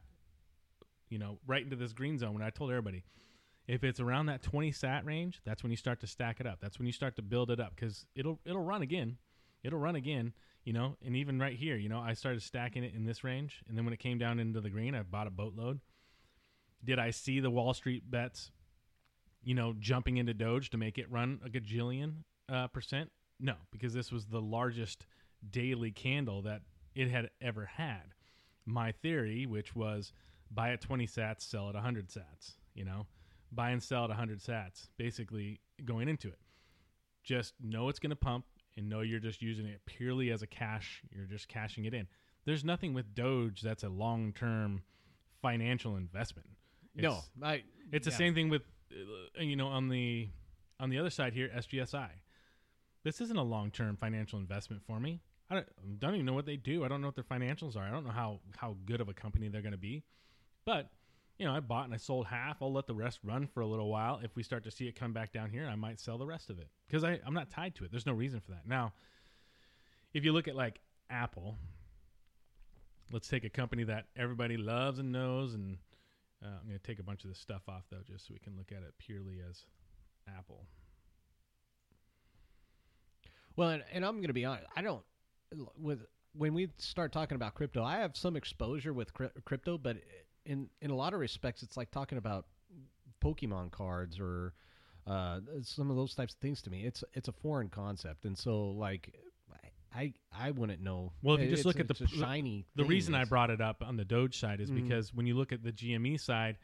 you 1.09 1.19
know, 1.19 1.39
right 1.47 1.63
into 1.63 1.77
this 1.77 1.93
green 1.93 2.19
zone. 2.19 2.35
When 2.35 2.43
I 2.43 2.51
told 2.51 2.71
everybody, 2.71 3.05
if 3.67 3.85
it's 3.85 4.01
around 4.01 4.27
that 4.27 4.43
20 4.43 4.73
sat 4.73 5.05
range, 5.05 5.41
that's 5.45 5.63
when 5.63 5.71
you 5.71 5.77
start 5.77 6.01
to 6.01 6.07
stack 6.07 6.41
it 6.41 6.47
up. 6.47 6.59
That's 6.61 6.79
when 6.79 6.87
you 6.87 6.93
start 6.93 7.17
to 7.17 7.23
build 7.23 7.51
it 7.51 7.61
up 7.61 7.75
because 7.75 8.07
it'll 8.15 8.41
it'll 8.45 8.65
run 8.65 8.83
again. 8.83 9.19
It'll 9.63 9.79
run 9.79 9.95
again, 9.95 10.33
you 10.65 10.73
know. 10.73 10.97
And 11.05 11.17
even 11.17 11.39
right 11.39 11.57
here, 11.57 11.77
you 11.77 11.89
know, 11.89 12.01
I 12.01 12.15
started 12.15 12.43
stacking 12.43 12.83
it 12.83 12.95
in 12.95 13.05
this 13.05 13.23
range, 13.23 13.63
and 13.69 13.77
then 13.77 13.85
when 13.85 13.95
it 13.95 14.01
came 14.01 14.19
down 14.19 14.41
into 14.41 14.61
the 14.61 14.71
green, 14.71 14.95
I 14.95 15.03
bought 15.03 15.29
a 15.29 15.31
boatload. 15.31 15.81
Did 16.85 16.99
I 16.99 17.11
see 17.11 17.41
the 17.41 17.51
Wall 17.51 17.75
Street 17.75 18.11
bets, 18.11 18.51
you 19.43 19.55
know, 19.55 19.75
jumping 19.79 20.17
into 20.17 20.35
Doge 20.35 20.71
to 20.71 20.77
make 20.77 20.99
it 20.99 21.11
run 21.11 21.41
a 21.45 21.49
gajillion 21.49 22.25
uh, 22.49 22.69
percent? 22.69 23.11
No, 23.39 23.55
because 23.71 23.93
this 23.93 24.13
was 24.13 24.27
the 24.27 24.41
largest 24.41 25.07
daily 25.51 25.91
candle 25.91 26.43
that 26.43 26.63
it 26.95 27.11
had 27.11 27.31
ever 27.41 27.67
had. 27.67 28.15
My 28.65 28.93
theory, 28.93 29.47
which 29.47 29.75
was 29.75 30.13
buy 30.51 30.71
at 30.73 30.81
20 30.81 31.07
sats, 31.07 31.43
sell 31.43 31.69
at 31.69 31.75
100 31.75 32.09
sats, 32.09 32.55
you 32.75 32.85
know, 32.85 33.07
buy 33.51 33.71
and 33.71 33.83
sell 33.83 34.05
at 34.05 34.11
100 34.11 34.41
sats, 34.41 34.89
basically 34.97 35.61
going 35.85 36.09
into 36.09 36.29
it. 36.29 36.39
Just 37.25 37.55
know 37.61 37.89
it's 37.89 37.99
going 37.99 38.11
to 38.11 38.17
pump 38.17 38.45
and 38.77 38.89
know 38.89 39.01
you're 39.01 39.21
just 39.21 39.43
using 39.43 39.67
it 39.67 39.81
purely 39.87 40.31
as 40.31 40.43
a 40.43 40.47
cash. 40.47 41.03
You're 41.15 41.27
just 41.27 41.49
cashing 41.49 41.85
it 41.85 41.95
in. 41.95 42.07
There's 42.45 42.65
nothing 42.65 42.95
with 42.95 43.15
Doge 43.15 43.61
that's 43.61 43.85
a 43.85 43.89
long 43.89 44.33
term 44.33 44.83
financial 45.41 45.97
investment. 45.97 46.49
It's, 46.95 47.03
no, 47.03 47.19
I. 47.43 47.63
it's 47.91 48.05
the 48.05 48.13
same 48.13 48.35
thing 48.35 48.49
with, 48.49 48.63
uh, 48.93 49.43
you 49.43 49.57
know, 49.57 49.69
on 49.69 49.89
the 49.89 50.29
on 50.79 50.91
the 50.91 50.99
other 50.99 51.11
side 51.11 51.33
here, 51.33 51.51
SGSI. 51.57 52.09
This 53.05 53.21
isn't 53.21 53.37
a 53.37 53.43
long 53.43 53.71
term 53.71 53.97
financial 53.97 54.39
investment 54.39 54.83
for 54.87 55.01
me. 55.01 55.21
I 55.51 55.55
don't, 55.55 56.01
don't 56.01 56.15
even 56.15 56.27
know 56.27 56.33
what 56.33 56.47
they 56.47 56.57
do. 56.57 56.85
I 56.85 56.89
don't 56.89 57.01
know 57.01 57.09
what 57.09 57.15
their 57.15 57.25
financials 57.25 57.77
are. 57.77 57.83
I 57.83 57.91
don't 57.91 58.05
know 58.05 58.13
how 58.13 58.41
how 58.57 58.77
good 58.85 59.01
of 59.01 59.09
a 59.09 59.15
company 59.15 59.49
they're 59.49 59.63
going 59.63 59.73
to 59.73 59.79
be. 59.79 60.03
But 60.65 60.91
you 61.39 61.47
know, 61.47 61.55
I 61.55 61.61
bought 61.61 61.87
and 61.87 61.95
I 61.95 61.97
sold 61.97 62.27
half. 62.27 62.63
I'll 62.63 62.73
let 62.73 62.87
the 62.87 62.95
rest 62.95 63.21
run 63.25 63.47
for 63.47 63.61
a 63.61 63.67
little 63.67 63.89
while. 63.89 64.21
If 64.23 64.37
we 64.37 64.43
start 64.43 64.65
to 64.65 64.71
see 64.71 64.87
it 64.87 64.99
come 64.99 65.13
back 65.13 65.33
down 65.33 65.51
here, 65.51 65.67
I 65.67 65.75
might 65.75 65.99
sell 65.99 66.19
the 66.19 66.27
rest 66.27 66.51
of 66.51 66.59
it 66.59 66.69
because 66.87 67.05
I'm 67.05 67.35
not 67.35 67.51
tied 67.51 67.75
to 67.77 67.85
it. 67.85 67.91
There's 67.91 68.07
no 68.07 68.13
reason 68.13 68.41
for 68.41 68.53
that. 68.53 68.67
Now, 68.67 68.93
if 70.15 70.25
you 70.25 70.33
look 70.33 70.47
at 70.47 70.55
like 70.55 70.81
Apple, 71.11 71.57
let's 73.11 73.29
take 73.29 73.45
a 73.45 73.51
company 73.51 73.85
that 73.85 74.05
everybody 74.17 74.57
loves 74.57 74.99
and 74.99 75.11
knows, 75.11 75.55
and 75.55 75.79
uh, 76.45 76.49
I'm 76.61 76.67
going 76.67 76.79
to 76.79 76.87
take 76.87 76.99
a 76.99 77.03
bunch 77.03 77.25
of 77.25 77.31
this 77.31 77.39
stuff 77.39 77.63
off 77.69 77.85
though, 77.91 78.03
just 78.07 78.27
so 78.27 78.35
we 78.35 78.41
can 78.41 78.57
look 78.57 78.73
at 78.73 78.83
it 78.83 78.95
purely 78.99 79.41
as 79.49 79.65
Apple. 80.37 80.67
Well, 83.57 83.71
and, 83.71 83.85
and 83.93 84.05
I'm 84.05 84.17
going 84.17 84.29
to 84.29 84.33
be 84.33 84.45
honest. 84.45 84.67
I 84.75 84.83
don't 84.83 85.03
with 85.79 86.01
when 86.35 86.55
we 86.55 86.69
start 86.79 87.13
talking 87.13 87.37
about 87.37 87.55
crypto. 87.55 87.85
I 87.85 87.99
have 87.99 88.17
some 88.17 88.37
exposure 88.37 88.93
with 88.93 89.13
cri- 89.13 89.31
crypto, 89.45 89.79
but 89.79 89.99
in 90.47 90.69
in 90.81 90.91
a 90.91 90.97
lot 90.97 91.15
of 91.15 91.21
respects, 91.21 91.63
it's 91.63 91.77
like 91.77 91.91
talking 91.91 92.19
about 92.19 92.47
Pokemon 93.23 93.71
cards 93.71 94.19
or 94.19 94.55
uh, 95.07 95.41
some 95.63 95.91
of 95.91 95.97
those 95.97 96.15
types 96.15 96.35
of 96.35 96.41
things 96.41 96.63
to 96.63 96.71
me. 96.71 96.85
It's 96.85 97.05
it's 97.15 97.29
a 97.29 97.33
foreign 97.33 97.69
concept, 97.69 98.25
and 98.25 98.37
so 98.37 98.71
like 98.71 99.15
I 99.95 100.15
I 100.33 100.51
wouldn't 100.51 100.81
know. 100.83 101.13
Well, 101.23 101.37
if 101.37 101.43
you 101.43 101.49
just 101.51 101.61
It's- 101.61 101.67
look 101.67 101.81
at 101.81 101.89
the 101.89 102.07
shiny. 102.07 102.67
The 102.75 102.85
reason 102.85 103.15
I 103.15 103.25
brought 103.25 103.51
it 103.51 103.61
up 103.61 103.83
on 103.83 103.97
the 103.97 104.05
Doge 104.05 104.37
side 104.39 104.61
is 104.61 104.71
Mhm. 104.71 104.83
because 104.83 105.13
when 105.13 105.27
you 105.27 105.35
look 105.35 105.53
at 105.53 105.63
the 105.63 105.73
GME 105.73 106.17
side, 106.17 106.59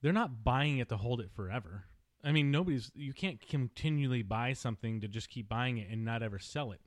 they're 0.00 0.12
not 0.12 0.42
buying 0.44 0.78
it 0.78 0.88
to 0.88 0.96
hold 0.96 1.20
it 1.20 1.30
forever. 1.30 1.84
I 2.24 2.32
mean, 2.32 2.50
nobody's 2.50 2.90
you 2.94 3.12
can't 3.12 3.40
continually 3.40 4.22
buy 4.22 4.52
something 4.54 5.00
to 5.00 5.08
just 5.08 5.28
keep 5.28 5.48
buying 5.48 5.78
it 5.78 5.90
and 5.90 6.04
not 6.04 6.22
ever 6.22 6.38
sell 6.38 6.72
it 6.72 6.80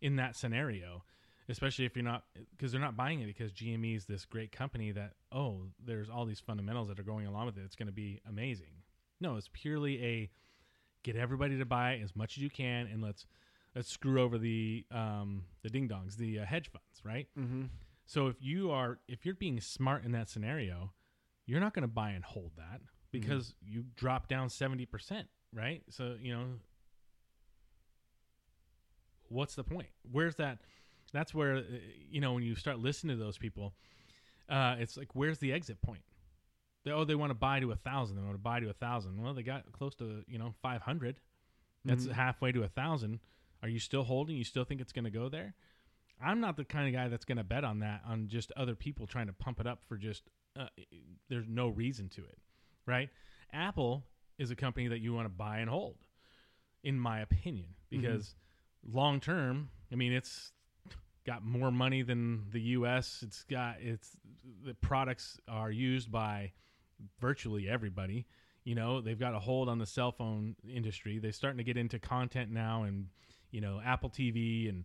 in 0.00 0.16
that 0.16 0.36
scenario. 0.36 1.04
Especially 1.48 1.84
if 1.84 1.96
you're 1.96 2.04
not 2.04 2.24
because 2.50 2.70
they're 2.70 2.80
not 2.80 2.96
buying 2.96 3.20
it 3.20 3.26
because 3.26 3.50
GME 3.52 3.94
is 3.96 4.06
this 4.06 4.24
great 4.24 4.52
company 4.52 4.92
that 4.92 5.16
oh, 5.32 5.68
there's 5.82 6.08
all 6.10 6.24
these 6.26 6.38
fundamentals 6.40 6.88
that 6.88 6.98
are 7.00 7.04
going 7.04 7.26
along 7.26 7.46
with 7.46 7.56
it. 7.58 7.62
It's 7.64 7.76
going 7.76 7.86
to 7.88 7.92
be 7.92 8.20
amazing. 8.28 8.82
No, 9.20 9.36
it's 9.36 9.48
purely 9.52 10.04
a 10.04 10.30
get 11.02 11.16
everybody 11.16 11.56
to 11.58 11.64
buy 11.64 11.96
as 11.98 12.14
much 12.14 12.36
as 12.36 12.42
you 12.42 12.50
can 12.50 12.86
and 12.86 13.00
let's 13.02 13.26
let's 13.74 13.88
screw 13.90 14.20
over 14.20 14.38
the 14.38 14.84
um, 14.90 15.44
the 15.62 15.70
ding 15.70 15.88
dongs, 15.88 16.16
the 16.16 16.40
uh, 16.40 16.44
hedge 16.44 16.70
funds, 16.70 17.02
right? 17.04 17.28
Mhm. 17.38 17.68
So 18.06 18.26
if 18.26 18.36
you 18.42 18.70
are 18.70 18.98
if 19.08 19.24
you're 19.24 19.34
being 19.34 19.60
smart 19.60 20.04
in 20.04 20.12
that 20.12 20.28
scenario, 20.28 20.92
you're 21.46 21.60
not 21.60 21.74
going 21.74 21.82
to 21.82 21.88
buy 21.88 22.10
and 22.10 22.24
hold 22.24 22.52
that 22.56 22.80
because 23.12 23.54
you 23.60 23.84
drop 23.96 24.28
down 24.28 24.48
70%, 24.48 25.24
right? 25.52 25.82
So, 25.90 26.16
you 26.20 26.32
know, 26.32 26.46
what's 29.28 29.54
the 29.54 29.64
point? 29.64 29.88
Where's 30.10 30.36
that 30.36 30.58
that's 31.12 31.34
where 31.34 31.56
uh, 31.56 31.62
you 32.10 32.20
know 32.20 32.32
when 32.34 32.42
you 32.42 32.54
start 32.54 32.78
listening 32.78 33.16
to 33.18 33.22
those 33.22 33.38
people, 33.38 33.74
uh, 34.48 34.76
it's 34.78 34.96
like 34.96 35.08
where's 35.14 35.38
the 35.38 35.52
exit 35.52 35.80
point? 35.82 36.02
They, 36.84 36.92
oh, 36.92 37.04
they 37.04 37.14
want 37.14 37.30
to 37.30 37.34
buy 37.34 37.60
to 37.60 37.72
a 37.72 37.76
thousand. 37.76 38.16
They 38.16 38.22
want 38.22 38.34
to 38.34 38.38
buy 38.42 38.60
to 38.60 38.70
a 38.70 38.72
thousand. 38.74 39.20
Well, 39.22 39.34
they 39.34 39.42
got 39.42 39.70
close 39.72 39.94
to 39.96 40.22
you 40.26 40.38
know 40.38 40.54
five 40.62 40.82
hundred. 40.82 41.16
That's 41.84 42.04
Mhm. 42.06 42.12
halfway 42.12 42.52
to 42.52 42.62
a 42.62 42.68
thousand. 42.68 43.20
Are 43.62 43.68
you 43.68 43.78
still 43.78 44.04
holding? 44.04 44.36
You 44.36 44.44
still 44.44 44.64
think 44.64 44.80
it's 44.80 44.92
going 44.92 45.04
to 45.04 45.10
go 45.10 45.28
there? 45.28 45.54
I'm 46.22 46.40
not 46.40 46.56
the 46.56 46.64
kind 46.64 46.86
of 46.86 46.92
guy 46.94 47.08
that's 47.08 47.24
going 47.24 47.38
to 47.38 47.44
bet 47.44 47.64
on 47.64 47.80
that 47.80 48.02
on 48.06 48.28
just 48.28 48.52
other 48.56 48.74
people 48.74 49.06
trying 49.06 49.26
to 49.28 49.32
pump 49.32 49.60
it 49.60 49.66
up 49.66 49.80
for 49.88 49.96
just 49.96 50.22
uh, 50.58 50.66
there's 51.28 51.48
no 51.48 51.68
reason 51.68 52.08
to 52.10 52.22
it, 52.22 52.38
right? 52.86 53.08
Apple 53.52 54.04
is 54.38 54.50
a 54.50 54.56
company 54.56 54.88
that 54.88 55.00
you 55.00 55.12
want 55.14 55.26
to 55.26 55.30
buy 55.30 55.58
and 55.58 55.70
hold, 55.70 55.96
in 56.82 56.98
my 56.98 57.20
opinion, 57.20 57.66
because 57.88 58.34
long 58.86 59.20
term, 59.20 59.70
I 59.92 59.94
mean, 59.96 60.12
it's 60.12 60.52
got 61.26 61.44
more 61.44 61.70
money 61.70 62.02
than 62.02 62.44
the 62.50 62.60
U.S. 62.60 63.20
It's 63.22 63.44
got 63.44 63.76
it's 63.80 64.16
the 64.64 64.74
products 64.74 65.38
are 65.48 65.70
used 65.70 66.10
by 66.10 66.52
virtually 67.20 67.68
everybody. 67.68 68.26
You 68.64 68.74
know, 68.74 69.00
they've 69.00 69.18
got 69.18 69.34
a 69.34 69.38
hold 69.38 69.68
on 69.68 69.78
the 69.78 69.86
cell 69.86 70.12
phone 70.12 70.56
industry. 70.68 71.18
They're 71.18 71.32
starting 71.32 71.58
to 71.58 71.64
get 71.64 71.76
into 71.76 71.98
content 71.98 72.50
now, 72.50 72.82
and 72.82 73.06
you 73.50 73.60
know, 73.60 73.80
Apple 73.84 74.10
TV 74.10 74.68
and 74.68 74.84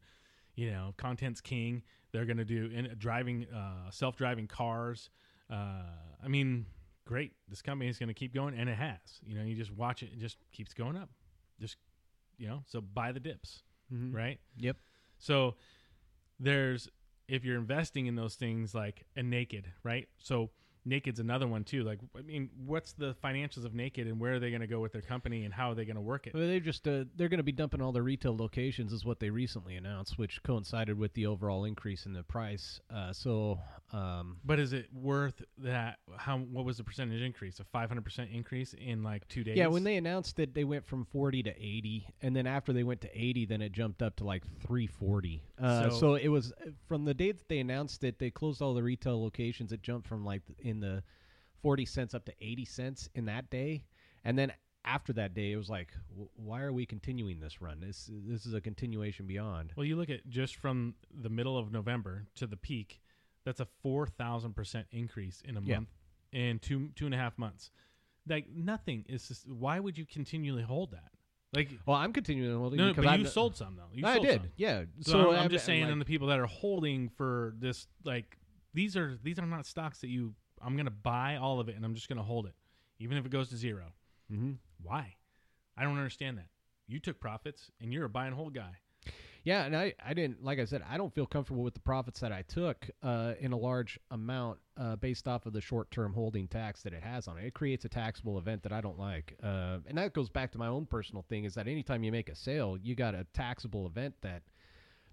you 0.56 0.72
know, 0.72 0.94
content's 0.98 1.42
king. 1.42 1.84
They're 2.14 2.26
going 2.26 2.38
to 2.38 2.46
do 2.46 2.70
in 2.74 2.96
driving, 2.98 3.46
uh, 3.54 3.92
self-driving 3.92 4.48
cars. 4.48 5.10
Uh, 5.52 5.84
I 6.24 6.28
mean, 6.30 6.66
great. 7.06 7.34
This 7.50 7.62
company 7.62 7.90
is 7.90 8.00
going 8.00 8.08
to 8.08 8.14
keep 8.14 8.34
going, 8.34 8.58
and 8.58 8.70
it 8.70 8.78
has. 8.78 9.20
You 9.26 9.36
know, 9.38 9.44
you 9.44 9.54
just 9.56 9.72
watch 9.72 10.02
it; 10.02 10.12
it 10.14 10.20
just 10.20 10.38
keeps 10.54 10.74
going 10.74 10.96
up. 10.96 11.10
Just 11.60 11.76
you 12.38 12.48
know, 12.48 12.64
so 12.68 12.80
buy 12.82 13.12
the 13.12 13.20
dips, 13.20 13.64
Mhm. 13.94 14.14
right? 14.14 14.40
Yep. 14.58 14.78
So 15.18 15.56
there's 16.40 16.90
if 17.28 17.44
you're 17.44 17.58
investing 17.58 18.06
in 18.06 18.16
those 18.16 18.36
things 18.36 18.76
like 18.76 19.06
a 19.16 19.24
naked, 19.24 19.72
right? 19.84 20.08
So 20.20 20.52
naked's 20.86 21.20
another 21.20 21.48
one 21.48 21.64
too. 21.64 21.84
Like 21.84 22.00
I 22.18 22.22
mean, 22.22 22.50
what's 22.66 22.94
the 22.94 23.16
financials 23.24 23.66
of 23.66 23.74
naked 23.74 24.08
and 24.08 24.20
where 24.20 24.34
are 24.36 24.40
they 24.40 24.50
going 24.50 24.62
to 24.62 24.68
go 24.68 24.80
with 24.80 24.92
their 24.94 25.02
company 25.02 25.44
and 25.46 25.54
how 25.54 25.72
are 25.72 25.76
they 25.76 25.86
going 25.86 25.96
to 25.96 26.02
work 26.02 26.28
it? 26.28 26.34
Well, 26.34 26.48
they're 26.48 26.60
just 26.60 26.88
uh, 26.88 27.06
they're 27.16 27.30
going 27.30 27.40
to 27.40 27.44
be 27.44 27.52
dumping 27.52 27.82
all 27.82 27.92
their 27.92 28.04
retail 28.04 28.36
locations, 28.36 28.94
is 28.94 29.04
what 29.06 29.20
they 29.20 29.30
recently 29.30 29.76
announced, 29.76 30.18
which 30.18 30.42
coincided 30.44 30.98
with 30.98 31.14
the 31.14 31.26
overall 31.26 31.66
increase 31.66 32.06
in 32.06 32.14
the 32.14 32.24
price. 32.24 32.80
Uh, 32.94 33.12
so, 33.14 33.60
um, 33.92 34.38
But 34.46 34.60
is 34.60 34.74
it 34.74 34.88
worth 34.94 35.42
that 35.60 35.98
how 36.18 36.38
what 36.38 36.66
was 36.66 36.78
the 36.78 36.84
percentage 36.84 37.22
increase? 37.22 37.60
A 37.60 37.64
500% 37.64 38.34
increase 38.34 38.74
in 38.74 39.04
like 39.04 39.28
2 39.28 39.44
days? 39.44 39.58
yeah, 39.58 39.68
when 39.68 39.84
they 39.84 39.96
announced 39.98 40.36
that 40.38 40.54
they 40.54 40.64
went 40.64 40.86
from 40.86 41.06
forty 41.06 41.42
to 41.44 41.52
eighty, 41.58 42.08
and 42.22 42.36
then 42.36 42.46
after 42.48 42.74
they 42.74 42.84
went 42.84 43.02
to 43.02 43.10
eighty, 43.14 43.46
then 43.46 43.62
it 43.62 43.72
jumped 43.72 44.02
up 44.02 44.16
to 44.18 44.24
like 44.24 44.44
three 44.62 44.88
forty. 44.88 45.44
Uh, 45.62 45.90
So- 45.90 45.96
so, 46.06 46.16
it 46.16 46.28
was 46.28 46.54
from 46.88 47.06
the 47.06 47.14
day 47.14 47.32
that 47.32 47.48
they 47.50 47.60
announced 47.60 48.04
it, 48.04 48.20
they 48.20 48.30
closed 48.30 48.62
all 48.62 48.74
the 48.74 48.84
retail 48.84 49.22
locations. 49.22 49.72
It 49.72 49.82
jumped 49.82 50.08
from 50.08 50.24
like 50.24 50.42
in 50.60 50.75
the 50.80 51.04
forty 51.62 51.86
cents 51.86 52.14
up 52.14 52.26
to 52.26 52.34
eighty 52.42 52.66
cents 52.66 53.10
in 53.16 53.26
that 53.26 53.50
day, 53.50 53.86
and 54.24 54.38
then 54.38 54.52
after 54.88 55.12
that 55.14 55.34
day, 55.34 55.52
it 55.52 55.56
was 55.56 55.68
like, 55.70 55.90
why 56.36 56.62
are 56.62 56.72
we 56.72 56.86
continuing 56.86 57.40
this 57.40 57.60
run? 57.62 57.80
This 57.80 58.10
this 58.28 58.46
is 58.46 58.54
a 58.54 58.62
continuation 58.62 59.26
beyond. 59.26 59.74
Well, 59.76 59.86
you 59.86 59.96
look 59.96 60.10
at 60.12 60.28
just 60.30 60.58
from 60.58 60.94
the 61.22 61.30
middle 61.30 61.58
of 61.58 61.72
November 61.72 62.28
to 62.36 62.46
the 62.46 62.56
peak, 62.58 63.02
that's 63.46 63.60
a 63.60 63.68
4,000% 63.84 64.86
increase 64.92 65.42
in 65.44 65.58
a 65.58 65.62
Yeah. 65.62 65.76
month 65.78 65.90
in 66.32 66.60
two 66.60 66.90
two 66.96 67.06
and 67.06 67.16
a 67.16 67.18
half 67.18 67.38
months. 67.38 67.72
Like 68.28 68.48
nothing 68.50 69.06
is 69.08 69.28
just, 69.28 69.48
why 69.50 69.80
would 69.80 69.98
you 69.98 70.06
continually 70.06 70.64
hold 70.64 70.92
that? 70.92 71.12
Like 71.54 71.70
Well, 71.86 71.96
I'm 71.98 72.12
continuing 72.12 72.58
holding. 72.58 72.78
no, 72.78 72.90
because 72.90 73.06
but 73.06 73.12
I'm 73.12 73.22
you 73.22 73.28
sold 73.28 73.56
some 73.56 73.76
though. 73.78 73.90
You 73.94 74.06
I 74.06 74.16
sold 74.16 74.26
did, 74.28 74.42
some. 74.42 74.50
yeah. 74.58 74.84
So, 75.02 75.20
I'm, 75.20 75.28
I'm 75.30 75.36
I'm- 75.42 75.50
just 75.50 75.66
saying, 75.66 75.84
like- 75.84 75.92
and 75.92 76.02
the 76.02 76.06
people 76.06 76.28
that 76.28 76.40
are 76.40 76.48
holding 76.48 77.10
for 77.10 77.54
this, 77.60 77.88
like 78.04 78.38
these 78.74 78.98
are 78.98 79.18
these 79.24 79.40
are 79.40 79.46
not 79.48 79.66
stocks 79.66 80.02
that 80.02 80.10
you. 80.10 80.34
I'm 80.66 80.76
gonna 80.76 80.90
buy 80.90 81.38
all 81.38 81.60
of 81.60 81.70
it 81.70 81.76
and 81.76 81.86
I'm 81.86 81.94
just 81.94 82.10
gonna 82.10 82.24
hold 82.24 82.48
it, 82.48 82.56
even 83.00 83.18
if 83.18 83.26
it 83.26 83.30
goes 83.32 83.50
to 83.50 83.58
zero. 83.58 83.94
Mhm. 84.32 84.58
Why? 84.82 85.16
I 85.78 85.84
don't 85.84 85.98
understand 85.98 86.38
that. 86.38 86.48
You 86.88 87.00
took 87.00 87.20
profits 87.20 87.72
and 87.80 87.94
you're 87.94 88.06
a 88.06 88.10
buy 88.10 88.26
and 88.26 88.36
hold 88.36 88.54
guy. 88.54 88.78
Yeah, 89.44 89.66
and 89.66 89.78
I, 89.78 89.94
I 90.04 90.16
didn't 90.16 90.44
like 90.44 90.58
I 90.58 90.66
said 90.66 90.82
I 90.90 90.98
don't 90.98 91.14
feel 91.14 91.28
comfortable 91.28 91.62
with 91.64 91.76
the 91.76 91.80
profits 91.80 92.20
that 92.22 92.32
I 92.32 92.42
took 92.42 92.90
uh, 93.04 93.34
in 93.40 93.52
a 93.52 93.58
large 93.58 94.00
amount 94.10 94.58
uh, 94.76 94.96
based 94.96 95.28
off 95.28 95.46
of 95.46 95.54
the 95.54 95.62
short 95.62 95.92
term 95.92 96.14
holding 96.14 96.48
tax 96.48 96.82
that 96.82 96.94
it 96.94 97.04
has 97.04 97.28
on 97.28 97.38
it. 97.38 97.46
It 97.46 97.54
creates 97.54 97.86
a 97.86 97.90
taxable 97.90 98.40
event 98.40 98.64
that 98.64 98.74
I 98.74 98.82
don't 98.82 98.98
like, 98.98 99.38
uh, 99.44 99.78
and 99.86 100.00
that 100.00 100.14
goes 100.14 100.30
back 100.30 100.52
to 100.54 100.58
my 100.58 100.68
own 100.68 100.88
personal 100.88 101.22
thing. 101.30 101.44
Is 101.44 101.54
that 101.54 101.68
anytime 101.68 102.04
you 102.04 102.12
make 102.12 102.30
a 102.30 102.36
sale, 102.36 102.76
you 102.82 102.96
got 102.96 103.14
a 103.14 103.28
taxable 103.34 103.86
event 103.86 104.16
that 104.22 104.42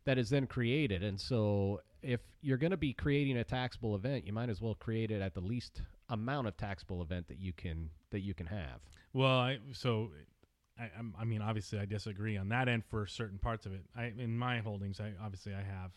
that 0.05 0.19
is 0.19 0.31
then 0.31 0.47
created, 0.47 1.03
and 1.03 1.21
so 1.21 1.81
if 2.03 2.21
you're 2.41 2.59
going 2.59 2.73
to 2.73 2.77
be 2.77 2.93
creating 2.93 3.37
a 3.37 3.45
taxable 3.45 3.95
event, 3.95 4.27
you 4.27 4.33
might 4.33 4.49
as 4.51 4.61
well 4.61 4.75
create 4.75 5.11
it 5.13 5.23
at 5.23 5.35
the 5.35 5.41
least 5.41 5.83
amount 6.09 6.49
of 6.49 6.57
taxable 6.57 7.01
event 7.03 7.29
that 7.29 7.39
you 7.39 7.53
can 7.53 7.89
that 8.11 8.21
you 8.21 8.35
can 8.35 8.47
have. 8.47 8.81
Well, 9.13 9.39
I, 9.39 9.59
so 9.73 10.11
I, 10.79 10.85
I'm- 10.97 11.15
mean, 11.29 11.41
obviously, 11.43 11.79
I 11.79 11.85
disagree 11.85 12.37
on 12.37 12.49
that 12.49 12.69
end 12.69 12.85
for 12.85 13.07
certain 13.07 13.39
parts 13.39 13.67
of 13.67 13.73
it. 13.73 13.85
I 13.97 14.13
in 14.19 14.37
my 14.37 14.59
holdings, 14.59 15.01
I 15.01 15.13
obviously 15.23 15.55
I 15.55 15.63
have 15.63 15.93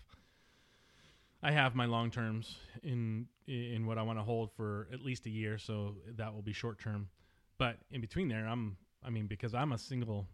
I 1.43 1.51
have 1.51 1.75
my 1.75 1.85
long 1.85 2.09
terms 2.11 2.57
in 2.83 3.27
in 3.47 3.85
what 3.85 3.97
I 3.97 4.01
want 4.03 4.17
to 4.19 4.23
hold 4.23 4.51
for 4.55 4.87
at 4.91 5.01
least 5.01 5.25
a 5.25 5.29
year, 5.29 5.57
so 5.57 5.95
that 6.17 6.33
will 6.33 6.41
be 6.41 6.53
short 6.53 6.79
term. 6.79 7.09
But 7.57 7.77
in 7.91 8.01
between 8.01 8.27
there, 8.27 8.47
I'm 8.47 8.77
I 9.03 9.09
mean 9.09 9.27
because 9.27 9.53
I'm 9.53 9.71
a 9.71 9.77
single 9.77 10.27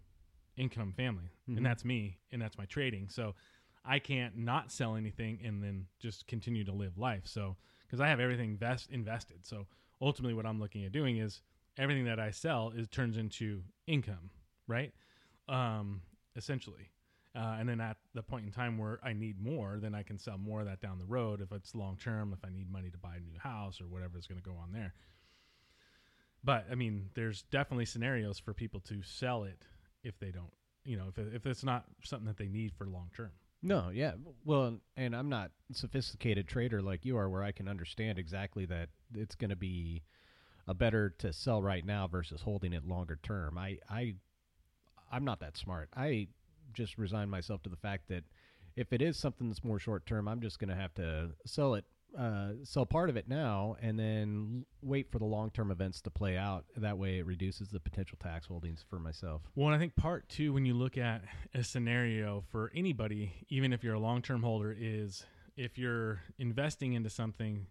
income 0.57 0.93
family, 0.93 1.31
Mhm. 1.49 1.57
and 1.57 1.65
that's 1.65 1.83
me, 1.85 2.17
and 2.31 2.41
that's 2.41 2.57
my 2.57 2.65
trading. 2.65 3.09
So 3.09 3.35
I 3.83 3.99
can't 3.99 4.37
not 4.37 4.71
sell 4.71 4.95
anything 4.95 5.39
and 5.43 5.63
then 5.63 5.87
just 5.99 6.27
continue 6.27 6.63
to 6.65 6.71
live 6.71 6.97
life. 6.97 7.23
So 7.25 7.55
because 7.85 7.99
I 7.99 8.07
have 8.07 8.19
everything 8.19 8.55
vest 8.57 8.89
invested. 8.91 9.45
So 9.45 9.67
ultimately, 10.01 10.33
what 10.33 10.45
I'm 10.45 10.59
looking 10.59 10.85
at 10.85 10.91
doing 10.91 11.17
is 11.17 11.41
everything 11.77 12.05
that 12.05 12.19
I 12.19 12.31
sell 12.31 12.71
is 12.75 12.87
turns 12.87 13.17
into 13.17 13.63
income, 13.87 14.29
right? 14.67 14.93
Um, 15.49 16.01
essentially. 16.35 16.89
Uh, 17.33 17.57
and 17.59 17.67
then 17.67 17.79
at 17.79 17.97
the 18.13 18.21
point 18.21 18.45
in 18.45 18.51
time 18.51 18.77
where 18.77 18.99
I 19.03 19.13
need 19.13 19.41
more, 19.41 19.77
then 19.81 19.95
I 19.95 20.03
can 20.03 20.17
sell 20.17 20.37
more 20.37 20.61
of 20.61 20.65
that 20.67 20.81
down 20.81 20.99
the 20.99 21.05
road 21.05 21.41
if 21.41 21.51
it's 21.51 21.73
long 21.73 21.97
term, 21.97 22.33
if 22.33 22.43
I 22.45 22.49
need 22.49 22.69
money 22.71 22.89
to 22.89 22.97
buy 22.97 23.15
a 23.15 23.19
new 23.19 23.39
house 23.39 23.79
or 23.79 23.85
whatever 23.85 24.17
is 24.17 24.27
going 24.27 24.41
to 24.41 24.49
go 24.49 24.55
on 24.57 24.71
there. 24.73 24.93
But 26.43 26.65
I 26.71 26.75
mean, 26.75 27.09
there's 27.13 27.43
definitely 27.43 27.85
scenarios 27.85 28.39
for 28.39 28.53
people 28.53 28.81
to 28.81 29.01
sell 29.03 29.43
it 29.43 29.59
if 30.03 30.19
they 30.19 30.31
don't, 30.31 30.51
you 30.83 30.97
know, 30.97 31.05
if, 31.15 31.33
if 31.33 31.45
it's 31.45 31.63
not 31.63 31.85
something 32.03 32.27
that 32.27 32.37
they 32.37 32.47
need 32.47 32.73
for 32.73 32.85
long 32.85 33.09
term. 33.15 33.31
No, 33.63 33.89
yeah. 33.93 34.13
Well, 34.43 34.79
and 34.97 35.15
I'm 35.15 35.29
not 35.29 35.51
a 35.69 35.73
sophisticated 35.75 36.47
trader 36.47 36.81
like 36.81 37.05
you 37.05 37.17
are 37.17 37.29
where 37.29 37.43
I 37.43 37.51
can 37.51 37.67
understand 37.67 38.17
exactly 38.17 38.65
that 38.65 38.89
it's 39.13 39.35
going 39.35 39.51
to 39.51 39.55
be 39.55 40.01
a 40.67 40.73
better 40.73 41.11
to 41.19 41.31
sell 41.31 41.61
right 41.61 41.85
now 41.85 42.07
versus 42.07 42.41
holding 42.41 42.73
it 42.73 42.85
longer 42.87 43.19
term. 43.21 43.57
I 43.57 43.77
I 43.89 44.15
I'm 45.11 45.25
not 45.25 45.39
that 45.41 45.57
smart. 45.57 45.89
I 45.95 46.27
just 46.73 46.97
resign 46.97 47.29
myself 47.29 47.61
to 47.63 47.69
the 47.69 47.75
fact 47.75 48.07
that 48.07 48.23
if 48.75 48.93
it 48.93 49.01
is 49.01 49.17
something 49.17 49.49
that's 49.49 49.63
more 49.63 49.79
short 49.79 50.05
term, 50.05 50.27
I'm 50.27 50.41
just 50.41 50.57
going 50.57 50.69
to 50.69 50.75
have 50.75 50.93
to 50.95 51.31
sell 51.45 51.75
it 51.75 51.85
uh, 52.17 52.51
sell 52.63 52.85
part 52.85 53.09
of 53.09 53.15
it 53.17 53.27
now 53.27 53.75
and 53.81 53.97
then 53.97 54.65
wait 54.81 55.09
for 55.11 55.17
the 55.19 55.25
long 55.25 55.49
term 55.49 55.71
events 55.71 56.01
to 56.01 56.09
play 56.09 56.37
out. 56.37 56.65
That 56.75 56.97
way, 56.97 57.19
it 57.19 57.25
reduces 57.25 57.69
the 57.69 57.79
potential 57.79 58.17
tax 58.21 58.47
holdings 58.47 58.83
for 58.89 58.99
myself. 58.99 59.41
Well, 59.55 59.67
and 59.67 59.75
I 59.75 59.79
think 59.79 59.95
part 59.95 60.27
two, 60.29 60.53
when 60.53 60.65
you 60.65 60.73
look 60.73 60.97
at 60.97 61.23
a 61.53 61.63
scenario 61.63 62.43
for 62.51 62.71
anybody, 62.75 63.45
even 63.49 63.71
if 63.73 63.83
you're 63.83 63.93
a 63.95 63.99
long 63.99 64.21
term 64.21 64.43
holder, 64.43 64.75
is 64.77 65.25
if 65.55 65.77
you're 65.77 66.21
investing 66.37 66.93
into 66.93 67.09
something. 67.09 67.67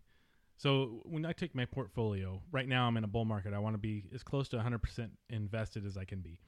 So 0.57 1.01
when 1.05 1.24
I 1.24 1.32
take 1.32 1.55
my 1.55 1.64
portfolio, 1.64 2.43
right 2.53 2.68
now 2.68 2.86
I'm 2.86 2.97
in 2.99 3.05
a 3.05 3.09
bull 3.09 3.24
market. 3.24 3.55
I 3.55 3.59
want 3.59 3.74
to 3.74 3.78
be 3.78 4.05
as 4.14 4.22
close 4.22 4.49
to 4.51 4.59
100% 4.59 5.09
invested 5.30 5.86
as 5.86 5.97
I 5.97 6.05
can 6.05 6.20
be. 6.20 6.38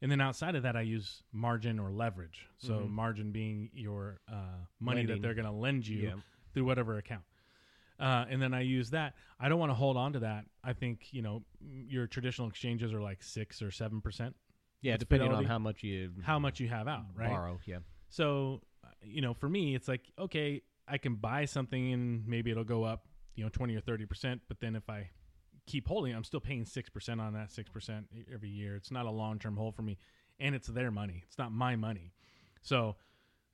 And 0.00 0.10
then 0.10 0.18
outside 0.22 0.54
of 0.54 0.62
that, 0.62 0.76
I 0.76 0.80
use 0.80 1.22
margin 1.30 1.78
or 1.78 1.90
leverage. 1.92 2.46
So 2.56 2.72
Mhm. 2.72 2.88
margin 2.90 3.32
being 3.32 3.68
your 3.74 4.18
uh, 4.32 4.34
money 4.80 5.00
Lending. 5.00 5.16
that 5.16 5.20
they're 5.22 5.34
going 5.34 5.44
to 5.44 5.50
lend 5.52 5.86
you 5.86 5.98
Yeah. 5.98 6.14
through 6.54 6.64
whatever 6.64 6.96
account. 6.96 7.24
Uh, 8.00 8.24
and 8.30 8.40
then 8.40 8.54
I 8.54 8.62
use 8.62 8.90
that. 8.90 9.14
I 9.38 9.48
don't 9.50 9.58
want 9.58 9.70
to 9.70 9.74
hold 9.74 9.96
on 9.96 10.14
to 10.14 10.20
that. 10.20 10.46
I 10.64 10.72
think 10.72 11.08
you 11.12 11.22
know 11.22 11.42
your 11.60 12.06
traditional 12.06 12.48
exchanges 12.48 12.92
are 12.92 13.02
like 13.02 13.22
six 13.22 13.60
or 13.60 13.70
seven 13.70 14.00
percent. 14.00 14.34
Yeah, 14.80 14.96
depending 14.96 15.32
on 15.32 15.44
how 15.44 15.58
much 15.58 15.82
you 15.82 16.10
How 16.22 16.38
much 16.38 16.60
you 16.60 16.68
have 16.68 16.88
out, 16.88 17.04
right? 17.14 17.28
borrow. 17.28 17.60
Yeah. 17.66 17.78
So, 18.08 18.62
you 19.02 19.20
know, 19.20 19.34
for 19.34 19.48
me, 19.48 19.74
it's 19.74 19.86
like 19.88 20.10
okay, 20.18 20.62
I 20.88 20.98
can 20.98 21.16
buy 21.16 21.44
something 21.44 21.92
and 21.92 22.26
maybe 22.26 22.50
it'll 22.50 22.64
go 22.64 22.84
up, 22.84 23.06
you 23.34 23.44
know, 23.44 23.50
twenty 23.50 23.76
or 23.76 23.80
thirty 23.80 24.06
percent. 24.06 24.40
But 24.48 24.60
then 24.60 24.74
if 24.74 24.88
I 24.88 25.10
keep 25.66 25.86
holding, 25.86 26.14
I'm 26.14 26.24
still 26.24 26.40
paying 26.40 26.64
six 26.64 26.88
percent 26.88 27.20
on 27.20 27.34
that 27.34 27.52
six 27.52 27.68
percent 27.68 28.06
every 28.32 28.48
year. 28.48 28.76
It's 28.76 28.90
not 28.90 29.04
a 29.04 29.10
long 29.10 29.38
term 29.38 29.56
hold 29.56 29.76
for 29.76 29.82
me, 29.82 29.98
and 30.38 30.54
it's 30.54 30.68
their 30.68 30.90
money. 30.90 31.22
It's 31.26 31.38
not 31.38 31.52
my 31.52 31.76
money. 31.76 32.12
So, 32.62 32.96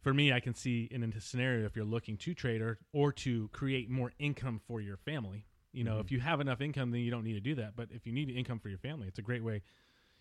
for 0.07 0.15
me, 0.15 0.33
I 0.33 0.39
can 0.39 0.55
see 0.55 0.87
in 0.93 1.03
a 1.03 1.21
scenario 1.21 1.67
if 1.67 1.75
you're 1.75 1.85
looking 1.85 2.17
to 2.19 2.33
trade 2.33 2.61
or, 2.61 2.79
or 2.93 3.11
to 3.15 3.49
create 3.49 3.91
more 3.91 4.13
income 4.21 4.61
for 4.65 4.81
your 4.81 4.97
family. 4.99 5.47
You 5.73 5.83
know, 5.83 5.97
Mhm. 5.97 6.01
if 6.01 6.13
you 6.13 6.21
have 6.21 6.41
enough 6.41 6.61
income, 6.61 6.93
then 6.93 7.01
you 7.01 7.11
don't 7.11 7.25
need 7.25 7.33
to 7.33 7.41
do 7.41 7.57
that. 7.57 7.75
But 7.75 7.89
if 7.91 8.07
you 8.07 8.13
need 8.13 8.31
income 8.31 8.61
for 8.61 8.69
your 8.69 8.79
family, 8.79 9.09
it's 9.09 9.19
a 9.19 9.23
great 9.23 9.43
way. 9.43 9.65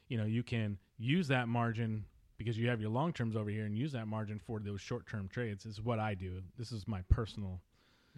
You 0.08 0.18
know, 0.18 0.26
you 0.26 0.42
can 0.42 0.80
use 0.98 1.28
that 1.28 1.48
margin 1.48 2.06
because 2.36 2.58
you 2.58 2.68
have 2.68 2.82
your 2.82 2.90
long 2.90 3.14
terms 3.14 3.36
over 3.36 3.48
here 3.52 3.68
and 3.68 3.78
use 3.78 3.92
that 3.92 4.08
margin 4.08 4.40
for 4.40 4.60
those 4.60 4.82
short 4.82 5.06
term 5.06 5.28
trades. 5.28 5.68
Is 5.68 5.80
what 5.80 6.00
I 6.00 6.16
do. 6.16 6.42
This 6.58 6.72
is 6.72 6.88
my 6.88 7.04
personal 7.04 7.62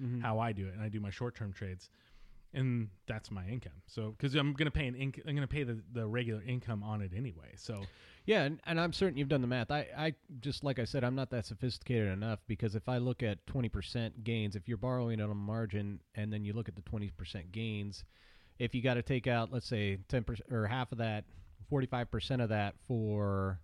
Mhm. 0.02 0.22
how 0.22 0.40
I 0.40 0.54
do 0.54 0.70
it, 0.70 0.74
and 0.74 0.82
I 0.82 0.88
do 0.88 1.02
my 1.02 1.10
short 1.10 1.36
term 1.36 1.52
trades, 1.52 1.90
and 2.58 2.90
that's 3.08 3.30
my 3.30 3.46
income. 3.48 3.82
So 3.86 4.16
because 4.18 4.36
I'm 4.36 4.54
gonna 4.54 4.72
pay 4.72 4.88
an 4.88 4.96
inc- 4.96 5.22
I'm 5.28 5.36
gonna 5.36 5.48
pay 5.48 5.64
the, 5.64 5.80
the 5.94 6.06
regular 6.08 6.42
income 6.42 6.84
on 6.84 7.02
it 7.02 7.12
anyway. 7.16 7.54
So 7.56 7.84
Yeah, 8.26 8.44
and, 8.44 8.60
and 8.66 8.80
I'm 8.80 8.92
certain 8.92 9.18
you've 9.18 9.30
done 9.30 9.42
the 9.42 9.48
math. 9.48 9.72
I, 9.72 9.88
I 9.98 10.14
just 10.42 10.64
like 10.64 10.80
I 10.80 10.84
said, 10.86 11.04
I'm 11.04 11.16
not 11.16 11.30
that 11.30 11.46
sophisticated 11.46 12.10
enough 12.10 12.40
because 12.48 12.76
if 12.76 12.90
I 12.90 12.98
look 12.98 13.24
at 13.24 13.46
20% 13.46 14.24
gains, 14.24 14.56
if 14.56 14.68
you're 14.68 14.78
borrowing 14.78 15.22
on 15.22 15.30
a 15.30 15.36
margin 15.36 16.02
and 16.16 16.34
then 16.34 16.44
you 16.44 16.52
look 16.54 16.68
at 16.68 16.76
the 16.76 16.82
20% 16.82 17.52
gains, 17.52 18.04
if 18.60 18.76
you 18.76 18.82
got 18.82 18.96
to 18.96 19.04
take 19.04 19.28
out, 19.28 19.54
let's 19.54 19.68
say 19.68 20.00
10% 20.10 20.52
or 20.52 20.68
half 20.68 20.92
of 20.92 20.98
that, 20.98 21.24
45% 21.72 22.44
of 22.44 22.50
that 22.50 22.76
for 22.88 23.62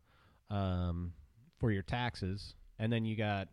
um, 0.49 1.13
for 1.59 1.71
your 1.71 1.83
taxes, 1.83 2.55
and 2.77 2.91
then 2.91 3.05
you 3.05 3.15
got 3.15 3.47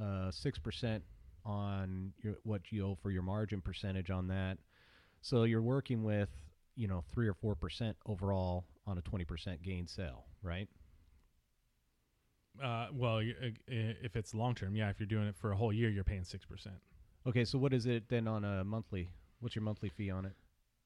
uh, 0.00 0.30
6% 0.30 1.00
on 1.44 2.12
your, 2.22 2.34
what 2.42 2.62
you 2.70 2.86
owe 2.86 2.98
for 3.00 3.10
your 3.10 3.22
margin 3.22 3.60
percentage 3.60 4.10
on 4.10 4.28
that. 4.28 4.58
So 5.26 5.42
you're 5.42 5.62
working 5.62 6.04
with, 6.04 6.28
you 6.76 6.86
know, 6.86 7.02
3 7.12 7.28
or 7.28 7.34
4% 7.34 7.94
overall 8.06 8.64
on 8.86 8.96
a 8.96 9.02
20% 9.02 9.62
gain 9.62 9.86
sale, 9.88 10.24
right? 10.42 10.68
uh, 12.62 12.86
well, 12.92 13.18
uh, 13.18 13.50
if 13.68 14.16
it's 14.16 14.34
long 14.34 14.54
term, 14.54 14.76
yeah. 14.76 14.88
If 14.88 14.98
you're 14.98 15.06
doing 15.06 15.26
it 15.26 15.36
for 15.36 15.52
a 15.52 15.56
whole 15.56 15.72
year, 15.72 15.90
you're 15.90 16.04
paying 16.04 16.24
six 16.24 16.44
percent. 16.44 16.76
Okay, 17.26 17.44
so 17.44 17.58
what 17.58 17.72
is 17.72 17.86
it 17.86 18.08
then 18.08 18.26
on 18.28 18.44
a 18.44 18.64
monthly? 18.64 19.10
What's 19.40 19.54
your 19.54 19.62
monthly 19.62 19.88
fee 19.88 20.10
on 20.10 20.24
it? 20.24 20.32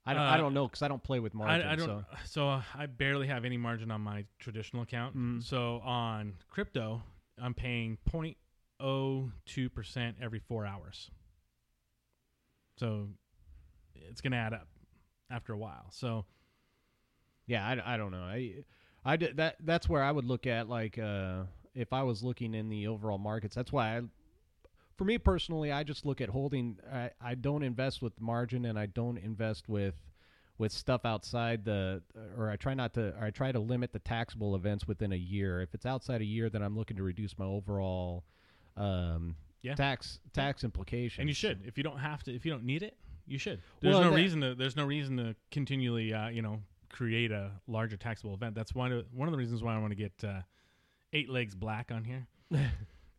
I 0.07 0.15
don't, 0.15 0.23
Uh, 0.23 0.31
I 0.31 0.37
don't 0.37 0.55
know 0.55 0.67
because 0.67 0.83
I 0.83 0.89
don't 0.89 1.03
play 1.03 1.21
with 1.21 1.35
margin. 1.35 1.67
I, 1.67 1.73
I 1.73 1.77
don't. 1.77 1.87
So. 1.87 2.05
So, 2.25 2.49
uh, 2.49 2.63
I 2.75 2.87
barely 2.87 3.27
have 3.27 3.45
any 3.45 3.57
margin 3.57 3.91
on 3.91 4.01
my 4.01 4.25
traditional 4.39 4.83
account. 4.83 5.17
Mm. 5.17 5.43
So 5.43 5.81
on 5.85 6.35
crypto, 6.49 7.03
I'm 7.41 7.55
paying 7.55 7.99
0.02 8.11 9.73
percent 9.73 10.17
every 10.21 10.41
four 10.41 10.67
hours. 10.67 11.11
So 12.79 13.09
it's 13.95 14.21
gonna 14.21 14.37
add 14.37 14.53
up 14.53 14.69
after 15.31 15.53
a 15.53 15.59
while. 15.59 15.87
So 15.91 16.25
Yeah, 17.47 17.67
I, 17.67 17.95
I 17.95 17.97
don't 17.97 18.11
know. 18.13 18.23
I 18.23 18.65
I 19.05 19.17
did 19.17 19.37
that. 19.39 19.57
That's 19.61 19.89
where 19.89 20.03
I 20.03 20.13
would 20.13 20.25
look 20.25 20.47
at 20.47 20.69
like 20.69 20.99
uh, 20.99 21.45
if 21.75 21.93
I 21.93 22.03
was 22.03 22.23
looking 22.23 22.55
in 22.55 22.69
the 22.69 22.87
overall 22.87 23.19
markets. 23.19 23.55
That's 23.55 23.73
why 23.73 23.97
I, 23.97 24.03
for 24.97 25.05
me 25.05 25.17
personally, 25.19 25.73
I 25.73 25.83
just 25.83 26.05
look 26.05 26.21
at 26.21 26.29
holding. 26.29 26.79
I, 26.93 27.11
I 27.21 27.35
don't 27.35 27.63
invest 27.63 28.03
with 28.03 28.21
margin, 28.21 28.67
and 28.67 28.79
I 28.79 28.87
don't 28.87 29.17
invest 29.19 29.69
with 29.69 29.95
with 30.59 30.71
stuff 30.73 31.07
outside 31.07 31.65
the 31.65 32.03
or 32.37 32.51
I 32.51 32.57
try 32.57 32.75
not 32.75 32.93
to 32.95 33.15
or 33.19 33.25
I 33.25 33.31
try 33.31 33.51
to 33.53 33.59
limit 33.59 33.93
the 33.95 33.99
taxable 34.01 34.55
events 34.55 34.87
within 34.87 35.13
a 35.13 35.17
year. 35.17 35.63
If 35.63 35.75
it's 35.75 35.87
outside 35.87 36.21
a 36.21 36.25
year, 36.27 36.51
then 36.51 36.63
I'm 36.63 36.77
looking 36.77 36.99
to 36.99 37.03
reduce 37.03 37.39
my 37.39 37.47
overall 37.47 38.25
um, 38.77 39.37
Yeah. 39.63 39.75
tax 39.75 40.21
tax 40.35 40.63
implications. 40.63 41.19
and 41.21 41.29
you 41.29 41.35
should 41.35 41.63
if 41.65 41.79
you 41.79 41.83
don't 41.85 41.99
have 41.99 42.23
to 42.25 42.35
if 42.35 42.45
you 42.45 42.53
don't 42.53 42.65
need 42.65 42.83
it 42.83 42.97
you 43.31 43.39
should. 43.39 43.61
There's 43.81 43.95
Well, 43.95 44.05
no 44.05 44.11
that- 44.11 44.17
reason 44.17 44.41
to 44.43 44.55
there's 44.55 44.77
no 44.77 44.85
reason 44.85 45.17
to 45.19 45.35
continually 45.51 46.13
uh, 46.13 46.29
you 46.29 46.43
know 46.43 46.61
create 46.91 47.31
a 47.31 47.53
larger 47.67 47.97
taxable 47.97 48.35
event. 48.35 48.55
That's 48.55 48.75
one 48.75 48.93
of 48.93 49.07
one 49.13 49.29
of 49.29 49.33
the 49.33 49.39
reasons 49.39 49.63
why 49.63 49.75
i 49.75 49.79
want 49.79 49.93
to 49.93 49.97
get 49.97 50.13
uh, 50.25 50.41
eight 51.13 51.29
legs 51.31 51.55
black 51.55 51.91
on 51.93 52.05
here. 52.05 52.27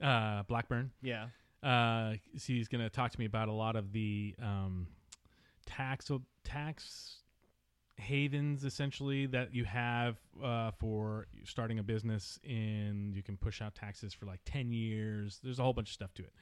Uh, 0.02 0.42
blackburn. 0.48 0.90
Yeah. 1.04 1.28
uh, 1.62 2.14
so 2.36 2.54
he's 2.54 2.68
going 2.68 2.82
to 2.84 2.90
talk 2.90 3.12
to 3.12 3.20
me 3.20 3.26
about 3.26 3.50
a 3.50 3.52
lot 3.52 3.76
of 3.76 3.92
the 3.94 4.34
um, 4.42 4.88
tax 5.68 6.10
tax 6.44 7.18
havens 7.98 8.66
essentially 8.66 9.28
that 9.28 9.54
you 9.54 9.64
have 9.64 10.18
uh, 10.44 10.72
for 10.72 11.28
starting 11.44 11.78
a 11.78 11.84
business 11.84 12.40
in 12.44 13.12
you 13.16 13.22
can 13.22 13.38
push 13.38 13.62
out 13.62 13.76
taxes 13.76 14.12
for 14.12 14.26
like 14.26 14.40
10 14.46 14.72
years. 14.72 15.40
There's 15.44 15.60
a 15.60 15.64
whole 15.64 15.74
bunch 15.74 15.90
of 15.90 15.94
stuff 15.94 16.14
to 16.16 16.24
it. 16.24 16.34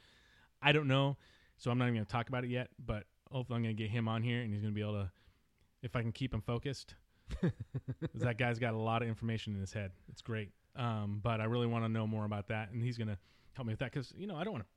I 0.61 0.71
don't 0.71 0.87
know 0.87 1.17
so 1.57 1.69
i'm 1.71 1.77
not 1.77 1.83
even 1.85 1.95
going 1.95 2.05
to 2.05 2.11
talk 2.11 2.29
about 2.29 2.45
it 2.45 2.49
yet 2.49 2.69
but 2.85 3.03
hopefully 3.31 3.57
i'm 3.57 3.63
going 3.63 3.75
to 3.75 3.81
get 3.81 3.89
him 3.89 4.07
on 4.07 4.21
here 4.23 4.41
and 4.41 4.53
he's 4.53 4.61
going 4.61 4.73
to 4.73 4.75
be 4.75 4.81
able 4.81 4.93
to 4.93 5.11
if 5.81 5.95
i 5.95 6.01
can 6.01 6.11
keep 6.11 6.33
him 6.33 6.41
focused 6.41 6.95
that 8.15 8.37
guy's 8.37 8.57
got 8.57 8.73
a 8.73 8.77
lot 8.77 9.01
of 9.01 9.07
information 9.07 9.53
in 9.53 9.59
his 9.59 9.71
head 9.71 9.91
it's 10.09 10.21
great 10.21 10.49
um, 10.75 11.19
but 11.23 11.39
i 11.39 11.45
really 11.45 11.67
want 11.67 11.83
to 11.83 11.89
know 11.89 12.07
more 12.07 12.25
about 12.25 12.47
that 12.47 12.71
and 12.71 12.81
he's 12.81 12.97
going 12.97 13.07
to 13.07 13.17
help 13.53 13.67
me 13.67 13.73
with 13.73 13.79
that 13.79 13.91
because 13.91 14.13
you 14.17 14.25
know 14.25 14.35
i 14.35 14.43
don't 14.43 14.53
want 14.53 14.63
to 14.63 14.69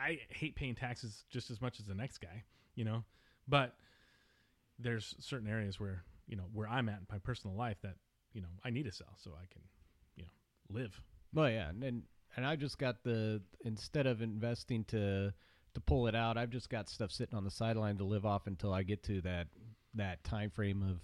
I 0.00 0.18
hate 0.28 0.54
paying 0.54 0.74
taxes 0.74 1.24
just 1.30 1.50
as 1.50 1.60
much 1.60 1.78
as 1.78 1.86
the 1.86 1.94
next 1.94 2.18
guy, 2.18 2.44
you 2.74 2.84
know. 2.84 3.04
But 3.46 3.74
there's 4.78 5.14
certain 5.18 5.48
areas 5.48 5.78
where 5.78 6.04
you 6.26 6.36
know 6.36 6.44
where 6.52 6.68
I'm 6.68 6.88
at 6.88 6.98
in 6.98 7.06
my 7.10 7.18
personal 7.18 7.56
life 7.56 7.76
that 7.82 7.96
you 8.32 8.40
know 8.40 8.48
I 8.64 8.70
need 8.70 8.84
to 8.84 8.92
sell 8.92 9.14
so 9.16 9.32
I 9.32 9.46
can 9.52 9.62
you 10.16 10.24
know 10.24 10.80
live. 10.80 11.00
Well, 11.32 11.50
yeah, 11.50 11.68
and, 11.68 12.02
and 12.36 12.46
I 12.46 12.56
just 12.56 12.78
got 12.78 13.02
the 13.04 13.42
instead 13.64 14.06
of 14.06 14.22
investing 14.22 14.84
to 14.84 15.34
to 15.74 15.80
pull 15.80 16.06
it 16.06 16.14
out, 16.14 16.36
I've 16.36 16.50
just 16.50 16.68
got 16.70 16.88
stuff 16.88 17.12
sitting 17.12 17.36
on 17.36 17.44
the 17.44 17.50
sideline 17.50 17.98
to 17.98 18.04
live 18.04 18.26
off 18.26 18.46
until 18.46 18.72
I 18.72 18.82
get 18.82 19.02
to 19.04 19.20
that 19.22 19.46
that 19.94 20.22
time 20.22 20.50
frame 20.50 20.82
of 20.82 21.00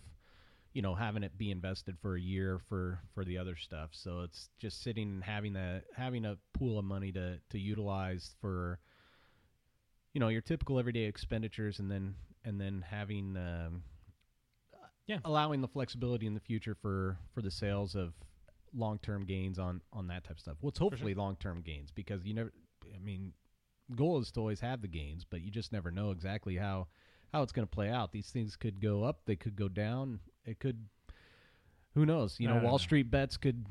you 0.72 0.82
know 0.82 0.94
having 0.94 1.22
it 1.24 1.36
be 1.36 1.50
invested 1.50 1.96
for 2.00 2.16
a 2.16 2.20
year 2.20 2.58
for 2.68 3.00
for 3.14 3.24
the 3.24 3.38
other 3.38 3.56
stuff. 3.56 3.90
So 3.92 4.20
it's 4.22 4.50
just 4.58 4.82
sitting 4.82 5.08
and 5.08 5.24
having 5.24 5.54
that 5.54 5.84
having 5.96 6.24
a 6.24 6.36
pool 6.52 6.78
of 6.78 6.84
money 6.84 7.12
to 7.12 7.38
to 7.50 7.58
utilize 7.58 8.34
for 8.40 8.78
you 10.12 10.20
know 10.20 10.28
your 10.28 10.42
typical 10.42 10.78
everyday 10.78 11.04
expenditures, 11.04 11.78
and 11.78 11.90
then 11.90 12.14
and 12.44 12.60
then 12.60 12.82
having 12.88 13.36
um, 13.36 13.82
Yeah. 15.06 15.18
allowing 15.24 15.60
the 15.60 15.68
flexibility 15.68 16.26
in 16.26 16.34
the 16.34 16.40
future 16.40 16.74
for 16.74 17.18
for 17.34 17.42
the 17.42 17.50
sales 17.50 17.94
of 17.94 18.14
long 18.74 18.98
term 18.98 19.24
gains 19.24 19.58
on 19.58 19.80
on 19.92 20.06
that 20.08 20.24
type 20.24 20.32
of 20.36 20.40
stuff. 20.40 20.56
Well, 20.60 20.70
it's 20.70 20.78
hopefully 20.78 21.14
long 21.14 21.36
term 21.36 21.62
gains 21.62 21.90
because 21.90 22.24
you 22.24 22.34
never. 22.34 22.52
I 22.94 22.98
mean, 22.98 23.32
goal 23.95 24.18
is 24.20 24.30
to 24.32 24.41
always 24.41 24.61
have 24.61 24.82
the 24.82 24.89
gains, 24.89 25.24
but 25.28 25.41
you 25.43 25.51
just 25.51 25.72
never 25.72 25.91
know 25.91 26.11
exactly 26.11 26.57
how 26.57 26.89
how 27.32 27.43
it's 27.43 27.53
going 27.53 27.66
to 27.66 27.70
play 27.70 27.91
out. 27.91 28.12
These 28.12 28.30
things 28.30 28.57
could 28.57 28.80
go 28.80 29.05
up, 29.05 29.20
they 29.26 29.37
could 29.37 29.57
go 29.57 29.68
down. 29.68 30.20
It 30.45 30.59
could 30.59 30.87
who 31.95 32.05
knows? 32.07 32.37
You 32.39 32.49
know, 32.49 32.57
Wall 32.57 32.72
know. 32.72 32.78
Street 32.78 33.11
bets 33.11 33.37
could 33.37 33.66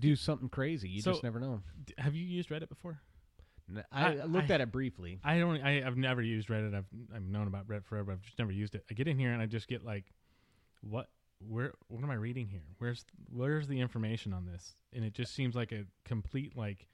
do 0.00 0.16
something 0.16 0.48
crazy. 0.48 0.88
You 0.88 1.00
So- 1.02 1.12
just 1.12 1.22
never 1.22 1.38
know. 1.38 1.62
D- 1.84 1.94
Have 1.98 2.14
you 2.14 2.24
used 2.24 2.48
Reddit 2.50 2.68
before? 2.68 3.00
I 3.90 4.14
looked 4.24 4.50
I- 4.50 4.54
at 4.54 4.60
it 4.60 4.72
briefly. 4.72 5.20
I 5.24 5.38
don't. 5.38 5.62
I, 5.62 5.86
I've 5.86 5.96
never 5.96 6.20
used 6.20 6.48
Reddit. 6.48 6.74
I've 6.74 6.86
I've 7.14 7.22
known 7.24 7.46
about 7.46 7.68
Reddit 7.68 7.84
forever. 7.84 8.12
I've 8.12 8.22
just 8.22 8.38
never 8.38 8.52
used 8.52 8.74
it. 8.74 8.84
I 8.90 8.94
get 8.94 9.06
in 9.08 9.18
here 9.18 9.32
and 9.32 9.40
I 9.40 9.46
just 9.46 9.68
get 9.68 9.84
like, 9.84 10.04
what? 10.82 11.08
Where? 11.48 11.72
What 11.88 12.02
am 12.02 12.10
I 12.10 12.14
reading 12.14 12.48
here? 12.48 12.64
Where's 12.78 13.04
Where's 13.32 13.68
the 13.68 13.80
information 13.80 14.32
on 14.32 14.44
this? 14.44 14.74
And 14.92 15.04
it 15.04 15.14
just 15.14 15.34
seems 15.34 15.54
like 15.54 15.72
a 15.72 15.84
complete 16.04 16.56
like 16.56 16.86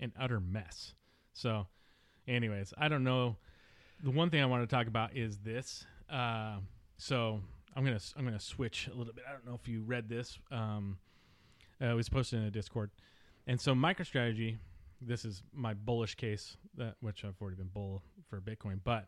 an 0.00 0.12
utter 0.18 0.40
mess. 0.40 0.94
So, 1.34 1.66
anyways, 2.26 2.72
I 2.78 2.88
don't 2.88 3.04
know. 3.04 3.36
The 4.02 4.10
one 4.10 4.30
thing 4.30 4.40
I 4.40 4.46
want 4.46 4.68
to 4.68 4.74
talk 4.74 4.86
about 4.86 5.16
is 5.16 5.38
this. 5.38 5.84
Uh, 6.10 6.56
so 6.96 7.40
I'm 7.76 7.84
gonna 7.84 8.00
I'm 8.16 8.24
gonna 8.24 8.40
switch 8.40 8.88
a 8.92 8.96
little 8.96 9.12
bit. 9.12 9.24
I 9.28 9.32
don't 9.32 9.46
know 9.46 9.58
if 9.60 9.68
you 9.68 9.82
read 9.82 10.08
this. 10.08 10.38
Um, 10.50 10.98
uh, 11.82 11.86
it 11.86 11.94
was 11.94 12.08
posted 12.08 12.38
in 12.38 12.46
a 12.46 12.50
Discord, 12.50 12.90
and 13.46 13.60
so 13.60 13.74
MicroStrategy. 13.74 14.56
This 15.00 15.26
is 15.26 15.42
my 15.52 15.74
bullish 15.74 16.14
case, 16.14 16.56
that 16.78 16.94
which 17.00 17.24
I've 17.24 17.34
already 17.42 17.56
been 17.56 17.68
bull 17.68 18.02
for 18.30 18.40
Bitcoin, 18.40 18.80
but 18.82 19.06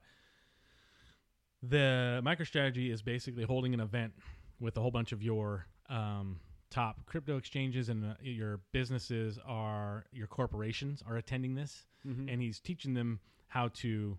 the 1.62 2.20
MicroStrategy 2.22 2.92
is 2.92 3.00
basically 3.00 3.44
holding 3.44 3.72
an 3.72 3.80
event 3.80 4.12
with 4.60 4.76
a 4.76 4.80
whole 4.80 4.90
bunch 4.90 5.12
of 5.12 5.22
your 5.22 5.66
um, 5.88 6.40
top 6.70 7.06
crypto 7.06 7.36
exchanges 7.36 7.88
and 7.88 8.04
uh, 8.04 8.14
your 8.20 8.60
businesses 8.72 9.38
are 9.46 10.04
your 10.12 10.26
corporations 10.26 11.02
are 11.06 11.16
attending 11.16 11.54
this 11.54 11.86
Mm-hmm. 12.06 12.28
and 12.28 12.40
he's 12.40 12.60
teaching 12.60 12.94
them 12.94 13.18
how 13.48 13.66
to 13.68 14.16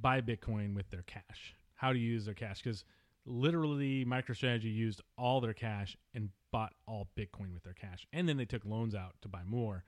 buy 0.00 0.20
Bitcoin 0.20 0.74
with 0.74 0.90
their 0.90 1.02
cash, 1.02 1.54
how 1.74 1.92
to 1.92 1.98
use 1.98 2.24
their 2.24 2.34
cash. 2.34 2.60
Because 2.60 2.84
literally, 3.24 4.04
MicroStrategy 4.04 4.74
used 4.74 5.00
all 5.16 5.40
their 5.40 5.52
cash 5.52 5.96
and 6.14 6.30
bought 6.50 6.72
all 6.86 7.08
Bitcoin 7.16 7.54
with 7.54 7.62
their 7.62 7.74
cash, 7.74 8.08
and 8.12 8.28
then 8.28 8.36
they 8.38 8.44
took 8.44 8.64
loans 8.64 8.94
out 8.96 9.14
to 9.22 9.28
buy 9.28 9.42
more. 9.44 9.84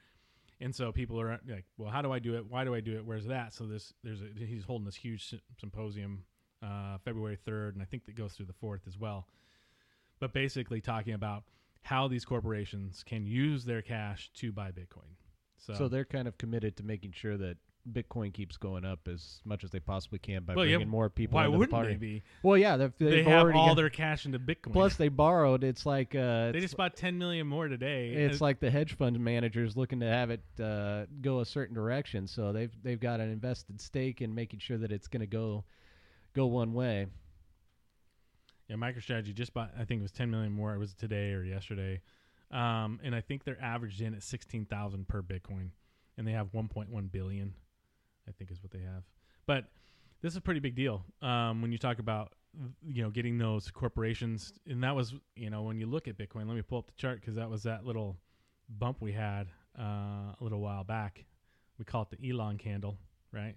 And 0.61 0.73
so 0.73 0.93
people 0.93 1.21
are 1.21 1.41
like, 1.49 1.65
"Well, 1.77 1.91
how 1.91 2.03
do 2.03 2.13
I 2.13 2.21
do 2.21 2.37
it? 2.37 2.49
Why 2.49 2.63
do 2.63 2.73
I 2.73 2.81
do 2.81 2.97
it? 2.97 3.05
Where's 3.05 3.27
that?" 3.27 3.53
So 3.53 3.67
this, 3.67 3.93
there's 4.05 4.23
a, 4.23 4.27
he's 4.39 4.63
holding 4.63 4.85
this 4.85 4.95
huge 4.95 5.35
symposium, 5.59 6.25
uh, 6.63 6.99
February 7.05 7.37
third, 7.45 7.75
and 7.75 7.83
I 7.83 7.87
think 7.87 8.05
that 8.07 8.15
goes 8.15 8.35
through 8.35 8.47
the 8.47 8.53
fourth 8.53 8.83
as 8.87 8.97
well. 8.97 9.27
But 10.21 10.33
basically, 10.33 10.81
talking 10.81 11.15
about 11.15 11.43
how 11.85 12.09
these 12.09 12.25
corporations 12.25 13.03
can 13.07 13.27
use 13.27 13.65
their 13.65 13.83
cash 13.83 14.31
to 14.35 14.51
buy 14.53 14.71
Bitcoin. 14.71 15.13
So, 15.59 15.75
So 15.75 15.89
they're 15.89 16.05
kind 16.05 16.27
of 16.27 16.37
committed 16.39 16.77
to 16.79 16.83
making 16.83 17.13
sure 17.13 17.37
that 17.37 17.57
Bitcoin 17.93 18.33
keeps 18.33 18.57
going 18.57 18.87
up 18.87 19.07
as 19.07 19.41
much 19.45 19.63
as 19.65 19.71
they 19.71 19.81
possibly 19.81 20.19
can 20.19 20.45
by 20.45 20.55
Well, 20.55 20.65
yeah, 20.65 20.77
bringing 20.77 20.89
more 20.89 21.11
people 21.11 21.35
why 21.37 21.43
into 21.45 21.53
the 21.53 21.59
wouldn't 21.59 21.73
party. 21.75 21.91
they 21.93 21.97
be? 21.99 22.23
Well, 22.43 22.57
yeah, 22.57 22.79
they've, 22.79 22.93
they've 22.99 23.11
they 23.11 23.23
have 23.25 23.55
all 23.55 23.69
got- 23.69 23.75
their 23.77 23.91
cash 23.91 24.25
into 24.25 24.39
Bitcoin. 24.39 24.73
Plus, 24.73 24.97
they 24.97 25.09
borrowed. 25.09 25.63
It's 25.63 25.85
like 25.85 26.15
uh, 26.15 26.53
they 26.53 26.59
it's, 26.59 26.65
just 26.65 26.77
bought 26.79 26.97
10 26.97 27.19
million 27.19 27.47
more 27.47 27.69
today. 27.69 28.09
it's 28.15 28.41
Uh, 28.41 28.45
like 28.47 28.61
the 28.61 28.71
hedge 28.71 28.95
fund 28.97 29.21
managers 29.21 29.77
looking 29.77 30.01
to 30.01 30.07
have 30.07 30.31
it 30.31 30.41
uh, 30.63 31.05
go 31.21 31.41
a 31.41 31.45
certain 31.45 31.75
direction. 31.75 32.27
So 32.27 32.53
they've 32.53 32.73
they've 32.83 32.99
got 33.01 33.21
an 33.21 33.29
invested 33.31 33.79
stake 33.79 34.23
in 34.23 34.35
making 34.35 34.61
sure 34.61 34.79
that 34.79 34.91
it's 34.91 35.09
going 35.09 35.21
to 35.21 35.27
go 35.27 35.65
go 36.35 36.47
one 36.47 36.73
way. 36.73 37.07
Yeah, 38.69 38.77
MicroStrategy 38.77 39.35
just 39.35 39.53
bought. 39.53 39.73
I 39.79 39.85
think 39.85 40.01
it 40.01 40.03
was 40.03 40.13
10 40.13 40.31
million 40.31 40.53
more. 40.53 40.75
It 40.75 40.79
was 40.79 40.95
today 40.95 41.33
or 41.33 41.43
yesterday, 41.43 42.01
um, 42.51 43.01
and 43.03 43.15
I 43.15 43.21
think 43.21 43.45
they're 43.45 43.61
averaged 43.63 44.01
in 44.01 44.15
at 44.15 44.23
16,000 44.23 45.07
per 45.07 45.23
Bitcoin, 45.23 45.71
and 46.17 46.27
they 46.27 46.33
have 46.33 46.53
1.1 46.53 47.13
billion. 47.13 47.55
I 48.27 48.33
think 48.33 48.51
is 48.51 48.63
what 48.63 48.73
they 48.73 48.81
have. 48.81 49.03
But 49.47 49.67
this 50.23 50.33
is 50.33 50.37
a 50.37 50.41
pretty 50.41 50.61
big 50.61 50.75
deal 50.75 51.05
um, 51.21 51.61
when 51.61 51.73
you 51.73 51.79
talk 51.79 51.99
about 51.99 52.33
you 52.87 53.03
know 53.03 53.11
getting 53.11 53.39
those 53.39 53.71
corporations, 53.71 54.53
and 54.67 54.83
that 54.83 54.95
was 54.95 55.15
you 55.37 55.51
know 55.51 55.63
when 55.63 55.79
you 55.79 55.87
look 55.87 56.09
at 56.09 56.17
Bitcoin. 56.17 56.47
Let 56.47 56.57
me 56.57 56.63
pull 56.63 56.79
up 56.79 56.87
the 56.87 56.95
chart 56.97 57.21
because 57.21 57.35
that 57.37 57.51
was 57.51 57.65
that 57.65 57.85
little 57.85 58.17
bump 58.69 59.01
we 59.01 59.13
had 59.13 59.49
uh, 59.79 59.83
a 59.83 60.37
little 60.41 60.61
while 60.61 60.85
back. 60.85 61.25
We 61.79 61.85
call 61.85 62.03
it 62.11 62.19
the 62.19 62.31
Elon 62.31 62.59
candle, 62.59 62.97
right? 63.33 63.57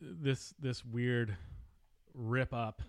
This 0.00 0.54
this 0.60 0.84
weird 0.84 1.36
rip 2.14 2.52
up. 2.52 2.82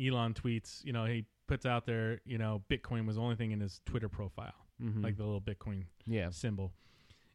Elon 0.00 0.34
tweets, 0.34 0.84
you 0.84 0.92
know, 0.92 1.04
he 1.04 1.24
puts 1.46 1.66
out 1.66 1.86
there, 1.86 2.20
you 2.24 2.38
know, 2.38 2.62
Bitcoin 2.70 3.06
was 3.06 3.16
the 3.16 3.22
only 3.22 3.36
thing 3.36 3.52
in 3.52 3.60
his 3.60 3.80
Twitter 3.86 4.08
profile, 4.08 4.54
Mm-hmm. 4.82 5.02
like 5.02 5.16
the 5.16 5.24
little 5.24 5.40
Bitcoin 5.40 5.84
yeah, 6.06 6.30
symbol. 6.30 6.72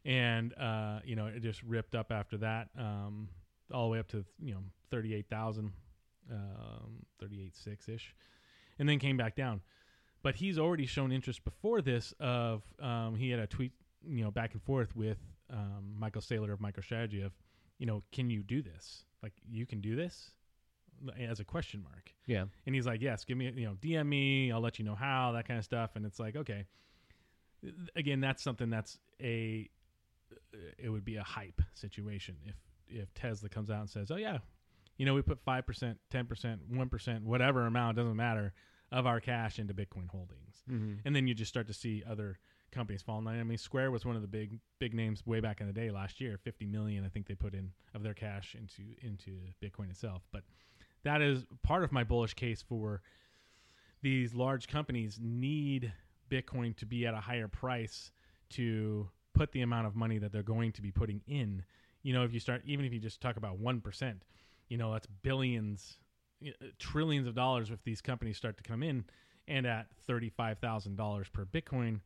And 0.06 0.52
uh, 0.58 1.00
you 1.04 1.14
know, 1.16 1.26
it 1.26 1.42
just 1.42 1.62
ripped 1.62 1.94
up 1.94 2.10
after 2.12 2.38
that, 2.38 2.68
um, 2.78 3.28
all 3.72 3.84
the 3.84 3.92
way 3.92 3.98
up 3.98 4.08
to 4.08 4.24
you 4.42 4.52
know 4.52 4.60
thirty 4.90 5.14
eight 5.14 5.28
thousand, 5.30 5.72
um, 6.30 7.04
thirty 7.20 7.42
eight 7.42 7.56
six 7.56 7.88
ish, 7.88 8.14
and 8.78 8.88
then 8.88 8.98
came 8.98 9.16
back 9.16 9.34
down. 9.36 9.60
But 10.22 10.36
he's 10.36 10.58
already 10.58 10.86
shown 10.86 11.12
interest 11.12 11.44
before 11.44 11.82
this. 11.82 12.14
Of 12.20 12.62
um, 12.80 13.16
he 13.16 13.30
had 13.30 13.40
a 13.40 13.46
tweet, 13.46 13.72
you 14.06 14.24
know, 14.24 14.30
back 14.30 14.52
and 14.54 14.62
forth 14.62 14.94
with 14.96 15.18
um, 15.50 15.94
Michael 15.98 16.22
Saylor 16.22 16.52
of 16.52 16.60
MicroStrategy 16.60 17.24
of, 17.24 17.32
you 17.78 17.86
know, 17.86 18.02
can 18.12 18.30
you 18.30 18.42
do 18.42 18.62
this? 18.62 19.04
Like 19.22 19.32
you 19.50 19.66
can 19.66 19.80
do 19.80 19.96
this, 19.96 20.30
as 21.18 21.40
a 21.40 21.44
question 21.44 21.82
mark. 21.82 22.12
yeah. 22.26 22.44
And 22.66 22.74
he's 22.74 22.86
like, 22.86 23.00
"Yes, 23.02 23.24
give 23.24 23.36
me, 23.36 23.52
you 23.54 23.66
know, 23.66 23.74
DM 23.80 24.06
me. 24.06 24.50
I'll 24.52 24.60
let 24.60 24.78
you 24.78 24.84
know 24.84 24.94
how 24.94 25.32
that 25.32 25.46
kind 25.46 25.58
of 25.58 25.64
stuff." 25.64 25.96
And 25.96 26.04
it's 26.06 26.18
like, 26.18 26.36
okay, 26.36 26.66
again, 27.96 28.20
that's 28.20 28.42
something 28.42 28.70
that's 28.70 28.98
a, 29.22 29.68
it 30.78 30.88
would 30.88 31.04
be 31.04 31.16
a 31.16 31.22
hype 31.22 31.60
situation 31.74 32.36
if 32.46 32.54
if 32.88 33.12
Tesla 33.14 33.48
comes 33.48 33.70
out 33.70 33.80
and 33.80 33.90
says, 33.90 34.10
"Oh 34.10 34.16
yeah, 34.16 34.38
you 34.98 35.06
know, 35.06 35.14
we 35.14 35.22
put 35.22 35.40
five 35.40 35.66
percent, 35.66 35.98
ten 36.10 36.26
percent, 36.26 36.60
one 36.70 36.88
percent, 36.88 37.24
whatever 37.24 37.66
amount 37.66 37.96
doesn't 37.96 38.16
matter 38.16 38.52
of 38.92 39.06
our 39.06 39.20
cash 39.20 39.58
into 39.58 39.74
Bitcoin 39.74 40.08
holdings," 40.08 40.62
Mm-hmm. 40.70 40.94
and 41.04 41.16
then 41.16 41.26
you 41.26 41.34
just 41.34 41.48
start 41.48 41.66
to 41.68 41.74
see 41.74 42.02
other 42.08 42.38
companies 42.70 43.02
fall 43.02 43.18
in 43.18 43.24
line. 43.24 43.38
I 43.40 43.44
mean, 43.44 43.58
Square 43.58 43.90
was 43.92 44.04
one 44.04 44.16
of 44.16 44.22
the 44.22 44.28
big 44.28 44.58
big 44.78 44.94
names 44.94 45.24
way 45.26 45.40
back 45.40 45.60
in 45.60 45.66
the 45.66 45.72
day 45.72 45.90
last 45.90 46.20
year. 46.20 46.38
Fifty 46.38 46.66
million, 46.66 47.04
I 47.04 47.08
think 47.08 47.26
they 47.26 47.34
put 47.34 47.54
in 47.54 47.72
of 47.94 48.02
their 48.02 48.14
cash 48.14 48.54
into 48.54 48.82
into 49.00 49.38
Bitcoin 49.62 49.90
itself. 49.90 50.22
But 50.30 50.42
that 51.04 51.22
is 51.22 51.44
part 51.62 51.84
of 51.84 51.92
my 51.92 52.04
bullish 52.04 52.34
case 52.34 52.62
for 52.62 53.02
these 54.02 54.34
large 54.34 54.68
companies 54.68 55.18
need 55.22 55.92
Bitcoin 56.30 56.76
to 56.76 56.86
be 56.86 57.06
at 57.06 57.14
a 57.14 57.20
higher 57.20 57.48
price 57.48 58.10
to 58.50 59.08
put 59.34 59.52
the 59.52 59.62
amount 59.62 59.86
of 59.86 59.96
money 59.96 60.18
that 60.18 60.32
they're 60.32 60.42
going 60.42 60.72
to 60.72 60.82
be 60.82 60.90
putting 60.90 61.20
in. 61.26 61.62
You 62.02 62.12
know, 62.12 62.24
if 62.24 62.32
you 62.32 62.40
start, 62.40 62.62
even 62.64 62.84
if 62.84 62.92
you 62.92 62.98
just 62.98 63.20
talk 63.20 63.36
about 63.36 63.58
one 63.58 63.80
percent, 63.80 64.24
you 64.68 64.76
know, 64.76 64.92
that's 64.92 65.06
billions, 65.22 65.98
trillions 66.78 67.26
of 67.26 67.34
dollars 67.34 67.70
if 67.70 67.82
these 67.84 68.00
companies 68.00 68.36
start 68.36 68.56
to 68.58 68.62
come 68.62 68.82
in, 68.82 69.04
and 69.48 69.66
at 69.66 69.86
thirty-five 70.06 70.58
thousand 70.58 70.96
dollars 70.96 71.28
per 71.28 71.44
Bitcoin, 71.44 72.00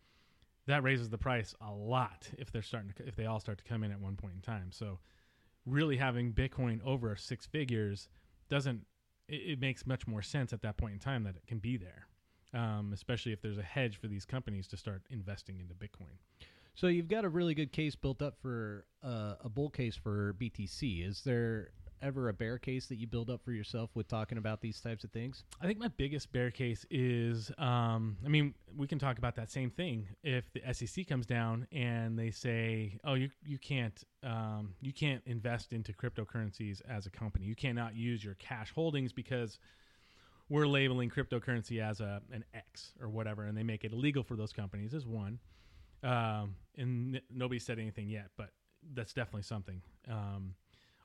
that 0.66 0.82
raises 0.82 1.09
the 1.09 1.18
price 1.18 1.55
a 1.61 1.72
lot 1.72 2.28
if 2.38 2.51
they're 2.53 2.62
starting 2.62 2.92
to, 2.96 3.07
if 3.07 3.16
they 3.16 3.26
all 3.26 3.40
start 3.40 3.59
to 3.59 3.64
come 3.64 3.82
in 3.82 3.90
at 3.90 4.01
one 4.01 4.16
point 4.16 4.34
in 4.34 4.40
time. 4.40 4.70
So, 4.70 4.99
really 5.66 5.96
having 5.96 6.32
Bitcoin 6.32 6.80
over 6.84 7.14
six 7.16 7.46
figures 7.46 8.09
doesn't 8.49 8.86
it, 9.28 9.53
it 9.53 9.61
makes 9.61 9.86
much 9.86 10.07
more 10.07 10.22
sense 10.22 10.53
at 10.53 10.62
that 10.62 10.76
point 10.76 10.94
in 10.94 10.99
time 10.99 11.24
that 11.24 11.36
it 11.36 11.46
can 11.46 11.59
be 11.59 11.76
there, 11.76 12.07
um, 12.55 12.92
especially 12.92 13.32
if 13.32 13.40
there's 13.40 13.59
a 13.59 13.62
hedge 13.62 14.01
for 14.01 14.09
these 14.09 14.24
companies 14.24 14.66
to 14.68 14.76
start 14.76 15.03
investing 15.11 15.61
into 15.61 15.74
Bitcoin. 15.74 16.16
So 16.74 16.86
you've 16.86 17.09
got 17.09 17.24
a 17.24 17.28
really 17.28 17.55
good 17.55 17.72
case 17.72 17.96
built 17.96 18.22
up 18.22 18.36
for 18.40 18.86
uh, 19.03 19.34
a 19.42 19.49
bull 19.49 19.68
case 19.68 19.96
for 19.96 20.34
BTC. 20.34 21.07
Is 21.07 21.22
there 21.22 21.70
ever 22.03 22.28
a 22.28 22.32
bear 22.32 22.59
case 22.59 22.86
that 22.86 22.96
you 22.96 23.07
build 23.07 23.30
up 23.30 23.42
for 23.44 23.53
yourself 23.53 23.90
with 23.94 24.09
talking 24.09 24.38
about 24.38 24.61
these 24.61 24.80
types 24.80 25.05
of 25.05 25.11
things? 25.11 25.44
I 25.61 25.66
think 25.66 25.78
my 25.78 25.88
biggest 25.88 26.32
bear 26.32 26.51
case 26.51 26.86
is, 26.90 27.51
um, 27.59 28.16
I 28.24 28.28
mean, 28.28 28.55
we 28.76 28.86
can 28.86 28.99
talk 28.99 29.18
about 29.18 29.36
that 29.36 29.51
same 29.51 29.70
thing. 29.70 30.09
If 30.22 30.44
the 30.53 30.62
SEC 30.72 31.07
comes 31.07 31.26
down 31.26 31.66
and 31.72 32.18
they 32.18 32.30
say, 32.30 32.99
"Oh, 33.05 33.14
you 33.14 33.30
you 33.44 33.59
can't 33.59 34.03
um, 34.22 34.74
you 34.80 34.92
can't 34.92 35.22
invest 35.26 35.72
into 35.72 35.92
cryptocurrencies 35.92 36.80
as 36.88 37.07
a 37.07 37.11
company. 37.11 37.44
You 37.44 37.55
cannot 37.55 37.94
use 37.94 38.24
your 38.24 38.34
cash 38.34 38.72
holdings 38.72 39.12
because 39.12 39.59
we're 40.49 40.66
labeling 40.66 41.11
cryptocurrency 41.11 41.80
as 41.82 42.01
a 42.01 42.22
an 42.32 42.44
X 42.55 42.92
or 43.01 43.09
whatever," 43.09 43.44
and 43.44 43.57
they 43.57 43.62
make 43.62 43.84
it 43.84 43.92
illegal 43.92 44.22
for 44.22 44.36
those 44.36 44.53
companies. 44.53 44.94
Is 44.94 45.07
one, 45.07 45.38
um, 46.03 46.57
and 46.76 47.16
n- 47.16 47.22
nobody 47.30 47.59
said 47.59 47.78
anything 47.78 48.09
yet, 48.09 48.30
but 48.36 48.51
that's 48.94 49.12
definitely 49.12 49.42
something. 49.42 49.82
Um, 50.09 50.55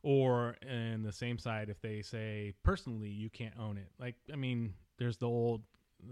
or 0.03 0.55
in 0.61 1.01
the 1.01 1.11
same 1.11 1.37
side 1.39 1.69
if 1.69 1.81
they 1.81 2.01
say 2.01 2.53
personally 2.63 3.09
you 3.09 3.29
can't 3.29 3.53
own 3.59 3.77
it 3.77 3.87
like 3.99 4.15
i 4.31 4.35
mean 4.35 4.73
there's 4.99 5.17
the 5.17 5.25
old 5.27 5.61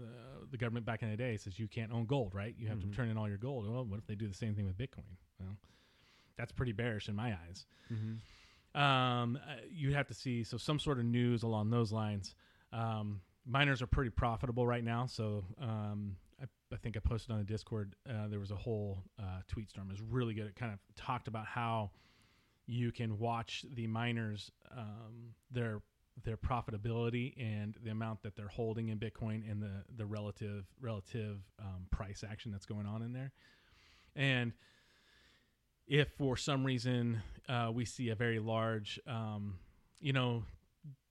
uh, 0.02 0.06
the 0.50 0.56
government 0.56 0.84
back 0.86 1.02
in 1.02 1.10
the 1.10 1.16
day 1.16 1.36
says 1.36 1.58
you 1.58 1.68
can't 1.68 1.92
own 1.92 2.06
gold 2.06 2.34
right 2.34 2.54
you 2.58 2.66
have 2.68 2.78
Mhm. 2.78 2.90
to 2.90 2.96
turn 2.96 3.08
in 3.10 3.16
all 3.18 3.28
your 3.28 3.36
gold 3.38 3.68
well 3.70 3.84
what 3.84 3.98
if 3.98 4.06
they 4.06 4.14
do 4.14 4.26
the 4.26 4.34
same 4.34 4.54
thing 4.54 4.66
with 4.66 4.76
bitcoin 4.78 5.16
well 5.38 5.56
that's 6.36 6.50
pretty 6.52 6.72
bearish 6.72 7.08
in 7.08 7.14
my 7.14 7.36
eyes 7.46 7.66
Mm-hmm. 7.92 8.80
um, 8.80 9.36
uh, 9.36 9.56
you'd 9.70 9.92
have 9.94 10.06
to 10.08 10.14
see 10.14 10.44
so 10.44 10.56
some 10.56 10.78
sort 10.78 10.98
of 10.98 11.04
news 11.04 11.42
along 11.42 11.68
those 11.70 11.92
lines. 11.92 12.34
Um, 12.72 13.20
miners 13.44 13.82
are 13.82 13.86
pretty 13.86 14.08
profitable 14.08 14.66
right 14.66 14.82
now, 14.82 15.04
so 15.04 15.44
um, 15.60 16.16
I, 16.40 16.46
I 16.72 16.76
think 16.78 16.96
I 16.96 17.00
posted 17.00 17.32
on 17.32 17.38
the 17.38 17.44
Discord. 17.44 17.94
Uh, 18.08 18.28
there 18.28 18.40
was 18.40 18.50
a 18.50 18.56
whole 18.56 19.02
uh, 19.18 19.40
tweet 19.46 19.68
storm. 19.68 19.88
It 19.88 19.92
was 19.92 20.00
really 20.00 20.32
good. 20.32 20.46
It 20.46 20.56
kind 20.56 20.72
of 20.72 20.78
talked 20.96 21.28
about 21.28 21.44
how 21.44 21.90
you 22.66 22.92
can 22.92 23.18
watch 23.18 23.64
the 23.74 23.86
miners 23.86 24.50
um, 24.76 25.34
their 25.50 25.82
their 26.24 26.36
profitability 26.36 27.32
and 27.38 27.76
the 27.82 27.90
amount 27.90 28.22
that 28.22 28.36
they're 28.36 28.48
holding 28.48 28.88
in 28.88 28.98
Bitcoin 28.98 29.50
and 29.50 29.62
the 29.62 29.84
the 29.96 30.06
relative 30.06 30.64
relative 30.80 31.38
um, 31.58 31.86
price 31.90 32.24
action 32.28 32.52
that's 32.52 32.66
going 32.66 32.86
on 32.86 33.02
in 33.02 33.12
there. 33.12 33.32
And 34.14 34.52
if 35.86 36.08
for 36.18 36.36
some 36.36 36.64
reason 36.64 37.22
uh, 37.48 37.70
we 37.72 37.84
see 37.84 38.10
a 38.10 38.14
very 38.14 38.38
large, 38.38 39.00
um, 39.06 39.58
you 40.00 40.12
know, 40.12 40.44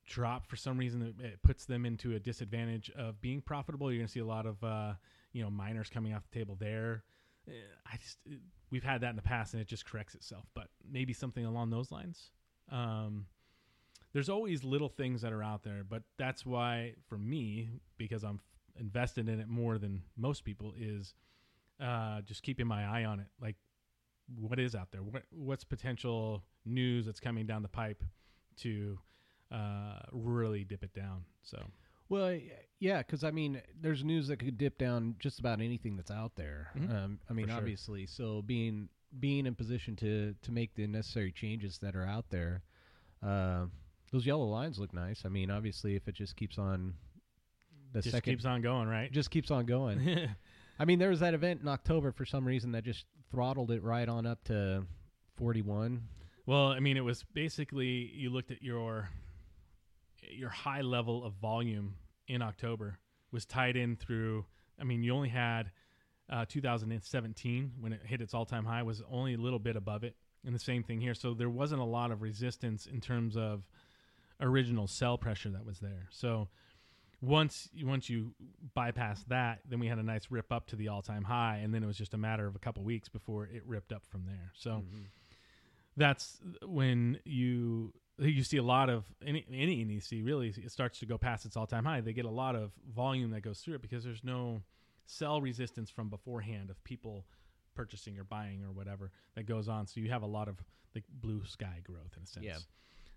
drop 0.07 0.47
for 0.47 0.55
some 0.55 0.77
reason 0.77 1.13
it, 1.19 1.41
puts 1.43 1.65
them 1.65 1.85
into 1.85 2.15
a 2.15 2.19
disadvantage 2.19 2.91
of 2.97 3.21
being 3.21 3.41
profitable, 3.41 3.91
you're 3.91 3.99
going 3.99 4.07
to 4.07 4.11
see 4.11 4.19
a 4.19 4.25
lot 4.25 4.45
of 4.45 4.63
uh, 4.63 4.93
you 5.33 5.43
know 5.43 5.49
miners 5.49 5.89
coming 5.89 6.13
off 6.13 6.23
the 6.31 6.39
table 6.39 6.55
there. 6.59 7.03
Eh, 7.47 7.53
I 7.85 7.97
just 7.97 8.19
we've 8.69 8.83
had 8.83 9.01
that 9.01 9.09
in 9.09 9.15
the 9.15 9.21
past 9.21 9.53
and 9.53 9.61
it 9.61 9.67
just 9.67 9.85
corrects 9.85 10.15
itself, 10.15 10.45
but 10.53 10.67
maybe 10.89 11.13
something 11.13 11.45
along 11.45 11.69
those 11.69 11.91
lines. 11.91 12.31
Um, 12.71 13.25
there's 14.13 14.29
always 14.29 14.63
little 14.63 14.89
things 14.89 15.21
that 15.21 15.33
are 15.33 15.43
out 15.43 15.63
there, 15.63 15.83
but 15.87 16.03
that's 16.17 16.45
why 16.45 16.93
for 17.07 17.17
me, 17.17 17.69
because 17.97 18.23
I'm 18.23 18.39
invested 18.79 19.29
in 19.29 19.39
it 19.39 19.47
more 19.47 19.77
than 19.77 20.03
most 20.17 20.43
people, 20.43 20.73
is 20.77 21.13
uh, 21.79 22.21
just 22.21 22.43
keeping 22.43 22.67
my 22.67 22.85
eye 22.85 23.05
on 23.05 23.19
it. 23.19 23.27
Like, 23.41 23.55
what 24.35 24.59
is 24.59 24.75
out 24.75 24.91
there? 24.91 25.01
What 25.01 25.23
what's 25.31 25.63
potential 25.63 26.43
news 26.65 27.05
that's 27.05 27.19
coming 27.19 27.45
down 27.45 27.61
the 27.61 27.69
pipe 27.69 28.03
to 28.57 28.99
uh, 29.51 29.99
really 30.11 30.63
dip 30.63 30.83
it 30.83 30.93
down? 30.93 31.23
So 31.41 31.57
Well, 32.11 32.37
yeah, 32.81 32.97
because 32.97 33.23
I 33.23 33.31
mean, 33.31 33.61
there's 33.79 34.03
news 34.03 34.27
that 34.27 34.37
could 34.37 34.57
dip 34.57 34.77
down 34.77 35.15
just 35.17 35.39
about 35.39 35.61
anything 35.61 35.95
that's 35.95 36.11
out 36.11 36.35
there. 36.35 36.71
Mhm. 36.75 36.93
Um, 36.93 37.19
I 37.29 37.33
mean, 37.33 37.47
sure. 37.47 37.55
obviously, 37.55 38.05
so 38.05 38.41
being 38.41 38.89
being 39.17 39.45
in 39.45 39.55
position 39.55 39.95
to 39.97 40.35
to 40.41 40.51
make 40.51 40.75
the 40.75 40.87
necessary 40.87 41.31
changes 41.31 41.77
that 41.77 41.95
are 41.95 42.05
out 42.05 42.29
there, 42.29 42.63
uh, 43.23 43.67
those 44.11 44.25
yellow 44.25 44.45
lines 44.45 44.77
look 44.77 44.93
nice. 44.93 45.23
I 45.25 45.29
mean, 45.29 45.49
obviously, 45.49 45.95
if 45.95 46.09
it 46.09 46.15
just 46.15 46.35
keeps 46.35 46.57
on, 46.57 46.95
the 47.93 48.01
just 48.01 48.13
second 48.13 48.33
keeps 48.33 48.45
on 48.45 48.61
going, 48.61 48.89
right? 48.89 49.09
just 49.09 49.31
keeps 49.31 49.49
on 49.49 49.65
going. 49.65 50.27
I 50.79 50.83
mean, 50.83 50.99
there 50.99 51.09
was 51.09 51.21
that 51.21 51.33
event 51.33 51.61
in 51.61 51.69
October 51.69 52.11
for 52.11 52.25
some 52.25 52.45
reason 52.45 52.73
that 52.73 52.83
just 52.83 53.05
throttled 53.29 53.71
it 53.71 53.83
right 53.83 54.09
on 54.09 54.25
up 54.25 54.43
to 54.45 54.85
forty 55.37 55.61
one. 55.61 56.09
Well, 56.45 56.67
I 56.67 56.81
mean, 56.81 56.97
it 56.97 57.05
was 57.05 57.23
basically 57.33 58.11
you 58.13 58.31
looked 58.31 58.51
at 58.51 58.61
your 58.61 59.09
your 60.31 60.49
high 60.49 60.81
level 60.81 61.23
of 61.23 61.33
volume 61.33 61.95
in 62.27 62.41
October 62.41 62.97
was 63.31 63.45
tied 63.45 63.75
in 63.75 63.95
through. 63.95 64.45
I 64.79 64.83
mean, 64.83 65.03
you 65.03 65.13
only 65.13 65.29
had 65.29 65.71
uh, 66.29 66.45
2017 66.47 67.73
when 67.79 67.93
it 67.93 68.01
hit 68.05 68.21
its 68.21 68.33
all 68.33 68.45
time 68.45 68.65
high 68.65 68.83
was 68.83 69.01
only 69.09 69.33
a 69.33 69.37
little 69.37 69.59
bit 69.59 69.75
above 69.75 70.03
it, 70.03 70.15
and 70.45 70.55
the 70.55 70.59
same 70.59 70.83
thing 70.83 71.01
here. 71.01 71.13
So 71.13 71.33
there 71.33 71.49
wasn't 71.49 71.81
a 71.81 71.85
lot 71.85 72.11
of 72.11 72.21
resistance 72.21 72.85
in 72.85 73.01
terms 73.01 73.35
of 73.35 73.63
original 74.39 74.87
sell 74.87 75.17
pressure 75.17 75.49
that 75.49 75.65
was 75.65 75.79
there. 75.79 76.07
So 76.09 76.47
once 77.21 77.69
once 77.83 78.09
you 78.09 78.33
bypass 78.73 79.23
that, 79.27 79.59
then 79.69 79.79
we 79.79 79.87
had 79.87 79.99
a 79.99 80.03
nice 80.03 80.27
rip 80.29 80.51
up 80.51 80.67
to 80.67 80.75
the 80.75 80.87
all 80.87 81.01
time 81.01 81.23
high, 81.23 81.59
and 81.63 81.73
then 81.73 81.83
it 81.83 81.87
was 81.87 81.97
just 81.97 82.13
a 82.13 82.17
matter 82.17 82.47
of 82.47 82.55
a 82.55 82.59
couple 82.59 82.83
weeks 82.83 83.09
before 83.09 83.45
it 83.45 83.63
ripped 83.65 83.91
up 83.91 84.05
from 84.05 84.25
there. 84.25 84.51
So 84.55 84.83
that's 85.97 86.39
when 86.65 87.19
you 87.25 87.93
you 88.27 88.43
see 88.43 88.57
a 88.57 88.63
lot 88.63 88.89
of 88.89 89.05
any 89.25 89.45
any 89.51 89.83
NEC 89.83 90.19
really 90.23 90.49
it 90.49 90.71
starts 90.71 90.99
to 90.99 91.05
go 91.05 91.17
past 91.17 91.45
its 91.45 91.57
all 91.57 91.65
time 91.67 91.85
high. 91.85 92.01
They 92.01 92.13
get 92.13 92.25
a 92.25 92.29
lot 92.29 92.55
of 92.55 92.71
volume 92.93 93.31
that 93.31 93.41
goes 93.41 93.59
through 93.59 93.75
it 93.75 93.81
because 93.81 94.03
there's 94.03 94.23
no 94.23 94.61
sell 95.05 95.41
resistance 95.41 95.89
from 95.89 96.09
beforehand 96.09 96.69
of 96.69 96.81
people 96.83 97.25
purchasing 97.75 98.17
or 98.19 98.23
buying 98.23 98.63
or 98.63 98.71
whatever 98.71 99.11
that 99.35 99.45
goes 99.45 99.67
on. 99.67 99.87
So 99.87 99.99
you 99.99 100.09
have 100.09 100.21
a 100.23 100.27
lot 100.27 100.47
of 100.47 100.57
like 100.93 101.03
blue 101.21 101.43
sky 101.45 101.79
growth 101.83 102.13
in 102.17 102.23
a 102.23 102.27
sense. 102.27 102.45
Yeah. 102.45 102.57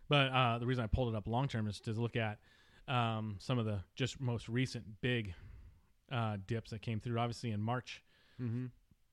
But 0.09 0.29
uh, 0.33 0.59
the 0.59 0.67
reason 0.67 0.85
I 0.85 0.87
pulled 0.87 1.15
it 1.15 1.17
up 1.17 1.27
long 1.27 1.49
term 1.49 1.67
is 1.67 1.81
to 1.81 1.93
look 1.93 2.17
at 2.17 2.39
um, 2.89 3.37
some 3.41 3.59
of 3.59 3.65
the 3.65 3.81
just 3.95 4.21
most 4.21 4.49
recent 4.49 4.85
big 5.01 5.35
uh, 6.13 6.37
dips 6.47 6.71
that 6.71 6.83
came 6.83 7.01
through. 7.01 7.19
Obviously 7.19 7.51
in 7.51 7.61
March, 7.61 8.03
Mm-hmm. 8.43 8.67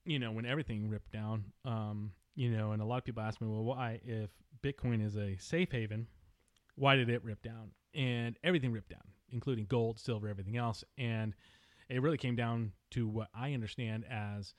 you 0.06 0.18
know, 0.20 0.32
when 0.32 0.46
everything 0.48 0.90
ripped 0.90 1.12
down, 1.12 1.46
um, 1.64 2.12
you 2.36 2.50
know, 2.50 2.72
and 2.72 2.82
a 2.82 2.86
lot 2.86 2.98
of 2.98 3.04
people 3.04 3.22
ask 3.22 3.40
me, 3.40 3.48
well, 3.48 3.64
why, 3.64 4.00
if 4.04 4.32
Bitcoin 4.64 5.06
is 5.06 5.16
a 5.18 5.38
safe 5.38 5.72
haven, 5.72 6.08
why 6.76 6.96
did 6.96 7.10
it 7.10 7.24
rip 7.24 7.42
down? 7.42 7.72
And 7.94 8.38
everything 8.44 8.72
ripped 8.72 8.90
down, 8.90 9.04
including 9.32 9.66
gold, 9.66 10.00
silver, 10.00 10.28
everything 10.28 10.58
else. 10.58 10.84
And 10.98 11.34
it 11.90 12.02
really 12.02 12.18
came 12.18 12.36
down 12.36 12.72
to 12.92 13.08
what 13.08 13.28
I 13.34 13.54
understand 13.54 14.06
as 14.10 14.54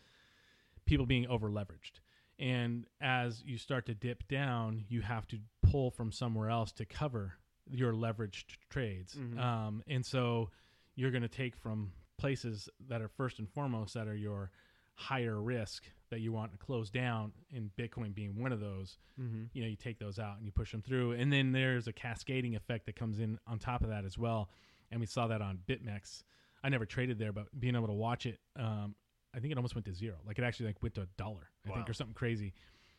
people 0.84 1.06
being 1.06 1.26
over 1.26 1.50
leveraged. 1.50 2.00
And 2.38 2.86
as 3.00 3.42
you 3.44 3.56
start 3.58 3.86
to 3.86 3.94
dip 3.94 4.26
down, 4.28 4.84
you 4.88 5.00
have 5.00 5.26
to 5.28 5.38
pull 5.62 5.90
from 5.90 6.12
somewhere 6.12 6.50
else 6.50 6.72
to 6.72 6.84
cover 6.84 7.34
your 7.70 7.92
leveraged 7.92 8.56
trades. 8.68 9.14
Mhm. 9.14 9.38
Um, 9.38 9.82
and 9.86 10.04
so 10.04 10.50
you're 10.94 11.10
going 11.10 11.22
to 11.22 11.28
take 11.28 11.56
from 11.56 11.92
places 12.18 12.68
that 12.88 13.00
are 13.00 13.08
first 13.08 13.38
and 13.38 13.48
foremost 13.48 13.94
that 13.94 14.08
are 14.08 14.16
your 14.16 14.50
higher 14.94 15.40
risk 15.40 15.84
that 16.12 16.20
you 16.20 16.30
want 16.30 16.52
to 16.52 16.58
close 16.58 16.90
down, 16.90 17.32
and 17.54 17.70
Bitcoin 17.78 18.14
being 18.14 18.38
one 18.38 18.52
of 18.52 18.60
those. 18.60 18.98
Mm-hmm. 19.20 19.44
You 19.54 19.62
know, 19.62 19.68
you 19.68 19.76
take 19.76 19.98
those 19.98 20.18
out 20.18 20.36
and 20.36 20.44
you 20.44 20.52
push 20.52 20.70
them 20.70 20.82
through, 20.82 21.12
and 21.12 21.32
then 21.32 21.52
there's 21.52 21.88
a 21.88 21.92
cascading 21.92 22.54
effect 22.54 22.84
that 22.86 22.96
comes 22.96 23.18
in 23.18 23.38
on 23.46 23.58
top 23.58 23.82
of 23.82 23.88
that 23.88 24.04
as 24.04 24.18
well. 24.18 24.50
And 24.90 25.00
we 25.00 25.06
saw 25.06 25.26
that 25.26 25.40
on 25.40 25.58
BitMEX. 25.66 26.22
I 26.62 26.68
never 26.68 26.84
traded 26.84 27.18
there, 27.18 27.32
but 27.32 27.46
being 27.58 27.74
able 27.74 27.86
to 27.86 27.94
watch 27.94 28.26
it, 28.26 28.38
um, 28.56 28.94
I 29.34 29.40
think 29.40 29.52
it 29.52 29.56
almost 29.56 29.74
went 29.74 29.86
to 29.86 29.94
zero. 29.94 30.16
Like 30.26 30.38
it 30.38 30.44
actually 30.44 30.66
like 30.66 30.82
went 30.82 30.94
to 30.96 31.00
a 31.00 31.08
dollar, 31.16 31.50
I 31.66 31.72
think, 31.72 31.88
or 31.88 31.94
something 31.94 32.14
crazy, 32.14 32.52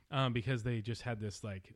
um, 0.10 0.34
because 0.34 0.64
they 0.64 0.82
just 0.82 1.04
had 1.04 1.20
this 1.20 1.44
like 1.44 1.72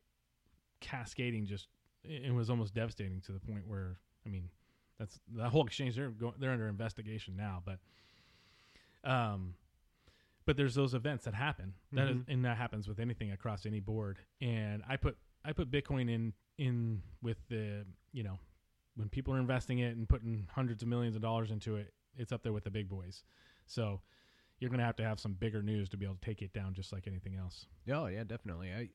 cascading. 0.80 1.46
Just 1.46 1.68
it 2.02 2.24
it 2.26 2.34
was 2.34 2.50
almost 2.50 2.74
devastating 2.74 3.20
to 3.22 3.32
the 3.32 3.40
point 3.40 3.62
where 3.64 4.00
I 4.26 4.28
mean, 4.28 4.50
that's 4.98 5.20
the 5.32 5.48
whole 5.48 5.64
exchange. 5.64 5.94
They're 5.94 6.10
going, 6.10 6.34
they're 6.40 6.50
under 6.50 6.66
investigation 6.66 7.36
now, 7.36 7.62
but 7.64 7.78
um, 9.08 9.54
but 10.48 10.56
there's 10.56 10.74
those 10.74 10.94
events 10.94 11.26
that 11.26 11.34
happen 11.34 11.74
that 11.92 12.08
is, 12.08 12.16
Mhm. 12.16 12.24
and 12.28 12.44
that 12.46 12.56
happens 12.56 12.88
with 12.88 12.98
anything 12.98 13.30
across 13.32 13.66
any 13.66 13.80
board. 13.80 14.18
And 14.40 14.82
I 14.88 14.96
put 14.96 15.18
I 15.44 15.52
put 15.52 15.70
Bitcoin 15.70 16.08
in 16.10 16.32
in 16.56 17.02
with 17.20 17.36
the 17.48 17.84
you 18.12 18.22
know 18.22 18.38
when 18.96 19.10
people 19.10 19.34
are 19.34 19.38
investing 19.38 19.80
it 19.80 19.94
and 19.94 20.08
putting 20.08 20.48
hundreds 20.50 20.82
of 20.82 20.88
millions 20.88 21.14
of 21.16 21.20
dollars 21.20 21.50
into 21.50 21.76
it, 21.76 21.92
it's 22.16 22.32
up 22.32 22.42
there 22.42 22.54
with 22.54 22.64
the 22.64 22.70
big 22.70 22.88
boys. 22.88 23.24
So 23.66 24.00
you're 24.58 24.70
going 24.70 24.78
to 24.80 24.86
have 24.86 24.96
to 24.96 25.04
have 25.04 25.20
some 25.20 25.34
bigger 25.34 25.62
news 25.62 25.90
to 25.90 25.98
be 25.98 26.06
able 26.06 26.14
to 26.16 26.20
take 26.22 26.40
it 26.40 26.54
down, 26.54 26.72
just 26.72 26.94
like 26.94 27.06
anything 27.06 27.36
else. 27.36 27.66
Oh 27.92 28.06
yeah, 28.06 28.24
definitely. 28.24 28.72
I, 28.72 28.88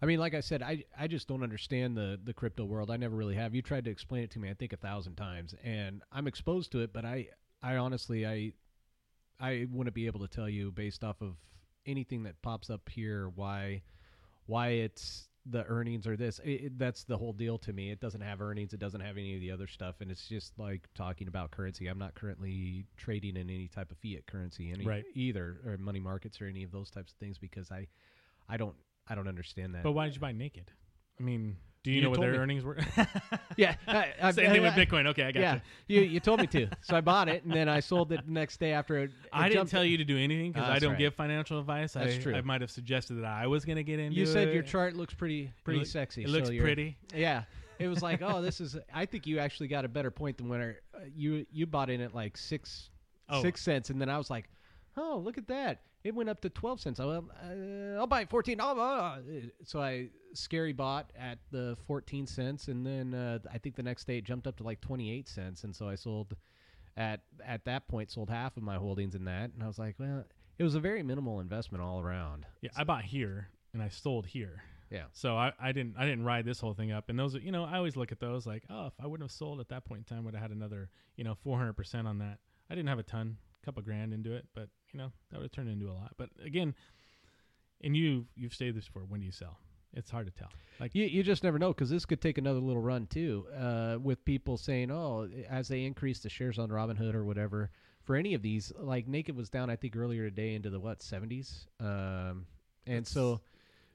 I 0.00 0.06
mean, 0.06 0.20
like 0.20 0.32
I 0.34 0.40
said, 0.40 0.62
I 0.62 0.84
I 0.96 1.08
just 1.08 1.26
don't 1.26 1.42
understand 1.42 1.96
the 1.96 2.20
the 2.22 2.32
crypto 2.34 2.64
world. 2.64 2.88
I 2.88 2.98
never 2.98 3.16
really 3.16 3.34
have. 3.34 3.52
You 3.52 3.62
tried 3.62 3.84
to 3.86 3.90
explain 3.90 4.22
it 4.22 4.30
to 4.30 4.38
me, 4.38 4.48
I 4.48 4.54
think 4.54 4.72
a 4.72 4.76
thousand 4.76 5.16
times, 5.16 5.54
and 5.64 6.02
I'm 6.12 6.28
exposed 6.28 6.70
to 6.70 6.78
it, 6.82 6.92
but 6.92 7.04
I 7.04 7.30
I 7.64 7.78
honestly 7.78 8.24
I 8.24 8.52
I 9.44 9.66
wouldn't 9.70 9.94
be 9.94 10.06
able 10.06 10.20
to 10.20 10.28
tell 10.28 10.48
you 10.48 10.70
based 10.72 11.04
off 11.04 11.20
of 11.20 11.36
anything 11.86 12.22
that 12.24 12.40
pops 12.42 12.70
up 12.70 12.88
here 12.88 13.28
why 13.34 13.82
why 14.46 14.68
it's 14.68 15.28
the 15.46 15.64
earnings 15.66 16.06
or 16.06 16.16
this. 16.16 16.38
It, 16.42 16.50
it- 16.50 16.78
that's 16.78 17.04
the 17.04 17.18
whole 17.18 17.32
deal 17.34 17.58
to 17.58 17.72
me. 17.72 17.90
It 17.90 18.00
doesn't 18.00 18.22
have 18.22 18.40
earnings. 18.40 18.72
It 18.72 18.80
doesn't 18.80 19.00
have 19.00 19.18
any 19.18 19.34
of 19.34 19.40
the 19.40 19.50
other 19.50 19.66
stuff, 19.66 19.96
and 20.00 20.10
it's 20.10 20.26
just 20.26 20.58
like 20.58 20.88
talking 20.94 21.28
about 21.28 21.50
currency. 21.50 21.86
I'm 21.86 21.98
not 21.98 22.14
currently 22.14 22.86
trading 22.96 23.36
in 23.36 23.50
any 23.50 23.68
type 23.68 23.90
of 23.90 23.98
fiat 23.98 24.26
currency 24.26 24.70
any, 24.72 24.86
Right. 24.86 25.04
either, 25.14 25.60
or 25.66 25.76
money 25.76 26.00
markets 26.00 26.40
or 26.40 26.46
any 26.46 26.62
of 26.62 26.72
those 26.72 26.90
types 26.90 27.12
of 27.12 27.18
things 27.18 27.36
because 27.38 27.70
I 27.70 27.86
I 28.48 28.56
don't 28.56 28.76
I 29.06 29.14
don't 29.14 29.28
understand 29.28 29.74
that. 29.74 29.82
But 29.82 29.92
why 29.92 30.06
did 30.06 30.14
you 30.14 30.20
buy 30.20 30.32
naked? 30.32 30.70
I 31.20 31.22
mean, 31.22 31.56
do 31.84 31.90
you, 31.90 31.96
You 31.98 32.02
know 32.02 32.10
what 32.10 32.20
their 32.20 32.32
me. 32.32 32.38
earnings 32.38 32.64
were? 32.64 32.76
yeah, 33.56 33.76
I, 33.86 34.12
I, 34.22 34.30
Same 34.32 34.50
thing 34.50 34.62
with 34.62 34.74
Bitcoin. 34.74 35.06
Okay, 35.08 35.22
I 35.24 35.32
got 35.32 35.40
Yeah, 35.40 35.60
you 35.86 36.00
you 36.00 36.18
told 36.18 36.40
me 36.40 36.46
to, 36.48 36.66
so 36.80 36.96
I 36.96 37.00
bought 37.00 37.28
it 37.28 37.44
and 37.44 37.52
then 37.52 37.68
I 37.68 37.78
sold 37.80 38.10
it 38.10 38.24
the 38.26 38.32
next 38.32 38.58
day 38.58 38.72
after 38.72 38.96
it. 38.98 39.04
it 39.04 39.10
I 39.32 39.48
didn't 39.48 39.66
tell 39.68 39.84
you 39.84 39.96
to 39.98 40.04
do 40.04 40.16
anything 40.18 40.50
because 40.52 40.68
Ah, 40.68 40.72
I 40.72 40.78
don't 40.80 40.92
right. 40.92 40.98
give 40.98 41.14
financial 41.14 41.60
advice. 41.60 41.92
That's 41.92 42.16
I, 42.16 42.18
true. 42.18 42.34
I 42.34 42.40
might 42.40 42.62
have 42.62 42.70
suggested 42.70 43.14
that 43.14 43.26
I 43.26 43.46
was 43.46 43.64
going 43.64 43.76
to 43.76 43.84
get 43.84 43.98
into 44.00 44.18
You 44.18 44.26
said 44.26 44.48
it. 44.48 44.54
your 44.54 44.62
chart 44.64 44.96
looks 44.96 45.14
pretty 45.14 45.52
pretty 45.62 45.80
look- 45.80 45.88
sexy. 45.88 46.22
It 46.24 46.30
looks 46.30 46.48
so 46.48 46.56
pretty. 46.58 46.96
Yeah, 47.14 47.42
it 47.78 47.86
was 47.88 48.02
like, 48.02 48.22
oh, 48.26 48.40
this 48.40 48.60
is. 48.60 48.76
I 48.92 49.04
think 49.06 49.26
you 49.26 49.38
actually 49.38 49.68
got 49.68 49.84
a 49.84 49.88
better 49.88 50.10
point 50.10 50.38
than 50.38 50.48
when 50.48 50.60
I, 50.62 50.70
uh, 50.96 51.00
you 51.14 51.44
you 51.52 51.66
bought 51.66 51.90
in 51.90 52.00
at 52.00 52.14
like 52.14 52.36
six 52.36 52.88
Oh. 53.28 53.40
six 53.42 53.62
cents, 53.62 53.90
and 53.90 54.00
then 54.00 54.08
I 54.08 54.16
was 54.18 54.30
like, 54.30 54.48
oh, 54.96 55.20
look 55.24 55.38
at 55.38 55.48
that. 55.48 55.82
It 56.02 56.14
went 56.14 56.28
up 56.28 56.40
to 56.42 56.50
twelve 56.50 56.80
cents. 56.80 57.00
I 57.00 57.04
will, 57.06 57.30
uh, 57.42 57.98
I'll 57.98 58.06
buy 58.06 58.26
fourteen. 58.26 58.58
Oh, 58.60 58.78
uh, 58.78 59.18
so 59.64 59.80
I 59.80 60.08
scary 60.34 60.72
bought 60.72 61.10
at 61.18 61.38
the 61.50 61.76
fourteen 61.86 62.26
cents, 62.26 62.68
and 62.68 62.84
then 62.84 63.14
uh, 63.14 63.38
I 63.52 63.58
think 63.58 63.76
the 63.76 63.82
next 63.82 64.06
day 64.06 64.18
it 64.18 64.24
jumped 64.24 64.46
up 64.46 64.56
to 64.58 64.62
like 64.62 64.80
twenty 64.80 65.10
eight 65.10 65.28
cents, 65.28 65.64
and 65.64 65.74
so 65.74 65.88
I 65.88 65.94
sold 65.94 66.36
at 66.96 67.20
at 67.44 67.64
that 67.64 67.88
point 67.88 68.10
sold 68.10 68.30
half 68.30 68.56
of 68.56 68.62
my 68.62 68.76
holdings 68.76 69.14
in 69.14 69.24
that, 69.24 69.50
and 69.54 69.62
I 69.62 69.66
was 69.66 69.78
like, 69.78 69.96
well, 69.98 70.24
it 70.58 70.62
was 70.62 70.74
a 70.74 70.80
very 70.80 71.02
minimal 71.02 71.40
investment 71.40 71.82
all 71.82 72.00
around. 72.00 72.46
Yeah, 72.60 72.70
I 72.76 72.84
bought 72.84 73.04
here 73.04 73.48
and 73.72 73.82
I 73.82 73.88
sold 73.88 74.26
here. 74.26 74.62
Yeah. 74.90 75.04
So 75.12 75.36
I, 75.36 75.52
I 75.60 75.72
didn't 75.72 75.96
I 75.98 76.04
didn't 76.04 76.24
ride 76.24 76.44
this 76.44 76.60
whole 76.60 76.74
thing 76.74 76.92
up. 76.92 77.08
And 77.08 77.18
those 77.18 77.34
are 77.34 77.40
you 77.40 77.52
know 77.52 77.64
I 77.64 77.76
always 77.76 77.96
look 77.96 78.12
at 78.12 78.20
those 78.20 78.46
like 78.46 78.62
oh 78.70 78.86
if 78.86 78.92
I 79.02 79.06
wouldn't 79.06 79.28
have 79.28 79.36
sold 79.36 79.60
at 79.60 79.68
that 79.68 79.84
point 79.84 80.06
in 80.08 80.16
time 80.16 80.24
would 80.24 80.34
have 80.34 80.42
had 80.42 80.50
another 80.52 80.88
you 81.16 81.24
know 81.24 81.34
400 81.34 81.72
percent 81.72 82.06
on 82.06 82.18
that. 82.18 82.38
I 82.70 82.74
didn't 82.74 82.88
have 82.88 82.98
a 82.98 83.04
ton, 83.04 83.36
couple 83.64 83.82
grand 83.82 84.14
into 84.14 84.32
it, 84.32 84.46
but 84.54 84.68
you 84.94 85.00
know 85.00 85.12
that 85.30 85.38
would 85.38 85.44
have 85.44 85.52
turned 85.52 85.68
into 85.68 85.90
a 85.90 85.92
lot. 85.92 86.12
But 86.16 86.30
again, 86.42 86.74
and 87.82 87.96
you 87.96 88.26
you've 88.36 88.54
stated 88.54 88.76
this 88.76 88.86
before. 88.86 89.02
When 89.02 89.20
do 89.20 89.26
you 89.26 89.32
sell? 89.32 89.58
It's 89.92 90.10
hard 90.10 90.26
to 90.26 90.32
tell. 90.32 90.50
Like 90.80 90.94
You, 90.94 91.04
you 91.04 91.22
just 91.22 91.44
never 91.44 91.58
know 91.58 91.68
because 91.68 91.90
this 91.90 92.04
could 92.04 92.20
take 92.20 92.38
another 92.38 92.58
little 92.58 92.82
run 92.82 93.06
too. 93.06 93.46
Uh, 93.56 93.96
with 94.00 94.24
people 94.24 94.56
saying, 94.56 94.90
"Oh, 94.90 95.28
as 95.48 95.68
they 95.68 95.84
increase 95.84 96.20
the 96.20 96.28
shares 96.28 96.58
on 96.58 96.68
Robinhood 96.68 97.14
or 97.14 97.24
whatever." 97.24 97.70
For 98.02 98.16
any 98.16 98.34
of 98.34 98.42
these, 98.42 98.70
like 98.78 99.08
Naked 99.08 99.34
was 99.34 99.48
down, 99.48 99.70
I 99.70 99.76
think 99.76 99.96
earlier 99.96 100.28
today 100.28 100.54
into 100.54 100.70
the 100.70 100.78
what 100.78 101.02
seventies, 101.02 101.66
um, 101.80 102.46
and 102.86 103.06
so, 103.06 103.40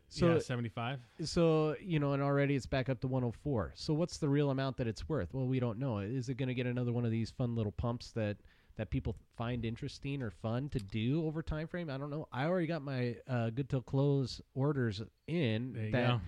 so 0.08 0.34
yeah, 0.34 0.40
75. 0.40 1.00
so 1.24 1.76
you 1.80 2.00
know, 2.00 2.14
and 2.14 2.24
already 2.24 2.56
it's 2.56 2.66
back 2.66 2.90
up 2.90 3.00
to 3.02 3.08
104. 3.08 3.74
So 3.76 3.94
what's 3.94 4.18
the 4.18 4.28
real 4.28 4.50
amount 4.50 4.78
that 4.78 4.88
it's 4.88 5.08
worth? 5.08 5.34
Well, 5.34 5.46
we 5.48 5.60
don't 5.60 5.78
know. 5.78 6.00
Is 6.00 6.28
it 6.28 6.36
going 6.36 6.48
to 6.48 6.56
get 6.56 6.66
another 6.66 6.92
one 6.92 7.06
of 7.06 7.12
these 7.12 7.30
fun 7.30 7.56
little 7.56 7.72
pumps 7.72 8.12
that 8.12 8.38
that 8.80 8.90
people 8.90 9.14
find 9.38 9.66
interesting 9.66 10.22
or 10.24 10.32
fun 10.32 10.70
to 10.70 10.80
do 10.80 11.26
over 11.28 11.44
time 11.44 11.68
frame? 11.68 11.90
I 11.90 11.98
don't 11.98 12.10
know. 12.10 12.28
I 12.32 12.46
already 12.46 12.66
got 12.66 12.82
my 12.82 13.18
uh, 13.28 13.50
good 13.50 13.70
till 13.70 13.82
close 13.82 14.40
orders 14.56 15.02
in. 15.28 15.74
There 15.74 15.86
you 15.86 15.92
that 15.92 16.08
go. 16.08 16.22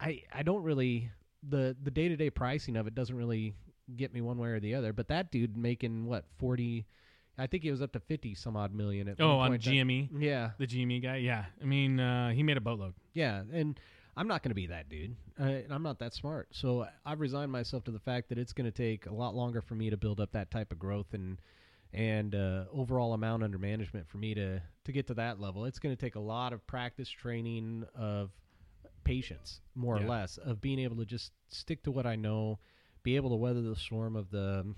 I 0.00 0.22
I 0.34 0.42
don't 0.42 0.62
really 0.64 1.10
the 1.48 1.76
the 1.82 1.90
day 1.90 2.08
to 2.08 2.16
day 2.16 2.28
pricing 2.30 2.76
of 2.76 2.86
it 2.86 2.94
doesn't 2.94 3.16
really 3.16 3.54
get 3.96 4.12
me 4.12 4.20
one 4.20 4.38
way 4.38 4.48
or 4.50 4.60
the 4.60 4.74
other. 4.74 4.92
But 4.92 5.08
that 5.08 5.30
dude 5.30 5.56
making 5.56 6.06
what 6.06 6.24
40. 6.38 6.86
I 7.38 7.46
think 7.46 7.62
he 7.62 7.70
was 7.70 7.80
up 7.80 7.92
to 7.92 8.00
50 8.00 8.34
some 8.34 8.54
odd 8.56 8.74
million 8.74 9.08
at 9.08 9.18
Oh, 9.20 9.38
on 9.38 9.50
point. 9.50 9.64
That- 9.64 9.70
GME, 9.70 10.10
Yeah, 10.18 10.50
the 10.58 10.66
GME 10.66 11.00
guy. 11.02 11.16
Yeah, 11.18 11.46
I 11.62 11.64
mean, 11.64 11.98
uh, 11.98 12.30
he 12.32 12.42
made 12.42 12.56
a 12.58 12.60
boatload. 12.60 12.92
yeah, 13.14 13.42
and 13.52 13.80
I'm 14.16 14.28
not 14.28 14.42
going 14.42 14.50
to 14.50 14.54
be 14.56 14.66
that 14.66 14.88
dude. 14.88 15.16
Uh, 15.38 15.44
and 15.44 15.72
I'm 15.72 15.82
not 15.82 15.98
that 16.00 16.12
smart. 16.14 16.48
So 16.52 16.86
I've 17.06 17.20
resigned 17.20 17.50
myself 17.52 17.84
to 17.84 17.90
the 17.90 17.98
fact 18.00 18.28
that 18.28 18.38
it's 18.38 18.52
going 18.52 18.70
to 18.70 18.76
take 18.76 19.06
a 19.06 19.14
lot 19.14 19.34
longer 19.34 19.60
for 19.62 19.74
me 19.74 19.90
to 19.90 19.96
build 19.96 20.20
up 20.20 20.32
that 20.32 20.50
type 20.50 20.72
of 20.72 20.78
growth 20.78 21.12
and 21.14 21.38
and 21.92 22.36
uh, 22.36 22.64
overall 22.72 23.14
amount 23.14 23.42
under 23.42 23.58
management 23.58 24.08
for 24.08 24.18
me 24.18 24.32
to 24.34 24.62
to 24.84 24.92
get 24.92 25.06
to 25.08 25.14
that 25.14 25.40
level. 25.40 25.64
It's 25.64 25.78
going 25.80 25.96
to 25.96 26.00
take 26.00 26.14
a 26.14 26.20
lot 26.20 26.52
of 26.52 26.64
practice, 26.66 27.08
training, 27.08 27.84
of 27.96 28.30
patience, 29.04 29.60
more 29.74 29.96
or 29.96 30.00
less, 30.08 30.36
of 30.38 30.60
being 30.60 30.78
able 30.78 30.96
to 30.96 31.04
just 31.04 31.32
stick 31.48 31.82
to 31.84 31.90
what 31.90 32.06
I 32.06 32.14
know, 32.16 32.58
be 33.02 33.16
able 33.16 33.30
to 33.30 33.36
weather 33.36 33.62
the 33.62 33.74
storm 33.76 34.14
of 34.16 34.30
the 34.30 34.74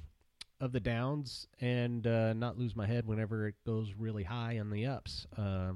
of 0.60 0.72
the 0.72 0.80
downs, 0.80 1.48
and 1.60 2.06
uh, 2.06 2.32
not 2.34 2.56
lose 2.58 2.76
my 2.76 2.86
head 2.86 3.06
whenever 3.06 3.48
it 3.48 3.56
goes 3.66 3.92
really 3.98 4.22
high 4.22 4.58
on 4.60 4.70
the 4.70 4.86
ups, 4.86 5.26
a- 5.36 5.74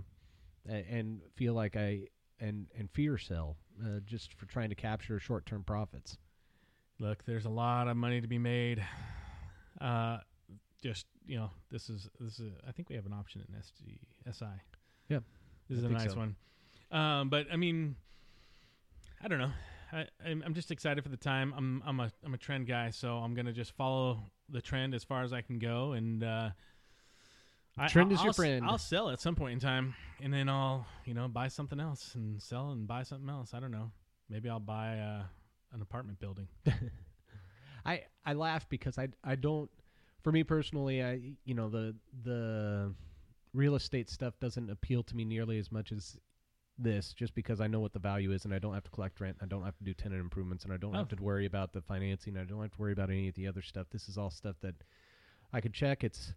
and 0.69 1.21
feel 1.35 1.55
like 1.55 1.77
I 1.77 2.03
and 2.41 2.66
and 2.78 2.91
fear 2.91 3.18
sell 3.18 3.57
uh, 3.84 4.01
just 4.05 4.34
for 4.34 4.47
trying 4.47 4.68
to 4.68 4.74
capture 4.74 5.18
short 5.18 5.47
term 5.47 5.62
profits. 5.64 6.18
Look, 6.99 7.24
there's 7.24 7.45
a 7.45 7.51
lot 7.51 7.89
of 7.89 7.97
money 7.97 8.20
to 8.20 8.26
be 8.26 8.39
made. 8.39 8.82
Uh, 9.80 10.18
just 10.82 11.07
you 11.26 11.37
know, 11.37 11.51
this 11.70 11.91
is 11.91 12.09
this 12.20 12.39
is. 12.39 12.53
I 12.66 12.72
think 12.72 12.89
we 12.89 12.97
have 12.97 13.07
an 13.07 13.12
option 13.12 13.43
in 13.47 13.55
SG 13.55 13.99
SI. 14.34 14.47
Yeah, 15.09 15.18
this 15.68 15.78
is 15.78 15.84
a 15.84 15.89
nice 15.89 16.12
so. 16.12 16.18
one. 16.18 16.37
Um, 16.91 17.28
but 17.28 17.47
I 17.53 17.57
mean, 17.57 17.97
I 19.22 19.28
don't 19.28 19.39
know. 19.39 19.53
I, 19.93 20.07
I'm, 20.24 20.43
I'm 20.45 20.55
just 20.55 20.70
excited 20.70 21.03
for 21.03 21.11
the 21.11 21.16
time. 21.16 21.53
I'm 21.57 21.82
I'm 21.87 22.01
a 22.01 22.11
I'm 22.24 22.34
a 22.34 22.39
trend 22.39 22.66
guy, 22.66 22.91
so 22.91 23.16
I'm 23.16 23.34
gonna 23.34 23.53
just 23.53 23.72
follow 23.72 24.20
the 24.49 24.61
trend 24.61 24.95
as 24.95 25.05
far 25.05 25.22
as 25.22 25.32
I 25.32 25.43
can 25.43 25.59
go, 25.59 25.93
and 25.93 26.22
uh, 26.22 26.51
I- 27.79 27.89
Trend 27.89 28.11
is 28.12 28.18
your 28.20 28.27
I'll 28.27 28.31
s- 28.31 28.37
friend. 28.37 28.64
I'll 28.64 28.79
sell 28.79 29.11
at 29.11 29.20
some 29.20 29.35
point 29.35 29.53
in 29.55 29.61
time, 29.61 29.95
and 30.20 30.33
then 30.33 30.49
I'll 30.49 30.87
you 31.05 31.14
know 31.14 31.29
buy 31.29 31.49
something 31.49 31.79
else 31.81 32.14
and 32.14 32.41
sell 32.43 32.70
and 32.70 32.87
buy 32.87 33.03
something 33.03 33.29
else. 33.29 33.53
I 33.55 33.61
don't 33.61 33.70
know. 33.72 33.91
Maybe 34.31 34.49
I'll 34.49 34.61
buy 34.61 34.99
uh, 34.99 35.22
an 35.72 35.83
apartment 35.83 36.18
building. 36.18 36.49
I 37.85 38.03
I 38.24 38.33
laugh 38.33 38.68
because 38.68 38.99
I 38.99 39.09
I 39.22 39.37
don't 39.37 39.70
for 40.22 40.33
me 40.33 40.43
personally 40.43 41.03
I 41.05 41.20
you 41.45 41.55
know 41.55 41.68
the 41.68 41.95
the 42.24 42.93
real 43.53 43.74
estate 43.77 44.11
stuff 44.11 44.35
doesn't 44.41 44.70
appeal 44.70 45.03
to 45.05 45.16
me 45.16 45.24
nearly 45.24 45.59
as 45.59 45.70
much 45.70 45.93
as 45.93 46.18
this 46.79 47.12
just 47.14 47.35
because 47.35 47.61
I 47.61 47.68
know 47.68 47.81
what 47.81 47.93
the 47.93 47.99
value 47.99 48.33
is 48.33 48.45
and 48.45 48.53
I 48.53 48.59
don't 48.59 48.74
have 48.74 48.85
to 48.85 48.91
collect 48.91 49.20
rent 49.20 49.37
I 49.41 49.47
don't 49.47 49.62
have 49.64 49.79
to 49.79 49.85
do 49.85 49.95
tenant 49.95 50.20
improvements 50.20 50.64
and 50.64 50.72
I 50.72 50.77
don't 50.77 50.93
have 50.95 51.07
Oh. 51.12 51.16
to 51.16 51.22
worry 51.22 51.47
about 51.47 51.72
the 51.72 51.81
financing 51.81 52.37
I 52.37 52.45
don't 52.45 52.61
have 52.61 52.72
to 52.72 52.79
worry 52.79 52.93
about 52.93 53.09
any 53.09 53.29
of 53.29 53.35
the 53.35 53.47
other 53.47 53.62
stuff 53.62 53.87
this 53.91 54.09
is 54.09 54.18
all 54.18 54.31
stuff 54.31 54.57
that 54.62 54.74
I 55.53 55.61
could 55.62 55.72
check 55.72 56.03
it's 56.05 56.35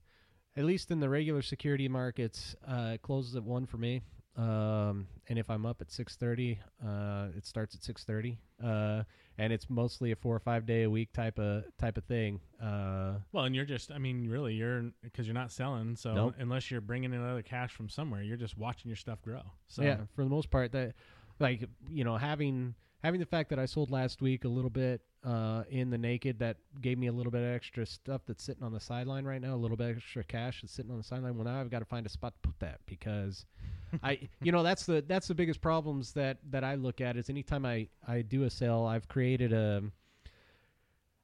at 0.58 0.66
least 0.66 0.92
in 0.92 1.00
the 1.00 1.10
regular 1.10 1.42
security 1.42 1.88
markets 1.88 2.56
uh, 2.68 2.92
it 2.94 3.02
closes 3.02 3.36
at 3.36 3.44
1 3.44 3.66
for 3.66 3.78
me 3.78 4.02
um, 4.36 5.08
and 5.28 5.38
if 5.38 5.50
I'm 5.50 5.66
up 5.66 5.82
at 5.82 5.90
6:30 5.90 6.58
uh, 6.86 7.28
it 7.36 7.46
starts 7.46 7.76
at 7.76 7.82
6:30 7.82 8.38
uh, 8.64 9.04
and 9.38 9.54
it's 9.54 9.70
mostly 9.70 10.12
a 10.12 10.16
four 10.16 10.36
or 10.36 10.40
five 10.40 10.66
day 10.66 10.84
a 10.84 10.90
week 10.90 11.12
type 11.14 11.40
of 11.40 11.64
type 11.78 11.98
of 11.98 12.04
thing. 12.04 12.42
Uh, 12.62 13.14
Well, 13.32 13.46
and 13.46 13.56
you're 13.56 13.66
just, 13.66 13.90
I 13.90 13.98
mean, 13.98 14.28
really, 14.30 14.54
you're 14.54 14.92
because 15.02 15.28
you're 15.28 15.34
not 15.34 15.50
selling. 15.52 15.96
So 15.96 16.14
Nope. 16.14 16.36
unless 16.40 16.70
you're 16.70 16.82
bringing 16.82 17.14
in 17.14 17.24
other 17.24 17.42
cash 17.42 17.72
from 17.72 17.88
somewhere, 17.88 18.22
you're 18.22 18.38
just 18.38 18.58
watching 18.58 18.90
your 18.90 18.98
stuff 18.98 19.22
grow. 19.22 19.42
So 19.68 19.82
yeah, 19.84 19.98
for 20.14 20.26
the 20.26 20.30
most 20.30 20.50
part, 20.52 20.74
that 20.74 20.94
like 21.40 21.64
you 21.90 22.04
know 22.04 22.18
having 22.18 22.76
having 23.04 23.20
the 23.20 23.26
fact 23.26 23.50
that 23.50 23.60
I 23.60 23.66
sold 23.66 23.92
last 23.92 24.22
week 24.22 24.44
a 24.46 24.48
little 24.48 24.70
bit 24.70 25.02
uh, 25.24 25.64
in 25.70 25.90
the 25.90 25.98
naked 25.98 26.40
that 26.40 26.58
gave 26.82 26.98
me 26.98 27.08
a 27.08 27.12
little 27.12 27.32
bit 27.32 27.42
of 27.42 27.54
extra 27.54 27.86
stuff 27.86 28.22
that's 28.26 28.44
sitting 28.44 28.64
on 28.64 28.72
the 28.74 28.80
sideline 28.80 29.26
right 29.26 29.42
now, 29.42 29.54
a 29.54 29.58
little 29.58 29.78
bit 29.78 29.96
extra 29.98 30.24
cash 30.24 30.62
that's 30.62 30.74
sitting 30.74 30.92
on 30.92 30.98
the 30.98 31.04
sideline. 31.04 31.36
Well, 31.36 31.46
now 31.46 31.60
I've 31.60 31.70
got 31.70 31.80
to 31.80 31.86
find 31.86 32.06
a 32.06 32.10
spot 32.10 32.34
to 32.42 32.50
put 32.50 32.60
that 32.60 32.80
because 32.86 33.46
I, 34.04 34.28
you 34.42 34.52
know, 34.52 34.64
that's 34.64 34.86
the 34.86 35.04
that's 35.08 35.28
the 35.28 35.36
biggest 35.36 35.62
problems 35.62 36.14
that 36.14 36.38
that 36.52 36.64
I 36.64 36.76
look 36.76 37.02
at 37.02 37.18
is 37.18 37.30
anytime 37.30 37.66
I 37.66 37.88
I 38.08 38.22
do 38.22 38.44
a 38.44 38.50
sale, 38.50 38.84
I've 38.86 39.08
created 39.08 39.54
a. 39.54 39.84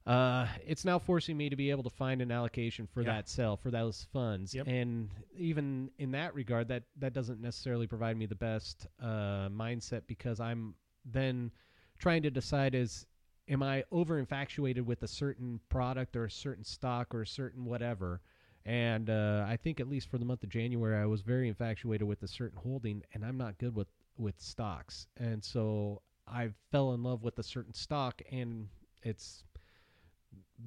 Uh, 0.06 0.48
it's 0.64 0.86
now 0.86 1.00
forcing 1.00 1.36
me 1.36 1.50
to 1.50 1.56
be 1.56 1.72
able 1.72 1.82
to 1.82 1.90
find 1.90 2.22
an 2.22 2.32
allocation 2.32 2.86
for 2.86 3.02
Yeah. 3.02 3.14
that 3.14 3.28
sale 3.28 3.58
for 3.58 3.72
those 3.72 4.04
funds, 4.14 4.54
Yep. 4.54 4.68
and 4.68 5.10
even 5.36 5.90
in 5.98 6.12
that 6.12 6.36
regard, 6.36 6.68
that 6.68 6.84
that 6.98 7.14
doesn't 7.14 7.42
necessarily 7.42 7.88
provide 7.88 8.16
me 8.16 8.28
the 8.28 8.36
best 8.36 8.86
uh, 9.02 9.50
mindset 9.50 10.04
because 10.06 10.40
I'm 10.40 10.76
then 11.06 11.52
trying 12.00 12.24
to 12.24 12.32
decide 12.32 12.76
is 12.76 13.06
am 13.48 13.62
I 13.62 13.84
over 13.92 14.18
infatuated 14.18 14.86
with 14.86 15.04
a 15.04 15.08
certain 15.08 15.60
product 15.70 16.16
or 16.16 16.26
a 16.26 16.32
certain 16.32 16.64
stock 16.64 17.14
or 17.14 17.22
a 17.22 17.28
certain 17.28 17.66
whatever. 17.66 18.22
And 18.66 19.12
uh, 19.12 19.46
I 19.48 19.58
think 19.58 19.80
at 19.80 19.88
least 19.88 20.10
for 20.10 20.18
the 20.18 20.26
month 20.26 20.42
of 20.42 20.50
January, 20.50 21.00
I 21.00 21.06
was 21.06 21.22
very 21.22 21.48
infatuated 21.48 22.08
with 22.08 22.24
a 22.24 22.28
certain 22.28 22.58
holding, 22.58 23.04
and 23.14 23.24
I'm 23.24 23.38
not 23.38 23.58
good 23.60 23.76
with 23.76 23.88
with 24.18 24.34
stocks. 24.40 25.06
And 25.18 25.44
so 25.44 26.02
I 26.28 26.50
fell 26.72 26.94
in 26.94 27.04
love 27.04 27.22
with 27.22 27.38
a 27.38 27.44
certain 27.44 27.76
stock, 27.76 28.22
and 28.32 28.68
it's 29.04 29.44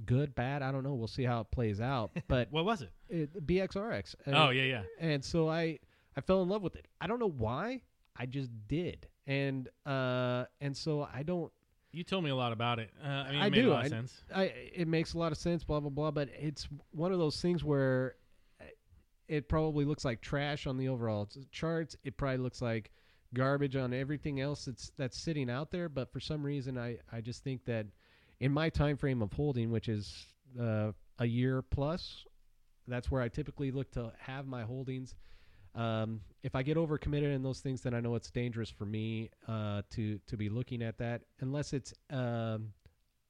good, 0.07 0.35
bad. 0.35 0.62
I 0.62 0.70
don't 0.70 0.85
know. 0.85 0.95
We'll 0.95 1.09
see 1.09 1.24
how 1.24 1.41
it 1.41 1.51
plays 1.51 1.81
out. 1.81 2.11
But 2.29 2.49
what 2.53 2.64
was 2.64 2.83
it? 2.83 2.93
it, 3.09 3.47
BXRX. 3.47 4.14
and- 4.26 4.37
oh 4.37 4.51
yeah, 4.51 4.62
yeah. 4.62 4.83
and 5.01 5.24
so 5.24 5.49
I 5.49 5.81
I 6.16 6.20
fell 6.20 6.43
in 6.43 6.49
love 6.49 6.62
with 6.62 6.76
it. 6.76 6.87
I 7.01 7.07
don't 7.09 7.18
know 7.18 7.31
why. 7.31 7.83
I 8.16 8.26
just 8.26 8.51
did, 8.68 9.07
and 9.29 9.68
uh, 9.87 10.47
and 10.61 10.76
so 10.76 11.07
I 11.14 11.22
don't. 11.22 11.53
You 11.93 12.03
told 12.05 12.22
me 12.24 12.31
a 12.31 12.37
lot 12.37 12.53
about 12.53 12.81
it. 12.81 12.91
Uh, 13.03 13.07
I 13.07 13.31
mean, 13.31 13.35
it 13.41 13.45
I 13.45 13.49
made 13.51 13.62
do. 13.62 13.70
a 13.70 13.72
lot 13.72 13.85
I- 13.85 13.89
sense. 13.89 14.22
I 14.35 14.43
it 14.74 14.89
makes 14.89 15.14
a 15.14 15.18
lot 15.18 15.31
of 15.31 15.39
sense. 15.39 15.62
Blah 15.62 15.79
blah 15.81 15.91
blah. 15.91 16.11
But 16.11 16.31
it's 16.37 16.66
one 16.91 17.12
of 17.12 17.18
those 17.20 17.41
things 17.41 17.62
where 17.62 18.16
it 19.29 19.49
probably 19.49 19.85
looks 19.85 20.05
like 20.05 20.20
trash 20.20 20.66
on 20.66 20.76
the 20.79 20.89
overall 20.89 21.29
charts. 21.53 21.97
It 22.03 22.16
probably 22.16 22.39
looks 22.39 22.62
like 22.62 22.91
garbage 23.35 23.76
on 23.76 23.93
everything 23.93 24.41
else 24.41 24.64
that's 24.64 24.91
that's 24.97 25.18
sitting 25.18 25.51
out 25.51 25.70
there. 25.70 25.89
But 25.89 26.11
for 26.12 26.20
some 26.20 26.43
reason, 26.43 26.79
I 26.79 26.99
I 27.12 27.20
just 27.20 27.45
think 27.45 27.64
that 27.66 27.87
in 28.41 28.53
my 28.53 28.70
time 28.70 28.97
frame 28.97 29.20
of 29.22 29.33
holding, 29.33 29.70
which 29.70 29.89
is 29.89 30.26
uh, 30.61 30.93
a 31.18 31.26
year 31.26 31.61
plus, 31.62 32.24
that's 32.87 33.11
where 33.11 33.20
I 33.20 33.29
typically 33.29 33.70
look 33.70 33.91
to 33.93 34.12
have 34.18 34.47
my 34.47 34.62
holdings. 34.62 35.14
Um, 35.74 36.20
if 36.42 36.54
I 36.54 36.62
get 36.62 36.76
overcommitted 36.76 37.34
in 37.34 37.42
those 37.42 37.60
things, 37.60 37.82
then 37.82 37.94
I 37.94 38.00
know 38.00 38.14
it's 38.14 38.30
dangerous 38.30 38.70
for 38.70 38.86
me 38.86 39.30
uh, 39.46 39.82
to 39.90 40.18
to 40.26 40.36
be 40.36 40.48
looking 40.48 40.82
at 40.82 40.98
that, 40.98 41.22
unless 41.40 41.72
it's 41.72 41.92
um, 42.10 42.72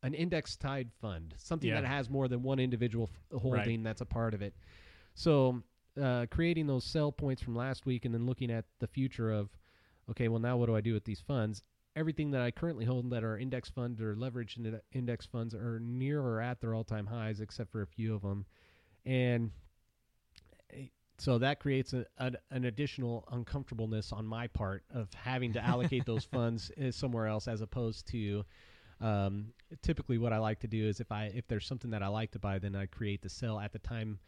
an 0.03 0.15
index 0.15 0.57
tied 0.57 0.91
fund, 1.01 1.35
something 1.37 1.69
Yeah. 1.69 1.81
that 1.81 1.87
has 1.89 2.09
more 2.09 2.29
than 2.29 2.43
one 2.43 2.59
individual 2.61 3.11
f- 3.33 3.41
holding 3.41 3.83
that's 3.83 4.01
a 4.01 4.07
part 4.07 4.35
of 4.35 4.43
it. 4.43 4.55
So 5.15 5.63
uh, 6.01 6.27
creating 6.31 6.67
those 6.69 6.85
sell 6.85 7.11
points 7.11 7.43
from 7.43 7.57
last 7.57 7.85
week, 7.87 8.05
and 8.05 8.15
then 8.15 8.25
looking 8.25 8.51
at 8.53 8.65
the 8.79 8.87
future 8.87 9.33
of, 9.33 9.51
okay, 10.11 10.29
well 10.29 10.39
now 10.41 10.57
what 10.57 10.67
do 10.67 10.77
I 10.77 10.81
do 10.81 10.95
with 10.95 11.05
these 11.05 11.21
funds? 11.21 11.63
Everything 11.97 12.31
that 12.31 12.41
I 12.43 12.53
currently 12.53 12.85
hold 12.85 13.11
that 13.11 13.25
are 13.25 13.37
index 13.37 13.69
funds 13.69 14.01
or 14.01 14.15
leveraged 14.15 14.57
into 14.59 14.81
index 14.93 15.27
funds 15.27 15.53
are 15.55 15.81
near 15.81 16.21
or 16.21 16.41
at 16.41 16.61
their 16.61 16.73
all 16.75 16.85
time 16.85 17.07
highs, 17.07 17.41
except 17.41 17.73
for 17.73 17.83
a 17.83 17.87
few 17.87 18.15
of 18.15 18.23
them, 18.23 18.47
and 19.05 19.51
so 21.19 21.39
that 21.39 21.59
creates 21.59 21.93
a, 21.93 22.07
an, 22.19 22.37
an 22.51 22.65
additional 22.65 23.29
uncomfortableness 23.33 24.13
on 24.13 24.25
my 24.25 24.47
part 24.47 24.85
of 24.95 25.13
having 25.15 25.53
to 25.53 25.65
allocate 25.65 26.07
those 26.07 26.25
funds 26.33 26.71
eh, 26.77 26.91
somewhere 26.91 27.27
else 27.27 27.49
as 27.49 27.61
opposed 27.61 28.07
to 28.09 28.45
um, 29.01 29.53
typically 29.83 30.19
what 30.19 30.33
I 30.33 30.39
like 30.39 30.61
to 30.61 30.69
do 30.69 30.87
is 30.87 31.01
if 31.01 31.13
I 31.13 31.27
if 31.35 31.47
there's 31.49 31.67
something 31.67 31.91
that 31.91 32.03
I 32.03 32.09
like 32.09 32.33
to 32.33 32.39
buy 32.39 32.59
then 32.59 32.75
I 32.75 32.87
create 32.87 33.23
the 33.23 33.29
sell 33.29 33.59
at 33.59 33.73
the 33.73 33.79
time. 33.79 34.19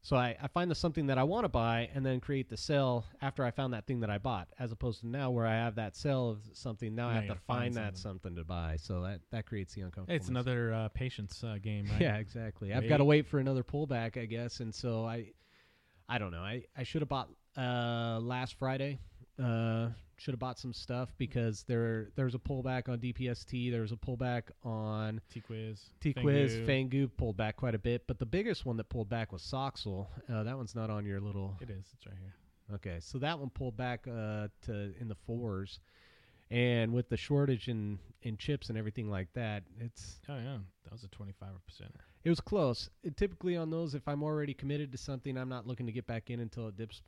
So 0.00 0.16
I, 0.16 0.36
I 0.40 0.46
find 0.46 0.70
the 0.70 0.76
something 0.76 1.08
that 1.08 1.18
I 1.18 1.24
want 1.24 1.44
to 1.44 1.48
buy 1.48 1.90
and 1.92 2.06
then 2.06 2.20
create 2.20 2.48
the 2.48 2.56
sell 2.56 3.04
after 3.20 3.44
I 3.44 3.50
found 3.50 3.74
that 3.74 3.86
thing 3.86 4.00
that 4.00 4.10
I 4.10 4.18
bought 4.18 4.46
as 4.58 4.70
opposed 4.70 5.00
to 5.00 5.08
now 5.08 5.30
where 5.30 5.44
I 5.44 5.54
have 5.54 5.74
that 5.74 5.96
sell 5.96 6.30
of 6.30 6.38
something 6.52 6.94
now 6.94 7.08
I 7.08 7.14
have 7.14 7.26
to 7.26 7.34
find 7.34 7.74
find 7.74 7.74
that 7.74 7.98
something. 7.98 8.36
to 8.36 8.44
buy. 8.44 8.76
So 8.78 9.02
that 9.02 9.20
that 9.32 9.46
creates 9.46 9.74
the 9.74 9.80
uncomfortable 9.80 10.14
it's 10.14 10.28
another 10.28 10.72
uh, 10.72 10.88
patience 10.88 11.42
uh, 11.42 11.56
game, 11.60 11.86
right? 11.90 12.00
yeah, 12.00 12.16
exactly. 12.16 12.72
I've 12.72 12.88
got 12.88 12.98
to 12.98 13.04
wait 13.04 13.26
for 13.26 13.40
another 13.40 13.64
pullback, 13.64 14.16
I 14.16 14.26
guess, 14.26 14.60
and 14.60 14.74
so 14.74 15.04
I, 15.04 15.32
I 16.08 16.18
don't 16.18 16.30
know. 16.30 16.40
I 16.40 16.64
I 16.76 16.82
should 16.84 17.02
have 17.02 17.08
bought 17.08 17.28
uh 17.56 18.18
last 18.20 18.54
Friday, 18.58 18.98
uh 19.42 19.88
should 20.16 20.32
have 20.32 20.40
bought 20.40 20.58
some 20.58 20.72
stuff 20.72 21.12
because 21.16 21.62
there 21.64 22.10
there's 22.16 22.34
a 22.34 22.38
pullback 22.38 22.88
on 22.88 22.98
DPST. 22.98 23.70
There 23.70 23.82
was 23.82 23.92
a 23.92 23.96
pullback 23.96 24.44
on 24.64 25.20
T 25.30 25.40
Quiz, 25.40 25.90
T 26.00 26.12
Quiz. 26.12 26.54
Fangu 26.66 27.08
pulled 27.16 27.36
back 27.36 27.56
quite 27.56 27.74
a 27.74 27.78
bit, 27.78 28.06
but 28.06 28.18
the 28.18 28.26
biggest 28.26 28.66
one 28.66 28.76
that 28.78 28.88
pulled 28.88 29.08
back 29.08 29.32
was 29.32 29.42
Soxel. 29.42 30.06
Uh, 30.32 30.42
that 30.42 30.56
one's 30.56 30.74
not 30.74 30.90
on 30.90 31.04
your 31.04 31.20
little. 31.20 31.56
It 31.60 31.70
is. 31.70 31.86
It's 31.94 32.06
right 32.06 32.16
here. 32.20 32.34
Okay, 32.74 32.98
so 33.00 33.18
that 33.18 33.38
one 33.38 33.48
pulled 33.50 33.76
back 33.76 34.06
uh, 34.06 34.48
to 34.62 34.92
in 35.00 35.08
the 35.08 35.14
fours, 35.26 35.80
and 36.50 36.92
with 36.92 37.08
the 37.08 37.16
shortage 37.16 37.68
in 37.68 37.98
in 38.22 38.36
chips 38.36 38.68
and 38.68 38.76
everything 38.76 39.08
like 39.10 39.32
that, 39.34 39.62
it's 39.78 40.20
Oh 40.28 40.36
yeah, 40.36 40.58
that 40.84 40.92
was 40.92 41.04
a 41.04 41.08
twenty-five 41.08 41.50
percent. 41.64 41.94
It 42.24 42.28
was 42.30 42.40
close. 42.40 42.90
It, 43.02 43.16
typically 43.16 43.56
on 43.56 43.70
those, 43.70 43.94
if 43.94 44.06
I'm 44.08 44.22
already 44.22 44.54
committed 44.54 44.92
to 44.92 44.98
something, 44.98 45.36
I'm 45.36 45.48
not 45.48 45.66
looking 45.66 45.86
to 45.86 45.92
get 45.92 46.06
back 46.06 46.30
in 46.30 46.40
until 46.40 46.68
it 46.68 46.76
dips 46.76 47.02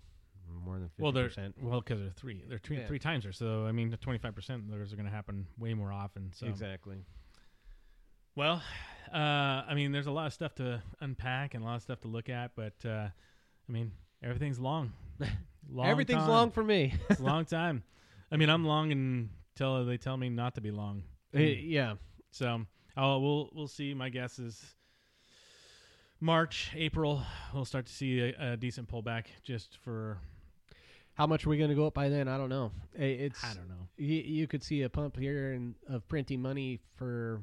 more 0.64 0.78
than 0.78 0.88
fifty 0.88 1.02
Well, 1.02 1.12
they're 1.12 1.28
percent. 1.28 1.54
well 1.60 1.80
because 1.80 2.00
they're 2.00 2.10
three. 2.10 2.42
They're 2.48 2.58
three, 2.58 2.78
Yeah. 2.78 2.86
three 2.86 2.98
times 2.98 3.24
her. 3.24 3.32
So 3.32 3.66
I 3.66 3.72
mean, 3.72 3.90
the 3.90 3.96
twenty-five 3.96 4.34
percent 4.34 4.70
those 4.70 4.92
are 4.92 4.96
going 4.96 5.06
to 5.08 5.12
happen 5.14 5.46
way 5.58 5.74
more 5.74 5.92
often. 5.92 6.32
So 6.34 6.46
Exactly. 6.46 6.96
Well, 8.36 8.62
uh, 9.12 9.16
I 9.16 9.74
mean, 9.74 9.92
there's 9.92 10.06
a 10.06 10.10
lot 10.12 10.26
of 10.26 10.32
stuff 10.32 10.54
to 10.56 10.82
unpack 11.00 11.54
and 11.54 11.62
a 11.62 11.66
lot 11.66 11.76
of 11.76 11.82
stuff 11.82 12.00
to 12.00 12.08
look 12.08 12.28
at, 12.28 12.52
but 12.54 12.74
uh, 12.84 13.08
I 13.68 13.72
mean, 13.72 13.92
everything's 14.22 14.58
long. 14.58 14.92
long 15.70 15.86
Everything's 15.88 16.20
time. 16.20 16.28
long 16.28 16.50
for 16.50 16.62
me. 16.64 16.94
It's 17.10 17.20
a 17.20 17.24
long 17.24 17.44
time. 17.46 17.82
I 18.32 18.36
mean, 18.36 18.48
I'm 18.48 18.64
long 18.64 18.92
until 18.92 19.84
they 19.84 19.96
tell 19.98 20.16
me 20.16 20.28
not 20.30 20.54
to 20.54 20.60
be 20.60 20.70
long. 20.70 21.02
Yeah. 21.32 21.94
So 22.30 22.62
I'll, 22.96 23.20
we'll 23.20 23.50
we'll 23.52 23.68
see. 23.68 23.92
My 23.94 24.08
guess 24.08 24.38
is 24.38 24.74
March, 26.20 26.70
April. 26.76 27.22
We'll 27.54 27.64
start 27.64 27.86
to 27.86 27.92
see 27.92 28.20
a, 28.20 28.52
a 28.52 28.56
decent 28.56 28.88
pullback 28.88 29.26
just 29.42 29.78
for 29.82 30.18
How 31.14 31.26
much 31.26 31.46
are 31.46 31.50
we 31.50 31.56
going 31.56 31.70
to 31.70 31.76
go 31.76 31.86
up 31.86 31.94
by 31.94 32.08
then? 32.08 32.28
I 32.28 32.36
don't 32.36 32.48
know. 32.50 32.72
It's 32.94 33.42
I 33.42 33.54
don't 33.54 33.68
know. 33.68 33.88
you, 33.96 34.16
you 34.16 34.46
could 34.46 34.62
see 34.62 34.82
a 34.82 34.88
pump 34.90 35.16
here 35.16 35.52
in, 35.52 35.74
of 35.88 36.06
printing 36.08 36.42
money 36.42 36.80
for 36.96 37.42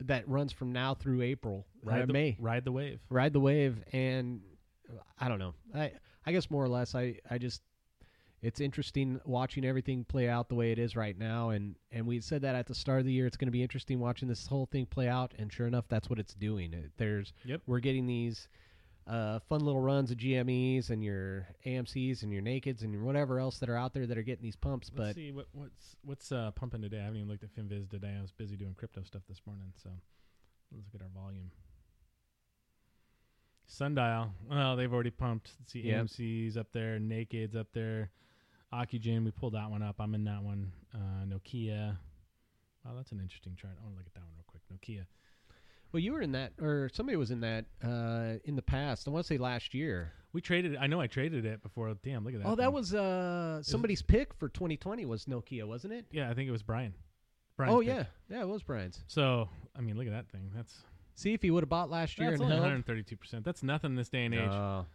that 0.00 0.28
runs 0.28 0.52
from 0.52 0.72
now 0.72 0.94
through 0.94 1.22
April, 1.22 1.66
uh, 1.86 1.90
Ride 1.90 2.08
the, 2.08 2.12
May. 2.12 2.36
ride 2.38 2.64
the 2.64 2.72
wave. 2.72 3.00
Ride 3.08 3.32
the 3.32 3.40
wave, 3.40 3.82
and 3.92 4.40
uh, 4.90 5.00
I 5.18 5.28
don't 5.28 5.38
know. 5.38 5.54
I 5.74 5.92
I 6.26 6.32
guess 6.32 6.50
more 6.50 6.62
or 6.64 6.68
less, 6.68 6.94
I 6.94 7.18
I 7.30 7.38
just 7.38 7.62
it's 8.42 8.60
interesting 8.60 9.20
watching 9.24 9.64
everything 9.64 10.04
play 10.04 10.28
out 10.28 10.48
the 10.48 10.54
way 10.54 10.70
it 10.72 10.78
is 10.78 10.94
right 10.96 11.16
now, 11.18 11.50
and 11.50 11.76
and 11.90 12.06
we 12.06 12.20
said 12.20 12.42
that 12.42 12.54
at 12.54 12.66
the 12.66 12.74
start 12.74 13.00
of 13.00 13.06
the 13.06 13.12
year. 13.12 13.26
It's 13.26 13.36
going 13.36 13.48
to 13.48 13.52
be 13.52 13.62
interesting 13.62 13.98
watching 13.98 14.28
this 14.28 14.46
whole 14.46 14.66
thing 14.66 14.86
play 14.86 15.08
out, 15.08 15.32
and 15.38 15.52
sure 15.52 15.66
enough, 15.66 15.86
that's 15.88 16.08
what 16.10 16.18
it's 16.18 16.34
doing. 16.34 16.72
It, 16.74 16.92
there's 16.96 17.32
Yep. 17.44 17.62
we're 17.66 17.80
getting 17.80 18.06
these. 18.06 18.48
Uh, 19.08 19.38
fun 19.48 19.60
little 19.60 19.80
runs 19.80 20.10
of 20.10 20.16
GMEs 20.16 20.90
and 20.90 21.00
your 21.04 21.46
AMC's 21.64 22.24
and 22.24 22.32
your 22.32 22.42
Nakeds 22.42 22.82
and 22.82 22.92
your 22.92 23.04
whatever 23.04 23.38
else 23.38 23.60
that 23.60 23.68
are 23.68 23.76
out 23.76 23.94
there 23.94 24.04
that 24.04 24.18
are 24.18 24.22
getting 24.24 24.42
these 24.42 24.56
pumps. 24.56 24.90
Let's 24.92 25.10
but 25.10 25.14
see 25.14 25.30
what 25.30 25.46
what's 25.52 25.94
what's 26.02 26.32
uh, 26.32 26.50
pumping 26.56 26.82
today. 26.82 26.98
I 26.98 27.04
haven't 27.04 27.18
even 27.18 27.28
looked 27.28 27.44
at 27.44 27.54
FinViz 27.54 27.88
today. 27.88 28.16
I 28.18 28.20
was 28.20 28.32
busy 28.32 28.56
doing 28.56 28.74
crypto 28.74 29.04
stuff 29.04 29.22
this 29.28 29.40
morning. 29.46 29.72
So 29.80 29.90
let's 30.72 30.84
look 30.92 31.00
at 31.00 31.02
our 31.06 31.22
volume. 31.22 31.52
Sundial. 33.66 34.32
Well, 34.50 34.74
they've 34.74 34.92
already 34.92 35.10
pumped. 35.10 35.52
Let's 35.60 35.72
see, 35.72 35.82
Yep. 35.82 36.06
AMC's 36.06 36.56
up 36.56 36.72
there, 36.72 36.98
Naked's 36.98 37.54
up 37.56 37.68
there, 37.72 38.10
Ocugen. 38.72 39.24
We 39.24 39.30
pulled 39.30 39.54
that 39.54 39.70
one 39.70 39.82
up. 39.82 39.96
I'm 39.98 40.14
in 40.14 40.24
that 40.24 40.42
one. 40.42 40.72
Uh, 40.94 41.24
Nokia. 41.26 41.96
Wow, 42.84 42.92
that's 42.96 43.12
an 43.12 43.20
interesting 43.20 43.56
chart. 43.60 43.74
I 43.78 43.82
want 43.82 43.94
to 43.94 43.98
look 43.98 44.06
at 44.06 44.14
that 44.14 44.20
one 44.20 44.32
real 44.36 44.44
quick. 44.46 44.62
Nokia. 44.72 45.06
Well, 45.92 46.00
you 46.00 46.12
were 46.12 46.20
in 46.20 46.32
that, 46.32 46.52
or 46.60 46.90
somebody 46.92 47.16
was 47.16 47.30
in 47.30 47.40
that 47.40 47.64
uh, 47.82 48.38
in 48.44 48.56
the 48.56 48.62
past. 48.62 49.06
I 49.06 49.10
want 49.10 49.24
to 49.24 49.26
say 49.26 49.38
last 49.38 49.72
year. 49.74 50.12
We 50.32 50.40
traded. 50.40 50.76
I 50.76 50.86
know 50.86 51.00
I 51.00 51.06
traded 51.06 51.46
it 51.46 51.62
before. 51.62 51.94
Damn, 52.02 52.24
look 52.24 52.34
at 52.34 52.42
that. 52.42 52.48
oh, 52.48 52.54
that 52.56 52.64
thing. 52.66 52.72
was 52.72 52.94
uh, 52.94 53.62
somebody's 53.62 54.02
pick 54.02 54.34
for 54.34 54.48
2020 54.48 55.06
was 55.06 55.24
Nokia, 55.24 55.66
wasn't 55.66 55.94
it? 55.94 56.06
Yeah, 56.10 56.28
I 56.28 56.34
think 56.34 56.48
it 56.48 56.52
was 56.52 56.62
Brian. 56.62 56.92
Brian's 57.56 57.74
oh 57.74 57.78
pick. 57.78 57.88
yeah, 57.88 58.04
yeah, 58.28 58.42
it 58.42 58.48
was 58.48 58.62
Brian's. 58.62 59.02
So 59.06 59.48
I 59.76 59.80
mean, 59.80 59.96
look 59.96 60.06
at 60.06 60.12
that 60.12 60.28
thing. 60.28 60.50
That's 60.54 60.74
See 61.16 61.32
if 61.32 61.40
he 61.40 61.50
would 61.50 61.62
have 61.62 61.70
bought 61.70 61.90
last 61.90 62.18
year 62.18 62.30
that's 62.30 62.42
and 62.42 62.44
only 62.44 62.56
held. 62.56 62.64
132 62.64 63.16
percent. 63.16 63.44
That's 63.44 63.62
nothing 63.62 63.94
this 63.94 64.10
day 64.10 64.26
and 64.26 64.34
age. 64.34 64.50
No. 64.50 64.86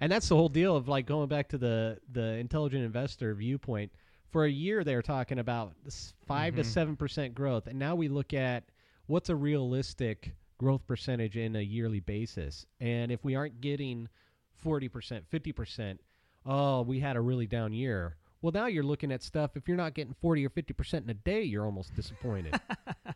And 0.00 0.10
that's 0.10 0.28
the 0.28 0.36
whole 0.36 0.48
deal 0.48 0.76
of 0.76 0.88
like 0.88 1.06
going 1.06 1.28
back 1.28 1.48
to 1.50 1.58
the 1.58 1.98
the 2.12 2.34
intelligent 2.36 2.84
investor 2.84 3.34
viewpoint. 3.34 3.92
For 4.30 4.44
a 4.44 4.50
year, 4.50 4.82
they 4.82 4.96
were 4.96 5.02
talking 5.02 5.38
about 5.38 5.74
this 5.84 6.12
5 6.26 6.56
to 6.56 6.62
Mhm. 6.62 6.66
seven 6.66 6.96
percent 6.96 7.34
growth, 7.34 7.66
and 7.68 7.78
now 7.78 7.94
we 7.94 8.08
look 8.08 8.34
at 8.34 8.64
what's 9.06 9.28
a 9.28 9.36
realistic 9.36 10.34
growth 10.58 10.86
percentage 10.86 11.36
in 11.36 11.54
a 11.56 11.60
yearly 11.60 12.00
basis. 12.00 12.66
And 12.80 13.12
if 13.12 13.24
we 13.24 13.34
aren't 13.36 13.60
getting 13.60 14.08
forty 14.56 14.88
percent, 14.88 15.26
fifty 15.28 15.52
percent, 15.52 16.00
oh, 16.44 16.82
we 16.82 16.98
had 17.00 17.16
a 17.16 17.20
really 17.20 17.46
down 17.46 17.72
year. 17.72 18.16
Well, 18.42 18.52
now 18.52 18.66
you're 18.66 18.82
looking 18.84 19.12
at 19.12 19.22
stuff. 19.22 19.56
If 19.56 19.68
you're 19.68 19.76
not 19.76 19.94
getting 19.94 20.14
forty 20.14 20.44
or 20.44 20.50
fifty 20.50 20.74
percent 20.74 21.04
in 21.04 21.10
a 21.10 21.14
day, 21.14 21.42
you're 21.42 21.64
almost 21.64 21.94
disappointed. 21.94 22.58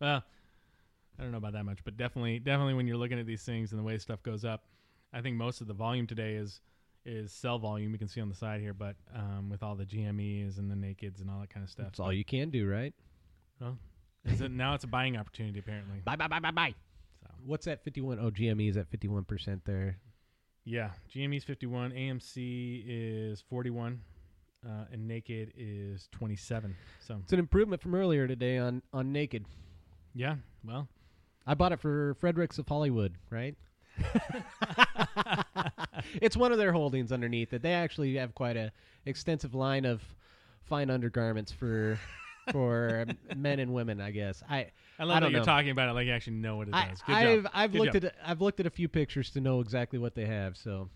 Well, 0.00 0.22
I 1.18 1.22
don't 1.22 1.32
know 1.32 1.38
about 1.38 1.54
that 1.54 1.64
much, 1.64 1.80
but 1.84 1.96
definitely, 1.96 2.38
definitely 2.38 2.74
when 2.74 2.86
you're 2.86 2.96
looking 2.96 3.18
at 3.18 3.26
these 3.26 3.42
things 3.42 3.72
and 3.72 3.78
the 3.80 3.82
way 3.82 3.98
stuff 3.98 4.22
goes 4.22 4.44
up, 4.44 4.62
I 5.12 5.20
think 5.22 5.36
most 5.36 5.60
of 5.60 5.66
the 5.66 5.74
volume 5.74 6.06
today 6.06 6.34
is 6.34 6.60
is 7.06 7.32
sell 7.32 7.58
volume. 7.58 7.92
You 7.92 7.98
can 7.98 8.08
see 8.08 8.20
on 8.20 8.28
the 8.28 8.34
side 8.34 8.60
here, 8.60 8.74
but 8.74 8.96
um, 9.14 9.48
with 9.48 9.62
all 9.62 9.74
the 9.76 9.86
GMEs 9.86 10.58
and 10.58 10.70
the 10.70 10.74
nakeds 10.74 11.20
and 11.20 11.30
all 11.30 11.40
that 11.40 11.48
kind 11.50 11.64
of 11.64 11.70
stuff. 11.70 11.86
That's 11.86 12.00
all 12.00 12.12
you 12.12 12.24
can 12.24 12.50
do, 12.50 12.68
right? 12.68 12.92
Is 14.24 14.40
it, 14.42 14.50
now 14.50 14.74
it's 14.74 14.84
a 14.84 14.88
buying 14.88 15.16
opportunity 15.16 15.58
apparently. 15.58 16.00
Buy, 16.04 16.16
buy, 16.16 16.26
buy, 16.28 16.38
buy, 16.40 16.50
buy. 16.50 16.74
So 17.22 17.28
What's 17.46 17.64
that 17.64 17.82
fifty-one? 17.82 18.18
Oh, 18.20 18.30
GME 18.30 18.68
is 18.68 18.76
at 18.76 18.88
fifty-one 18.90 19.24
percent 19.24 19.62
there. 19.64 19.96
yeah, 20.64 20.90
GME's 21.14 21.44
51, 21.44 21.92
AMC 21.92 22.84
is 22.86 23.40
41, 23.48 24.00
uh, 24.66 24.70
and 24.92 25.08
naked 25.08 25.52
is 25.56 26.08
27. 26.12 26.76
So 27.00 27.16
It's 27.22 27.32
an 27.32 27.38
improvement 27.38 27.80
from 27.80 27.94
earlier 27.94 28.28
today 28.28 28.58
on 28.58 28.82
on 28.92 29.12
Naked. 29.12 29.46
yeah, 30.14 30.36
well, 30.62 30.88
I 31.46 31.54
bought 31.54 31.72
it 31.72 31.80
for 31.80 32.14
Fredericks 32.20 32.58
of 32.58 32.68
Hollywood, 32.68 33.14
right? 33.30 33.56
it's 36.20 36.36
one 36.36 36.52
of 36.52 36.58
their 36.58 36.72
holdings 36.72 37.12
underneath 37.12 37.52
it. 37.52 37.62
They 37.62 37.72
actually 37.72 38.16
have 38.16 38.34
quite 38.34 38.56
a 38.56 38.72
extensive 39.06 39.54
line 39.54 39.84
of 39.84 40.02
fine 40.64 40.90
undergarments 40.90 41.52
for 41.52 41.98
for 42.52 43.06
um, 43.08 43.16
men 43.40 43.60
and 43.60 43.72
women. 43.72 44.00
I 44.00 44.10
guess 44.10 44.42
I 44.48 44.66
I 44.98 45.04
love 45.04 45.10
I 45.10 45.14
that 45.14 45.20
don't 45.20 45.30
you're 45.32 45.40
know. 45.40 45.44
talking 45.44 45.70
about 45.70 45.88
it 45.88 45.92
like 45.92 46.06
you 46.06 46.12
actually 46.12 46.36
know 46.36 46.56
what 46.56 46.68
it 46.68 46.74
I, 46.74 46.88
does. 46.88 47.02
Good 47.02 47.14
I've 47.14 47.42
job. 47.42 47.50
I've 47.54 47.72
Good 47.72 47.80
looked 47.80 47.92
job. 47.94 48.04
at 48.04 48.14
I've 48.24 48.40
looked 48.40 48.60
at 48.60 48.66
a 48.66 48.70
few 48.70 48.88
pictures 48.88 49.30
to 49.30 49.40
know 49.40 49.60
exactly 49.60 49.98
what 49.98 50.14
they 50.14 50.26
have. 50.26 50.56
So 50.56 50.88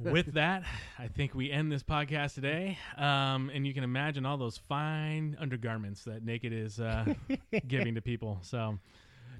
with 0.00 0.32
that, 0.34 0.64
I 0.98 1.08
think 1.08 1.34
we 1.34 1.50
end 1.50 1.70
this 1.70 1.82
podcast 1.82 2.34
today. 2.34 2.78
Um, 2.96 3.50
and 3.54 3.66
you 3.66 3.74
can 3.74 3.84
imagine 3.84 4.26
all 4.26 4.36
those 4.36 4.58
fine 4.58 5.36
undergarments 5.40 6.04
that 6.04 6.24
Naked 6.24 6.52
is 6.52 6.80
uh, 6.80 7.04
giving 7.68 7.94
to 7.94 8.00
people. 8.00 8.38
So 8.42 8.78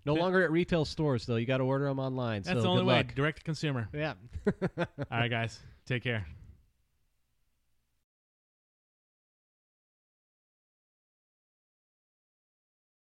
no 0.04 0.14
longer 0.14 0.42
at 0.42 0.50
retail 0.50 0.84
stores 0.84 1.26
though. 1.26 1.36
You 1.36 1.46
got 1.46 1.58
to 1.58 1.64
order 1.64 1.86
them 1.86 1.98
online. 1.98 2.42
that's 2.42 2.58
so 2.58 2.62
the 2.62 2.68
only 2.68 2.82
good 2.82 2.88
way. 2.88 2.96
luck. 2.96 3.14
Direct 3.14 3.38
to 3.38 3.44
consumer. 3.44 3.88
Yeah. 3.92 4.14
All 4.78 4.86
right, 5.10 5.28
guys. 5.30 5.58
Take 5.86 6.02
care. 6.04 6.26